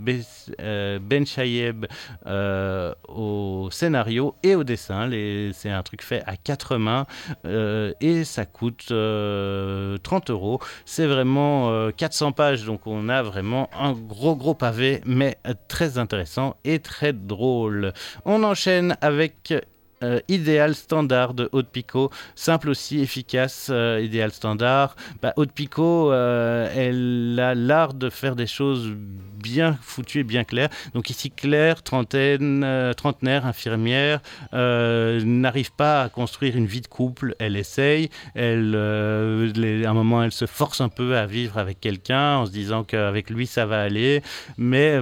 euh, 0.60 1.00
Benchayeb 1.00 1.86
euh, 2.26 2.94
au 3.08 3.70
scénario 3.72 4.36
et 4.44 4.56
au 4.56 4.64
dessin. 4.64 5.10
C'est 5.54 5.70
un 5.70 5.84
truc 5.84 6.02
fait 6.02 6.24
à 6.26 6.38
quatre 6.38 6.78
mains 6.78 7.06
et 7.46 8.24
ça 8.24 8.46
coûte 8.46 8.92
euh, 8.92 9.98
30 9.98 10.30
euros. 10.30 10.60
C'est 10.86 11.06
vraiment 11.06 11.72
euh, 11.72 11.92
400 11.92 12.32
pages, 12.32 12.66
donc 12.66 12.88
on 12.88 13.10
a 13.10 13.22
vraiment 13.22 13.70
un 13.78 13.94
gros 13.94 14.36
gros 14.36 14.54
pavé, 14.54 15.02
mais 15.06 15.38
très 15.68 15.98
intéressant 15.98 16.58
et 16.64 16.80
très 16.80 17.14
drôle. 17.14 17.94
On 18.26 18.44
enchaîne 18.44 18.98
avec 19.02 19.54
euh, 20.04 20.20
idéal 20.28 20.76
standard 20.76 21.34
de 21.34 21.48
Haute 21.54 21.70
Picot, 21.70 22.10
simple 22.36 22.70
aussi, 22.70 23.00
efficace, 23.00 23.70
euh, 23.72 24.02
idéal 24.04 24.32
standard. 24.32 24.96
Bah, 25.22 25.34
Haute 25.38 25.54
Picot, 25.54 26.12
euh, 26.12 26.70
elle 26.76 27.40
a 27.40 27.56
l'art 27.56 27.94
de 27.94 28.10
faire 28.10 28.36
des 28.36 28.48
choses 28.48 28.92
bien 29.42 29.78
foutues 29.82 30.20
et 30.20 30.24
bien 30.24 30.44
claires. 30.44 30.70
Donc 30.94 31.10
ici, 31.10 31.32
Claire, 31.32 31.84
trentaine, 31.84 32.66
trentenaire, 32.98 33.46
infirmière, 33.46 34.22
n'arrive 34.52 35.72
pas 35.74 36.04
à 36.04 36.10
construire 36.10 36.56
une 36.56 36.66
vie 36.66 36.82
de 36.82 36.88
couple. 36.88 37.36
Elle 37.40 37.56
essaye, 37.56 38.10
elle, 38.36 38.76
à 38.76 39.90
un 39.90 39.94
moment, 39.94 40.24
elle 40.24 40.32
se 40.32 40.46
force 40.46 40.82
un 40.82 40.90
peu 40.90 41.18
à 41.18 41.26
vivre 41.26 41.58
avec 41.58 41.80
quelqu'un 41.80 42.38
en 42.38 42.46
se 42.46 42.52
disant 42.52 42.84
qu'avec 42.84 43.30
lui, 43.30 43.48
ça 43.48 43.66
va 43.66 43.82
aller, 43.82 44.22
mais 44.58 45.02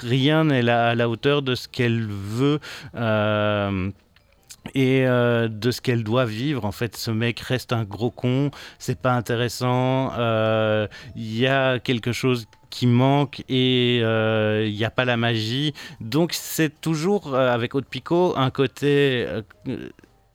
rien 0.00 0.44
n'est 0.44 0.68
à 0.68 0.94
la 0.94 1.08
hauteur 1.08 1.42
de 1.42 1.54
ce 1.54 1.68
qu'elle 1.68 2.06
veut. 2.06 2.58
Euh, 4.66 4.70
et 4.74 5.06
euh, 5.06 5.48
de 5.48 5.70
ce 5.70 5.80
qu'elle 5.80 6.04
doit 6.04 6.24
vivre. 6.24 6.64
En 6.64 6.72
fait, 6.72 6.96
ce 6.96 7.10
mec 7.10 7.40
reste 7.40 7.72
un 7.72 7.84
gros 7.84 8.10
con, 8.10 8.50
c'est 8.78 9.00
pas 9.00 9.14
intéressant, 9.14 10.12
euh, 10.18 10.86
il 11.14 11.36
y 11.36 11.46
a 11.46 11.78
quelque 11.78 12.12
chose 12.12 12.46
qui 12.70 12.86
manque 12.86 13.42
et 13.48 14.00
euh, 14.02 14.66
il 14.66 14.74
n'y 14.74 14.84
a 14.84 14.90
pas 14.90 15.04
la 15.04 15.16
magie. 15.16 15.72
Donc 16.00 16.32
c'est 16.32 16.80
toujours, 16.80 17.34
euh, 17.34 17.50
avec 17.52 17.74
Haute 17.74 17.88
Picot, 17.88 18.34
un 18.36 18.50
côté... 18.50 19.26
euh, 19.26 19.42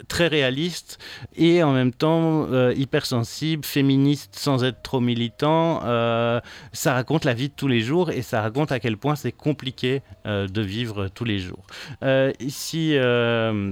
très 0.08 0.28
réaliste 0.28 0.98
et 1.36 1.64
en 1.64 1.72
même 1.72 1.94
temps 1.94 2.48
euh, 2.52 2.74
hypersensible, 2.76 3.64
féministe 3.64 4.36
sans 4.36 4.64
être 4.64 4.82
trop 4.82 5.00
militant. 5.00 5.82
Euh, 5.86 6.42
ça 6.74 6.94
raconte 6.94 7.24
la 7.24 7.34
vie 7.34 7.48
de 7.50 7.54
tous 7.56 7.68
les 7.68 7.80
jours 7.80 8.10
et 8.10 8.22
ça 8.22 8.42
raconte 8.42 8.72
à 8.72 8.80
quel 8.80 8.98
point 8.98 9.16
c'est 9.16 9.32
compliqué 9.32 10.02
euh, 10.26 10.48
de 10.48 10.62
vivre 10.62 11.08
tous 11.08 11.24
les 11.24 11.40
jours. 11.40 11.66
Euh, 12.04 12.34
ici, 12.40 12.96
euh, 12.96 13.72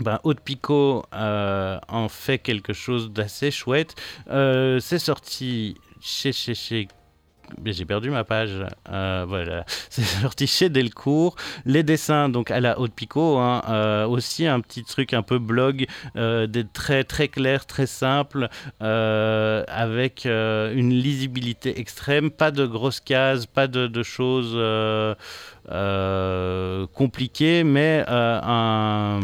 ben, 0.00 0.20
Haute 0.22 0.40
Picot 0.40 1.04
euh, 1.12 1.78
en 1.88 2.08
fait 2.08 2.38
quelque 2.38 2.72
chose 2.72 3.10
d'assez 3.10 3.50
chouette. 3.50 3.94
Euh, 4.30 4.78
c'est 4.80 4.98
sorti 4.98 5.74
chez, 6.00 6.32
chez, 6.32 6.88
j'ai 7.64 7.84
perdu 7.84 8.10
ma 8.10 8.22
page. 8.22 8.64
Euh, 8.90 9.24
voilà, 9.26 9.64
c'est 9.90 10.02
sorti 10.02 10.46
chez 10.46 10.68
Delcourt. 10.68 11.34
Les 11.64 11.82
dessins, 11.82 12.28
donc 12.28 12.50
à 12.52 12.60
la 12.60 12.78
haute 12.78 12.92
picot, 12.92 13.38
hein, 13.38 14.04
aussi 14.06 14.46
un 14.46 14.60
petit 14.60 14.84
truc 14.84 15.14
un 15.14 15.22
peu 15.22 15.38
blog, 15.38 15.86
des 16.14 16.64
traits 16.72 17.08
très 17.08 17.28
clairs, 17.28 17.66
très 17.66 17.86
simples, 17.86 18.48
avec 18.80 20.26
une 20.26 20.90
lisibilité 20.90 21.80
extrême, 21.80 22.30
pas 22.30 22.50
de 22.50 22.66
grosses 22.66 23.00
cases, 23.00 23.46
pas 23.46 23.66
de, 23.66 23.88
de 23.88 24.02
choses 24.04 24.56
compliquées, 26.94 27.64
mais 27.64 28.04
un 28.06 29.20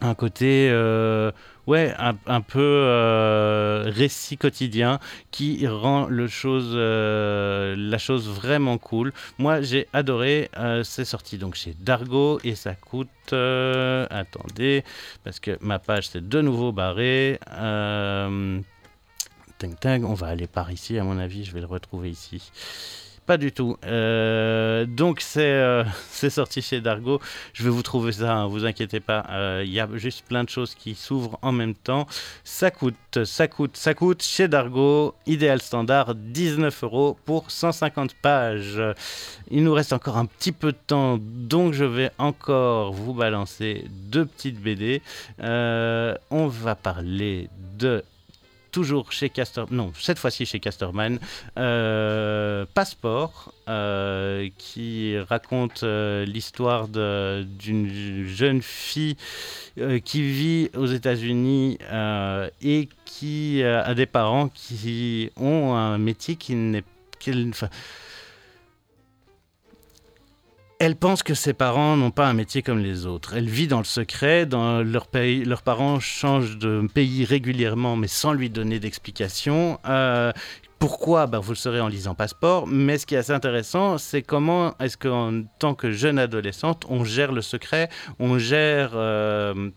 un 0.00 0.14
côté 0.14 0.68
euh, 0.70 1.32
ouais, 1.66 1.94
un, 2.26 2.40
peu 2.40 2.60
euh, 2.60 3.84
récit 3.86 4.36
quotidien 4.36 5.00
qui 5.30 5.66
rend 5.66 6.06
le 6.06 6.28
chose, 6.28 6.72
euh, 6.74 7.74
la 7.76 7.98
chose 7.98 8.28
vraiment 8.28 8.78
cool. 8.78 9.12
Moi, 9.38 9.60
j'ai 9.62 9.88
adoré. 9.92 10.50
c'est 10.84 11.04
sorti 11.04 11.38
donc 11.38 11.54
chez 11.54 11.74
Dargo 11.80 12.38
et 12.44 12.54
ça 12.54 12.74
coûte. 12.74 13.08
attendez, 13.32 14.84
parce 15.24 15.40
que 15.40 15.58
ma 15.60 15.78
page 15.78 16.08
s'est 16.08 16.20
de 16.20 16.40
nouveau 16.40 16.72
barrée. 16.72 17.38
Ting 19.58 19.74
tang, 19.74 20.04
on 20.04 20.14
va 20.14 20.28
aller 20.28 20.46
par 20.46 20.70
ici, 20.70 20.98
à 20.98 21.04
mon 21.04 21.18
avis, 21.18 21.44
je 21.44 21.52
vais 21.52 21.60
le 21.60 21.66
retrouver 21.66 22.10
ici. 22.10 22.52
Pas 23.28 23.36
du 23.36 23.52
tout. 23.52 23.76
Euh, 23.84 24.86
donc 24.86 25.20
c'est 25.20 25.42
euh, 25.42 25.84
c'est 26.10 26.30
sorti 26.30 26.62
chez 26.62 26.80
Dargo. 26.80 27.20
Je 27.52 27.62
vais 27.62 27.68
vous 27.68 27.82
trouver 27.82 28.12
ça, 28.12 28.34
hein, 28.34 28.46
vous 28.46 28.64
inquiétez 28.64 29.00
pas. 29.00 29.26
Euh, 29.28 29.62
Il 29.66 29.70
y 29.70 29.80
a 29.80 29.88
juste 29.96 30.24
plein 30.26 30.44
de 30.44 30.48
choses 30.48 30.74
qui 30.74 30.94
s'ouvrent 30.94 31.38
en 31.42 31.52
même 31.52 31.74
temps. 31.74 32.06
Ça 32.42 32.70
coûte, 32.70 33.24
ça 33.24 33.46
coûte, 33.46 33.76
ça 33.76 33.92
coûte 33.92 34.22
chez 34.22 34.48
Dargo. 34.48 35.14
Idéal 35.26 35.60
standard, 35.60 36.14
19 36.14 36.84
euros 36.84 37.18
pour 37.26 37.50
150 37.50 38.14
pages. 38.14 38.80
Il 39.50 39.62
nous 39.62 39.74
reste 39.74 39.92
encore 39.92 40.16
un 40.16 40.24
petit 40.24 40.52
peu 40.52 40.72
de 40.72 40.78
temps, 40.86 41.18
donc 41.20 41.74
je 41.74 41.84
vais 41.84 42.10
encore 42.16 42.94
vous 42.94 43.12
balancer 43.12 43.84
deux 43.90 44.24
petites 44.24 44.58
BD. 44.58 45.02
On 45.38 46.46
va 46.46 46.74
parler 46.76 47.50
de 47.78 48.02
toujours 48.78 49.10
chez 49.10 49.28
Castor, 49.28 49.66
non, 49.72 49.90
cette 49.98 50.20
fois-ci 50.20 50.46
chez 50.46 50.60
Casterman, 50.60 51.18
euh, 51.58 52.64
Passeport, 52.74 53.52
euh, 53.68 54.48
qui 54.56 55.18
raconte 55.18 55.82
euh, 55.82 56.24
l'histoire 56.24 56.86
d'une 56.86 58.24
jeune 58.28 58.62
fille 58.62 59.16
euh, 59.78 59.98
qui 59.98 60.22
vit 60.22 60.70
aux 60.76 60.86
États-Unis 60.86 61.78
et 62.62 62.88
qui 63.04 63.64
a 63.64 63.94
des 63.96 64.06
parents 64.06 64.48
qui 64.48 65.32
ont 65.36 65.74
un 65.74 65.98
métier 65.98 66.36
qui 66.36 66.54
n'est 66.54 66.84
enfin, 67.48 67.68
elle 70.78 70.96
pense 70.96 71.22
que 71.22 71.34
ses 71.34 71.54
parents 71.54 71.96
n'ont 71.96 72.12
pas 72.12 72.28
un 72.28 72.34
métier 72.34 72.62
comme 72.62 72.78
les 72.78 73.06
autres. 73.06 73.34
Elle 73.36 73.48
vit 73.48 73.66
dans 73.66 73.78
le 73.78 73.84
secret, 73.84 74.46
dans. 74.46 74.82
Leurs 74.82 75.62
parents 75.62 75.98
changent 75.98 76.56
de 76.58 76.86
pays 76.94 77.24
régulièrement, 77.24 77.96
mais 77.96 78.06
sans 78.06 78.32
lui 78.32 78.48
donner 78.48 78.78
d'explication. 78.78 79.80
Euh, 79.88 80.32
pourquoi? 80.78 81.26
Ben, 81.26 81.40
Vous 81.40 81.50
le 81.50 81.56
saurez 81.56 81.80
en 81.80 81.88
lisant 81.88 82.14
Passeport. 82.14 82.68
Mais 82.68 82.98
ce 82.98 83.06
qui 83.06 83.16
est 83.16 83.18
assez 83.18 83.32
intéressant, 83.32 83.98
c'est 83.98 84.22
comment 84.22 84.74
est-ce 84.78 84.96
qu'en 84.96 85.42
tant 85.58 85.74
que 85.74 85.90
jeune 85.90 86.18
adolescente, 86.18 86.84
on 86.88 87.04
gère 87.04 87.32
le 87.32 87.42
secret, 87.42 87.88
on 88.20 88.38
gère 88.38 88.92
euh, 88.94 89.70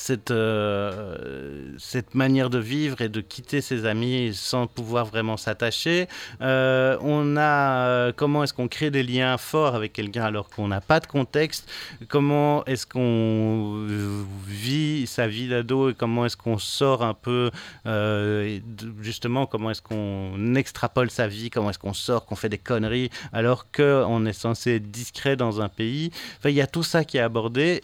cette, 0.00 0.30
euh, 0.30 1.74
cette 1.78 2.14
manière 2.14 2.48
de 2.48 2.58
vivre 2.58 3.02
et 3.02 3.10
de 3.10 3.20
quitter 3.20 3.60
ses 3.60 3.84
amis 3.84 4.32
sans 4.34 4.66
pouvoir 4.66 5.04
vraiment 5.04 5.36
s'attacher. 5.36 6.08
Euh, 6.40 6.96
on 7.02 7.36
a 7.36 7.86
euh, 7.86 8.12
comment 8.16 8.42
est-ce 8.42 8.54
qu'on 8.54 8.66
crée 8.66 8.90
des 8.90 9.02
liens 9.02 9.36
forts 9.36 9.74
avec 9.74 9.92
quelqu'un 9.92 10.24
alors 10.24 10.48
qu'on 10.48 10.68
n'a 10.68 10.80
pas 10.80 11.00
de 11.00 11.06
contexte? 11.06 11.70
Comment 12.08 12.64
est-ce 12.64 12.86
qu'on 12.86 13.86
vit 14.46 15.06
sa 15.06 15.28
vie 15.28 15.48
d'ado 15.48 15.92
comment 15.92 16.24
est-ce 16.24 16.36
qu'on 16.36 16.58
sort 16.58 17.02
un 17.02 17.14
peu 17.14 17.50
justement 19.00 19.44
comment 19.44 19.70
est-ce 19.70 19.82
qu'on 19.82 20.54
extrapole 20.54 21.10
sa 21.10 21.28
vie, 21.28 21.50
comment 21.50 21.70
est-ce 21.70 21.78
qu'on 21.78 21.92
sort, 21.92 22.24
qu'on 22.24 22.36
fait 22.36 22.48
des 22.48 22.58
conneries 22.58 23.10
alors 23.34 23.70
qu'on 23.70 24.24
est 24.24 24.32
censé 24.32 24.76
être 24.76 24.90
discret 24.90 25.36
dans 25.36 25.60
un 25.60 25.68
pays? 25.68 26.10
Enfin, 26.38 26.48
il 26.48 26.56
y 26.56 26.62
a 26.62 26.66
tout 26.66 26.82
ça 26.82 27.04
qui 27.04 27.18
est 27.18 27.20
abordé. 27.20 27.82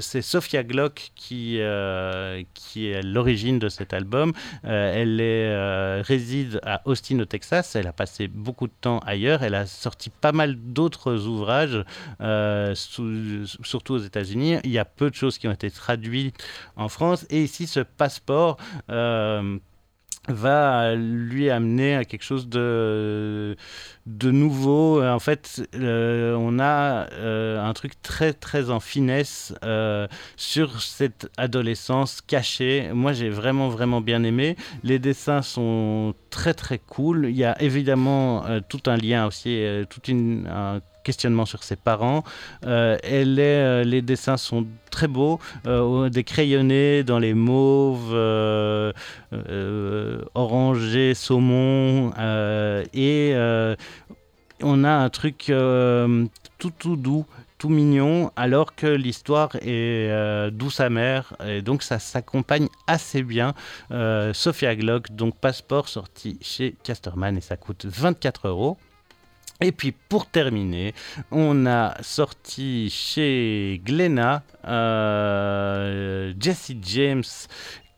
C'est 0.00 0.22
Sophia 0.22 0.62
Glock 0.62 1.12
qui, 1.16 1.53
euh, 1.60 2.42
qui 2.54 2.88
est 2.88 3.02
l'origine 3.02 3.58
de 3.58 3.68
cet 3.68 3.92
album. 3.92 4.32
Euh, 4.64 4.94
elle 4.94 5.18
euh, 5.20 6.02
réside 6.04 6.60
à 6.64 6.82
Austin, 6.84 7.20
au 7.20 7.24
Texas. 7.24 7.76
Elle 7.76 7.86
a 7.86 7.92
passé 7.92 8.28
beaucoup 8.28 8.66
de 8.66 8.72
temps 8.80 8.98
ailleurs. 9.00 9.42
Elle 9.42 9.54
a 9.54 9.66
sorti 9.66 10.10
pas 10.10 10.32
mal 10.32 10.56
d'autres 10.56 11.26
ouvrages, 11.26 11.84
surtout 12.74 13.94
aux 13.94 13.98
États-Unis. 13.98 14.56
Il 14.64 14.70
y 14.70 14.78
a 14.78 14.84
peu 14.84 15.10
de 15.10 15.14
choses 15.14 15.38
qui 15.38 15.48
ont 15.48 15.52
été 15.52 15.70
traduites 15.70 16.36
en 16.76 16.88
France. 16.88 17.26
Et 17.30 17.42
ici, 17.42 17.66
ce 17.66 17.80
passeport. 17.80 18.58
Va 20.28 20.94
lui 20.94 21.50
amener 21.50 21.96
à 21.96 22.04
quelque 22.04 22.22
chose 22.22 22.48
de, 22.48 23.56
de 24.06 24.30
nouveau. 24.30 25.02
En 25.02 25.18
fait, 25.18 25.68
euh, 25.74 26.34
on 26.34 26.58
a 26.58 27.10
euh, 27.12 27.62
un 27.62 27.72
truc 27.72 28.00
très 28.02 28.32
très 28.32 28.70
en 28.70 28.80
finesse 28.80 29.54
euh, 29.64 30.06
sur 30.36 30.82
cette 30.82 31.30
adolescence 31.36 32.20
cachée. 32.20 32.90
Moi, 32.92 33.12
j'ai 33.12 33.30
vraiment 33.30 33.68
vraiment 33.68 34.00
bien 34.00 34.22
aimé. 34.24 34.56
Les 34.82 34.98
dessins 34.98 35.42
sont 35.42 36.14
très 36.30 36.54
très 36.54 36.78
cool. 36.78 37.26
Il 37.28 37.36
y 37.36 37.44
a 37.44 37.60
évidemment 37.62 38.44
tout 38.68 38.82
un 38.86 38.96
lien 38.96 39.26
aussi, 39.26 39.64
toute 39.88 40.08
une 40.08 40.46
un 40.46 40.80
questionnement 41.04 41.46
sur 41.46 41.62
ses 41.62 41.76
parents. 41.76 42.24
Euh, 42.66 42.96
elle 43.04 43.38
euh, 43.38 43.84
les 43.84 44.02
dessins 44.02 44.36
sont 44.36 44.66
très 44.90 45.06
beaux, 45.06 45.38
euh, 45.66 46.08
des 46.08 46.24
crayonnés 46.24 47.04
dans 47.04 47.18
les 47.18 47.34
mauves, 47.34 48.14
orangés, 50.34 51.14
saumon, 51.14 52.12
et 52.94 53.34
on 54.62 54.84
a 54.84 54.90
un 54.90 55.10
truc 55.10 55.52
tout 56.58 56.72
tout 56.78 56.96
doux 56.96 57.26
tout 57.58 57.68
mignon 57.68 58.30
alors 58.36 58.74
que 58.74 58.86
l'histoire 58.86 59.56
est 59.56 60.10
euh, 60.10 60.50
douce 60.50 60.80
amère 60.80 61.34
et 61.46 61.62
donc 61.62 61.82
ça 61.82 61.98
s'accompagne 61.98 62.68
assez 62.86 63.22
bien 63.22 63.54
Sophia 64.32 64.74
Glock 64.76 65.10
donc 65.12 65.38
passeport 65.38 65.88
sorti 65.88 66.38
chez 66.40 66.74
Casterman 66.82 67.36
et 67.36 67.40
ça 67.40 67.56
coûte 67.56 67.86
24 67.86 68.48
euros 68.48 68.76
et 69.60 69.72
puis 69.72 69.92
pour 69.92 70.26
terminer, 70.26 70.94
on 71.30 71.66
a 71.66 71.94
sorti 72.02 72.90
chez 72.90 73.80
Glénat 73.84 74.42
euh, 74.66 76.32
Jesse 76.38 76.72
James 76.82 77.22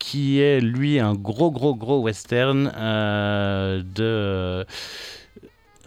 qui 0.07 0.41
est 0.41 0.61
lui 0.61 1.01
un 1.01 1.15
gros 1.15 1.51
gros 1.51 1.75
gros 1.75 2.01
western 2.01 2.73
euh, 2.77 3.83
de 3.83 4.65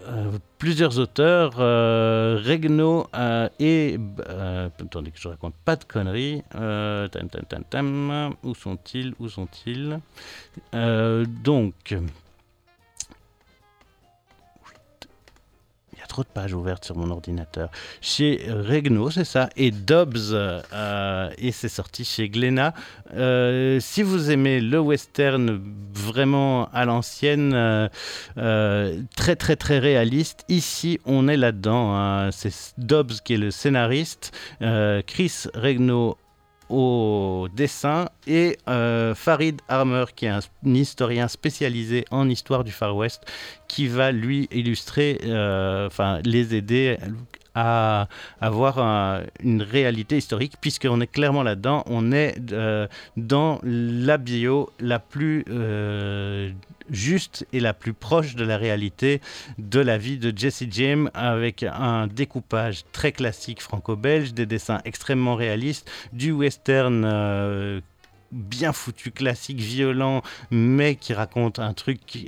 euh, 0.07 0.31
plusieurs 0.57 0.99
auteurs, 0.99 1.53
euh, 1.59 2.37
et... 3.59 3.97
attendez 4.79 5.11
que 5.11 5.19
je 5.19 5.27
raconte 5.29 5.53
pas 5.63 5.77
de 5.77 5.85
conneries. 5.85 6.43
Tam, 6.51 7.29
tam, 7.29 7.45
tam, 7.47 7.63
tam. 7.69 8.35
où 8.43 8.53
sont-ils 8.55 9.13
Où 9.19 9.29
sont-ils? 9.29 9.99
Donc... 10.73 11.95
trop 16.09 16.23
de 16.23 16.27
pages 16.27 16.53
ouvertes 16.53 16.83
sur 16.83 16.97
mon 16.97 17.09
ordinateur. 17.11 17.69
Chez 18.01 18.45
Regnault, 18.49 19.11
c'est 19.11 19.23
ça, 19.23 19.49
et 19.55 19.71
Dobbs, 19.71 20.33
euh, 20.33 21.29
et 21.37 21.51
c'est 21.53 21.69
sorti 21.69 22.03
chez 22.03 22.27
Glénat. 22.27 22.73
Euh, 23.13 23.79
si 23.79 24.03
vous 24.03 24.31
aimez 24.31 24.59
le 24.59 24.79
western 24.79 25.61
vraiment 25.93 26.67
à 26.73 26.83
l'ancienne, 26.83 27.53
euh, 27.53 27.87
euh, 28.37 29.01
très 29.15 29.35
très 29.37 29.55
très 29.55 29.79
réaliste, 29.79 30.43
ici 30.49 30.99
on 31.05 31.27
est 31.27 31.37
là-dedans. 31.37 31.95
hein. 31.95 32.31
C'est 32.31 32.73
Dobbs 32.77 33.13
qui 33.23 33.35
est 33.35 33.37
le 33.37 33.51
scénariste, 33.51 34.31
Chris 34.59 35.43
Regnault 35.53 36.17
au 36.69 37.47
dessin 37.53 38.09
et 38.27 38.57
euh, 38.67 39.15
Farid 39.15 39.61
Armer 39.67 40.05
qui 40.15 40.25
est 40.25 40.29
un, 40.29 40.39
un 40.65 40.73
historien 40.73 41.27
spécialisé 41.27 42.05
en 42.11 42.29
histoire 42.29 42.63
du 42.63 42.71
Far 42.71 42.95
West 42.95 43.23
qui 43.67 43.87
va 43.87 44.11
lui 44.11 44.47
illustrer, 44.51 45.19
euh, 45.25 45.87
enfin 45.87 46.19
les 46.23 46.55
aider 46.55 46.97
avoir 48.41 48.79
un- 48.79 49.21
une 49.43 49.61
réalité 49.61 50.17
historique 50.17 50.53
puisqu'on 50.61 51.01
est 51.01 51.07
clairement 51.11 51.43
là-dedans, 51.43 51.83
on 51.87 52.11
est 52.11 52.35
euh, 52.51 52.87
dans 53.17 53.59
la 53.63 54.17
bio 54.17 54.69
la 54.79 54.99
plus 54.99 55.45
euh, 55.49 56.51
juste 56.89 57.45
et 57.53 57.59
la 57.59 57.73
plus 57.73 57.93
proche 57.93 58.35
de 58.35 58.43
la 58.43 58.57
réalité 58.57 59.21
de 59.57 59.79
la 59.79 59.97
vie 59.97 60.17
de 60.17 60.35
Jesse 60.35 60.63
James 60.71 61.09
avec 61.13 61.63
un 61.63 62.07
découpage 62.07 62.83
très 62.91 63.11
classique 63.11 63.61
franco-belge, 63.61 64.33
des 64.33 64.45
dessins 64.45 64.81
extrêmement 64.85 65.35
réalistes, 65.35 65.89
du 66.13 66.31
western 66.31 67.03
euh, 67.05 67.81
bien 68.31 68.73
foutu, 68.73 69.11
classique, 69.11 69.59
violent, 69.59 70.21
mais 70.51 70.95
qui 70.95 71.13
raconte 71.13 71.59
un 71.59 71.73
truc 71.73 72.27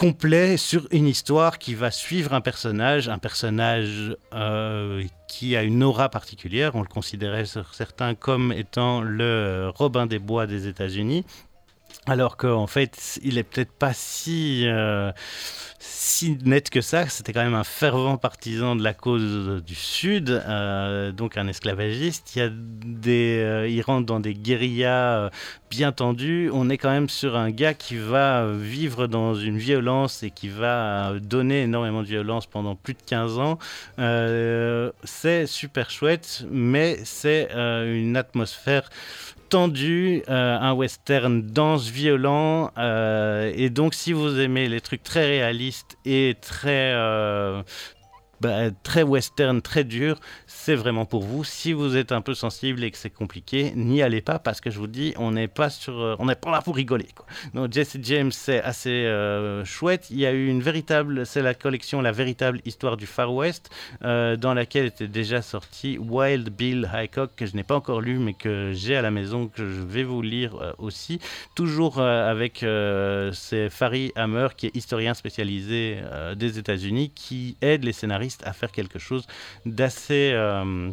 complet 0.00 0.56
sur 0.56 0.88
une 0.92 1.06
histoire 1.06 1.58
qui 1.58 1.74
va 1.74 1.90
suivre 1.90 2.32
un 2.32 2.40
personnage, 2.40 3.10
un 3.10 3.18
personnage 3.18 4.16
euh, 4.32 5.04
qui 5.28 5.56
a 5.56 5.62
une 5.62 5.82
aura 5.82 6.08
particulière. 6.08 6.74
On 6.74 6.80
le 6.80 6.88
considérait 6.88 7.44
sur 7.44 7.74
certains 7.74 8.14
comme 8.14 8.50
étant 8.50 9.02
le 9.02 9.70
Robin 9.74 10.06
des 10.06 10.18
Bois 10.18 10.46
des 10.46 10.68
États-Unis. 10.68 11.26
Alors 12.06 12.36
qu'en 12.36 12.66
fait, 12.66 13.20
il 13.22 13.36
est 13.36 13.42
peut-être 13.42 13.72
pas 13.72 13.92
si, 13.92 14.64
euh, 14.66 15.12
si 15.78 16.38
net 16.44 16.70
que 16.70 16.80
ça. 16.80 17.06
C'était 17.08 17.32
quand 17.32 17.44
même 17.44 17.54
un 17.54 17.62
fervent 17.62 18.16
partisan 18.16 18.74
de 18.74 18.82
la 18.82 18.94
cause 18.94 19.62
du 19.62 19.74
Sud, 19.74 20.30
euh, 20.30 21.12
donc 21.12 21.36
un 21.36 21.46
esclavagiste. 21.46 22.34
Il, 22.34 22.38
y 22.38 22.42
a 22.42 22.48
des, 22.50 23.42
euh, 23.44 23.68
il 23.68 23.82
rentre 23.82 24.06
dans 24.06 24.18
des 24.18 24.32
guérillas 24.34 25.30
bien 25.70 25.92
tendues. 25.92 26.50
On 26.52 26.70
est 26.70 26.78
quand 26.78 26.90
même 26.90 27.10
sur 27.10 27.36
un 27.36 27.50
gars 27.50 27.74
qui 27.74 27.96
va 27.96 28.46
vivre 28.50 29.06
dans 29.06 29.34
une 29.34 29.58
violence 29.58 30.22
et 30.22 30.30
qui 30.30 30.48
va 30.48 31.12
donner 31.20 31.62
énormément 31.62 32.02
de 32.02 32.08
violence 32.08 32.46
pendant 32.46 32.76
plus 32.76 32.94
de 32.94 33.02
15 33.06 33.38
ans. 33.38 33.58
c'est 35.04 35.46
super 35.46 35.90
chouette, 35.90 36.44
mais 36.50 36.98
c'est 37.04 37.50
une 37.52 38.16
atmosphère 38.16 38.88
tendu, 39.50 40.22
euh, 40.28 40.58
un 40.58 40.72
western 40.72 41.42
dense, 41.42 41.90
violent. 41.90 42.70
Euh, 42.78 43.52
et 43.54 43.68
donc, 43.68 43.94
si 43.94 44.12
vous 44.14 44.40
aimez 44.40 44.68
les 44.68 44.80
trucs 44.80 45.02
très 45.02 45.26
réalistes 45.26 45.98
et 46.06 46.36
très, 46.40 46.92
euh, 46.94 47.62
bah, 48.40 48.70
très 48.82 49.02
western, 49.02 49.60
très 49.60 49.84
dur, 49.84 50.18
c'est 50.46 50.74
vraiment 50.74 51.04
pour 51.04 51.22
vous. 51.22 51.44
Si 51.44 51.74
vous 51.74 51.96
êtes 51.96 52.10
un 52.10 52.22
peu 52.22 52.32
sensible 52.32 52.82
et 52.84 52.90
que 52.90 52.96
c'est 52.96 53.10
compliqué, 53.10 53.72
n'y 53.76 54.02
allez 54.02 54.22
pas 54.22 54.38
parce 54.38 54.62
que 54.62 54.70
je 54.70 54.78
vous 54.78 54.86
dis, 54.86 55.12
on 55.18 55.32
n'est 55.32 55.48
pas 55.48 55.68
sur, 55.68 56.00
euh, 56.00 56.16
on 56.18 56.26
n'est 56.26 56.34
pas 56.34 56.50
là 56.50 56.62
pour 56.62 56.76
rigoler. 56.76 57.08
Donc 57.54 57.72
Jesse 57.72 57.98
James, 58.02 58.32
c'est 58.32 58.62
assez 58.62 58.90
euh, 58.90 59.64
chouette. 59.66 60.06
Il 60.10 60.18
y 60.18 60.26
a 60.26 60.32
eu 60.32 60.48
une 60.48 60.62
véritable, 60.62 61.26
c'est 61.26 61.42
la 61.42 61.52
collection 61.52 62.00
La 62.00 62.12
véritable 62.12 62.60
histoire 62.64 62.96
du 62.96 63.06
Far 63.06 63.32
West, 63.34 63.68
euh, 64.04 64.36
dans 64.36 64.54
laquelle 64.54 64.86
était 64.86 65.08
déjà 65.08 65.42
sorti 65.42 65.98
Wild 65.98 66.48
Bill 66.48 66.90
Hickok 66.94 67.32
que 67.36 67.44
je 67.44 67.54
n'ai 67.56 67.62
pas 67.62 67.76
encore 67.76 68.00
lu, 68.00 68.18
mais 68.18 68.32
que 68.32 68.72
j'ai 68.72 68.96
à 68.96 69.02
la 69.02 69.10
maison, 69.10 69.48
que 69.48 69.66
je 69.66 69.82
vais 69.82 70.04
vous 70.04 70.22
lire 70.22 70.74
aussi. 70.78 71.20
Toujours 71.54 72.00
avec 72.00 72.64
c'est 73.32 73.68
Fari 73.68 74.12
Hammer, 74.16 74.48
qui 74.56 74.66
est 74.66 74.76
historien 74.76 75.14
spécialisé 75.14 75.98
des 76.36 76.58
États-Unis, 76.58 77.10
qui 77.14 77.56
aide 77.60 77.84
les 77.84 77.92
scénaristes 77.92 78.29
à 78.44 78.52
faire 78.52 78.72
quelque 78.72 78.98
chose 78.98 79.26
d'assez 79.66 80.32
euh, 80.34 80.90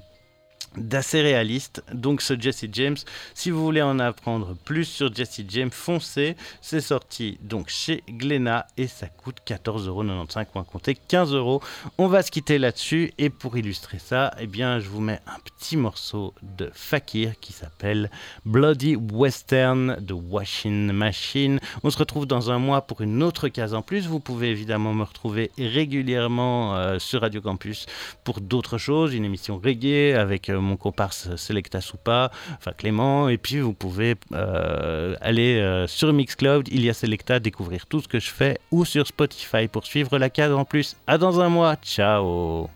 d'assez 0.78 1.22
réaliste. 1.22 1.84
Donc 1.94 2.22
ce 2.22 2.40
Jesse 2.40 2.66
James, 2.72 2.98
si 3.34 3.52
vous 3.52 3.64
voulez 3.64 3.82
en 3.82 4.00
apprendre 4.00 4.56
plus 4.66 4.86
sur 4.86 5.14
Jesse 5.14 5.42
James, 5.50 5.72
foncez. 5.72 6.36
C'est 6.62 6.82
sorti 6.82 7.38
donc 7.42 7.70
chez 7.70 8.04
Glénat 8.10 8.68
et 8.78 8.88
ça 8.88 9.08
coûte 9.08 9.38
14,95€, 9.46 10.46
moins 10.54 10.64
compter 10.64 10.96
15 10.96 11.34
euros. 11.34 11.62
On 11.98 12.08
va 12.08 12.24
se 12.24 12.32
quitter 12.32 12.58
là-dessus 12.58 13.14
et 13.18 13.30
pour 13.30 13.58
illustrer 13.58 14.00
ça, 14.00 14.34
eh 14.40 14.48
bien 14.48 14.80
je 14.80 14.90
vous 14.90 15.02
mets 15.02 15.20
un 15.28 15.40
petit 15.44 15.78
morceau 15.78 16.34
de 16.42 16.70
Fakir 16.74 17.40
qui 17.40 17.54
s'appelle 17.54 18.10
Bloody 18.46 18.96
Western 18.96 19.98
de 20.00 20.14
Washing 20.14 20.92
Machine. 20.92 21.60
On 21.84 21.90
se 21.90 21.98
retrouve 21.98 22.26
dans 22.26 22.52
un 22.52 22.60
mois 22.60 22.82
pour 22.82 23.02
une 23.02 23.24
autre 23.24 23.48
case 23.48 23.74
en 23.74 23.82
plus. 23.82 24.08
Vous 24.08 24.20
pouvez 24.20 24.50
évidemment 24.50 24.94
me 24.94 25.04
retrouver 25.04 25.52
régulièrement 25.58 26.76
euh, 26.76 27.00
sur 27.00 27.22
Radio 27.22 27.42
Campus 27.42 27.86
pour 28.24 28.42
d'autres 28.42 28.78
choses, 28.78 29.14
une 29.14 29.26
émission 29.26 29.60
reggae 29.64 30.16
avec 30.16 30.50
euh, 30.50 30.60
mon 30.68 30.78
comparse 30.78 31.36
Selecta 31.36 31.82
Soupa, 31.82 32.32
enfin 32.58 32.72
Clément, 32.78 33.30
et 33.30 33.38
puis 33.38 33.60
vous 33.60 33.74
pouvez 33.74 34.16
euh, 34.34 35.16
aller 35.22 35.60
euh, 35.60 35.88
sur 35.88 36.14
Mixcloud, 36.14 36.68
il 36.70 36.84
y 36.86 36.90
a 36.90 36.94
Selecta, 36.94 37.40
découvrir 37.40 37.86
tout 37.88 38.02
ce 38.02 38.08
que 38.08 38.20
je 38.20 38.30
fais, 38.30 38.60
ou 38.72 38.86
sur 38.86 39.08
Spotify 39.08 39.68
pour 39.68 39.86
suivre 39.86 40.18
la 40.18 40.30
case 40.30 40.52
en 40.54 40.66
plus. 40.66 40.96
À 41.08 41.18
dans 41.18 41.40
un 41.40 41.50
mois, 41.50 41.76
ciao 41.78 42.70